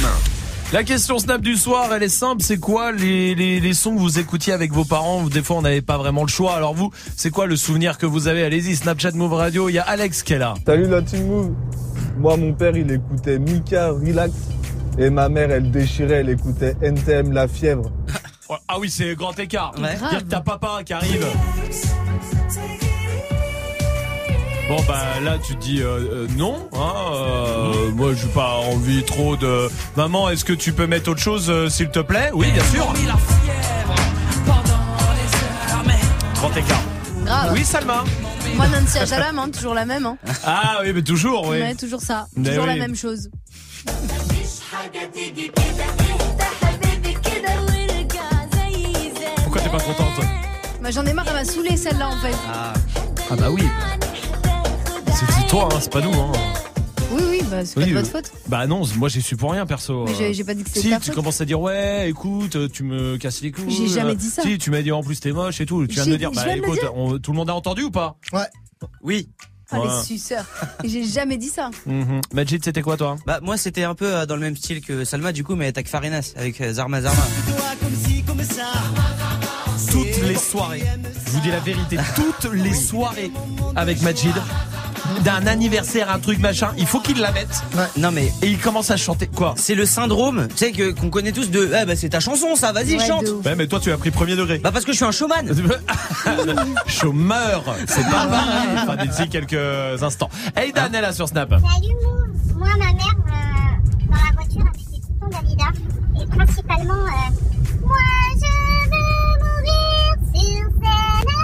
La 0.72 0.84
question 0.84 1.18
Snap 1.18 1.40
du 1.40 1.56
soir, 1.56 1.88
elle 1.94 2.02
est 2.04 2.08
simple. 2.08 2.42
C'est 2.42 2.58
quoi 2.58 2.92
les, 2.92 3.34
les, 3.34 3.60
les 3.60 3.74
sons 3.74 3.94
que 3.94 4.00
vous 4.00 4.18
écoutiez 4.18 4.52
avec 4.52 4.72
vos 4.72 4.84
parents 4.84 5.22
Des 5.24 5.42
fois, 5.42 5.56
on 5.56 5.62
n'avait 5.62 5.82
pas 5.82 5.98
vraiment 5.98 6.22
le 6.22 6.28
choix. 6.28 6.54
Alors 6.54 6.74
vous, 6.74 6.90
c'est 7.16 7.30
quoi 7.30 7.46
le 7.46 7.56
souvenir 7.56 7.98
que 7.98 8.06
vous 8.06 8.28
avez? 8.28 8.44
Allez-y, 8.44 8.76
Snapchat 8.76 9.12
Move 9.12 9.34
Radio. 9.34 9.68
Il 9.68 9.74
y 9.74 9.78
a 9.78 9.82
Alex 9.82 10.22
qui 10.22 10.34
est 10.34 10.38
là. 10.38 10.54
Salut 10.64 10.88
la 10.88 11.02
team 11.02 11.26
Move. 11.26 11.52
Moi, 12.18 12.36
mon 12.36 12.52
père, 12.52 12.76
il 12.76 12.90
écoutait 12.90 13.38
Mika 13.38 13.90
Relax. 13.90 14.32
Et 14.98 15.10
ma 15.10 15.28
mère, 15.28 15.50
elle 15.50 15.70
déchirait, 15.70 16.16
elle 16.20 16.30
écoutait 16.30 16.76
NTM 16.82 17.32
La 17.32 17.46
Fièvre. 17.48 17.90
Ah 18.66 18.80
oui, 18.80 18.90
c'est 18.90 19.14
grand 19.14 19.38
écart. 19.38 19.72
Dire 19.76 20.18
que 20.18 20.24
t'as 20.24 20.40
papa 20.40 20.80
qui 20.84 20.92
arrive. 20.92 21.24
Bon 24.70 24.80
bah 24.86 25.18
là 25.20 25.36
tu 25.36 25.56
te 25.56 25.60
dis 25.60 25.82
euh, 25.82 25.98
euh, 25.98 26.28
non, 26.36 26.68
hein, 26.74 26.94
euh, 27.12 27.90
moi 27.90 28.14
j'ai 28.14 28.28
pas 28.28 28.54
envie 28.54 29.02
trop 29.02 29.36
de. 29.36 29.68
Maman, 29.96 30.30
est-ce 30.30 30.44
que 30.44 30.52
tu 30.52 30.72
peux 30.72 30.86
mettre 30.86 31.10
autre 31.10 31.20
chose 31.20 31.50
euh, 31.50 31.68
s'il 31.68 31.90
te 31.90 31.98
plaît? 31.98 32.30
Oui, 32.34 32.52
bien 32.52 32.62
sûr. 32.62 32.86
Grand 36.34 36.56
écart. 36.56 36.82
Grave. 37.24 37.50
Oui, 37.52 37.64
Salma. 37.64 38.04
Moi, 38.54 38.68
Nancy 38.68 38.98
Ajalam, 39.00 39.40
hein, 39.40 39.48
toujours 39.48 39.74
la 39.74 39.84
même. 39.84 40.06
Hein. 40.06 40.16
Ah 40.44 40.78
oui, 40.84 40.92
mais 40.94 41.02
toujours, 41.02 41.48
oui. 41.48 41.58
Ouais, 41.58 41.74
toujours 41.74 42.00
ça. 42.00 42.28
Mais 42.36 42.50
toujours 42.50 42.62
oui. 42.62 42.70
la 42.70 42.76
même 42.76 42.94
chose. 42.94 43.28
Pourquoi 49.42 49.62
t'es 49.62 49.68
pas 49.68 49.80
contente 49.80 50.24
Bah, 50.80 50.90
J'en 50.92 51.04
ai 51.06 51.12
marre, 51.12 51.26
elle 51.26 51.34
m'a 51.34 51.44
saoulé 51.44 51.76
celle-là 51.76 52.08
en 52.08 52.20
fait. 52.20 52.36
Ah, 52.52 52.72
bah 53.36 53.50
oui. 53.50 53.64
C'est 55.28 55.46
toi, 55.48 55.68
hein, 55.72 55.78
c'est 55.80 55.92
pas 55.92 56.00
nous. 56.00 56.12
Hein. 56.12 56.32
Oui, 57.12 57.22
oui, 57.28 57.42
bah 57.50 57.64
c'est 57.64 57.74
pas 57.80 57.86
de 57.86 57.90
euh, 57.90 57.94
votre 57.94 58.10
faute. 58.10 58.32
Bah 58.46 58.66
non, 58.66 58.82
moi 58.96 59.08
j'ai 59.08 59.20
su 59.20 59.36
pour 59.36 59.50
rien 59.52 59.66
perso. 59.66 60.04
Mais 60.06 60.32
j'ai- 60.34 60.44
pas 60.44 60.54
dit 60.54 60.62
que 60.62 60.68
c'était 60.68 60.80
Si, 60.82 60.90
ta 60.90 60.98
tu 61.00 61.06
faute. 61.06 61.14
commences 61.16 61.40
à 61.40 61.44
dire 61.44 61.60
ouais, 61.60 62.08
écoute, 62.08 62.54
euh, 62.56 62.68
tu 62.72 62.84
me 62.84 63.16
casses 63.16 63.40
les 63.42 63.50
couilles. 63.50 63.70
J'ai 63.70 63.88
jamais 63.88 64.14
dit 64.14 64.28
ça. 64.28 64.42
Si, 64.42 64.58
tu 64.58 64.70
m'as 64.70 64.82
dit 64.82 64.92
en 64.92 65.02
plus 65.02 65.18
t'es 65.20 65.32
moche 65.32 65.60
et 65.60 65.66
tout. 65.66 65.86
Tu 65.88 65.94
viens 65.94 66.06
de 66.06 66.10
me 66.12 66.18
dire, 66.18 66.30
bah 66.30 66.42
viens 66.44 66.56
de 66.56 66.60
le 66.60 66.66
écoute, 66.66 66.80
dire. 66.80 66.94
on- 66.96 67.18
tout 67.18 67.32
le 67.32 67.36
monde 67.36 67.50
a 67.50 67.54
entendu 67.54 67.82
ou 67.82 67.90
pas? 67.90 68.16
Ouais. 68.32 68.46
Oui. 69.02 69.28
Ah, 69.72 69.80
Ouais. 69.80 69.86
les 69.86 70.04
suceurs. 70.04 70.44
J'ai 70.84 71.04
jamais 71.04 71.36
dit 71.36 71.48
ça. 71.48 71.70
Mhm. 71.86 72.20
Majid, 72.32 72.64
c'était 72.64 72.82
quoi 72.82 72.96
toi? 72.96 73.16
Bah 73.26 73.38
moi 73.42 73.56
c'était 73.56 73.84
un 73.84 73.94
peu 73.94 74.06
euh, 74.16 74.26
dans 74.26 74.34
le 74.36 74.40
même 74.40 74.56
style 74.56 74.80
que 74.80 75.04
Salma 75.04 75.32
du 75.32 75.44
coup 75.44 75.54
mais 75.56 75.66
avec 75.68 75.88
Farinas 75.88 76.32
avec 76.36 76.60
euh, 76.60 76.72
Zarma 76.72 77.02
Zarma. 77.02 77.22
Toutes 79.90 80.22
les 80.22 80.36
soirées, 80.36 80.82
je 81.26 81.30
vous 81.32 81.40
dis 81.40 81.50
la 81.50 81.58
vérité, 81.60 81.96
toutes 82.14 82.52
les 82.52 82.74
soirées 82.74 83.30
avec 83.76 84.00
Majid, 84.02 84.34
d'un 85.24 85.46
anniversaire, 85.46 86.10
un 86.10 86.18
truc 86.18 86.38
machin, 86.38 86.70
il 86.78 86.86
faut 86.86 87.00
qu'il 87.00 87.18
la 87.20 87.32
mette. 87.32 87.62
Non 87.96 88.10
mais 88.10 88.32
et 88.42 88.46
il 88.46 88.58
commence 88.58 88.90
à 88.90 88.96
chanter 88.96 89.26
quoi 89.26 89.54
C'est 89.56 89.74
le 89.74 89.86
syndrome, 89.86 90.48
tu 90.48 90.56
sais 90.56 90.72
que 90.72 90.90
qu'on 90.92 91.10
connaît 91.10 91.32
tous 91.32 91.50
de 91.50 91.70
ah 91.74 91.84
bah 91.84 91.96
c'est 91.96 92.10
ta 92.10 92.20
chanson 92.20 92.54
ça, 92.56 92.72
vas-y 92.72 92.96
Ouais, 92.96 93.06
chante. 93.06 93.24
Ouais, 93.44 93.54
mais 93.56 93.66
toi 93.66 93.80
tu 93.80 93.92
as 93.92 93.98
pris 93.98 94.10
premier 94.10 94.36
degré. 94.36 94.58
Bah 94.58 94.70
parce 94.72 94.84
que 94.84 94.92
je 94.92 94.96
suis 94.96 95.04
un 95.04 95.12
showman. 95.12 95.46
Chômeur, 96.86 97.64
c'est 97.86 98.02
pas 98.04 98.26
pareil. 98.26 98.68
Enfin, 98.82 98.96
d'ici 99.04 99.28
quelques 99.28 100.02
instants. 100.02 100.30
Hey 100.56 100.72
Dan 100.72 100.94
est 100.94 101.00
là 101.00 101.12
sur 101.12 101.28
Snap. 101.28 101.50
Salut. 101.50 101.94
Moi, 102.56 102.68
ma 102.78 102.92
mère, 102.92 103.16
euh, 103.26 104.06
dans 104.10 104.16
la 104.16 104.32
voiture, 104.34 104.60
elle 104.60 104.80
mettait 104.80 105.00
tout 105.00 105.12
le 105.12 105.30
temps 105.30 105.40
Dalida. 105.40 105.68
Et 106.22 106.26
principalement, 106.36 106.94
euh, 106.94 107.86
moi, 107.86 107.96
je 108.34 108.90
veux 108.90 109.38
mourir 109.44 110.14
sur 110.34 110.64
scène. 110.82 111.39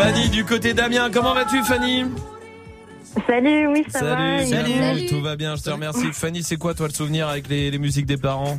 Fanny 0.00 0.30
du 0.30 0.46
côté 0.46 0.72
d'Amiens, 0.72 1.10
comment 1.10 1.34
vas-tu 1.34 1.62
Fanny 1.62 2.06
Salut, 3.26 3.66
oui, 3.66 3.84
ça 3.90 3.98
Salut, 3.98 4.44
va. 4.46 4.46
Salut. 4.46 5.06
tout 5.08 5.20
va 5.20 5.36
bien, 5.36 5.56
je 5.56 5.62
te 5.62 5.68
remercie. 5.68 6.10
Fanny, 6.14 6.42
c'est 6.42 6.56
quoi 6.56 6.72
toi 6.72 6.88
le 6.88 6.94
souvenir 6.94 7.28
avec 7.28 7.48
les, 7.48 7.70
les 7.70 7.78
musiques 7.78 8.06
des 8.06 8.16
parents 8.16 8.58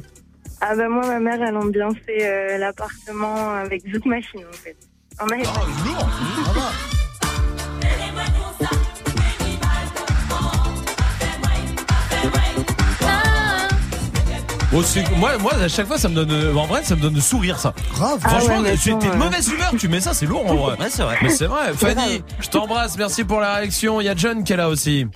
Ah 0.60 0.76
bah 0.76 0.88
moi, 0.88 1.02
ma 1.08 1.20
mère, 1.20 1.42
elle 1.42 1.58
ambiançait 1.58 1.98
euh, 2.22 2.60
l'appartement 2.60 3.56
avec 3.56 3.82
Zouk 3.92 4.06
Machine, 4.06 4.42
en 4.48 4.54
fait. 4.54 4.78
On 5.20 5.28
avait 5.30 5.42
pas... 5.42 7.01
Aussi, 14.74 15.02
moi, 15.18 15.32
moi, 15.40 15.54
à 15.62 15.68
chaque 15.68 15.86
fois, 15.88 15.98
ça 15.98 16.08
me 16.08 16.16
donne, 16.16 16.32
euh, 16.32 16.56
en 16.56 16.66
vrai, 16.66 16.82
ça 16.84 16.96
me 16.96 17.02
donne 17.02 17.16
le 17.16 17.20
sourire, 17.22 17.60
ça. 17.60 17.74
Grave. 17.94 18.20
Franchement, 18.22 18.56
Ah 18.60 18.62
ouais, 18.62 18.78
tu 18.78 18.98
t'es 18.98 19.10
de 19.10 19.16
mauvaise 19.16 19.50
humeur, 19.50 19.74
tu 19.78 19.90
mets 19.90 20.00
ça, 20.00 20.14
c'est 20.14 20.26
lourd 20.26 20.50
en 20.50 20.56
vrai. 20.56 20.78
Ouais 20.80 20.88
c'est 20.90 21.04
vrai. 21.04 21.18
Mais 21.22 21.30
c'est 21.30 21.46
vrai. 21.48 21.74
Fanny, 21.76 22.24
je 22.40 22.48
t'embrasse, 22.48 22.98
merci 22.98 23.26
pour 23.26 23.42
la 23.42 23.56
réaction. 23.56 24.00
Il 24.00 24.06
y 24.06 24.10
a 24.10 24.16
John 24.16 24.46
qui 24.46 24.54
est 24.54 24.58
là 24.58 24.70
aussi. 24.70 25.08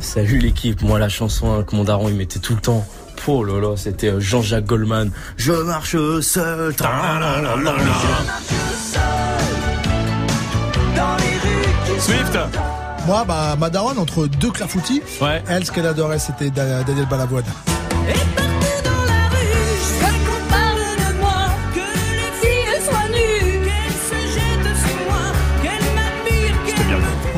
Salut 0.00 0.38
l'équipe, 0.38 0.82
moi 0.82 0.98
la 0.98 1.08
chanson 1.08 1.52
hein, 1.54 1.62
que 1.62 1.76
mon 1.76 1.84
daron 1.84 2.08
il 2.08 2.14
mettait 2.16 2.40
tout 2.40 2.54
le 2.54 2.60
temps. 2.60 2.84
Oh 3.28 3.44
là 3.44 3.60
là, 3.60 3.76
c'était 3.76 4.08
euh, 4.08 4.20
Jean-Jacques 4.20 4.66
Goldman. 4.66 5.10
Je 5.36 5.52
marche 5.52 5.96
seul. 6.20 6.74
Swift. 11.98 12.38
Moi, 13.06 13.24
bah, 13.26 13.56
ma 13.58 13.70
daronne, 13.70 13.98
entre 13.98 14.26
deux 14.26 14.50
clafoutis, 14.50 15.02
Ouais. 15.20 15.42
elle, 15.48 15.64
ce 15.64 15.70
qu'elle 15.72 15.86
adorait, 15.86 16.18
c'était 16.18 16.50
Da- 16.50 16.82
Daniel 16.82 17.06
Balavoine. 17.06 17.44
Et 18.08 18.12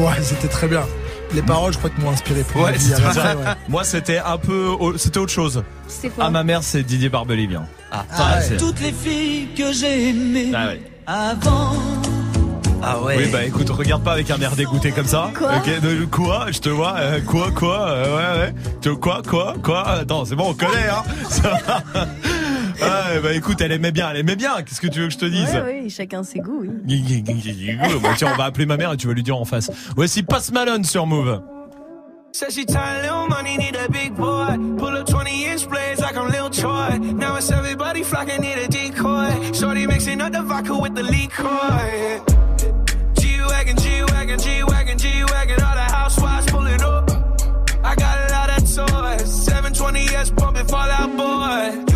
Ouais, 0.06 0.22
c'était 0.22 0.48
très 0.48 0.68
bien. 0.68 0.82
Les 1.34 1.42
paroles, 1.42 1.72
je 1.72 1.78
crois 1.78 1.90
que 1.90 2.00
m'ont 2.00 2.10
inspiré 2.10 2.42
pour 2.44 2.62
Ouais, 2.62 2.72
vie 2.72 2.80
ça. 2.80 2.96
ouais. 3.36 3.44
Moi, 3.68 3.82
c'était 3.84 4.18
un 4.18 4.38
peu, 4.38 4.70
c'était 4.96 5.18
autre 5.18 5.32
chose. 5.32 5.64
C'est 5.88 6.08
quoi 6.10 6.24
Ah, 6.26 6.30
ma 6.30 6.44
mère, 6.44 6.62
c'est 6.62 6.82
Didier 6.84 7.08
Barbelivien. 7.08 7.60
bien. 7.60 7.68
Ah, 7.90 8.04
Ah, 8.16 8.40
c'est- 8.40 8.56
Toutes 8.56 8.80
les 8.80 8.92
filles 8.92 9.48
que 9.56 9.72
j'ai 9.72 10.10
aimées 10.10 10.52
Ah 10.54 10.66
ouais. 10.68 10.82
avant. 11.06 11.72
Ah 12.82 13.00
ouais. 13.00 13.16
Oui, 13.16 13.28
bah 13.32 13.42
écoute, 13.42 13.68
regarde 13.70 14.04
pas 14.04 14.12
avec 14.12 14.30
un 14.30 14.38
air 14.38 14.54
dégoûté 14.54 14.92
comme 14.92 15.06
ça. 15.06 15.30
Quoi 15.36 15.58
de- 15.58 16.04
quoi 16.04 16.46
Je 16.52 16.58
te 16.60 16.68
vois. 16.68 16.94
euh, 16.98 17.20
quoi, 17.22 17.50
quoi 17.50 17.88
euh, 17.88 18.16
Ouais, 18.16 18.40
ouais. 18.46 18.54
Tu- 18.80 18.94
Quoi, 18.96 19.22
quoi, 19.28 19.54
quoi 19.62 19.88
Attends, 19.88 20.24
c'est 20.24 20.36
bon, 20.36 20.50
on 20.50 20.54
connaît, 20.54 20.88
hein. 20.88 21.02
Ça 21.28 21.42
va. 21.94 22.06
Ouais, 22.80 23.20
bah 23.22 23.32
écoute, 23.32 23.60
elle 23.60 23.72
aimait 23.72 23.92
bien, 23.92 24.10
elle 24.10 24.18
aimait 24.18 24.36
bien. 24.36 24.62
Qu'est-ce 24.62 24.80
que 24.80 24.86
tu 24.88 25.00
veux 25.00 25.06
que 25.06 25.12
je 25.12 25.18
te 25.18 25.24
dise 25.26 25.48
Ouais, 25.54 25.80
oui, 25.84 25.90
chacun 25.90 26.22
ses 26.22 26.40
goûts, 26.40 26.60
oui. 26.62 26.70
Bah, 28.02 28.10
tiens, 28.16 28.32
on 28.34 28.36
va 28.36 28.44
appeler 28.44 28.66
ma 28.66 28.76
mère 28.76 28.92
et 28.92 28.96
tu 28.96 29.06
vas 29.06 29.12
lui 29.14 29.22
dire 29.22 29.36
en 29.36 29.44
face. 29.44 29.70
Voici 29.96 30.22
Pass 30.22 30.52
Malone 30.52 30.84
sur 30.84 31.06
Move. 31.06 31.40
Said 32.32 32.52
she 32.52 32.66
tired, 32.66 33.02
little 33.02 33.28
money, 33.28 33.56
need 33.56 33.76
a 33.76 33.88
big 33.90 34.14
boy. 34.14 34.58
Pull 34.76 34.94
up 34.94 35.06
20 35.06 35.46
inch 35.46 35.66
blades 35.70 36.00
like 36.00 36.18
I'm 36.18 36.28
Lil 36.30 36.50
Troy. 36.50 36.98
Now 36.98 37.36
it's 37.36 37.50
everybody 37.50 38.02
flocking, 38.02 38.40
need 38.42 38.58
a 38.58 38.68
decoy. 38.68 39.30
Shorty 39.54 39.86
mixing 39.86 40.20
up 40.20 40.32
the 40.32 40.42
vodka 40.42 40.76
with 40.78 40.94
the 40.94 41.02
liquor. 41.02 42.20
G-Wagon, 43.18 43.76
G-Wagon, 43.78 44.38
G-Wagon, 44.38 44.98
G-Wagon. 44.98 45.62
All 45.62 45.74
the 45.76 45.80
housewives 45.96 46.46
pulling 46.50 46.82
up. 46.82 47.10
I 47.82 47.94
got 47.94 48.30
a 48.30 48.32
lot 48.34 48.50
of 48.50 48.64
toys. 48.64 49.48
720S 49.48 50.36
pumping 50.36 50.66
Fallout 50.66 51.16
Boy. 51.16 51.95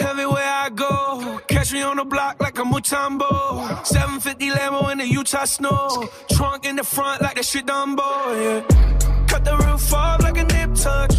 Everywhere 0.00 0.44
I 0.44 0.70
go, 0.70 1.40
catch 1.48 1.72
me 1.72 1.82
on 1.82 1.96
the 1.96 2.04
block 2.04 2.40
like 2.40 2.58
a 2.58 2.62
Mutombo. 2.62 3.84
750 3.86 4.50
Lambo 4.50 4.92
in 4.92 4.98
the 4.98 5.06
Utah 5.06 5.44
snow. 5.44 6.08
Trunk 6.32 6.64
in 6.64 6.76
the 6.76 6.84
front 6.84 7.22
like 7.22 7.36
that 7.36 7.44
shit 7.44 7.66
Dumbo, 7.66 8.00
yeah. 8.42 9.26
Cut 9.26 9.44
the 9.44 9.56
roof 9.56 9.92
off 9.92 10.22
like 10.22 10.38
a 10.38 10.44
nip 10.44 10.74
tuck. 10.74 11.10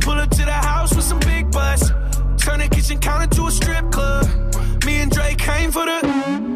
Pull 0.00 0.14
up 0.14 0.30
to 0.30 0.44
the 0.44 0.52
house 0.52 0.94
with 0.94 1.04
some 1.04 1.20
big 1.20 1.50
butts. 1.50 1.90
Turn 2.38 2.60
the 2.60 2.68
kitchen 2.70 2.98
counter 2.98 3.34
to 3.36 3.46
a 3.46 3.50
strip 3.50 3.90
club. 3.90 4.26
Me 4.84 5.00
and 5.02 5.10
Drake 5.10 5.38
came 5.38 5.70
for 5.70 5.84
the. 5.84 6.00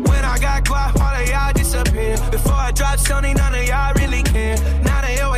When 0.08 0.24
I 0.24 0.38
got 0.38 0.64
guap, 0.64 1.00
all 1.00 1.22
of 1.22 1.28
y'all 1.28 1.52
disappear. 1.52 2.16
Before 2.30 2.54
I 2.54 2.70
drop 2.70 2.98
Sony, 2.98 3.36
none 3.36 3.54
of 3.54 3.64
y'all 3.66 3.92
really 3.94 4.22
care. 4.22 4.56
Now 4.82 4.93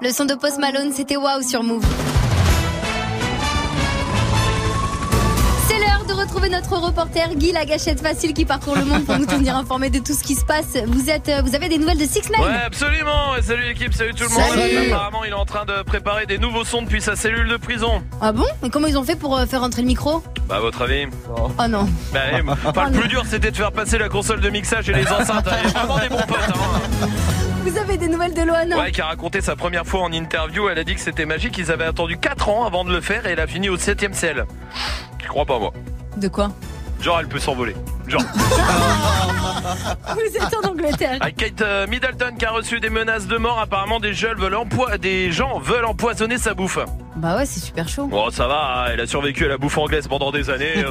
Le 0.00 0.12
son 0.12 0.24
de 0.26 0.34
Post 0.34 0.58
Malone, 0.58 0.92
c'était 0.94 1.16
waouh 1.16 1.42
sur 1.42 1.64
Move. 1.64 1.84
C'est 5.66 5.78
l'heure 5.80 6.04
de 6.06 6.12
retrouver 6.12 6.48
notre 6.48 6.76
reporter 6.76 7.34
Guy 7.34 7.50
la 7.50 7.64
gâchette 7.66 8.00
facile 8.00 8.32
qui 8.32 8.44
parcourt 8.44 8.76
le 8.76 8.84
monde 8.84 9.04
pour 9.04 9.18
nous 9.18 9.26
tenir 9.26 9.56
informés 9.56 9.90
de 9.90 9.98
tout 9.98 10.12
ce 10.12 10.22
qui 10.22 10.36
se 10.36 10.44
passe. 10.44 10.76
Vous 10.86 11.10
êtes, 11.10 11.28
euh, 11.28 11.42
vous 11.44 11.56
avez 11.56 11.68
des 11.68 11.78
nouvelles 11.78 11.98
de 11.98 12.04
Six 12.04 12.30
Nine 12.30 12.40
Ouais, 12.40 12.62
absolument. 12.64 13.32
Salut 13.42 13.64
l'équipe, 13.64 13.92
salut 13.92 14.14
tout 14.14 14.22
le 14.24 14.30
monde. 14.30 14.50
Salut. 14.54 14.92
Apparemment, 14.92 15.24
il 15.24 15.30
est 15.30 15.34
en 15.34 15.44
train 15.44 15.64
de 15.64 15.82
préparer 15.82 16.26
des 16.26 16.38
nouveaux 16.38 16.64
sons 16.64 16.82
depuis 16.82 17.02
sa 17.02 17.16
cellule 17.16 17.48
de 17.48 17.56
prison. 17.56 18.00
Ah 18.20 18.30
bon? 18.30 18.46
Mais 18.62 18.70
comment 18.70 18.86
ils 18.86 18.98
ont 18.98 19.04
fait 19.04 19.16
pour 19.16 19.36
euh, 19.36 19.46
faire 19.46 19.64
entrer 19.64 19.82
le 19.82 19.88
micro? 19.88 20.22
Bah, 20.48 20.56
à 20.56 20.60
votre 20.60 20.82
avis 20.82 21.06
Oh 21.28 21.50
non. 21.68 21.88
Bah, 22.12 22.20
eh, 22.34 22.36
le 22.38 22.98
plus 23.00 23.08
dur, 23.08 23.24
c'était 23.28 23.50
de 23.50 23.56
faire 23.56 23.72
passer 23.72 23.98
la 23.98 24.08
console 24.08 24.40
de 24.40 24.48
mixage 24.48 24.88
et 24.88 24.92
les 24.92 25.08
enceintes. 25.08 25.48
Il 25.64 25.72
y 25.72 25.76
a 25.76 25.84
vraiment 25.84 25.98
des 25.98 26.08
bons 26.08 26.26
potes. 26.26 26.38
Hein. 26.54 27.08
Vous 27.68 27.76
avez 27.76 27.98
des 27.98 28.08
nouvelles 28.08 28.32
de 28.32 28.40
Loana 28.40 28.78
Ouais, 28.78 28.90
qui 28.92 29.02
a 29.02 29.06
raconté 29.06 29.42
sa 29.42 29.54
première 29.54 29.86
fois 29.86 30.00
en 30.00 30.10
interview. 30.10 30.70
Elle 30.70 30.78
a 30.78 30.84
dit 30.84 30.94
que 30.94 31.02
c'était 31.02 31.26
magique. 31.26 31.58
Ils 31.58 31.70
avaient 31.70 31.84
attendu 31.84 32.16
4 32.16 32.48
ans 32.48 32.64
avant 32.64 32.82
de 32.82 32.90
le 32.90 33.02
faire 33.02 33.26
et 33.26 33.32
elle 33.32 33.40
a 33.40 33.46
fini 33.46 33.68
au 33.68 33.76
7ème 33.76 34.14
ciel. 34.14 34.46
Je 35.22 35.28
crois 35.28 35.44
pas, 35.44 35.58
moi. 35.58 35.74
De 36.16 36.28
quoi 36.28 36.50
Genre, 37.02 37.20
elle 37.20 37.28
peut 37.28 37.38
s'envoler. 37.38 37.76
Genre. 38.06 38.22
Vous 40.14 40.36
êtes 40.36 40.56
en 40.64 40.68
Angleterre. 40.70 41.18
Kate 41.36 41.60
euh, 41.60 41.86
Middleton 41.86 42.36
qui 42.38 42.46
a 42.46 42.52
reçu 42.52 42.80
des 42.80 42.88
menaces 42.88 43.26
de 43.26 43.36
mort. 43.36 43.58
Apparemment, 43.58 44.00
des, 44.00 44.14
jeunes 44.14 44.38
veulent 44.38 44.56
des 44.98 45.30
gens 45.30 45.58
veulent 45.58 45.84
empoisonner 45.84 46.38
sa 46.38 46.54
bouffe. 46.54 46.78
Bah 47.16 47.36
ouais, 47.36 47.44
c'est 47.44 47.60
super 47.60 47.86
chaud. 47.86 48.06
Bon, 48.06 48.30
ça 48.30 48.46
va, 48.46 48.86
hein, 48.86 48.90
elle 48.94 49.00
a 49.00 49.06
survécu 49.06 49.44
à 49.44 49.48
la 49.48 49.58
bouffe 49.58 49.76
anglaise 49.76 50.08
pendant 50.08 50.32
des 50.32 50.48
années. 50.48 50.72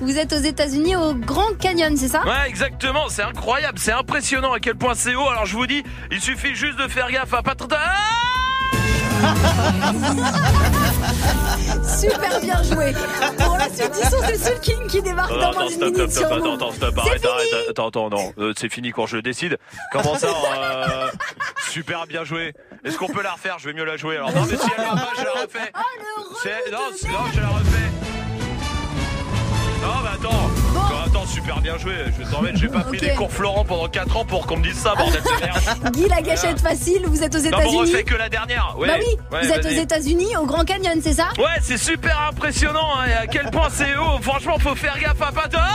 Vous 0.00 0.18
êtes 0.18 0.32
aux 0.32 0.36
États-Unis 0.40 0.96
au 0.96 1.14
Grand 1.14 1.56
Canyon, 1.58 1.96
c'est 1.96 2.08
ça? 2.08 2.22
Ouais, 2.24 2.48
exactement, 2.48 3.08
c'est 3.08 3.22
incroyable, 3.22 3.78
c'est 3.78 3.92
impressionnant 3.92 4.52
à 4.52 4.60
quel 4.60 4.74
point 4.76 4.94
c'est 4.94 5.14
haut. 5.14 5.28
Alors 5.28 5.46
je 5.46 5.56
vous 5.56 5.66
dis, 5.66 5.82
il 6.10 6.20
suffit 6.20 6.54
juste 6.54 6.78
de 6.78 6.86
faire 6.88 7.10
gaffe 7.10 7.32
à 7.32 7.42
pas 7.42 7.54
trop. 7.54 7.66
Super 11.98 12.40
bien 12.40 12.62
joué. 12.62 12.92
Pour 13.38 13.56
la 13.56 13.64
suite 13.70 13.92
du 13.94 14.02
son, 14.08 14.18
c'est 14.26 14.36
Soul 14.36 14.60
King 14.60 14.86
qui 14.88 15.00
débarque 15.02 15.30
Non, 15.30 15.38
dans 15.38 15.48
attends, 15.50 15.60
moins 15.60 15.68
d'une 15.70 15.84
minute 15.92 16.12
sur 16.12 16.26
attends, 16.26 16.54
attends, 16.54 16.72
stop, 16.72 16.98
arrête, 16.98 17.14
fini. 17.22 17.32
arrête, 17.32 17.70
attends, 17.70 17.88
attends, 17.88 18.10
non, 18.10 18.32
euh, 18.38 18.52
c'est 18.56 18.68
fini 18.68 18.90
quand 18.92 19.06
je 19.06 19.16
décide. 19.18 19.56
Comment 19.92 20.16
ça, 20.16 20.28
euh, 20.28 21.08
super 21.70 22.06
bien 22.06 22.24
joué. 22.24 22.52
Est-ce 22.84 22.98
qu'on 22.98 23.08
peut 23.08 23.22
la 23.22 23.32
refaire? 23.32 23.58
Je 23.58 23.68
vais 23.68 23.72
mieux 23.74 23.84
la 23.84 23.96
jouer. 23.96 24.16
Alors 24.16 24.32
non, 24.34 24.42
mais 24.50 24.56
si 24.56 24.66
elle 24.76 24.84
va 24.84 24.90
pas, 24.90 25.10
je 25.18 25.24
la 25.24 25.30
refais. 25.32 25.72
C'est- 26.42 26.70
non, 26.70 26.78
non, 27.12 27.24
je 27.34 27.40
la 27.40 27.48
refais. 27.48 28.05
Non, 29.86 29.92
mais 30.02 30.08
attends. 30.14 30.50
Attends, 31.06 31.26
super 31.26 31.60
bien 31.60 31.78
joué. 31.78 31.92
Je 32.06 32.24
vais 32.24 32.30
t'en 32.30 32.42
mettre, 32.42 32.58
j'ai 32.58 32.66
pas 32.68 32.80
pris 32.80 32.98
des 32.98 33.10
cours 33.10 33.30
Florent 33.30 33.64
pendant 33.64 33.86
4 33.88 34.16
ans 34.16 34.24
pour 34.24 34.46
qu'on 34.46 34.56
me 34.56 34.64
dise 34.64 34.76
ça, 34.76 34.94
bordel 34.96 35.22
de 35.22 35.44
merde. 35.44 35.92
Guy 35.94 36.08
la 36.08 36.20
gâchette 36.22 36.60
facile, 36.60 37.02
vous 37.06 37.22
êtes 37.22 37.34
aux 37.34 37.38
Non, 37.38 37.44
mais 37.50 37.56
on 37.56 37.60
États-Unis. 37.60 37.80
refait 37.92 38.02
que 38.04 38.14
la 38.16 38.28
dernière. 38.28 38.74
Ouais. 38.76 38.88
bah 38.88 38.94
oui, 38.98 39.16
Ouais, 39.30 39.46
vous 39.46 39.52
êtes 39.52 39.64
aux. 39.64 39.68
États-Unis 39.68 40.36
au 40.40 40.46
Grand 40.46 40.64
Canyon, 40.64 40.98
c'est 41.02 41.12
ça? 41.14 41.28
Ouais, 41.38 41.44
c'est 41.62 41.78
super 41.78 42.20
impressionnant. 42.30 42.88
hein, 42.98 43.06
et 43.08 43.12
à 43.12 43.26
quel 43.28 43.50
point 43.52 43.68
c'est 43.70 43.96
haut. 43.96 44.20
Franchement, 44.22 44.58
faut 44.58 44.74
faire 44.74 44.98
gaffe 44.98 45.22
à 45.22 45.30
pas 45.32 45.46
de. 45.48 45.56
Ah 45.56 45.68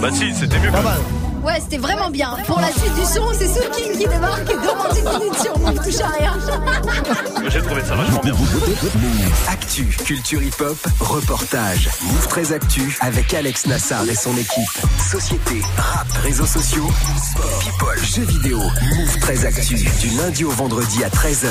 bah 0.00 0.08
si, 0.12 0.34
c'était 0.34 0.58
mieux. 0.58 0.70
Pas 0.72 0.82
mal. 0.82 0.98
Ouais, 1.44 1.60
c'était 1.60 1.78
vraiment 1.78 2.10
bien. 2.10 2.36
Pour 2.46 2.60
la 2.60 2.68
suite 2.72 2.94
du 2.94 3.04
son, 3.04 3.32
c'est 3.32 3.46
Soul 3.46 3.70
King 3.72 3.92
qui 3.92 4.06
débarque 4.06 4.46
dans 4.46 5.18
minute 5.18 5.34
sur 5.40 5.58
Move, 5.58 5.74
touche 5.84 6.00
à 6.00 6.08
rien. 6.08 6.36
J'ai 7.48 7.62
trouvé 7.62 7.82
ça 7.84 7.94
vachement 7.94 8.20
bien. 8.22 8.32
Move. 8.32 9.48
Actu, 9.48 9.84
culture 10.04 10.42
hip-hop, 10.42 10.76
reportage. 11.00 11.88
Move 12.02 12.28
13 12.28 12.52
Actu 12.52 12.96
avec 13.00 13.32
Alex 13.34 13.66
Nassar 13.66 14.08
et 14.08 14.14
son 14.14 14.36
équipe. 14.36 14.86
Société, 15.10 15.62
rap, 15.76 16.06
réseaux 16.22 16.46
sociaux, 16.46 16.88
sport, 17.32 17.58
people, 17.60 18.04
jeux 18.04 18.24
vidéo. 18.24 18.58
Move 18.58 19.18
13 19.20 19.46
Actu 19.46 19.74
du 19.74 20.08
lundi 20.16 20.44
au 20.44 20.50
vendredi 20.50 21.04
à 21.04 21.08
13h. 21.08 21.48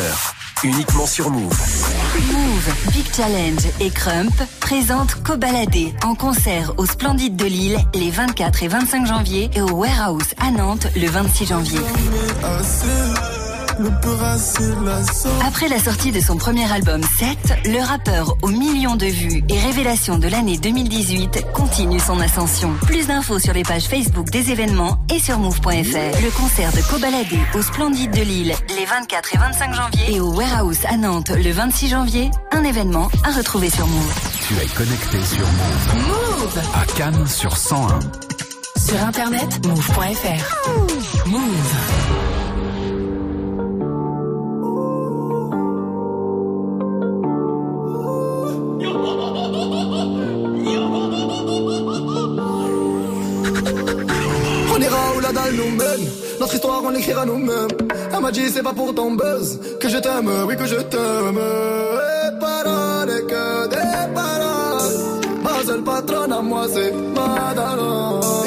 uniquement 0.64 1.06
sur 1.06 1.30
Move. 1.30 1.54
Move, 2.32 2.92
Big 2.94 3.06
Challenge 3.16 3.62
et 3.80 3.90
Crump 3.92 4.34
présentent 4.60 5.16
Cobaladé 5.24 5.94
en 6.04 6.16
concert 6.16 6.74
au 6.78 6.86
Splendide 6.86 7.36
de 7.36 7.46
Lille 7.46 7.78
les 7.94 8.10
24 8.10 8.64
et 8.64 8.68
25 8.68 9.06
janvier 9.06 9.50
et 9.54 9.62
au 9.62 9.68
Warehouse 9.78 10.34
à 10.40 10.50
Nantes 10.50 10.88
le 10.96 11.08
26 11.08 11.46
janvier. 11.46 11.80
Après 15.46 15.68
la 15.70 15.78
sortie 15.80 16.12
de 16.12 16.20
son 16.20 16.36
premier 16.36 16.70
album 16.72 17.00
7, 17.20 17.38
le 17.68 17.80
rappeur 17.86 18.36
aux 18.42 18.48
millions 18.48 18.96
de 18.96 19.06
vues 19.06 19.44
et 19.50 19.60
révélation 19.60 20.18
de 20.18 20.28
l'année 20.28 20.58
2018 20.58 21.52
continue 21.54 22.00
son 22.00 22.20
ascension. 22.20 22.74
Plus 22.88 23.06
d'infos 23.06 23.38
sur 23.38 23.54
les 23.54 23.62
pages 23.62 23.84
Facebook 23.84 24.32
des 24.32 24.50
événements 24.50 24.98
et 25.14 25.20
sur 25.20 25.38
move.fr. 25.38 25.70
Le 25.70 26.36
concert 26.36 26.72
de 26.72 26.82
Cobaladé 26.90 27.38
au 27.54 27.62
Splendide 27.62 28.10
de 28.10 28.22
Lille 28.24 28.56
les 28.76 28.86
24 28.86 29.36
et 29.36 29.38
25 29.38 29.74
janvier 29.76 30.16
et 30.16 30.20
au 30.20 30.32
Warehouse 30.34 30.80
à 30.90 30.98
Nantes 30.98 31.30
le 31.30 31.52
26 31.52 31.90
janvier, 31.90 32.32
un 32.52 32.64
événement 32.64 33.10
à 33.24 33.32
retrouver 33.32 33.70
sur 33.70 33.86
Move. 33.86 34.16
Tu 34.48 34.56
es 34.56 34.66
connecté 34.76 35.20
sur 35.24 35.46
Move. 35.46 36.08
Move 36.08 36.62
À 36.74 36.84
Cannes 36.98 37.28
sur 37.28 37.56
101. 37.56 38.00
Sur 38.88 39.04
internet, 39.04 39.68
move.fr. 39.68 41.28
Move. 41.28 41.74
Nous 55.50 55.72
mène. 55.72 56.10
Notre 56.42 56.56
histoire, 56.56 56.82
on 56.84 56.90
l'écrira 56.90 57.26
nous-mêmes. 57.26 57.70
Elle 58.14 58.20
m'a 58.20 58.32
dit, 58.32 58.50
c'est 58.50 58.64
pas 58.64 58.74
pour 58.74 58.94
ton 58.94 59.12
buzz 59.12 59.60
que 59.80 59.88
je 59.88 59.98
t'aime, 59.98 60.30
oui, 60.46 60.58
que 60.58 60.66
je 60.66 60.76
t'aime. 60.76 61.40
Et 61.40 62.40
paroles, 62.40 63.26
que 63.28 63.68
des 63.70 64.14
paroles. 64.14 64.98
Ma 65.42 65.66
seule 65.66 65.84
patronne 65.84 66.34
à 66.34 66.42
moi, 66.42 66.66
c'est 66.74 66.92
Madara. 66.92 68.47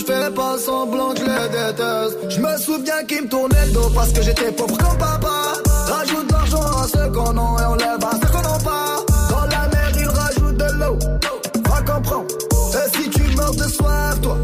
je 0.00 0.04
fais 0.06 0.30
pas 0.30 0.56
semblant 0.58 1.12
que 1.14 1.20
les 1.20 1.48
déteste. 1.48 2.30
Je 2.30 2.40
me 2.40 2.56
souviens 2.56 3.04
qu'ils 3.06 3.22
me 3.22 3.28
tournaient 3.28 3.66
le 3.66 3.72
dos 3.72 3.90
parce 3.94 4.12
que 4.12 4.22
j'étais 4.22 4.50
pauvre 4.52 4.76
comme 4.78 4.98
papa. 4.98 5.52
Rajoute 5.88 6.26
de 6.26 6.32
l'argent 6.32 6.62
à 6.62 6.86
ceux 6.88 7.10
qu'on 7.10 7.36
a 7.36 7.62
et 7.62 7.66
on 7.66 7.74
lève 7.74 8.04
à 8.04 8.12
ceux 8.12 8.32
qu'on 8.32 8.42
n'a 8.42 8.58
pas. 8.58 8.96
Dans 9.30 9.46
la 9.46 9.68
mer 9.68 9.90
ils 9.98 10.08
rajoutent 10.08 10.56
de 10.56 10.72
l'eau. 10.78 10.98
Va 11.68 11.92
comprendre. 11.92 12.26
Et 12.72 12.96
si 12.96 13.10
tu 13.10 13.22
meurs 13.36 13.54
de 13.54 13.64
soif, 13.64 14.20
toi, 14.22 14.38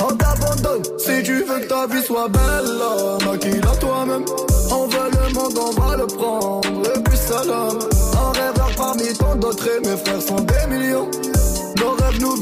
on 0.00 0.16
t'abandonne. 0.16 0.82
Si 0.98 1.22
tu 1.22 1.44
veux 1.44 1.60
que 1.60 1.68
ta 1.68 1.86
vie 1.86 2.02
soit 2.02 2.28
belle, 2.28 3.26
maquille-la 3.26 3.76
toi-même. 3.76 4.24
On 4.70 4.86
veut 4.86 5.10
le 5.12 5.34
monde, 5.34 5.58
on 5.58 5.80
va 5.80 5.96
le 5.96 6.06
prendre. 6.06 6.68
Et 6.94 7.02
puis 7.02 7.18
salam. 7.18 7.78
Un 8.14 8.32
rêveur 8.38 8.70
parmi 8.76 9.12
tant 9.14 9.36
d'autres 9.36 9.66
et 9.68 9.80
mes 9.86 9.96
frères 9.96 10.22
sont 10.22 10.40
des 10.40 10.74
millions. 10.74 11.10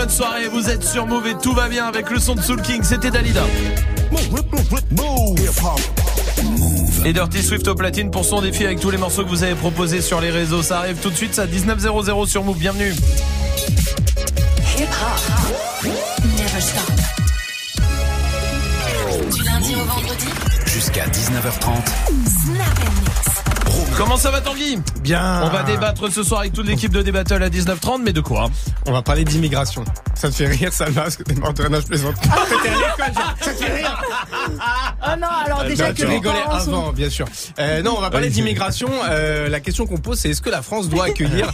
bonne 0.00 0.08
soirée, 0.08 0.48
vous 0.48 0.70
êtes 0.70 0.82
sur 0.82 1.06
Move 1.06 1.26
et 1.26 1.34
tout 1.42 1.52
va 1.52 1.68
bien 1.68 1.86
avec 1.86 2.08
le 2.08 2.18
son 2.18 2.34
de 2.34 2.40
Soul 2.40 2.62
King, 2.62 2.82
c'était 2.82 3.10
Dalida. 3.10 3.42
Et 7.04 7.12
Dirty 7.12 7.42
Swift 7.42 7.68
au 7.68 7.74
platine 7.74 8.10
pour 8.10 8.24
son 8.24 8.40
défi 8.40 8.64
avec 8.64 8.80
tous 8.80 8.88
les 8.88 8.96
morceaux 8.96 9.24
que 9.24 9.28
vous 9.28 9.42
avez 9.42 9.54
proposés 9.54 10.00
sur 10.00 10.22
les 10.22 10.30
réseaux. 10.30 10.62
Ça 10.62 10.78
arrive 10.78 10.96
tout 11.02 11.10
de 11.10 11.16
suite, 11.16 11.34
ça 11.34 11.46
19.00 11.46 12.26
sur 12.26 12.44
Move, 12.44 12.56
bienvenue. 12.56 12.94
Hip 14.78 14.88
hop. 14.88 15.84
Never 15.84 16.60
stop. 16.60 16.90
Du 19.30 19.42
lundi 19.42 19.74
au 19.74 19.84
vendredi. 19.84 20.28
Jusqu'à 20.64 21.06
19h30. 21.08 21.74
Snap 22.46 22.78
and 22.86 23.00
mix. 23.02 23.59
Comment 23.96 24.16
ça 24.16 24.30
va 24.30 24.40
Tanguy 24.40 24.78
Bien. 25.02 25.42
On 25.44 25.48
va 25.48 25.62
débattre 25.62 26.10
ce 26.10 26.22
soir 26.22 26.40
avec 26.40 26.52
toute 26.52 26.66
l'équipe 26.66 26.92
de 26.92 27.02
Débattle 27.02 27.42
à 27.42 27.48
19h30, 27.50 28.02
mais 28.02 28.12
de 28.12 28.20
quoi 28.20 28.48
On 28.86 28.92
va 28.92 29.02
parler 29.02 29.24
d'immigration. 29.24 29.84
Ça 30.14 30.28
te 30.30 30.34
fait 30.34 30.46
rire, 30.46 30.72
Salma, 30.72 31.02
parce 31.02 31.16
que 31.16 31.22
t'es 31.22 31.34
mort 31.34 31.52
de 31.52 31.62
rien, 31.62 31.80
je 31.80 31.86
plaisante. 31.86 32.14
Ah, 32.30 32.36
Ça 33.40 33.52
te 33.52 33.62
fait 33.64 33.74
rire, 33.74 34.02
Oh 35.02 35.16
non, 35.18 35.26
alors 35.44 35.64
déjà 35.64 35.88
Non, 35.88 35.90
que 35.94 35.96
tu 35.96 36.06
rigolais 36.06 36.42
avant, 36.48 36.92
bien 36.92 37.10
sûr. 37.10 37.26
Euh, 37.58 37.82
non, 37.82 37.94
on 37.96 38.00
va 38.00 38.10
parler 38.10 38.28
d'immigration. 38.30 38.88
Euh, 39.08 39.48
la 39.48 39.60
question 39.60 39.86
qu'on 39.86 39.98
pose, 39.98 40.18
c'est 40.18 40.30
est-ce 40.30 40.42
que 40.42 40.50
la 40.50 40.62
France 40.62 40.88
doit 40.88 41.04
accueillir 41.06 41.50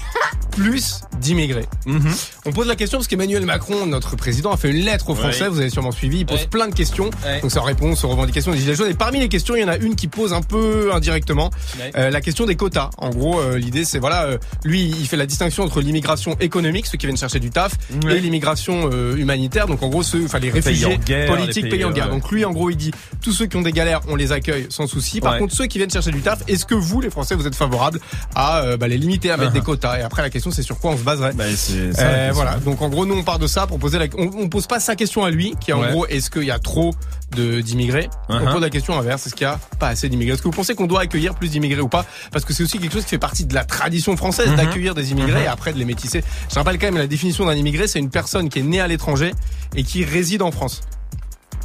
plus 0.57 1.03
d'immigrés 1.20 1.66
Mhm. 1.87 2.12
On 2.47 2.53
pose 2.53 2.66
la 2.66 2.77
question 2.77 2.99
parce 2.99 3.07
qu'Emmanuel 3.09 3.45
Macron, 3.45 3.87
notre 3.87 4.16
président, 4.16 4.53
a 4.53 4.57
fait 4.57 4.70
une 4.70 4.85
lettre 4.85 5.11
aux 5.11 5.15
Français. 5.15 5.49
Vous 5.49 5.61
avez 5.61 5.70
sûrement 5.70 5.93
suivi. 5.93 6.20
Il 6.20 6.27
pose 6.27 6.47
plein 6.47 6.66
de 6.69 6.74
questions. 6.74 7.11
Donc 7.43 7.51
ça 7.51 7.62
répond 7.62 7.93
aux 7.93 8.09
revendications 8.09 8.53
des 8.53 8.59
gilets 8.59 8.74
jaunes. 8.74 8.91
Et 8.91 8.95
parmi 8.95 9.20
les 9.20 9.28
questions, 9.28 9.55
il 9.55 9.61
y 9.61 9.65
en 9.65 9.69
a 9.69 9.77
une 9.77 9.95
qui 9.95 10.09
pose 10.09 10.33
un 10.33 10.43
peu 10.43 10.91
indirectement 10.95 11.51
euh, 11.97 12.11
la 12.11 12.20
question 12.20 12.47
des 12.47 12.57
quotas. 12.57 12.91
En 12.99 13.11
gros, 13.11 13.39
euh, 13.39 13.59
l'idée, 13.59 13.85
c'est 13.85 13.99
voilà, 13.99 14.24
euh, 14.24 14.39
lui, 14.65 14.83
il 14.83 15.07
fait 15.07 15.16
la 15.16 15.27
distinction 15.27 15.62
entre 15.62 15.81
l'immigration 15.81 16.37
économique, 16.41 16.87
ceux 16.87 16.97
qui 16.99 17.07
viennent 17.07 17.16
chercher 17.19 17.39
du 17.41 17.51
taf, 17.51 17.73
et 18.11 18.19
l'immigration 18.20 18.91
humanitaire. 19.15 19.66
Donc 19.66 19.83
en 19.83 19.89
gros, 19.89 20.03
ceux, 20.03 20.24
enfin 20.24 20.39
les 20.39 20.51
pays 20.51 20.61
réfugiés 20.62 20.99
guerre, 21.05 21.28
politiques, 21.28 21.65
les 21.65 21.70
pays, 21.70 21.78
pays, 21.78 21.85
en 21.85 21.91
guerre. 21.93 22.09
Donc 22.09 22.31
lui, 22.31 22.45
en 22.45 22.53
gros, 22.53 22.70
il 22.70 22.77
dit 22.77 22.93
tous 23.20 23.33
ceux 23.33 23.47
qui 23.47 23.57
ont 23.57 23.62
des 23.62 23.73
galères, 23.73 24.01
on 24.09 24.16
les 24.16 24.33
accueille 24.33 24.66
sans 24.70 24.87
souci. 24.87 25.20
Par 25.20 25.39
contre, 25.39 25.55
ceux 25.55 25.66
qui 25.66 25.78
viennent 25.78 25.91
chercher 25.91 26.11
du 26.11 26.20
taf, 26.23 26.41
est-ce 26.49 26.65
que 26.65 26.74
vous, 26.74 27.01
les 27.01 27.11
Français, 27.11 27.35
vous 27.35 27.47
êtes 27.47 27.55
favorables 27.55 28.01
à 28.35 28.77
bah, 28.78 28.89
les 28.89 28.99
limiter, 28.99 29.31
à 29.31 29.37
mettre 29.37 29.47
Uh-huh. 29.47 29.53
des 29.53 29.61
quotas? 29.61 29.99
Et 30.01 30.03
après, 30.03 30.23
la 30.23 30.31
question, 30.31 30.45
c'est 30.52 30.62
sur 30.62 30.78
quoi 30.78 30.93
on 30.93 30.97
se 30.97 31.02
baserait 31.02 31.32
Bah, 31.35 31.44
ça, 31.55 31.73
Euh, 32.02 32.31
voilà. 32.35 32.56
Donc 32.59 32.82
en 32.82 32.89
gros, 32.89 33.06
nous 33.06 33.14
on 33.16 33.23
part 33.23 33.39
de 33.39 33.47
ça 33.47 33.66
pour 33.66 33.78
poser 33.78 33.98
la. 33.98 34.06
On, 34.18 34.31
on 34.43 34.48
pose 34.48 34.66
pas 34.66 34.81
sa 34.81 34.97
question 34.97 35.24
à 35.24 35.31
lui, 35.31 35.55
qui 35.60 35.70
est 35.70 35.74
en 35.74 35.81
Ouais. 35.81 35.90
gros, 35.93 36.06
est-ce 36.06 36.31
qu'il 36.31 36.44
y 36.44 36.51
a 36.51 36.59
trop 36.59 36.94
de 37.36 37.60
d'immigrés? 37.60 38.09
On 38.28 38.39
Uh-huh. 38.39 38.52
pose 38.52 38.60
la 38.62 38.70
question 38.70 38.98
inverse, 38.98 39.27
est-ce 39.27 39.35
qu'il 39.35 39.44
y 39.47 39.51
a 39.51 39.59
pas 39.78 39.89
assez 39.89 40.09
d'immigrés? 40.09 40.35
Est-ce 40.35 40.43
que 40.43 40.48
vous 40.48 40.55
pensez 40.55 40.74
qu'on 40.74 40.86
doit 40.86 41.01
accueillir 41.01 41.35
plus 41.35 41.48
d'immigrés 41.51 41.81
ou 41.81 41.89
pas? 41.89 42.05
Parce 42.32 42.44
que 42.44 42.52
c'est 42.52 42.62
aussi 42.62 42.78
quelque 42.78 42.93
chose 42.93 43.05
qui 43.05 43.10
fait 43.10 43.18
partie 43.18 43.44
de 43.47 43.55
la 43.55 43.64
tradition 43.64 44.16
française 44.16 44.51
Mhm. 44.51 44.56
d'accueillir 44.56 44.94
des 44.94 45.10
immigrés 45.12 45.40
Mhm. 45.40 45.44
et 45.47 45.48
après 45.48 45.73
de 45.73 45.78
les 45.78 45.85
métisser. 45.85 46.23
Je 46.51 46.55
rappelle 46.55 46.78
quand 46.78 46.86
même 46.86 46.98
la 46.98 47.06
définition 47.06 47.47
d'un 47.47 47.55
immigré, 47.55 47.89
c'est 47.89 47.98
une 47.98 48.10
personne 48.10 48.48
qui 48.48 48.60
est 48.60 48.62
née 48.62 48.81
à 48.81 48.86
l'étranger 48.89 49.32
et 49.74 49.82
qui 49.82 50.05
réside 50.05 50.43
en 50.43 50.51
France. 50.51 50.82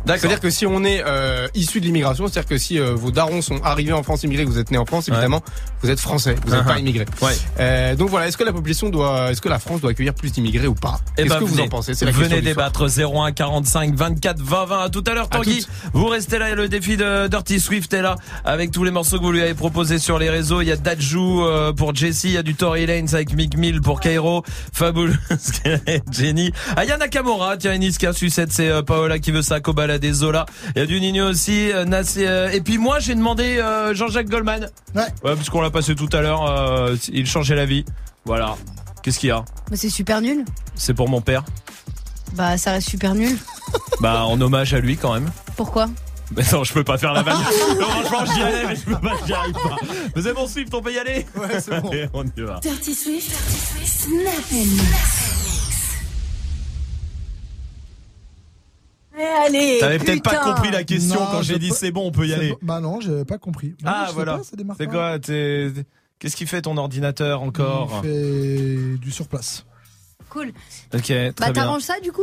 C'est-à-dire 0.05 0.39
que 0.39 0.49
si 0.49 0.65
on 0.65 0.83
est 0.83 1.03
euh, 1.05 1.47
issu 1.53 1.79
de 1.79 1.85
l'immigration, 1.85 2.27
c'est-à-dire 2.27 2.49
que 2.49 2.57
si 2.57 2.79
euh, 2.79 2.93
vos 2.95 3.11
darons 3.11 3.41
sont 3.41 3.61
arrivés 3.63 3.93
en 3.93 4.03
France 4.03 4.23
immigrés, 4.23 4.45
que 4.45 4.49
vous 4.49 4.59
êtes 4.59 4.71
né 4.71 4.77
en 4.77 4.85
France, 4.85 5.07
évidemment, 5.09 5.41
vous 5.81 5.89
êtes 5.89 5.99
français, 5.99 6.35
vous 6.45 6.51
n'êtes 6.51 6.61
Uh-huh. 6.61 6.65
pas 6.67 6.79
immigré. 6.79 7.05
Ouais. 7.21 7.33
Euh, 7.59 7.95
donc 7.95 8.09
voilà, 8.09 8.27
est-ce 8.27 8.37
que 8.37 8.43
la 8.43 8.53
population 8.53 8.89
doit, 8.89 9.31
est-ce 9.31 9.41
que 9.41 9.49
la 9.49 9.57
France 9.59 9.81
doit 9.81 9.91
accueillir 9.91 10.13
plus 10.13 10.31
d'immigrés 10.31 10.67
ou 10.67 10.75
pas? 10.75 10.99
Eh 11.17 11.23
Qu'est-ce 11.23 11.33
ben, 11.33 11.39
que 11.39 11.45
vous 11.45 11.59
en 11.59 11.67
pensez? 11.67 11.93
La 12.05 12.11
Venez 12.11 12.41
débattre 12.41 12.85
01 12.87 13.31
45 13.31 13.95
24 13.95 14.39
20 14.41 14.65
20. 14.65 14.79
À 14.83 14.89
tout 14.89 15.03
à 15.07 15.13
l'heure, 15.13 15.29
Tanguy. 15.29 15.65
Vous 15.93 16.07
restez 16.07 16.37
là 16.39 16.49
et 16.51 16.55
le 16.55 16.67
défi 16.67 16.97
de 16.97 17.27
Dirty 17.27 17.59
Swift 17.59 17.93
est 17.93 18.01
là 18.01 18.15
avec 18.45 18.71
tous 18.71 18.83
les 18.83 18.91
morceaux 18.91 19.17
que 19.17 19.23
vous 19.23 19.31
lui 19.31 19.41
avez 19.41 19.53
proposés 19.53 19.97
sur 19.99 20.19
les 20.19 20.29
réseaux. 20.29 20.61
Il 20.61 20.67
y 20.67 20.71
a 20.71 20.75
Dajou 20.77 21.43
euh, 21.43 21.73
pour 21.73 21.95
Jessie, 21.95 22.27
il 22.29 22.33
y 22.33 22.37
a 22.37 22.43
du 22.43 22.53
Tory 22.55 22.85
Lanez 22.85 23.13
avec 23.13 23.33
Mick 23.33 23.57
Mill 23.57 23.81
pour 23.81 23.99
Cairo, 23.99 24.43
Fabulous 24.73 25.15
Jenny. 26.11 26.51
Ah, 26.75 26.83
il 26.83 26.89
y 26.89 26.91
a 26.91 26.97
Nakamura, 26.97 27.57
tiens, 27.57 27.77
Niska 27.77 28.13
Sucette, 28.13 28.51
c'est 28.51 28.69
euh, 28.69 28.81
Paola 28.81 29.19
qui 29.19 29.31
veut 29.31 29.41
ça, 29.41 29.59
Kobala 29.59 29.90
des 29.99 30.13
Zola. 30.13 30.45
Il 30.75 30.79
y 30.79 30.81
a 30.81 30.85
du 30.85 30.99
Nino 30.99 31.29
aussi, 31.29 31.71
euh, 31.71 31.85
euh, 32.17 32.49
et 32.49 32.61
puis 32.61 32.77
moi 32.77 32.99
j'ai 32.99 33.15
demandé 33.15 33.57
euh, 33.57 33.93
Jean-Jacques 33.93 34.29
Goldman. 34.29 34.69
Ouais. 34.95 35.03
Ouais, 35.23 35.35
puisqu'on 35.35 35.61
l'a 35.61 35.69
passé 35.71 35.95
tout 35.95 36.09
à 36.13 36.21
l'heure, 36.21 36.49
euh, 36.49 36.95
il 37.11 37.25
changeait 37.27 37.55
la 37.55 37.65
vie. 37.65 37.85
Voilà. 38.25 38.55
Qu'est-ce 39.03 39.19
qu'il 39.19 39.29
y 39.29 39.31
a? 39.31 39.43
Bah, 39.69 39.75
c'est 39.75 39.89
super 39.89 40.21
nul. 40.21 40.45
C'est 40.75 40.93
pour 40.93 41.09
mon 41.09 41.21
père. 41.21 41.43
Bah, 42.33 42.57
ça 42.57 42.71
reste 42.71 42.89
super 42.89 43.15
nul. 43.15 43.37
Bah 44.01 44.25
en 44.25 44.41
hommage 44.41 44.73
à 44.73 44.79
lui 44.79 44.97
quand 44.97 45.13
même. 45.13 45.29
Pourquoi? 45.55 45.87
Mais 46.35 46.43
non, 46.51 46.63
je 46.63 46.73
peux 46.73 46.83
pas 46.83 46.97
faire 46.97 47.13
la 47.13 47.21
vanne. 47.23 47.37
Non, 47.79 47.85
Franchement, 48.05 48.33
j'y 48.33 48.41
allais, 48.41 48.65
mais 48.65 48.75
je 48.75 48.81
peux 48.81 48.97
pas, 48.97 49.13
j'y 49.25 49.33
arrive 49.33 49.53
pas. 49.53 49.75
Mais 50.15 50.21
c'est 50.21 50.33
bon, 50.33 50.47
Swift, 50.47 50.73
on 50.73 50.81
peut 50.81 50.93
y 50.93 50.97
aller? 50.99 51.25
Ouais, 51.35 51.59
c'est 51.59 51.81
bon. 51.81 51.91
on 52.13 52.23
y 52.25 52.41
va. 52.41 52.59
Dirty 52.61 52.95
Swift, 52.95 53.31
Snap 53.85 55.40
allez. 59.25 59.77
T'avais 59.79 59.99
peut-être 59.99 60.23
pas 60.23 60.37
compris 60.37 60.71
la 60.71 60.83
question 60.83 61.19
Non, 61.19 61.27
quand 61.31 61.41
j'ai 61.41 61.59
dit 61.59 61.71
c'est 61.71 61.91
bon, 61.91 62.07
on 62.07 62.11
peut 62.11 62.27
y 62.27 62.33
aller. 62.33 62.49
bon. 62.51 62.57
Bah 62.61 62.79
non, 62.79 62.99
j'ai 63.01 63.25
pas 63.25 63.37
compris. 63.37 63.75
Ah 63.83 64.09
voilà. 64.13 64.37
pas, 64.37 64.43
ça 64.43 64.55
démarre 64.55 64.75
C'est 64.79 64.87
quoi 64.87 65.19
t'es- 65.19 65.71
Qu'est-ce 66.19 66.35
qui 66.35 66.45
fait 66.45 66.61
ton 66.61 66.77
ordinateur 66.77 67.41
encore? 67.41 68.01
Il 68.03 68.09
fait 68.09 68.97
du 68.99 69.11
surplace. 69.11 69.65
Cool. 70.29 70.49
Ok, 70.93 71.01
très 71.03 71.31
Bah, 71.31 71.45
bien. 71.51 71.53
t'arranges 71.53 71.81
ça 71.81 71.99
du 71.99 72.11
coup? 72.11 72.21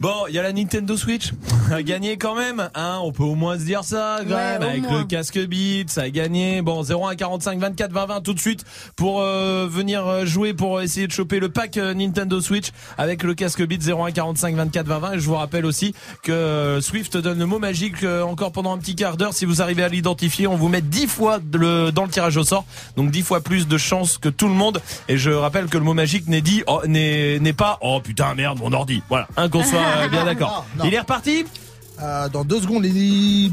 Bon, 0.00 0.12
il 0.28 0.34
y 0.36 0.38
a 0.38 0.42
la 0.44 0.52
Nintendo 0.52 0.96
Switch 0.96 1.32
à 1.72 1.82
gagner 1.82 2.16
quand 2.18 2.36
même, 2.36 2.70
hein. 2.76 3.00
On 3.02 3.10
peut 3.10 3.24
au 3.24 3.34
moins 3.34 3.58
se 3.58 3.64
dire 3.64 3.82
ça, 3.82 4.18
quand 4.22 4.28
Ouais, 4.34 4.58
même, 4.58 4.62
avec 4.62 4.82
moins. 4.82 4.98
le 5.00 5.04
casque 5.04 5.38
Beats, 5.44 5.88
ça 5.88 6.02
a 6.02 6.10
gagné. 6.10 6.62
Bon, 6.62 6.84
01 6.84 7.16
45 7.16 7.58
24 7.58 7.90
20 7.92 8.06
20 8.06 8.20
tout 8.20 8.32
de 8.32 8.38
suite 8.38 8.64
pour 8.94 9.20
euh, 9.20 9.66
venir 9.68 10.06
euh, 10.06 10.24
jouer 10.24 10.54
pour 10.54 10.80
essayer 10.80 11.08
de 11.08 11.12
choper 11.12 11.40
le 11.40 11.48
pack 11.48 11.76
euh, 11.78 11.94
Nintendo 11.94 12.40
Switch 12.40 12.66
avec 12.96 13.24
le 13.24 13.34
casque 13.34 13.60
Beats 13.66 13.92
01 13.92 14.12
45 14.12 14.54
24 14.54 14.86
20 14.86 14.98
20. 15.00 15.12
Et 15.14 15.18
je 15.18 15.26
vous 15.26 15.34
rappelle 15.34 15.66
aussi 15.66 15.94
que 16.22 16.78
Swift 16.80 17.16
donne 17.16 17.40
le 17.40 17.46
mot 17.46 17.58
magique 17.58 18.04
encore 18.04 18.52
pendant 18.52 18.72
un 18.72 18.78
petit 18.78 18.94
quart 18.94 19.16
d'heure. 19.16 19.32
Si 19.34 19.46
vous 19.46 19.60
arrivez 19.62 19.82
à 19.82 19.88
l'identifier, 19.88 20.46
on 20.46 20.54
vous 20.54 20.68
met 20.68 20.80
10 20.80 21.08
fois 21.08 21.40
le, 21.52 21.90
dans 21.90 22.04
le 22.04 22.10
tirage 22.10 22.36
au 22.36 22.44
sort, 22.44 22.64
donc 22.96 23.10
10 23.10 23.22
fois 23.22 23.40
plus 23.40 23.66
de 23.66 23.76
chances 23.78 24.16
que 24.18 24.28
tout 24.28 24.46
le 24.46 24.54
monde. 24.54 24.80
Et 25.08 25.18
je 25.18 25.30
rappelle 25.30 25.66
que 25.66 25.76
le 25.76 25.82
mot 25.84 25.94
magique 25.94 26.28
n'est 26.28 26.40
dit, 26.40 26.62
oh, 26.68 26.82
n'est 26.86 27.40
n'est 27.40 27.52
pas, 27.52 27.78
oh 27.80 28.00
putain 28.00 28.34
merde 28.36 28.60
mon 28.60 28.72
ordi. 28.72 29.02
Voilà, 29.08 29.26
hein, 29.36 29.48
qu'on 29.48 29.64
soit 29.64 29.87
euh, 29.96 30.08
bien 30.08 30.24
d'accord. 30.24 30.66
Non, 30.76 30.84
non. 30.84 30.90
Il 30.90 30.94
est 30.94 31.00
reparti 31.00 31.44
Euh, 32.00 32.28
dans 32.28 32.44
deux 32.44 32.60
secondes, 32.60 32.84
il... 32.86 33.52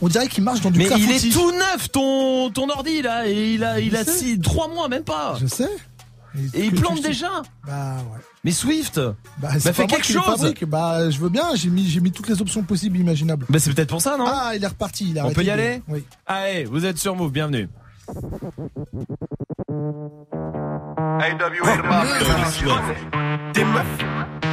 on 0.00 0.08
dirait 0.08 0.26
qu'il 0.28 0.42
marche 0.42 0.60
dans 0.62 0.70
du 0.70 0.78
Mais 0.78 0.88
il 0.96 1.10
est 1.10 1.30
tout 1.32 1.50
neuf 1.52 1.90
ton 1.92 2.50
ton 2.50 2.68
ordi 2.70 3.02
là 3.02 3.26
et 3.28 3.52
il 3.54 3.62
a 3.64 3.78
il 3.78 3.90
Je 3.90 3.96
a 3.96 4.04
sais. 4.04 4.10
six, 4.12 4.38
trois 4.40 4.68
mois 4.68 4.88
même 4.88 5.04
pas. 5.04 5.36
Je 5.40 5.46
sais. 5.46 5.68
Et 6.54 6.64
il 6.64 6.74
plante 6.74 7.00
déjà. 7.02 7.42
Bah 7.66 7.96
ouais. 8.12 8.18
Mais 8.42 8.50
Swift. 8.50 8.98
Bah, 9.38 9.50
Bah, 9.62 9.72
fais 9.72 9.86
quelque 9.86 10.06
chose. 10.06 10.52
Bah 10.66 11.10
je 11.10 11.18
veux 11.18 11.28
bien, 11.28 11.54
j'ai 11.54 11.68
mis, 11.70 11.86
j'ai 11.88 12.00
mis 12.00 12.10
toutes 12.10 12.28
les 12.28 12.40
options 12.40 12.62
possibles 12.62 12.96
imaginables. 12.98 13.46
Bah 13.50 13.58
c'est 13.58 13.72
peut-être 13.74 13.90
pour 13.90 14.00
ça 14.02 14.16
non 14.16 14.24
Ah, 14.26 14.52
il 14.56 14.64
est 14.64 14.66
reparti. 14.66 15.10
Il 15.10 15.18
a 15.18 15.26
On 15.26 15.30
peut 15.32 15.42
y 15.42 15.46
de- 15.46 15.50
aller 15.50 15.82
Oui. 15.88 16.04
Allez, 16.26 16.64
vous 16.64 16.84
êtes 16.86 16.98
sur 16.98 17.14
Move, 17.14 17.30
bienvenue. 17.32 17.68
Des 23.52 23.64
meufs, 23.64 23.84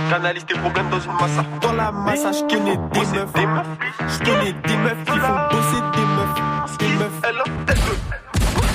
j'analyse 0.10 0.46
tes 0.46 0.54
problèmes 0.54 0.90
dans 0.90 1.00
une 1.00 1.14
massa. 1.14 1.44
Dans 1.62 1.74
la 1.74 1.92
massa, 1.92 2.32
je 2.32 2.42
connais 2.42 2.78
des 2.78 3.00
meufs, 3.00 3.34
des 3.34 3.46
meufs? 3.48 3.66
Je 4.08 4.20
connais 4.20 4.54
des 4.54 4.78
meufs 4.78 5.04
qui 5.06 5.20
font 5.20 5.36
bosser 5.52 5.82
des 5.94 6.06
meufs, 6.06 6.78
des 6.78 6.88
meufs. 6.98 7.22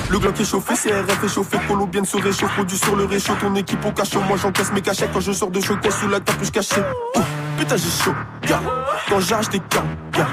Le 0.09 0.19
Glock 0.19 0.39
est 0.39 0.45
chauffé, 0.45 0.73
CRF 0.73 1.23
est 1.23 1.27
chauffé, 1.27 1.57
Colo 1.67 1.85
bien 1.85 2.03
se 2.03 2.17
réchauffe, 2.17 2.53
produit 2.53 2.77
sur 2.77 2.95
le 2.95 3.05
réchaud, 3.05 3.35
ton 3.39 3.55
équipe 3.55 3.85
au 3.85 3.91
cachot, 3.91 4.21
moi 4.21 4.37
j'encaisse 4.37 4.71
mes 4.71 4.81
cachets 4.81 5.09
quand 5.11 5.19
je 5.19 5.31
sors 5.31 5.51
de 5.51 5.61
chocolat 5.61 5.91
sous 5.91 6.07
la 6.07 6.19
capuche 6.19 6.51
cachée. 6.51 6.81
Oh, 7.15 7.19
putain 7.57 7.77
j'ai 7.77 8.03
chaud, 8.03 8.15
gars, 8.43 8.61
quand 9.09 9.19
j'arrache 9.19 9.49
des 9.49 9.59
gants, 9.59 9.83
gars. 10.11 10.27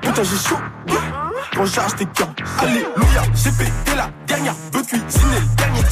Putain 0.00 0.22
j'ai 0.22 0.48
chaud, 0.48 0.58
gars, 0.86 0.94
quand 1.54 1.66
j'arrache 1.66 1.96
des 1.96 2.06
gants. 2.06 2.34
Alléluia, 2.60 3.22
j'ai 3.34 3.50
pété 3.50 3.96
la 3.96 4.08
dernière, 4.26 4.54
veux 4.72 4.82
cuisiner 4.82 5.40
le 5.40 5.56
dernier 5.56 5.82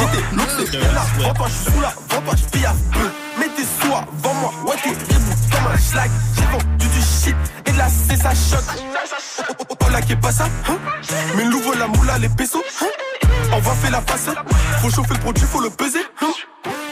j'étais 0.00 0.36
loxé, 0.36 0.78
là, 0.94 1.06
vends-toi, 1.18 1.46
je 1.48 1.52
suis 1.52 1.72
sous 1.72 1.80
la, 1.80 1.94
vends-toi, 2.08 2.34
je 2.36 2.44
pille 2.50 2.66
à 2.66 2.74
peu. 2.92 3.10
Mets 3.38 3.48
tes 3.48 3.62
sous 3.62 3.92
avant 3.92 4.34
moi, 4.34 4.52
ouais 4.66 4.76
t'es 4.82 4.90
rebou 4.90 5.32
comme 5.50 5.72
un 5.72 5.78
schlag, 5.78 6.10
j'ai 6.36 6.44
vendu 6.44 6.86
du 6.86 7.00
shit 7.00 7.36
et 7.66 7.72
la 7.72 7.88
c'est 7.88 8.16
ça 8.16 8.30
choc. 8.30 8.64
Oh, 8.68 9.54
oh, 9.58 9.64
oh, 9.70 9.76
oh, 9.80 9.90
là 9.90 10.00
pas 10.20 10.32
ça, 10.32 10.44
hein 10.68 10.78
Mais 11.36 11.44
l'ouvre 11.44 11.74
la 11.74 11.86
moula, 11.86 12.18
les 12.18 12.28
pesos, 12.28 12.62
hein 12.82 12.86
On 13.52 13.58
va 13.58 13.72
faire 13.72 13.90
la 13.90 14.00
face, 14.00 14.30
faut 14.80 14.90
chauffer 14.90 15.14
le 15.14 15.20
produit, 15.20 15.42
faut 15.44 15.60
le 15.60 15.70
peser, 15.70 16.00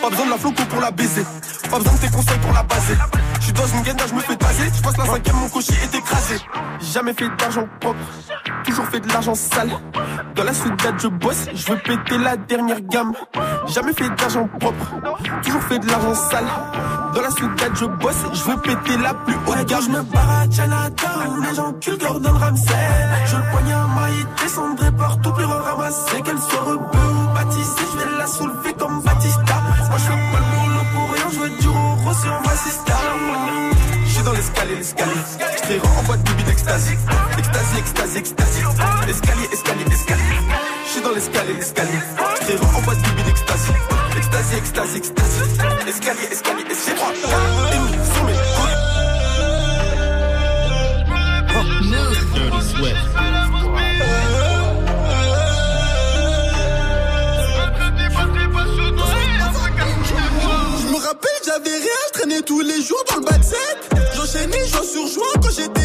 Pas 0.02 0.10
besoin 0.10 0.26
de 0.26 0.30
la 0.30 0.36
floco 0.38 0.62
pour 0.68 0.80
la 0.80 0.90
baiser, 0.90 1.24
pas 1.70 1.78
besoin 1.78 1.92
de 1.92 1.98
tes 1.98 2.08
conseils 2.08 2.38
pour 2.38 2.52
la 2.52 2.62
baser. 2.62 2.94
Je 3.38 3.44
suis 3.44 3.52
dans 3.52 3.66
une 3.66 3.82
gaine, 3.82 3.96
je 4.08 4.14
me 4.14 4.20
fais 4.20 4.36
taser, 4.36 4.64
je 4.74 4.82
passe 4.82 4.96
la 4.96 5.06
cinquième, 5.06 5.36
mon 5.36 5.48
cocher 5.48 5.74
est 5.82 5.94
écrasé. 5.94 6.36
Jamais 6.92 7.14
fait 7.14 7.28
d'argent 7.36 7.68
propre, 7.80 7.98
toujours 8.64 8.86
fait 8.86 9.00
de 9.00 9.08
l'argent 9.08 9.34
sale. 9.34 9.70
Dans 10.34 10.44
la 10.44 10.54
soudade, 10.54 10.94
je 11.00 11.08
bosse, 11.08 11.46
je 11.54 11.72
veux 11.72 11.78
péter 11.78 12.18
la 12.18 12.36
dernière 12.36 12.80
gamme. 12.80 13.12
Jamais 13.68 13.92
fait 13.92 14.08
d'argent 14.16 14.48
propre, 14.60 14.94
toujours 15.42 15.62
fait 15.62 15.78
de 15.78 15.86
l'argent 15.86 16.14
sale. 16.14 16.46
Dans 17.18 17.24
la 17.24 17.30
soudade, 17.30 17.72
je 17.74 17.84
bosse, 17.84 18.14
je 18.32 18.44
veux 18.44 18.56
péter 18.58 18.96
la 19.02 19.12
plus 19.12 19.34
haute 19.44 19.66
gamme. 19.66 19.82
Je 19.82 19.90
me 19.90 20.02
barre 20.02 20.30
à 20.30 20.44
Chinatown, 20.44 21.42
les 21.42 21.56
gens 21.56 21.72
culent 21.80 21.98
Gordon 21.98 22.30
Ramsay. 22.30 22.72
Je 23.26 23.36
le 23.36 23.42
poignard 23.50 23.88
maille, 23.88 24.24
descendrai 24.40 24.92
partout, 24.92 25.32
plus 25.32 25.44
ramasser. 25.44 26.22
Qu'elle 26.22 26.38
soit 26.38 26.60
rebeu 26.60 26.78
ou 26.78 27.34
baptisée, 27.34 27.86
je 27.92 27.98
vais 27.98 28.18
la 28.18 28.26
soulever 28.28 28.72
comme 28.78 29.02
Batista. 29.02 29.56
Moi, 29.88 29.98
je 29.98 30.04
fais 30.04 30.10
pas 30.10 30.38
le 30.38 30.46
boulot 30.54 30.84
pour 30.94 31.12
rien, 31.12 31.26
je 31.32 31.38
veux 31.40 31.60
du 31.60 31.66
roro 31.66 32.14
sur 32.14 32.40
ma 32.40 32.54
sister. 32.54 32.92
Je 34.04 34.10
suis 34.14 34.22
dans 34.22 34.32
l'escalier, 34.32 34.76
l'escalier. 34.76 35.12
Tire 35.66 35.82
en 35.98 36.02
boîte 36.04 36.22
de 36.22 36.32
bide 36.34 36.48
extasie. 36.50 36.98
Extasie, 37.36 37.78
extasie, 37.78 38.18
extasie. 38.18 38.62
Escalier, 39.08 39.48
escalier, 39.52 39.86
escalier. 39.90 40.22
Je 40.84 40.88
suis 40.88 41.02
dans 41.02 41.10
l'escalier, 41.10 41.54
l'escalier. 41.54 41.98
Tire 42.46 42.60
en 42.76 42.82
boîte 42.82 43.02
de 43.02 43.10
bide 43.16 43.28
extasie. 43.28 43.72
Extasie, 44.16 44.56
extasie, 44.56 44.96
extasie. 44.98 45.57
Escalier, 45.88 46.28
escalier, 46.30 46.64
escalier. 46.70 47.22
Gars 47.30 47.72
ennemis 47.72 48.06
sur 48.12 48.24
mes 48.24 48.34
côtes. 48.34 48.88
Dirty 52.34 52.62
Swift. 52.68 53.04
Je 60.78 60.86
me 60.92 60.98
rappelle, 60.98 61.40
j'avais 61.46 61.70
rien, 61.70 62.00
je 62.08 62.12
traînais 62.12 62.42
tous 62.42 62.60
les 62.60 62.82
jours 62.82 63.02
dans 63.08 63.16
le 63.16 63.24
bac 63.24 63.42
7. 63.42 63.56
J'enchaînais 64.14 64.66
jour 64.66 64.84
sur 64.84 65.06
jour, 65.06 65.32
quand 65.42 65.50
j'étais 65.56 65.77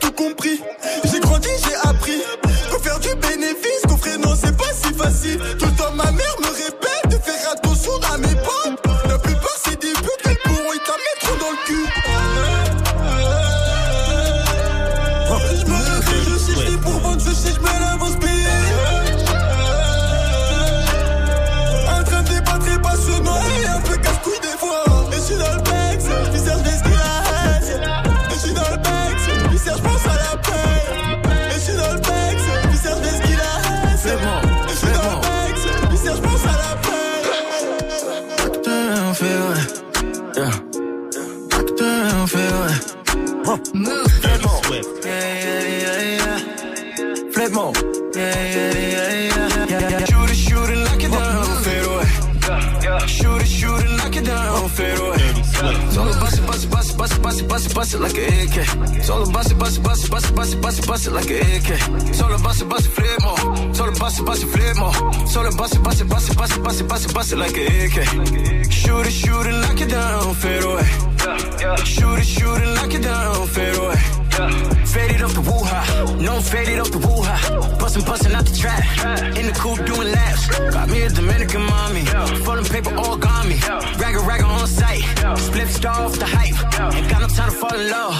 tout 0.00 0.12
compris. 0.12 0.60
J'ai 1.04 1.20
grandi, 1.20 1.48
j'ai 1.64 1.88
appris. 1.88 2.22
Faut 2.70 2.78
faire 2.78 2.98
du 3.00 3.14
bénéfice, 3.14 3.82
qu'on 3.88 3.96
non, 4.20 4.34
c'est 4.36 4.56
pas 4.56 4.72
si 4.72 4.92
facile. 4.94 5.38
Tout 5.58 5.66
le 5.66 5.72
temps, 5.72 5.92
ma 5.94 6.10
mère 6.12 6.33
like 58.04 58.18
a 58.18 58.26
AK. 58.44 59.02
Solo 59.02 59.30
bust 59.32 59.50
it, 59.50 59.58
bust 59.58 59.78
it, 59.78 59.82
bust 59.82 60.04
it, 60.04 60.10
bust 60.10 60.30
it, 60.30 60.34
bust 60.36 60.54
it, 60.54 60.62
bust 60.62 60.78
it, 60.78 60.86
bust 60.86 61.06
it 61.06 61.12
like 61.12 61.30
a 61.30 61.38
AK. 61.56 61.70
Solo 62.14 62.38
bust 62.38 62.62
it, 62.62 62.68
bust 62.68 62.86
it, 62.86 62.92
flip 62.92 63.22
more. 63.22 63.74
Solo 63.74 63.92
bust 63.98 64.20
it, 64.20 64.26
bust 64.26 64.42
it, 64.42 64.48
flip 64.48 64.76
more. 64.76 64.92
Solo 65.26 65.50
bust 65.56 65.74
it, 65.76 65.82
bust 65.82 66.00
it, 66.02 66.08
bust 66.08 66.30
it, 66.30 66.36
bust 66.36 66.56
it, 66.56 66.62
bust 66.62 66.80
it, 66.80 66.88
bust 66.88 67.06
it, 67.06 67.14
bust 67.14 67.32
it 67.32 67.36
like 67.36 67.56
a 67.56 67.64
AK. 67.84 67.98
Shoot 68.70 69.06
it, 69.06 69.12
shoot 69.12 69.46
it, 69.46 69.56
knock 69.62 69.80
it 69.80 69.90
down, 69.90 70.34
fade 70.34 70.64
away. 70.64 70.88
Shoot 71.84 72.18
it, 72.18 72.26
shoot 72.26 72.60
it, 72.64 72.74
knock 72.76 72.94
it 72.94 73.02
down, 73.02 73.46
fade 73.48 73.76
away. 73.76 74.13
Faded 74.34 75.22
off 75.22 75.34
the 75.34 75.40
woo-ha, 75.40 76.16
no 76.18 76.40
faded 76.40 76.80
off 76.80 76.90
the 76.90 76.98
woo-ha. 76.98 77.76
Bustin', 77.78 78.04
bustin' 78.04 78.32
out 78.34 78.44
the 78.44 78.56
trap, 78.56 78.82
in 79.36 79.46
the 79.46 79.52
coupe 79.52 79.84
doing 79.86 80.10
laps. 80.10 80.48
Got 80.74 80.88
me 80.88 81.02
a 81.02 81.08
Dominican 81.08 81.62
mommy, 81.62 82.04
folding 82.44 82.64
paper 82.64 82.92
all 82.96 83.16
got 83.16 83.46
me. 83.46 83.56
Ragga 84.02 84.20
ragga 84.26 84.44
on 84.44 84.66
site, 84.66 85.04
split 85.38 85.68
star 85.68 86.02
off 86.02 86.18
the 86.18 86.26
hype. 86.26 86.56
Ain't 86.94 87.08
got 87.10 87.20
no 87.22 87.28
time 87.28 87.50
to 87.50 87.56
fall 87.56 87.74
in 87.74 87.90
love, 87.90 88.14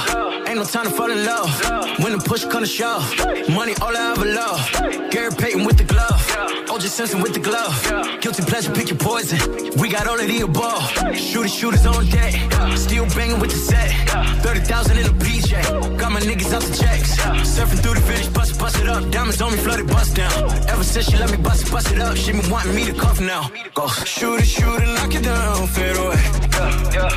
ain't 0.47 0.59
no 0.59 0.65
time 0.65 0.85
to 0.85 0.91
fall 0.91 1.11
in 1.11 1.25
love. 1.25 1.51
When 1.99 2.13
the 2.13 2.19
push 2.19 2.45
come 2.45 2.63
to 2.63 2.67
shove, 2.67 3.03
money 3.49 3.75
all 3.83 3.97
I 3.97 4.13
ever 4.13 4.27
love. 4.41 5.11
Gary 5.11 5.33
Payton 5.37 5.65
with 5.65 5.79
the 5.79 5.85
glove, 5.85 6.14
OJ 6.75 6.89
Simpson 6.89 7.23
with 7.23 7.33
the 7.33 7.39
glove. 7.39 8.21
Guilty 8.21 8.43
pleasure, 8.43 8.73
pick 8.73 8.89
your 8.89 8.99
poison. 8.99 9.39
We 9.81 9.89
got 9.89 10.09
all 10.09 10.19
of 10.19 10.27
the 10.27 10.41
above. 10.41 10.83
Shooters, 11.17 11.55
shooters 11.55 11.87
on 11.87 12.05
deck, 12.07 12.35
still 12.77 13.07
banging 13.15 13.39
with 13.39 13.53
the 13.53 13.57
set. 13.57 13.93
30,000 14.43 14.99
in 14.99 15.07
a 15.07 15.15
PJ, 15.23 15.97
got 15.97 16.11
my 16.11 16.19
niggas 16.19 16.53
out 16.53 16.63
the 16.63 16.77
checks. 16.77 17.15
Surfing 17.55 17.79
through 17.79 17.95
the 17.95 18.01
village, 18.01 18.35
bust 18.35 18.59
bust 18.59 18.81
it 18.81 18.89
up. 18.89 19.09
Diamonds 19.13 19.41
on 19.41 19.53
me, 19.53 19.59
flooded, 19.59 19.87
bust 19.87 20.17
down. 20.17 20.33
Ever 20.69 20.83
since 20.83 21.09
she 21.09 21.17
let 21.17 21.31
me 21.31 21.37
bust 21.37 21.65
it, 21.65 21.71
bust 21.71 21.93
it 21.93 22.01
up, 22.01 22.17
she 22.17 22.33
been 22.33 22.51
wanting 22.51 22.75
me 22.75 22.85
to 22.87 22.95
cuff 22.95 23.21
now. 23.21 23.49
Go 23.73 23.87
shoot 23.87 24.41
it, 24.41 24.47
shoot 24.47 24.83
it, 24.83 24.89
knock 24.97 25.15
it 25.15 25.23
down, 25.23 25.69
fade 25.69 25.97
away. 25.97 26.23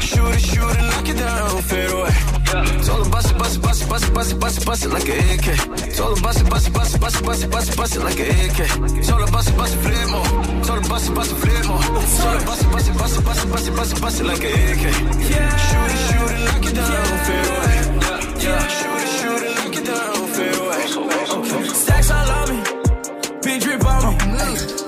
Shoot 0.01 0.35
it, 0.35 0.39
shoot 0.39 0.69
it, 0.69 0.85
knock 0.91 1.09
it 1.09 1.17
down, 1.17 1.61
fade 1.63 2.36
away. 2.53 2.83
Solo 2.83 3.09
bust 3.09 3.31
it, 3.31 3.37
bust 3.37 3.55
it, 3.57 3.61
bust 3.61 3.81
it, 3.81 3.89
bust 3.89 4.03
it, 4.03 4.13
bust 4.13 4.31
it, 4.31 4.39
bust 4.39 4.57
it, 4.57 4.65
bust 4.65 4.85
it 4.85 4.89
like 4.89 5.09
a 5.09 5.15
AK. 5.33 5.47
Solo 5.93 6.15
bust 6.21 6.41
it, 6.41 6.49
bust 6.49 6.67
it, 6.67 6.73
bust 6.73 6.95
it, 6.95 7.01
bust 7.01 7.15
it, 7.15 7.25
bust 7.25 7.43
it, 7.43 7.51
bust 7.51 7.69
it, 7.69 7.77
bust 7.77 7.95
it 7.95 8.03
like 8.03 8.19
a 8.19 8.25
AK. 8.29 8.59
Solo 9.03 9.27
bust 9.31 9.49
it, 9.49 9.57
bust 9.57 9.73
it, 9.75 9.79
flip 9.79 10.09
more. 10.09 10.25
Solo 10.63 10.81
bust 10.87 11.09
it, 11.09 11.15
bust 11.15 11.31
it, 11.31 11.37
flip 11.37 11.65
more. 11.67 11.81
Solo 11.81 12.39
bust 12.45 12.61
it, 12.63 12.71
bust 12.71 12.89
it, 12.89 12.97
bust 12.97 13.17
it, 13.17 13.25
bust 13.25 13.43
it, 13.43 13.51
bust 13.51 13.67
it, 13.67 13.75
bust 13.75 13.93
it, 13.93 14.01
bust 14.01 14.19
it 14.21 14.25
like 14.25 14.43
a 14.43 14.47
AK. 14.47 14.83
Shoot 14.87 15.91
it, 15.91 15.99
shoot 16.07 16.31
it, 16.31 16.41
knock 16.47 16.65
it 16.65 16.75
down, 16.75 17.17
fade 17.25 17.47
away. 17.53 17.75
Yeah, 18.43 18.67
shoot 18.67 19.01
it, 19.01 19.09
shoot 19.17 19.41
it, 19.43 19.51
knock 19.57 19.75
it 19.77 19.85
down, 19.85 20.27
fade 20.35 20.57
away. 20.57 21.73
Stacks 21.73 22.11
all 22.11 22.29
on 22.29 22.49
me, 22.49 22.57
big 23.41 23.61
drip 23.61 23.85
on 23.85 24.17
me, 24.31 24.86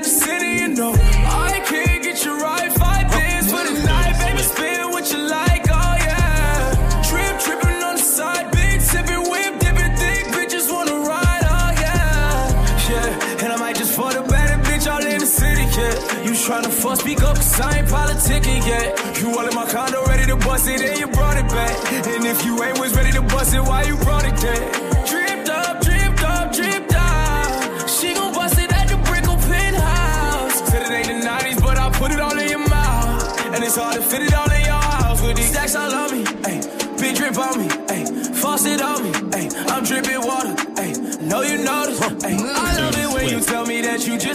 just 0.00 0.20
send 0.20 0.42
it, 0.42 0.60
you 0.60 0.68
know. 0.76 0.92
I 0.92 1.60
can't 1.64 2.02
get 2.02 2.24
you 2.24 2.38
right, 2.38 2.72
five 2.72 3.08
bands 3.10 3.50
for 3.50 3.62
the 3.64 3.74
night, 3.84 4.18
baby, 4.18 4.42
spin 4.42 4.90
what 4.90 5.10
you 5.12 5.18
like, 5.18 5.64
oh 5.70 5.94
yeah. 6.08 7.02
Trip, 7.08 7.34
tripping 7.40 7.82
on 7.82 7.94
the 7.96 8.02
side, 8.02 8.50
big 8.52 8.80
sipping, 8.80 9.22
whip, 9.30 9.58
dipping, 9.60 9.92
thick, 9.96 10.24
bitches 10.34 10.70
wanna 10.70 10.98
ride, 11.00 11.44
oh 11.44 11.70
yeah. 11.80 12.90
Yeah, 12.90 13.42
and 13.44 13.52
I 13.52 13.56
might 13.56 13.76
just 13.76 13.94
for 13.94 14.12
the 14.12 14.22
better 14.22 14.58
bitch 14.68 14.90
all 14.90 15.04
in 15.04 15.18
the 15.18 15.26
city, 15.26 15.62
yeah. 15.62 16.24
You 16.24 16.32
tryna 16.32 16.70
fuss, 16.70 17.00
speak 17.00 17.22
up, 17.22 17.36
cause 17.36 17.60
I 17.60 17.78
ain't 17.78 17.88
politicking 17.88 18.66
yet. 18.66 19.20
You 19.20 19.30
all 19.36 19.46
in 19.48 19.54
my 19.54 19.66
condo, 19.66 20.04
ready 20.06 20.26
to 20.26 20.36
bust 20.36 20.68
it, 20.68 20.80
and 20.80 20.98
you 20.98 21.06
brought 21.08 21.36
it 21.38 21.48
back. 21.48 21.92
And 21.92 22.24
if 22.26 22.44
you 22.44 22.62
ain't 22.62 22.78
was 22.78 22.94
ready 22.94 23.12
to 23.12 23.22
bust 23.22 23.54
it, 23.54 23.60
why 23.60 23.84
you 23.84 23.96
brought 23.96 24.24
it 24.24 24.36
there? 24.36 24.95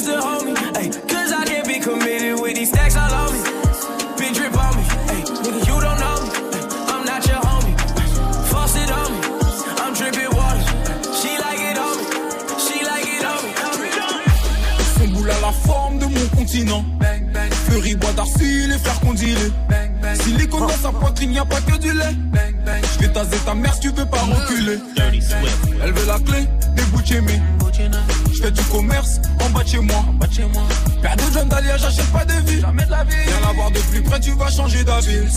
Just 0.02 0.18
a 0.18 0.22
homie. 0.22 0.56
Ayy, 0.74 0.90
cause 1.08 1.32
I 1.32 1.46
can't 1.46 1.68
be 1.68 1.80
committed 1.80 2.40
with 2.40 2.56
these 2.56 2.70
stacks 2.70 2.96
all 2.96 3.14
on 3.14 3.34
me. 3.34 3.40
Big 4.18 4.34
drip 4.34 4.58
on 4.58 4.76
me. 4.76 4.84
Ayy, 5.12 5.24
nigga, 5.44 5.62
you 5.70 5.78
don't 5.86 6.00
know 6.04 6.18
me. 6.24 6.30
Ayy, 6.56 6.66
I'm 6.92 7.06
not 7.06 7.28
your 7.28 7.42
homie. 7.48 7.74
Faucet 8.50 8.92
on 8.92 9.10
me. 9.14 9.20
I'm 9.82 9.94
dripping 9.94 10.32
water. 10.38 10.64
She 11.20 11.32
like 11.38 11.62
it 11.70 11.78
on 11.78 11.94
me. 11.98 12.06
She 12.64 12.78
like 12.90 13.08
it 13.16 13.26
on 13.32 13.42
me. 13.46 13.90
Son 14.96 15.08
boule 15.14 15.32
à 15.32 15.40
la 15.42 15.52
forme 15.52 16.00
de 16.00 16.06
mon 16.06 16.28
continent. 16.36 16.86
Fleury, 17.66 17.96
bois 17.96 18.14
d'arcile 18.14 18.72
et 18.74 18.80
faire 18.80 19.00
qu'on 19.02 19.14
dirait. 19.14 19.52
Silicone 20.24 20.62
dans 20.62 20.70
sa 20.70 20.92
poitrine, 20.92 21.32
y 21.32 21.40
a 21.40 21.46
pas 21.46 21.62
que 21.62 21.78
du 21.78 21.94
lait. 21.94 22.16
Je 22.94 23.00
vais 23.00 23.14
taser 23.14 23.38
ta 23.46 23.54
mère 23.54 23.74
si 23.74 23.82
tu 23.82 23.90
veux 23.90 24.06
pas 24.06 24.18
reculer. 24.18 24.80
Elle 25.84 25.94
veut 25.94 26.08
la 26.08 26.20
clé 26.20 26.48
des 26.76 26.82
Je 27.06 27.61
du 28.52 28.64
commerce 28.66 29.20
en 29.40 29.50
bas 29.50 29.64
de 29.64 29.70
chez 29.70 29.80
moi. 29.80 30.04
Père 31.02 31.16
de 31.16 31.24
John 31.34 31.48
Dalia, 31.48 31.78
j'achète 31.78 32.12
pas 32.12 32.26
de 32.26 32.34
vie. 32.50 32.62
Jamais 32.62 32.86
de 32.86 32.92
la 32.92 33.04
vie. 33.04 33.16
Viens 33.26 33.48
la 33.48 33.54
voir 33.54 33.72
de 33.72 33.80
plus 33.80 34.02
près, 34.02 34.20
tu 34.20 34.32
vas 34.32 34.50
changer 34.50 34.84
d'avis. 34.84 35.28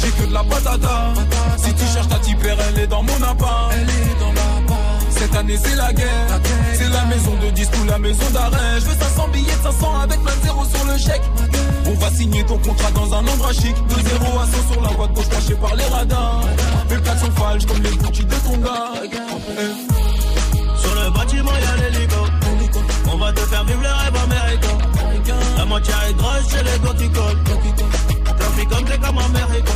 J'ai 0.00 0.10
que 0.10 0.28
de 0.28 0.32
la 0.32 0.44
patata. 0.44 1.12
Si 1.56 1.72
tu 1.74 1.84
cherches 1.92 2.08
ta 2.08 2.18
tipère, 2.18 2.56
elle 2.68 2.82
est 2.82 2.86
dans 2.86 3.02
mon 3.02 3.22
appart. 3.22 3.72
Elle 3.72 3.88
est 3.88 4.20
dans 4.20 4.32
la 4.32 4.50
cette 5.20 5.36
année 5.36 5.58
c'est 5.62 5.76
la 5.76 5.92
guerre, 5.92 6.40
c'est 6.72 6.88
la 6.88 7.04
maison 7.04 7.36
de 7.44 7.50
disque 7.50 7.74
ou 7.82 7.84
la 7.84 7.98
maison 7.98 8.30
d'arrêt. 8.32 8.80
Je 8.80 8.86
veux 8.86 8.94
500 8.94 9.28
billets 9.28 9.52
de 9.52 9.62
500 9.70 10.00
avec 10.00 10.18
ma 10.22 10.30
zéro 10.42 10.64
sur 10.64 10.82
le 10.86 10.96
chèque. 10.96 11.22
On 11.84 11.92
va 11.92 12.10
signer 12.10 12.42
ton 12.44 12.56
contrat 12.56 12.90
dans 12.92 13.12
un 13.12 13.26
endroit 13.26 13.52
chic. 13.52 13.74
De 13.88 13.94
0 13.94 14.38
à 14.40 14.46
100 14.46 14.72
sur 14.72 14.80
la 14.80 14.88
voie 14.88 15.08
de 15.08 15.12
gauche 15.12 15.28
cachée 15.28 15.56
par 15.56 15.76
les 15.76 15.84
radars. 15.84 16.44
Mes 16.88 16.96
plaques 16.96 17.18
sont 17.18 17.30
falches 17.32 17.66
comme 17.66 17.82
les 17.82 17.90
Gucci 17.90 18.24
de 18.24 18.34
ton 18.34 18.56
gars. 18.58 18.92
Sur 20.78 20.94
le 20.94 21.10
bâtiment 21.10 21.52
y'a 21.52 21.90
l'hélico 21.90 22.29
Va 23.30 23.36
te 23.36 23.46
faire 23.46 23.64
vivre 23.64 23.80
le 23.80 23.88
rêve 23.88 24.16
américain. 24.24 24.78
La 25.56 25.64
moitié 25.64 25.94
est 26.08 26.14
grosse 26.14 26.50
chez 26.50 26.64
les 26.64 26.78
gorticoles 26.80 27.38
Trafic 28.38 28.68
comme 28.68 28.84
t'es 28.84 28.98
comme 28.98 29.18
américain. 29.18 29.72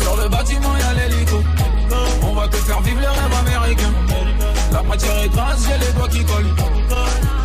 Sur 0.00 0.16
le 0.16 0.28
bâtiment 0.28 0.76
y'a 0.76 0.94
l'hélico 0.94 1.42
On 2.22 2.34
va 2.34 2.46
te 2.46 2.56
faire 2.58 2.80
vivre 2.82 3.00
le 3.00 3.08
rêve 3.08 3.34
américain. 3.40 3.92
La 4.72 4.82
moitié 4.84 5.08
est 5.24 5.28
grasse, 5.30 5.66
j'ai 5.66 5.84
les 5.84 5.92
doigts 5.94 6.08
qui 6.08 6.24
collent. 6.24 6.54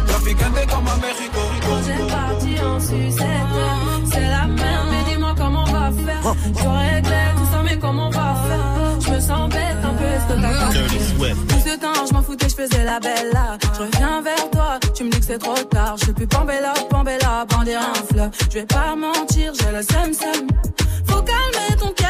Trafiquant 0.06 0.52
t'es 0.54 0.68
comme 0.68 0.88
américain. 0.88 1.40
C'est 1.84 2.08
parti 2.08 2.64
en 2.64 2.80
sucette, 2.80 4.12
c'est 4.12 4.30
la 4.30 4.46
merde, 4.46 4.88
mais 4.92 5.12
dis-moi 5.12 5.34
comment 5.36 5.64
on 5.68 5.72
va 5.72 5.92
faire. 5.92 6.36
Je 6.46 6.68
réglais 6.68 7.34
tout 7.36 7.52
ça, 7.52 7.64
mais 7.64 7.78
comment 7.80 8.08
on 8.08 8.12
va 8.12 8.36
faire? 8.48 9.02
Je 9.02 9.10
me 9.10 9.20
sens 9.20 9.50
bête 9.50 9.83
est-ce 10.24 10.34
que 10.34 10.42
t'as 10.42 11.34
Tout 11.34 11.70
ce 11.70 11.78
temps, 11.78 12.06
je 12.08 12.14
m'en 12.14 12.22
foutais, 12.22 12.50
je 12.50 12.56
faisais 12.56 12.84
la 12.84 13.00
belle 13.00 13.32
là. 13.34 13.58
Je 13.76 13.82
reviens 13.82 14.22
vers 14.22 14.50
toi, 14.52 14.80
tu 14.94 15.04
me 15.04 15.10
dis 15.10 15.20
que 15.20 15.26
c'est 15.26 15.38
trop 15.38 15.56
tard. 15.56 15.96
Je 15.98 16.12
peux 16.12 16.28
pambella, 16.28 16.74
pambella, 16.90 17.46
bander 17.50 17.76
un 17.76 17.94
fleuve. 18.12 18.30
Je 18.50 18.60
vais 18.60 18.66
pas 18.66 18.96
mentir, 18.96 19.54
j'ai 19.56 19.72
le 19.72 19.82
seum 19.82 20.14
seum. 20.14 20.48
Faut 21.08 21.22
calmer 21.22 21.76
ton 21.80 21.90
cœur, 21.90 22.03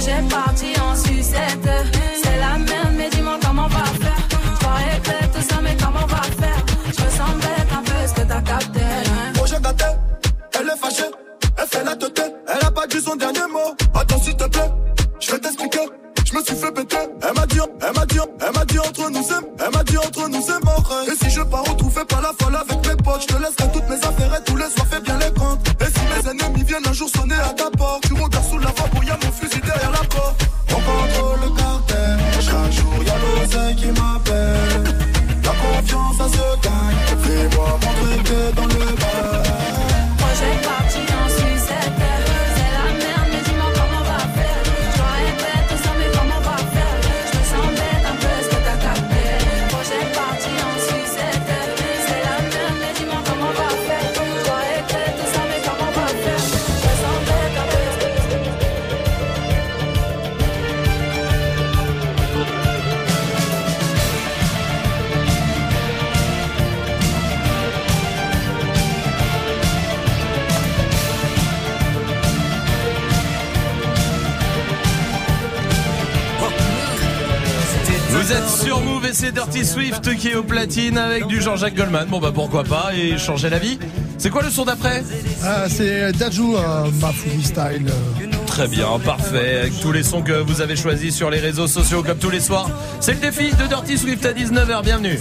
projet 0.00 0.22
parti 0.30 0.72
en 0.80 0.96
sucette. 0.96 1.68
C'est 2.22 2.38
la 2.38 2.58
merde, 2.58 2.94
mais 2.96 3.10
dis-moi 3.10 3.38
comment 3.44 3.66
on 3.66 3.68
va 3.68 3.84
faire. 3.84 4.16
Je 4.30 5.38
tout 5.38 5.48
ça, 5.48 5.60
mais 5.62 5.76
comment 5.76 6.00
on 6.02 6.06
va 6.06 6.22
faire? 6.22 6.64
Je 6.96 7.04
me 7.04 7.10
sens 7.10 7.34
bête 7.36 7.72
un 7.72 7.82
peu, 7.82 8.08
ce 8.08 8.14
que 8.14 8.26
t'as 8.26 8.40
capté? 8.40 8.80
Oh, 8.80 9.10
hein? 9.10 9.32
Projet 9.34 9.60
gâté, 9.60 9.84
elle 10.58 10.68
est 10.68 10.80
fâchée, 10.80 11.10
elle 11.58 11.66
fait 11.66 11.84
la 11.84 11.96
tête, 11.96 12.34
elle 12.48 12.66
a 12.66 12.70
pas 12.70 12.86
dit 12.86 13.00
son 13.00 13.16
dernier 13.16 13.46
mot. 13.52 13.74
Attends, 13.94 14.20
s'il 14.20 14.36
te 14.36 14.44
plaît, 14.44 14.70
je 15.20 15.32
vais 15.32 15.38
t'expliquer. 15.38 15.86
Je 16.24 16.36
me 16.36 16.44
suis 16.44 16.54
fait 16.54 16.72
péter, 16.72 16.96
elle 17.22 17.34
m'a 17.34 17.46
dit, 17.46 17.58
elle 17.58 17.92
m'a 17.92 18.06
dit, 18.06 18.18
elle 18.40 18.52
m'a 18.52 18.64
dit 18.64 18.78
entre 18.78 19.10
nous 19.10 19.22
c'est, 19.22 19.64
elle 19.64 19.72
m'a 19.72 19.82
dit 19.82 19.98
entre 19.98 20.28
nous 20.28 20.42
c'est 20.46 20.64
mort. 20.64 20.92
Et 21.08 21.24
si 21.24 21.30
je 21.30 21.42
pars 21.42 21.64
retrouver 21.64 22.04
pas 22.04 22.20
la 22.20 22.32
folle 22.38 22.56
avec 22.56 22.86
mes 22.86 22.96
potes, 23.02 23.22
je 23.22 23.26
te 23.26 23.42
laisserai 23.42 23.72
toutes 23.72 23.88
mes 23.88 23.96
affaires 23.96 24.34
et 24.38 24.44
tous 24.44 24.56
les 24.56 24.70
soirs 24.70 24.86
fais 24.86 25.00
bien 25.00 25.18
c'est 79.20 79.32
Dirty 79.32 79.66
Swift 79.66 80.16
qui 80.16 80.28
est 80.28 80.34
au 80.34 80.42
platine 80.42 80.96
avec 80.96 81.26
du 81.26 81.42
Jean-Jacques 81.42 81.74
Goldman. 81.74 82.06
Bon 82.08 82.20
bah 82.20 82.30
pourquoi 82.34 82.64
pas 82.64 82.92
et 82.96 83.18
changer 83.18 83.50
la 83.50 83.58
vie. 83.58 83.78
C'est 84.16 84.30
quoi 84.30 84.42
le 84.42 84.48
son 84.48 84.64
d'après 84.64 85.04
Ah, 85.44 85.68
c'est 85.68 86.12
Dajou, 86.12 86.56
euh, 86.56 86.90
Mafoumi 87.02 87.44
style. 87.44 87.86
euh. 87.86 88.26
Très 88.46 88.66
bien, 88.66 88.86
parfait. 89.04 89.58
Avec 89.60 89.78
tous 89.80 89.92
les 89.92 90.02
sons 90.04 90.22
que 90.22 90.32
vous 90.32 90.62
avez 90.62 90.74
choisis 90.74 91.14
sur 91.14 91.28
les 91.28 91.38
réseaux 91.38 91.66
sociaux 91.66 92.02
comme 92.02 92.16
tous 92.16 92.30
les 92.30 92.40
soirs. 92.40 92.70
C'est 93.00 93.12
le 93.12 93.18
défi 93.18 93.50
de 93.54 93.66
Dirty 93.66 93.98
Swift 93.98 94.24
à 94.24 94.32
19h. 94.32 94.82
Bienvenue. 94.82 95.18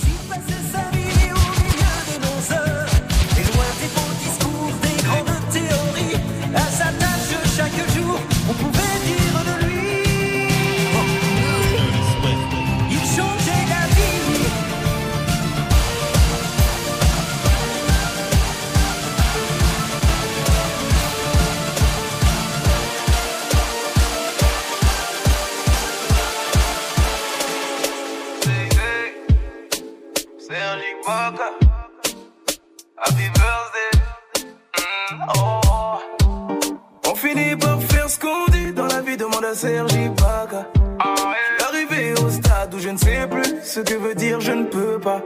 Ce 38.10 38.20
qu'on 38.20 38.46
dit 38.52 38.74
dans 38.74 38.88
la 38.88 39.02
vie, 39.02 39.16
demande 39.18 39.46
à 39.46 39.54
Sergi 39.54 39.94
suis 39.94 41.66
arrivé 41.66 42.14
au 42.14 42.30
stade 42.30 42.74
où 42.74 42.80
je 42.80 42.90
ne 42.90 42.98
sais 42.98 43.28
plus 43.30 43.56
ce 43.64 43.80
que 43.82 43.94
veut 43.94 44.16
dire 44.16 44.42
je 44.42 44.52
ne 44.52 44.66
peux 44.66 45.00
pas. 45.00 45.22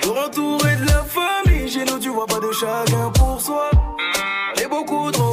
Toujours 0.00 0.18
entouré 0.26 0.76
de 0.76 0.86
la 0.86 1.02
famille, 1.04 1.68
chez 1.68 1.84
nous 1.84 1.98
tu 1.98 2.08
vois 2.10 2.26
pas 2.26 2.38
de 2.38 2.52
chacun 2.52 3.10
pour 3.14 3.40
soi. 3.40 3.70
Est 4.62 4.68
beaucoup 4.68 5.10
trop 5.10 5.27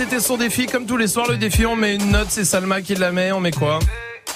c'était 0.00 0.20
son 0.20 0.36
défi. 0.38 0.64
Comme 0.66 0.86
tous 0.86 0.96
les 0.96 1.06
soirs, 1.08 1.28
le 1.28 1.36
défi, 1.36 1.66
on 1.66 1.76
met 1.76 1.94
une 1.94 2.10
note. 2.10 2.28
C'est 2.30 2.44
Salma 2.46 2.80
qui 2.80 2.94
la 2.94 3.12
met. 3.12 3.32
On 3.32 3.40
met 3.40 3.50
quoi 3.50 3.78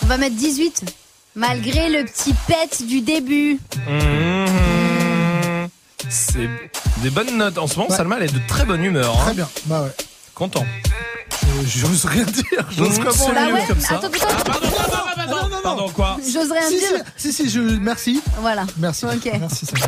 On 0.02 0.06
va 0.06 0.18
mettre 0.18 0.36
18. 0.36 0.84
Malgré 1.36 1.88
le 1.88 2.04
petit 2.04 2.34
pet 2.46 2.86
du 2.86 3.00
début. 3.00 3.58
Mmh. 3.88 4.44
C'est 6.10 6.48
des 7.02 7.08
bonnes 7.10 7.36
notes. 7.38 7.56
En 7.58 7.66
ce 7.66 7.76
moment, 7.76 7.88
Ouais. 7.90 7.96
Salma, 7.96 8.16
elle 8.18 8.24
est 8.24 8.32
de 8.34 8.40
très 8.46 8.64
bonne 8.66 8.84
humeur. 8.84 9.16
hein. 9.18 9.24
Très 9.24 9.34
bien, 9.34 9.48
bah 9.66 9.82
ouais. 9.82 9.90
Content. 10.34 10.66
Je- 11.66 11.78
J'ose 11.80 12.04
rien 12.04 12.24
dire, 12.24 12.44
j'ose 12.76 12.98
Mmh, 12.98 13.04
comment 13.04 13.10
c'est 13.12 13.32
Bah 13.32 13.46
mieux 13.46 13.54
ouais, 13.54 13.64
comme 13.66 13.80
ça. 13.80 13.94
attends, 13.96 14.08
attends. 14.08 15.60
Pardon, 15.62 15.88
quoi 15.88 16.18
J'ose 16.22 16.50
rien 16.52 16.68
si, 16.68 16.78
dire. 16.78 16.88
Si, 17.16 17.32
si, 17.32 17.44
si, 17.44 17.50
je, 17.50 17.60
merci. 17.60 18.20
Voilà. 18.40 18.66
Merci. 18.78 19.06
Ok. 19.06 19.30
Merci, 19.40 19.64
Sacha. 19.66 19.86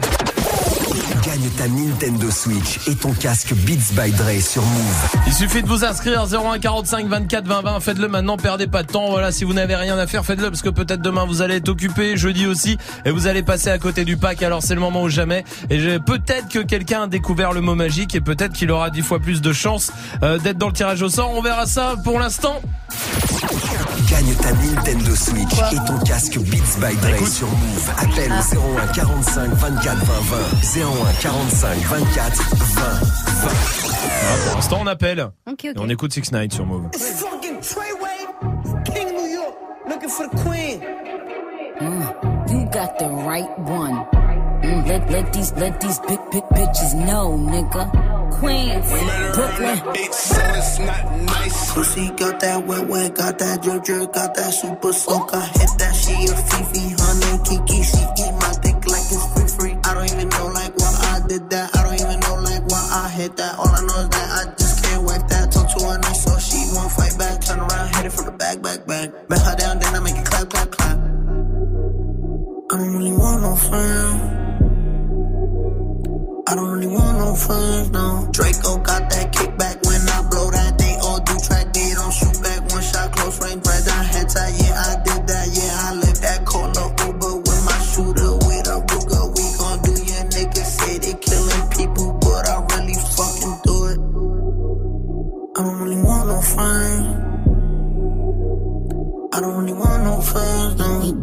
Gagne 1.22 1.50
ta 1.58 1.68
Nintendo 1.68 2.30
Switch 2.30 2.88
et 2.88 2.94
ton 2.94 3.12
casque 3.12 3.52
Beats 3.54 3.92
by 3.92 4.10
Dre 4.12 4.40
sur 4.40 4.62
Move. 4.62 5.08
Il 5.26 5.32
suffit 5.34 5.62
de 5.62 5.68
vous 5.68 5.84
inscrire 5.84 6.24
01 6.26 6.58
45 6.58 7.06
24 7.06 7.46
20 7.46 7.60
20. 7.62 7.80
Faites-le 7.80 8.08
maintenant, 8.08 8.36
perdez 8.38 8.66
pas 8.66 8.82
de 8.82 8.88
temps. 8.90 9.10
Voilà, 9.10 9.30
si 9.30 9.44
vous 9.44 9.52
n'avez 9.52 9.76
rien 9.76 9.98
à 9.98 10.06
faire, 10.06 10.24
faites-le 10.24 10.48
parce 10.50 10.62
que 10.62 10.70
peut-être 10.70 11.02
demain 11.02 11.26
vous 11.26 11.42
allez 11.42 11.56
être 11.56 11.68
occupé, 11.68 12.16
jeudi 12.16 12.46
aussi, 12.46 12.78
et 13.04 13.10
vous 13.10 13.26
allez 13.26 13.42
passer 13.42 13.68
à 13.68 13.78
côté 13.78 14.04
du 14.06 14.16
pack. 14.16 14.42
Alors 14.42 14.62
c'est 14.62 14.74
le 14.74 14.80
moment 14.80 15.02
ou 15.02 15.08
jamais. 15.10 15.44
Et 15.68 15.98
peut-être 15.98 16.48
que 16.48 16.60
quelqu'un 16.60 17.02
a 17.02 17.06
découvert 17.08 17.52
le 17.52 17.60
mot 17.60 17.74
magique 17.74 18.14
et 18.14 18.20
peut-être 18.22 18.54
qu'il 18.54 18.70
aura 18.70 18.88
dix 18.90 19.02
fois 19.02 19.18
plus 19.18 19.42
de 19.42 19.52
chances 19.52 19.92
euh, 20.22 20.38
d'être 20.38 20.58
dans 20.58 20.68
le 20.68 20.72
tirage 20.72 21.02
au 21.02 21.10
sort. 21.10 21.30
On 21.34 21.42
verra 21.42 21.66
ça 21.66 21.96
pour 22.04 22.18
l'instant. 22.18 22.62
Gagne 24.08 24.34
ta 24.40 24.52
Nintendo 24.52 25.14
Switch 25.16 25.58
et 25.72 25.76
ton 25.86 25.98
casque 26.04 26.38
Beats 26.38 26.78
by 26.78 26.94
Dre 26.96 27.26
sur 27.28 27.48
Move. 27.48 27.90
Appelle 27.98 28.32
Ah. 28.32 28.42
au 28.56 28.78
01 28.78 28.86
45 28.94 29.50
24 29.54 29.96
20 29.96 30.04
20. 30.04 30.36
01 30.86 31.12
45 31.20 31.78
24 31.88 32.54
20 32.54 33.00
20. 33.42 33.50
Voilà, 34.22 34.44
pour 34.44 34.54
l'instant, 34.54 34.78
on 34.82 34.86
appelle. 34.86 35.30
Et 35.64 35.72
on 35.78 35.88
écoute 35.88 36.12
Six 36.12 36.30
Night 36.30 36.52
sur 36.52 36.64
Move. 36.64 36.86
It's 36.94 37.20
fucking 37.20 37.60
Treyway, 37.60 38.84
King 38.84 39.12
New 39.16 39.26
York, 39.26 39.54
looking 39.88 40.08
for 40.08 40.28
the 40.28 40.36
queen. 40.42 40.80
Mm, 41.80 42.50
you 42.50 42.64
got 42.70 42.98
the 43.00 43.08
right 43.08 43.50
one. 43.58 44.06
Mm, 44.62 44.86
let 44.86 45.10
let 45.10 45.32
these 45.32 45.52
let 45.56 45.80
these 45.80 45.98
big 46.06 46.20
big 46.30 46.44
bitches 46.54 46.94
know, 46.94 47.36
nigga. 47.36 47.90
Queens, 48.38 48.86
Brooklyn. 49.34 49.76
So 50.12 50.40
it's 50.54 50.78
not 50.78 51.16
nice. 51.22 51.72
Pussy 51.72 52.10
got 52.10 52.38
that 52.40 52.64
wet 52.66 52.86
wet, 52.86 53.14
got 53.14 53.38
that 53.38 53.62
drip 53.62 53.82
drip, 53.84 54.12
got 54.12 54.34
that 54.36 54.52
super 54.52 54.92
soak. 54.92 55.34
I 55.34 55.46
hit 55.46 55.70
that 55.78 55.94
she 55.94 56.12
a 56.26 56.36
Fifi, 56.36 56.94
honey 56.98 57.38
Kiki. 57.44 57.82
She 57.82 57.98
eat 57.98 58.34
my 58.40 58.45
did 61.28 61.50
that. 61.50 61.76
I 61.76 61.82
don't 61.82 61.94
even 61.94 62.20
know 62.20 62.36
like 62.42 62.62
why 62.70 62.82
I 63.04 63.08
hit 63.08 63.36
that. 63.36 63.58
All 63.58 63.68
I 63.68 63.80
know 63.80 63.98
is 64.00 64.08
that 64.08 64.28
I 64.38 64.54
just 64.54 64.84
can't 64.84 65.02
wipe 65.04 65.26
that. 65.28 65.52
Talk 65.52 65.66
to 65.76 65.84
her 65.84 65.98
nice 65.98 66.24
so 66.24 66.38
she 66.38 66.58
won't 66.74 66.92
fight 66.92 67.18
back. 67.18 67.40
Turn 67.40 67.60
around, 67.60 67.94
hit 67.94 68.06
it 68.06 68.12
from 68.12 68.26
the 68.26 68.32
back, 68.32 68.62
back, 68.62 68.86
back. 68.86 69.28
Bet 69.28 69.40
her 69.40 69.56
down, 69.56 69.78
then 69.78 69.94
I 69.94 70.00
make 70.00 70.16
it 70.16 70.26
clap, 70.26 70.48
clap, 70.48 70.70
clap. 70.70 70.98
I 72.70 72.76
don't 72.78 72.92
really 72.94 73.12
want 73.12 73.42
no 73.42 73.56
friends. 73.56 74.22
I 76.48 76.54
don't 76.54 76.70
really 76.70 76.86
want 76.86 77.18
no 77.18 77.34
friends, 77.34 77.90
no. 77.90 78.28
Draco 78.30 78.78
got 78.78 79.10
that 79.10 79.32
kickback 79.32 79.55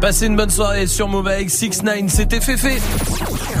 Passez 0.00 0.26
une 0.26 0.36
bonne 0.36 0.50
soirée 0.50 0.86
sur 0.86 1.08
Move 1.08 1.28
avec 1.28 1.50
6 1.50 1.82
9 1.82 2.08
c'était 2.08 2.40
Féfé. 2.40 2.80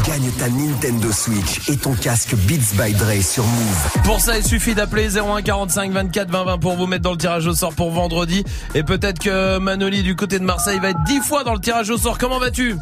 Gagne 0.06 0.30
ta 0.38 0.48
Nintendo 0.48 1.12
Switch 1.12 1.68
et 1.68 1.76
ton 1.76 1.92
casque 1.92 2.34
Beats 2.34 2.82
by 2.82 2.94
Dre 2.94 3.22
sur 3.22 3.44
Move. 3.44 4.02
Pour 4.04 4.20
ça, 4.20 4.38
il 4.38 4.44
suffit 4.44 4.74
d'appeler 4.74 5.18
01 5.18 5.42
45 5.42 5.92
24 5.92 6.30
20 6.30 6.44
20 6.44 6.58
pour 6.58 6.76
vous 6.76 6.86
mettre 6.86 7.02
dans 7.02 7.12
le 7.12 7.18
tirage 7.18 7.46
au 7.46 7.54
sort 7.54 7.74
pour 7.74 7.90
vendredi. 7.90 8.42
Et 8.74 8.82
peut-être 8.82 9.18
que 9.18 9.58
Manoli 9.58 10.02
du 10.02 10.16
côté 10.16 10.38
de 10.38 10.44
Marseille 10.44 10.78
va 10.78 10.90
être 10.90 11.02
10 11.04 11.20
fois 11.20 11.44
dans 11.44 11.52
le 11.52 11.60
tirage 11.60 11.90
au 11.90 11.98
sort. 11.98 12.16
Comment 12.16 12.38
vas-tu? 12.38 12.76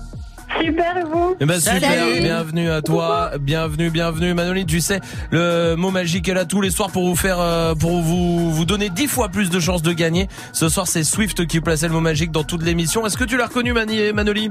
Super, 0.61 0.97
et 0.99 1.05
vous 1.05 1.37
Eh 1.41 1.47
ben 1.47 1.61
super, 1.61 1.81
Salut. 1.81 2.21
bienvenue 2.21 2.71
à 2.71 2.83
toi, 2.83 3.31
bienvenue, 3.41 3.91
bienvenue 3.91 4.35
Manoli, 4.35 4.67
tu 4.67 4.81
sais, 4.81 5.01
le 5.31 5.75
mot 5.77 5.91
magique 5.91 6.29
est 6.29 6.35
là 6.35 6.45
tous 6.45 6.61
les 6.61 6.71
soirs 6.71 6.91
pour 6.91 7.07
vous 7.07 7.17
faire 7.17 7.39
euh, 7.41 7.75
pour 7.75 8.01
vous 8.03 8.53
vous 8.53 8.65
donner 8.65 8.89
10 8.91 9.07
fois 9.07 9.29
plus 9.29 9.51
de 9.51 9.61
chances 9.61 9.83
de 9.83 9.93
gagner. 9.93 10.29
Ce 10.53 10.69
soir, 10.69 10.87
c'est 10.87 11.05
Swift 11.05 11.47
qui 11.47 11.61
plaçait 11.61 11.87
le 11.89 11.95
mot 11.95 12.01
magique 12.01 12.31
dans 12.31 12.45
toute 12.45 12.63
l'émission. 12.63 13.07
Est-ce 13.07 13.17
que 13.17 13.25
tu 13.25 13.37
l'as 13.37 13.47
reconnu 13.47 13.73
Mani 13.73 14.13
Manoli? 14.13 14.51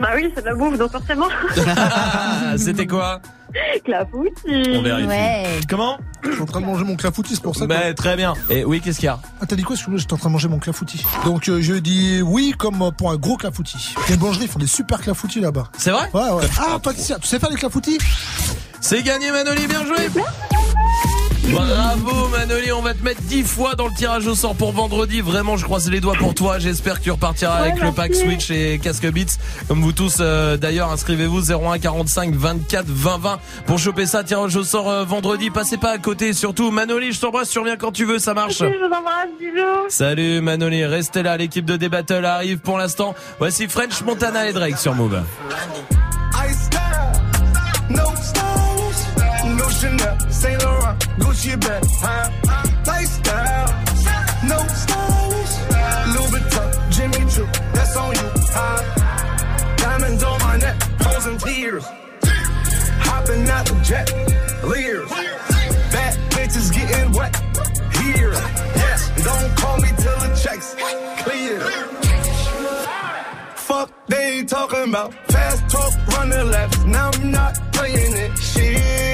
Bah 0.00 0.10
oui, 0.16 0.32
c'est 0.34 0.40
de 0.42 0.46
la 0.48 0.54
bouffe, 0.54 0.76
donc 0.78 0.90
forcément. 0.90 1.26
Ah, 1.76 2.54
C'était 2.56 2.86
quoi? 2.86 3.20
Clafoutis. 3.84 4.32
On 4.46 4.82
vérifie. 4.82 5.66
Comment 5.68 5.98
Je 6.22 6.32
suis 6.32 6.42
en 6.42 6.46
train 6.46 6.60
de 6.60 6.66
manger 6.66 6.84
mon 6.84 6.96
clafoutis, 6.96 7.34
c'est 7.34 7.42
pour 7.42 7.56
ça. 7.56 7.66
Ben 7.66 7.94
très 7.94 8.16
bien. 8.16 8.34
Et 8.50 8.64
oui, 8.64 8.80
qu'est-ce 8.80 8.98
qu'il 8.98 9.06
y 9.06 9.08
a 9.08 9.18
Ah, 9.40 9.46
t'as 9.46 9.56
dit 9.56 9.62
quoi 9.62 9.76
que 9.76 9.96
J'étais 9.96 10.12
en 10.12 10.16
train 10.16 10.28
de 10.28 10.32
manger 10.32 10.48
mon 10.48 10.58
clafoutis. 10.58 11.04
Donc 11.24 11.48
euh, 11.48 11.60
je 11.60 11.74
dis 11.74 12.22
oui 12.22 12.54
comme 12.58 12.90
pour 12.96 13.10
un 13.10 13.16
gros 13.16 13.36
clafoutis. 13.36 13.94
Les 14.08 14.16
boulangeries 14.16 14.48
font 14.48 14.58
des 14.58 14.66
super 14.66 15.00
clafoutis 15.00 15.40
là-bas. 15.40 15.64
C'est 15.78 15.90
vrai 15.90 16.08
Ouais, 16.12 16.30
ouais. 16.30 16.44
Ah, 16.58 16.78
Patricia, 16.82 17.18
tu 17.18 17.26
sais 17.28 17.38
faire 17.38 17.50
les 17.50 17.56
clafoutis? 17.56 17.98
C'est 18.80 19.02
gagné 19.02 19.30
Manoli, 19.30 19.66
bien 19.66 19.84
joué 19.86 20.08
Bravo 21.50 22.28
Manoli, 22.28 22.72
on 22.72 22.80
va 22.80 22.94
te 22.94 23.02
mettre 23.04 23.20
10 23.22 23.42
fois 23.44 23.74
dans 23.74 23.86
le 23.86 23.94
tirage 23.94 24.26
au 24.26 24.34
sort 24.34 24.54
pour 24.54 24.72
vendredi. 24.72 25.20
Vraiment, 25.20 25.56
je 25.56 25.64
croise 25.64 25.88
les 25.90 26.00
doigts 26.00 26.14
pour 26.18 26.34
toi. 26.34 26.58
J'espère 26.58 26.98
que 26.98 27.04
tu 27.04 27.10
repartiras 27.10 27.60
Ouais, 27.62 27.68
avec 27.70 27.82
le 27.82 27.92
pack 27.92 28.14
Switch 28.14 28.50
et 28.50 28.78
casque 28.82 29.06
Beats. 29.10 29.36
Comme 29.68 29.80
vous 29.82 29.92
tous, 29.92 30.16
euh, 30.20 30.56
d'ailleurs, 30.56 30.90
inscrivez-vous 30.90 31.52
01 31.52 31.78
45 31.78 32.34
24 32.34 32.86
20 32.86 33.18
20 33.18 33.38
pour 33.66 33.78
choper 33.78 34.06
ça. 34.06 34.24
Tirage 34.24 34.56
au 34.56 34.64
sort 34.64 34.88
euh, 34.90 35.04
vendredi. 35.04 35.50
Passez 35.50 35.76
pas 35.76 35.90
à 35.90 35.98
côté. 35.98 36.32
Surtout 36.32 36.70
Manoli, 36.70 37.12
je 37.12 37.20
t'embrasse. 37.20 37.50
Tu 37.50 37.58
reviens 37.58 37.76
quand 37.76 37.92
tu 37.92 38.04
veux, 38.04 38.18
ça 38.18 38.34
marche. 38.34 38.58
Je 38.58 38.64
vous 38.64 38.84
embrasse, 38.86 39.28
bisous. 39.38 39.88
Salut 39.90 40.40
Manoli, 40.40 40.84
restez 40.86 41.22
là. 41.22 41.36
L'équipe 41.36 41.66
de 41.66 41.76
D-Battle 41.76 42.24
arrive 42.24 42.58
pour 42.58 42.78
l'instant. 42.78 43.14
Voici 43.38 43.68
French 43.68 44.02
Montana 44.02 44.48
et 44.48 44.52
Drake 44.52 44.78
sur 44.78 44.94
Move. 44.94 45.20
Laurent, 51.34 51.58
Gucci 51.58 51.60
bag, 51.60 51.84
huh? 52.00 52.30
Lifestyle, 52.86 53.68
no 54.46 54.58
stylish, 54.68 55.54
Louis 56.14 56.30
Vuitton, 56.30 56.90
Jimmy 56.90 57.30
Choo, 57.30 57.46
that's 57.72 57.96
on 57.96 58.14
you, 58.14 58.30
huh? 58.52 59.76
Diamonds 59.76 60.22
on 60.22 60.40
my 60.40 60.56
neck, 60.58 60.82
frozen 61.00 61.38
tears, 61.38 61.84
hopping 63.00 63.48
out 63.48 63.66
the 63.66 63.74
jet, 63.82 64.12
leers, 64.64 65.10
bad 65.10 66.14
bitches 66.30 66.72
getting 66.72 67.12
wet, 67.12 67.34
here, 68.00 68.32
yes, 68.32 69.10
don't 69.24 69.56
call 69.56 69.78
me 69.78 69.88
till 69.98 70.18
the 70.20 70.40
checks 70.42 70.74
clear. 71.22 71.60
Fuck, 73.56 73.90
they 74.08 74.38
ain't 74.38 74.48
talking 74.48 74.88
about 74.88 75.14
fast 75.28 75.68
talk, 75.70 76.06
running 76.08 76.50
laps. 76.50 76.84
Now 76.84 77.10
I'm 77.12 77.30
not 77.30 77.72
playing 77.72 78.14
it. 78.14 78.38
Shit. 78.38 79.13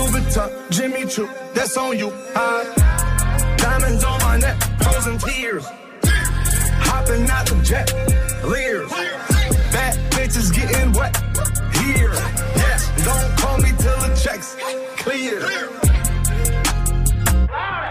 Louis 0.00 0.12
Vuitton, 0.12 0.70
Jimmy 0.70 1.04
Choo, 1.06 1.28
that's 1.52 1.76
on 1.76 1.98
you, 1.98 2.10
huh? 2.34 3.56
Diamonds 3.56 4.02
on 4.02 4.18
my 4.20 4.38
neck, 4.38 4.56
frozen 4.80 5.18
tears, 5.18 5.66
hopping 6.80 7.28
out 7.28 7.46
the 7.46 7.60
jet, 7.62 7.92
leers, 8.42 8.90
bad 9.70 9.98
bitches 10.12 10.54
getting 10.54 10.92
wet, 10.92 11.14
here, 11.84 12.12
yes, 12.56 12.90
don't 13.04 13.38
call 13.38 13.58
me 13.58 13.68
till 13.78 13.98
the 14.00 14.18
checks 14.22 14.56
clear. 14.96 15.40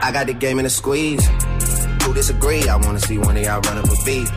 I 0.02 0.12
got 0.12 0.26
the 0.26 0.34
game 0.34 0.58
in 0.58 0.66
a 0.66 0.70
squeeze. 0.70 1.24
Who 2.04 2.14
disagree? 2.16 2.68
I 2.68 2.76
wanna 2.78 3.00
see 3.00 3.20
one 3.20 3.38
of 3.38 3.44
y'all 3.44 3.62
run 3.62 3.78
up 3.78 3.86
a 3.86 4.04
beat. 4.04 4.28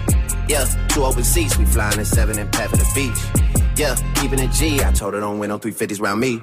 Yeah, 0.47 0.67
two 0.89 1.05
open 1.05 1.25
seats, 1.25 1.57
we 1.57 1.65
flying 1.65 1.99
in 1.99 2.05
seven 2.05 2.39
and 2.39 2.53
pat 2.53 2.69
for 2.69 2.77
the 2.77 2.91
beach. 2.95 3.43
Yeah, 3.77 3.97
keeping 4.17 4.41
it 4.41 4.51
G. 4.53 4.85
I 4.85 4.93
told 4.93 5.15
her 5.15 5.21
don't 5.21 5.39
win 5.39 5.49
no 5.49 5.59
350s 5.59 6.03
round 6.03 6.21
me. 6.21 6.43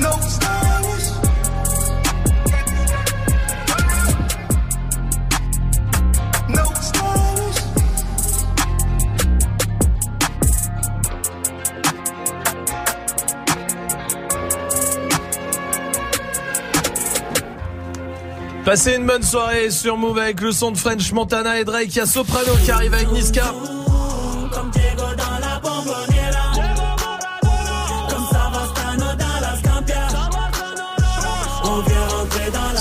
No. 0.00 0.08
No. 6.48 6.64
Passez 18.64 18.94
une 18.94 19.06
bonne 19.06 19.22
soirée 19.22 19.70
sur 19.70 19.96
Move 19.96 20.18
avec 20.18 20.40
le 20.40 20.52
son 20.52 20.70
de 20.70 20.78
French 20.78 21.12
Montana 21.12 21.60
et 21.60 21.64
Drake. 21.64 21.88
Il 21.88 21.96
y 21.96 22.00
a 22.00 22.06
Soprano 22.06 22.52
qui 22.64 22.70
arrive 22.70 22.94
avec 22.94 23.10
Niska. 23.10 23.52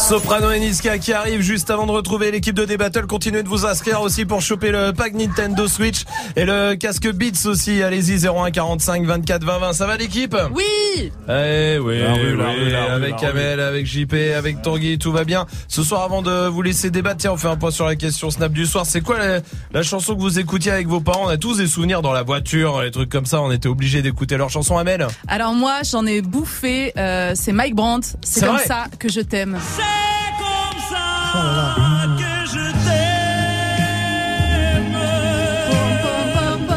Soprano 0.09 0.49
et 0.49 0.59
Niska 0.59 0.97
qui 0.97 1.13
arrivent 1.13 1.41
juste 1.41 1.69
avant 1.69 1.85
de 1.85 1.91
retrouver 1.91 2.31
l'équipe 2.31 2.55
de 2.55 2.65
D-Battle. 2.65 3.05
Continuez 3.05 3.43
de 3.43 3.47
vous 3.47 3.67
inscrire 3.67 4.01
aussi 4.01 4.25
pour 4.25 4.41
choper 4.41 4.71
le 4.71 4.91
pack 4.91 5.13
Nintendo 5.13 5.67
Switch 5.67 5.97
et 6.35 6.45
le 6.45 6.73
casque 6.73 7.11
Beats 7.11 7.45
aussi. 7.45 7.83
Allez-y 7.83 8.25
01 8.25 8.49
45 8.49 9.05
24 9.05 9.43
20 9.43 9.59
20. 9.59 9.73
Ça 9.73 9.85
va 9.85 9.97
l'équipe 9.97 10.35
Oui 10.55 11.11
Eh 11.29 11.77
oui, 11.79 11.99
La 11.99 12.13
rue, 12.13 12.31
oui, 12.33 12.37
la 12.37 12.49
rue, 12.51 12.69
la 12.71 12.85
rue, 12.85 12.91
avec 12.91 13.21
la 13.21 13.29
rue. 13.29 13.37
Amel, 13.37 13.59
avec 13.59 13.85
JP, 13.85 14.13
avec 14.35 14.63
Tanguy, 14.63 14.97
tout 14.97 15.11
va 15.11 15.25
bien. 15.25 15.45
Ce 15.67 15.83
soir, 15.83 16.01
avant 16.01 16.23
de 16.23 16.47
vous 16.47 16.63
laisser 16.63 16.89
débattre, 16.89 17.17
tiens, 17.17 17.33
on 17.33 17.37
fait 17.37 17.47
un 17.47 17.55
point 17.57 17.69
sur 17.69 17.85
la 17.85 17.95
question 17.95 18.31
Snap 18.31 18.51
du 18.51 18.65
soir. 18.65 18.87
C'est 18.87 19.01
quoi 19.01 19.19
la, 19.19 19.41
la 19.73 19.83
chanson 19.83 20.15
que 20.15 20.21
vous 20.21 20.39
écoutiez 20.39 20.71
avec 20.71 20.87
vos 20.87 21.01
parents? 21.01 21.25
On 21.25 21.29
a 21.29 21.37
tous 21.37 21.57
des 21.57 21.67
souvenirs 21.67 22.01
dans 22.01 22.13
la 22.13 22.23
voiture, 22.23 22.81
les 22.81 22.89
trucs 22.89 23.09
comme 23.11 23.27
ça. 23.27 23.41
On 23.41 23.51
était 23.51 23.69
obligés 23.69 24.01
d'écouter 24.01 24.37
leur 24.37 24.49
chanson 24.49 24.75
Amel. 24.75 25.05
Alors 25.27 25.53
moi, 25.53 25.81
j'en 25.83 26.07
ai 26.07 26.23
bouffé. 26.23 26.93
euh, 26.97 27.33
c'est 27.35 27.51
Mike 27.51 27.75
Brandt. 27.75 28.07
C'est 28.23 28.39
comme 28.43 28.55
vrai 28.55 28.65
ça 28.65 28.85
que 28.97 29.07
je 29.07 29.21
t'aime. 29.21 29.55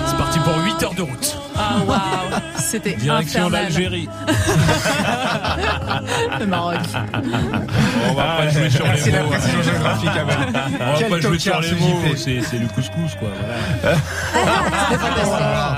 C'est 0.07 0.17
parti 0.17 0.39
pour 0.41 0.57
8 0.65 0.83
heures 0.83 0.95
de 0.95 1.03
route. 1.03 1.39
Ah 1.57 1.77
waouh, 1.87 1.99
c'était 2.59 2.95
Direction 2.95 3.49
l'Algérie. 3.51 4.09
Le 6.41 6.47
Maroc. 6.47 6.77
On 8.11 8.15
va 8.15 8.23
pas 8.25 8.49
jouer 8.49 8.71
sur 8.71 8.85
Merci 8.85 9.05
les 9.11 9.17
la 9.17 9.23
mots. 9.23 9.29
précision 9.31 9.63
géographique. 9.63 10.11
On 10.81 10.93
va 11.01 11.09
pas 11.09 11.21
jouer 11.21 11.39
sur 11.39 11.61
les 11.61 11.73
mots. 11.73 12.01
JP. 12.05 12.17
C'est 12.17 12.41
c'est 12.43 12.59
le 12.59 12.67
couscous, 12.69 13.15
quoi. 13.19 13.29
voilà. 15.25 15.77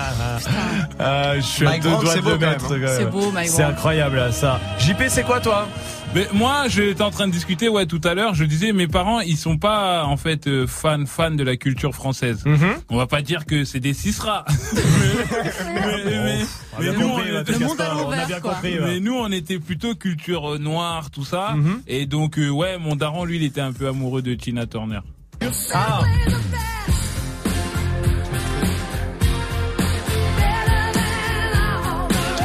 Ah, 0.98 1.32
je 1.36 1.40
suis 1.42 1.66
à 1.66 1.78
deux 1.78 1.90
doigts 1.90 2.00
c'est 2.06 2.16
de 2.18 2.22
beau, 2.22 2.30
le 2.30 2.38
mettre. 2.38 2.64
hein. 2.72 2.94
C'est 2.96 3.10
beau, 3.10 3.32
C'est 3.46 3.62
incroyable 3.64 4.32
ça. 4.32 4.58
JP, 4.78 5.02
c'est 5.08 5.22
quoi 5.24 5.40
toi? 5.40 5.66
Mais 6.14 6.28
moi, 6.32 6.68
j'étais 6.68 7.02
en 7.02 7.10
train 7.10 7.26
de 7.26 7.32
discuter, 7.32 7.68
ouais, 7.68 7.86
tout 7.86 8.00
à 8.04 8.14
l'heure, 8.14 8.34
je 8.34 8.44
disais, 8.44 8.72
mes 8.72 8.86
parents, 8.86 9.18
ils 9.20 9.36
sont 9.36 9.58
pas, 9.58 10.04
en 10.04 10.16
fait, 10.16 10.46
euh, 10.46 10.64
fans, 10.66 11.06
fans 11.06 11.32
de 11.32 11.42
la 11.42 11.56
culture 11.56 11.92
française. 11.92 12.44
On 12.88 12.96
va 12.96 13.06
pas 13.06 13.20
dire 13.20 13.46
que 13.46 13.64
c'est 13.64 13.80
des 13.80 13.94
cisras. 13.94 14.44
nous, 16.78 17.08
on 17.08 17.20
était-. 17.40 18.80
Mais 18.80 19.00
nous, 19.00 19.14
on 19.14 19.32
était 19.32 19.58
plutôt 19.58 19.94
culture 19.96 20.54
euh, 20.54 20.58
noire, 20.58 21.10
tout 21.10 21.24
ça. 21.24 21.54
Mhm. 21.56 21.82
Et 21.88 22.06
donc, 22.06 22.38
euh, 22.38 22.48
ouais, 22.48 22.78
mon 22.78 22.94
daron, 22.94 23.24
lui, 23.24 23.36
il 23.36 23.42
était 23.42 23.60
un 23.60 23.72
peu 23.72 23.88
amoureux 23.88 24.22
de 24.22 24.34
Tina 24.34 24.66
Turner. 24.66 25.00
Ah 25.72 26.02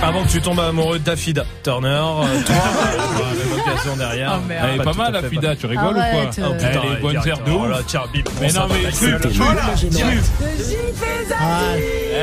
Avant 0.02 0.24
que 0.24 0.30
tu 0.30 0.42
tombes 0.42 0.60
amoureux 0.62 0.98
d'Afida 1.00 1.44
Turner, 1.62 1.88
euh, 1.90 2.42
toi, 2.46 2.56
la 2.56 3.36
même 3.36 3.60
occasion 3.60 3.96
derrière. 3.98 4.38
Oh, 4.42 4.46
merde. 4.48 4.70
Elle 4.74 4.80
est 4.82 4.84
pas 4.84 4.94
mal, 4.94 5.16
Afida, 5.16 5.56
tu 5.56 5.66
rigoles 5.66 5.96
ou 5.96 6.00
Arrête, 6.00 6.36
quoi 6.36 6.46
euh. 6.46 6.50
Oh, 6.50 6.54
putain, 6.54 6.68
Elle 6.84 6.92
est 6.98 7.02
bonne 7.02 7.18
verre 7.20 7.38
de 7.44 7.52
oh 7.52 7.60
ouf. 7.66 7.70
là, 7.70 7.78
tiens, 7.86 8.02
bim, 8.14 8.22
Mais 8.42 8.58
on 8.58 8.62
non, 8.62 8.68
mais 8.74 8.92
Swift, 8.92 9.22
gueule. 9.24 9.34
Swift. 9.92 10.32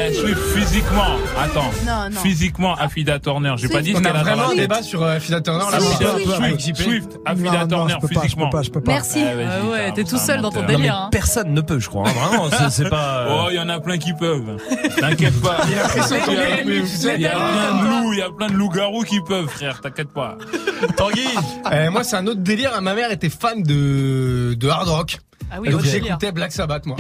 Eh, 0.08 0.14
Swift, 0.14 0.40
physiquement, 0.54 1.16
attends, 1.38 1.70
Non, 1.86 2.10
non. 2.12 2.20
physiquement, 2.20 2.74
Affida 2.74 3.18
Turner, 3.20 3.54
j'ai 3.56 3.68
pas 3.68 3.80
dit 3.82 3.92
ce 3.92 3.96
On 3.98 4.00
a 4.00 4.02
qu'elle 4.04 4.16
a 4.16 4.22
vraiment 4.22 4.42
dans 4.44 4.48
un 4.50 4.54
la 4.54 4.60
débat 4.62 4.82
sur 4.82 5.02
euh, 5.02 5.16
Affida 5.16 5.40
Turner 5.40 5.64
là. 5.70 5.78
Swift, 5.80 6.02
avec 6.42 6.60
Swift. 6.60 6.76
Swift, 6.82 7.18
non, 7.26 7.66
Turner, 7.68 7.94
je 7.94 8.06
peux 8.06 8.08
pas, 8.08 8.08
je 8.08 8.14
peux 8.14 8.20
physiquement. 8.20 8.48
pas, 8.50 8.62
je 8.62 8.70
peux 8.70 8.80
pas. 8.80 8.92
Merci. 8.92 9.22
Ah, 9.24 9.28
Euh, 9.36 9.70
ouais, 9.70 9.92
t'es 9.94 10.04
tout 10.04 10.18
seul 10.18 10.40
dans 10.40 10.50
ton 10.50 10.62
délire. 10.64 10.94
hein. 10.96 11.08
Personne 11.12 11.52
ne 11.54 11.60
peut, 11.60 11.78
je 11.78 11.88
crois. 11.88 12.08
hein, 12.08 12.12
Vraiment, 12.28 12.48
c'est- 12.70 12.88
pas. 12.88 13.18
euh, 13.20 13.26
Oh, 13.44 13.48
il 13.50 13.56
y 13.56 13.60
en 13.60 13.68
a 13.68 13.78
plein 13.80 13.98
qui 13.98 14.12
peuvent. 14.14 14.56
T'inquiète 14.98 15.40
pas. 15.40 15.58
Il 15.66 15.72
y 17.20 17.26
a 17.26 17.36
plein 17.68 17.82
de 17.82 17.88
loups, 17.88 18.12
il 18.12 18.18
y 18.18 18.22
a 18.22 18.30
plein 18.30 18.46
de 18.48 18.52
loups-garous 18.54 19.02
qui 19.04 19.20
peuvent, 19.20 19.48
frère, 19.48 19.80
t'inquiète 19.80 20.12
pas. 20.12 20.36
Tanguy 20.96 21.26
Euh, 21.72 21.90
Moi, 21.90 22.04
c'est 22.04 22.16
un 22.16 22.26
autre 22.26 22.40
délire. 22.40 22.80
Ma 22.82 22.94
mère 22.94 23.10
était 23.10 23.28
fan 23.30 23.62
de, 23.62 24.54
de 24.54 24.68
hard 24.68 24.88
rock. 24.88 25.18
Ah 25.50 25.56
oui, 25.60 25.70
Donc 25.70 25.82
j'écoutais 25.82 26.32
Black 26.32 26.52
Sabbath, 26.52 26.86
moi. 26.86 26.96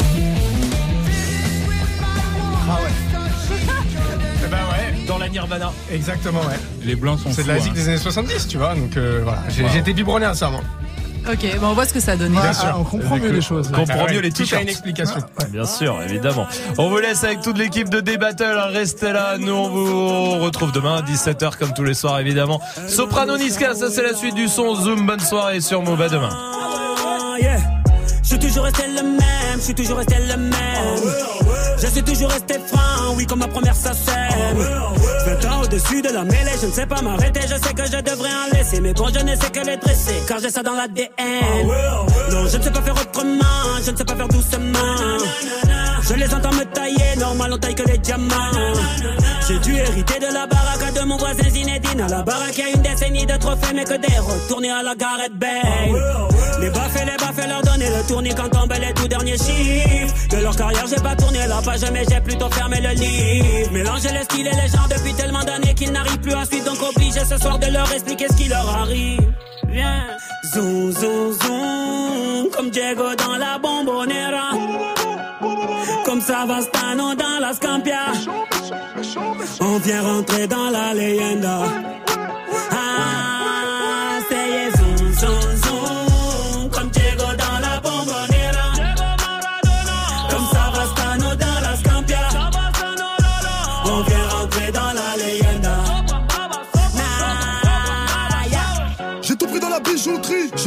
Ah 2.68 2.78
ouais. 2.82 4.48
bah 4.50 4.56
ouais, 4.70 5.06
dans 5.06 5.18
la 5.18 5.28
Nirvana. 5.28 5.72
Exactement, 5.92 6.40
ouais. 6.40 6.58
Les 6.84 6.94
blancs 6.96 7.18
sont 7.20 7.32
C'est 7.32 7.42
de 7.42 7.48
la 7.48 7.54
musique 7.54 7.72
hein. 7.72 7.74
des 7.74 7.88
années 7.88 7.98
70, 7.98 8.48
tu 8.48 8.56
vois. 8.58 8.74
Donc 8.74 8.96
euh, 8.96 9.20
voilà, 9.24 9.42
j'ai 9.48 9.78
été 9.78 9.92
biberonné 9.92 10.26
à 10.26 10.34
ça, 10.34 10.50
moi. 10.50 10.60
Ok, 11.30 11.58
bon, 11.60 11.66
on 11.68 11.72
voit 11.74 11.86
ce 11.86 11.92
que 11.92 12.00
ça 12.00 12.12
a 12.12 12.16
donné. 12.16 12.36
Ouais, 12.36 12.42
ah, 12.62 12.74
on 12.78 12.84
comprend 12.84 13.16
mieux 13.16 13.30
les 13.32 13.40
choses. 13.40 13.68
On 13.72 13.76
comprend 13.80 14.06
Ah 14.08 14.12
mieux 14.12 14.20
les 14.20 14.30
tout 14.30 14.42
a 14.42 14.44
t-shirts. 14.44 14.62
une 14.62 14.68
explication. 14.68 15.16
Bien 15.50 15.64
sûr, 15.66 16.00
évidemment. 16.02 16.46
On 16.78 16.88
vous 16.88 16.98
laisse 16.98 17.24
avec 17.24 17.40
toute 17.40 17.58
l'équipe 17.58 17.88
de 17.88 18.00
D-Battle. 18.00 18.56
Restez 18.72 19.12
là. 19.12 19.36
Nous, 19.38 19.52
on 19.52 19.68
vous 19.68 20.38
retrouve 20.44 20.70
demain 20.72 20.98
à 20.98 21.02
17h 21.02 21.56
comme 21.58 21.72
tous 21.74 21.84
les 21.84 21.94
soirs, 21.94 22.20
évidemment. 22.20 22.60
Soprano 22.88 23.36
Niska, 23.36 23.74
ça 23.74 23.90
c'est 23.90 24.02
la 24.02 24.14
suite 24.14 24.34
du 24.34 24.46
son. 24.48 24.74
Zoom, 24.76 25.06
bonne 25.06 25.20
soirée 25.20 25.60
sur 25.60 25.82
Move. 25.82 26.00
À 26.02 26.08
demain. 26.08 26.30
Ah, 26.32 27.34
yeah. 27.40 27.58
Je 28.22 28.28
suis 28.28 28.38
toujours 28.38 28.64
resté 28.64 28.82
le 28.88 29.02
même, 29.02 29.20
je 29.56 29.60
suis 29.60 29.74
toujours 29.74 29.98
resté 29.98 30.16
le 30.18 30.36
même. 30.36 31.45
Je 31.78 31.86
suis 31.88 32.02
toujours 32.02 32.30
resté 32.30 32.54
franc, 32.66 33.14
oui, 33.16 33.26
comme 33.26 33.40
ma 33.40 33.48
première 33.48 33.74
sacème. 33.74 34.58
20 35.26 35.44
ans 35.50 35.62
au-dessus 35.62 36.02
de 36.02 36.08
la 36.08 36.24
mêlée, 36.24 36.52
je 36.60 36.66
ne 36.66 36.72
sais 36.72 36.86
pas 36.86 37.02
m'arrêter, 37.02 37.40
je 37.42 37.54
sais 37.54 37.74
que 37.74 37.84
je 37.84 38.00
devrais 38.00 38.30
en 38.30 38.56
laisser. 38.56 38.80
Mais 38.80 38.92
bon, 38.92 39.08
je 39.12 39.24
ne 39.24 39.34
sais 39.36 39.50
que 39.50 39.66
les 39.66 39.76
dresser, 39.76 40.14
car 40.26 40.38
j'ai 40.40 40.50
ça 40.50 40.62
dans 40.62 40.74
l'ADN. 40.74 41.08
Non, 42.30 42.46
je 42.48 42.56
ne 42.56 42.62
sais 42.62 42.70
pas 42.70 42.82
faire 42.82 42.94
autrement, 42.94 43.80
je 43.84 43.90
ne 43.90 43.96
sais 43.96 44.04
pas 44.04 44.14
faire 44.14 44.28
doucement. 44.28 45.18
Je 46.08 46.14
les 46.14 46.32
entends 46.32 46.52
me 46.52 46.64
tailler, 46.64 47.16
normal, 47.18 47.52
on 47.54 47.58
taille 47.58 47.74
que 47.74 47.82
les 47.82 47.98
diamants. 47.98 48.52
J'ai 49.48 49.58
dû 49.58 49.76
hériter 49.76 50.18
de 50.20 50.32
la 50.32 50.46
baraque 50.46 50.94
de 50.94 51.04
mon 51.04 51.16
voisin 51.16 51.48
Zinedine. 51.50 52.00
À 52.00 52.08
la 52.08 52.22
baraque, 52.22 52.56
y 52.58 52.62
a 52.62 52.68
une 52.70 52.82
décennie 52.82 53.26
de 53.26 53.36
trophées, 53.36 53.74
mais 53.74 53.84
que 53.84 53.94
des 53.94 54.18
retournés 54.18 54.70
à 54.70 54.82
la 54.82 54.94
Gareth 54.94 55.34
Bale. 55.34 55.50
Les 56.60 56.70
baffes 56.70 56.96
et 56.96 57.04
les 57.04 57.16
baffes, 57.16 57.48
leur 57.48 57.62
donner 57.62 57.88
le 57.88 58.06
tournis 58.08 58.34
quand 58.34 58.48
tombent 58.48 58.72
les 58.80 58.92
tout 58.94 59.08
derniers 59.08 59.36
chiffres. 59.36 60.14
De 60.30 60.38
leur 60.38 60.56
carrière, 60.56 60.86
j'ai 60.88 61.02
pas 61.02 61.14
tourné 61.16 61.38
la 61.46 61.60
page, 61.66 61.90
mais 61.92 62.04
j'ai 62.08 62.20
plutôt 62.20 62.48
fermé 62.50 62.80
le 62.80 62.90
livre. 62.90 63.72
Mélanger 63.72 64.10
les 64.12 64.24
styles 64.24 64.46
et 64.46 64.56
les 64.62 64.68
genres 64.68 64.88
depuis 64.88 65.12
tellement 65.14 65.44
d'années 65.44 65.74
qu'ils 65.74 65.92
n'arrivent 65.92 66.20
plus 66.20 66.32
à 66.32 66.44
suivre, 66.44 66.64
donc 66.64 66.80
obligé 66.82 67.20
ce 67.20 67.36
soir 67.36 67.58
de 67.58 67.66
leur 67.66 67.90
expliquer 67.92 68.26
ce 68.30 68.36
qui 68.36 68.48
leur 68.48 68.68
arrive. 68.68 69.20
Viens, 69.68 70.06
zoom, 70.54 70.92
zoom, 70.92 71.32
zoom, 71.32 72.50
comme 72.54 72.70
Diego 72.70 73.14
dans 73.16 73.36
la 73.36 73.58
bombonera. 73.58 74.50
Comme 76.04 76.20
Savastano 76.20 77.14
dans 77.14 77.38
la 77.40 77.52
Scampia. 77.52 78.06
On 79.60 79.78
vient 79.78 80.02
rentrer 80.02 80.46
dans 80.46 80.70
la 80.70 80.94
leyenda. 80.94 81.64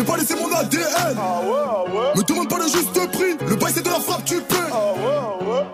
J'ai 0.09 0.15
pas 0.15 0.17
laissé 0.17 0.35
mon 0.35 0.51
ADN. 0.55 1.17
Me 2.15 2.23
demande 2.23 2.49
pas 2.49 2.57
le 2.57 2.63
juste 2.63 2.93
prix, 3.11 3.37
le 3.47 3.55
bail 3.55 3.71
c'est 3.73 3.83
de 3.83 3.89
la 3.89 3.99
frappe, 3.99 4.25
tu 4.25 4.41
paies. 4.41 4.55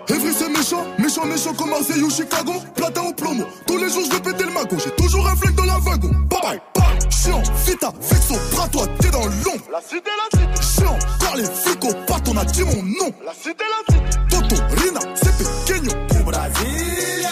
Evry 0.09 0.33
c'est 0.33 0.49
méchant, 0.49 0.85
méchant, 0.97 1.25
méchant 1.25 1.53
comme 1.53 1.69
Marseille 1.69 2.01
ou 2.01 2.09
Chicago. 2.09 2.53
Platin 2.75 3.01
au 3.09 3.13
plomo, 3.13 3.45
tous 3.65 3.77
les 3.77 3.89
jours 3.89 4.03
je 4.05 4.11
vais 4.11 4.19
péter 4.19 4.43
le 4.45 4.51
magot. 4.51 4.77
J'ai 4.83 4.91
toujours 4.91 5.27
un 5.27 5.35
flingue 5.35 5.55
dans 5.55 5.65
la 5.65 5.77
wagon. 5.79 6.11
Bye 6.29 6.41
bye, 6.41 6.61
bye. 6.75 7.09
Chiant, 7.09 7.41
vita, 7.65 7.91
vexo, 8.01 8.35
bras 8.51 8.67
toi, 8.67 8.85
t'es 8.99 9.09
dans 9.09 9.25
l'ombre. 9.25 9.65
La 9.71 9.81
cité, 9.81 10.11
la 10.17 10.39
cité. 10.39 10.81
Chiant, 10.81 10.97
car 11.19 11.35
les 11.35 11.45
flics 11.45 11.83
au 11.83 11.93
pattes, 12.05 12.27
on 12.29 12.37
a 12.37 12.45
dit 12.45 12.63
mon 12.63 12.83
nom. 12.83 13.11
La 13.25 13.33
cité, 13.33 13.63
la 13.63 13.93
cité. 13.93 14.19
Toto, 14.29 14.55
Rina, 14.81 14.99
c'est 15.15 15.35
pequeño. 15.37 15.91
Au 16.19 16.23
Brasilia. 16.23 17.29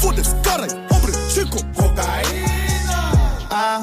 Fodes, 0.00 0.22
caray, 0.42 0.70
hombre, 0.90 1.12
chico. 1.28 1.58
Cocaïna. 1.76 3.12
Ah, 3.50 3.82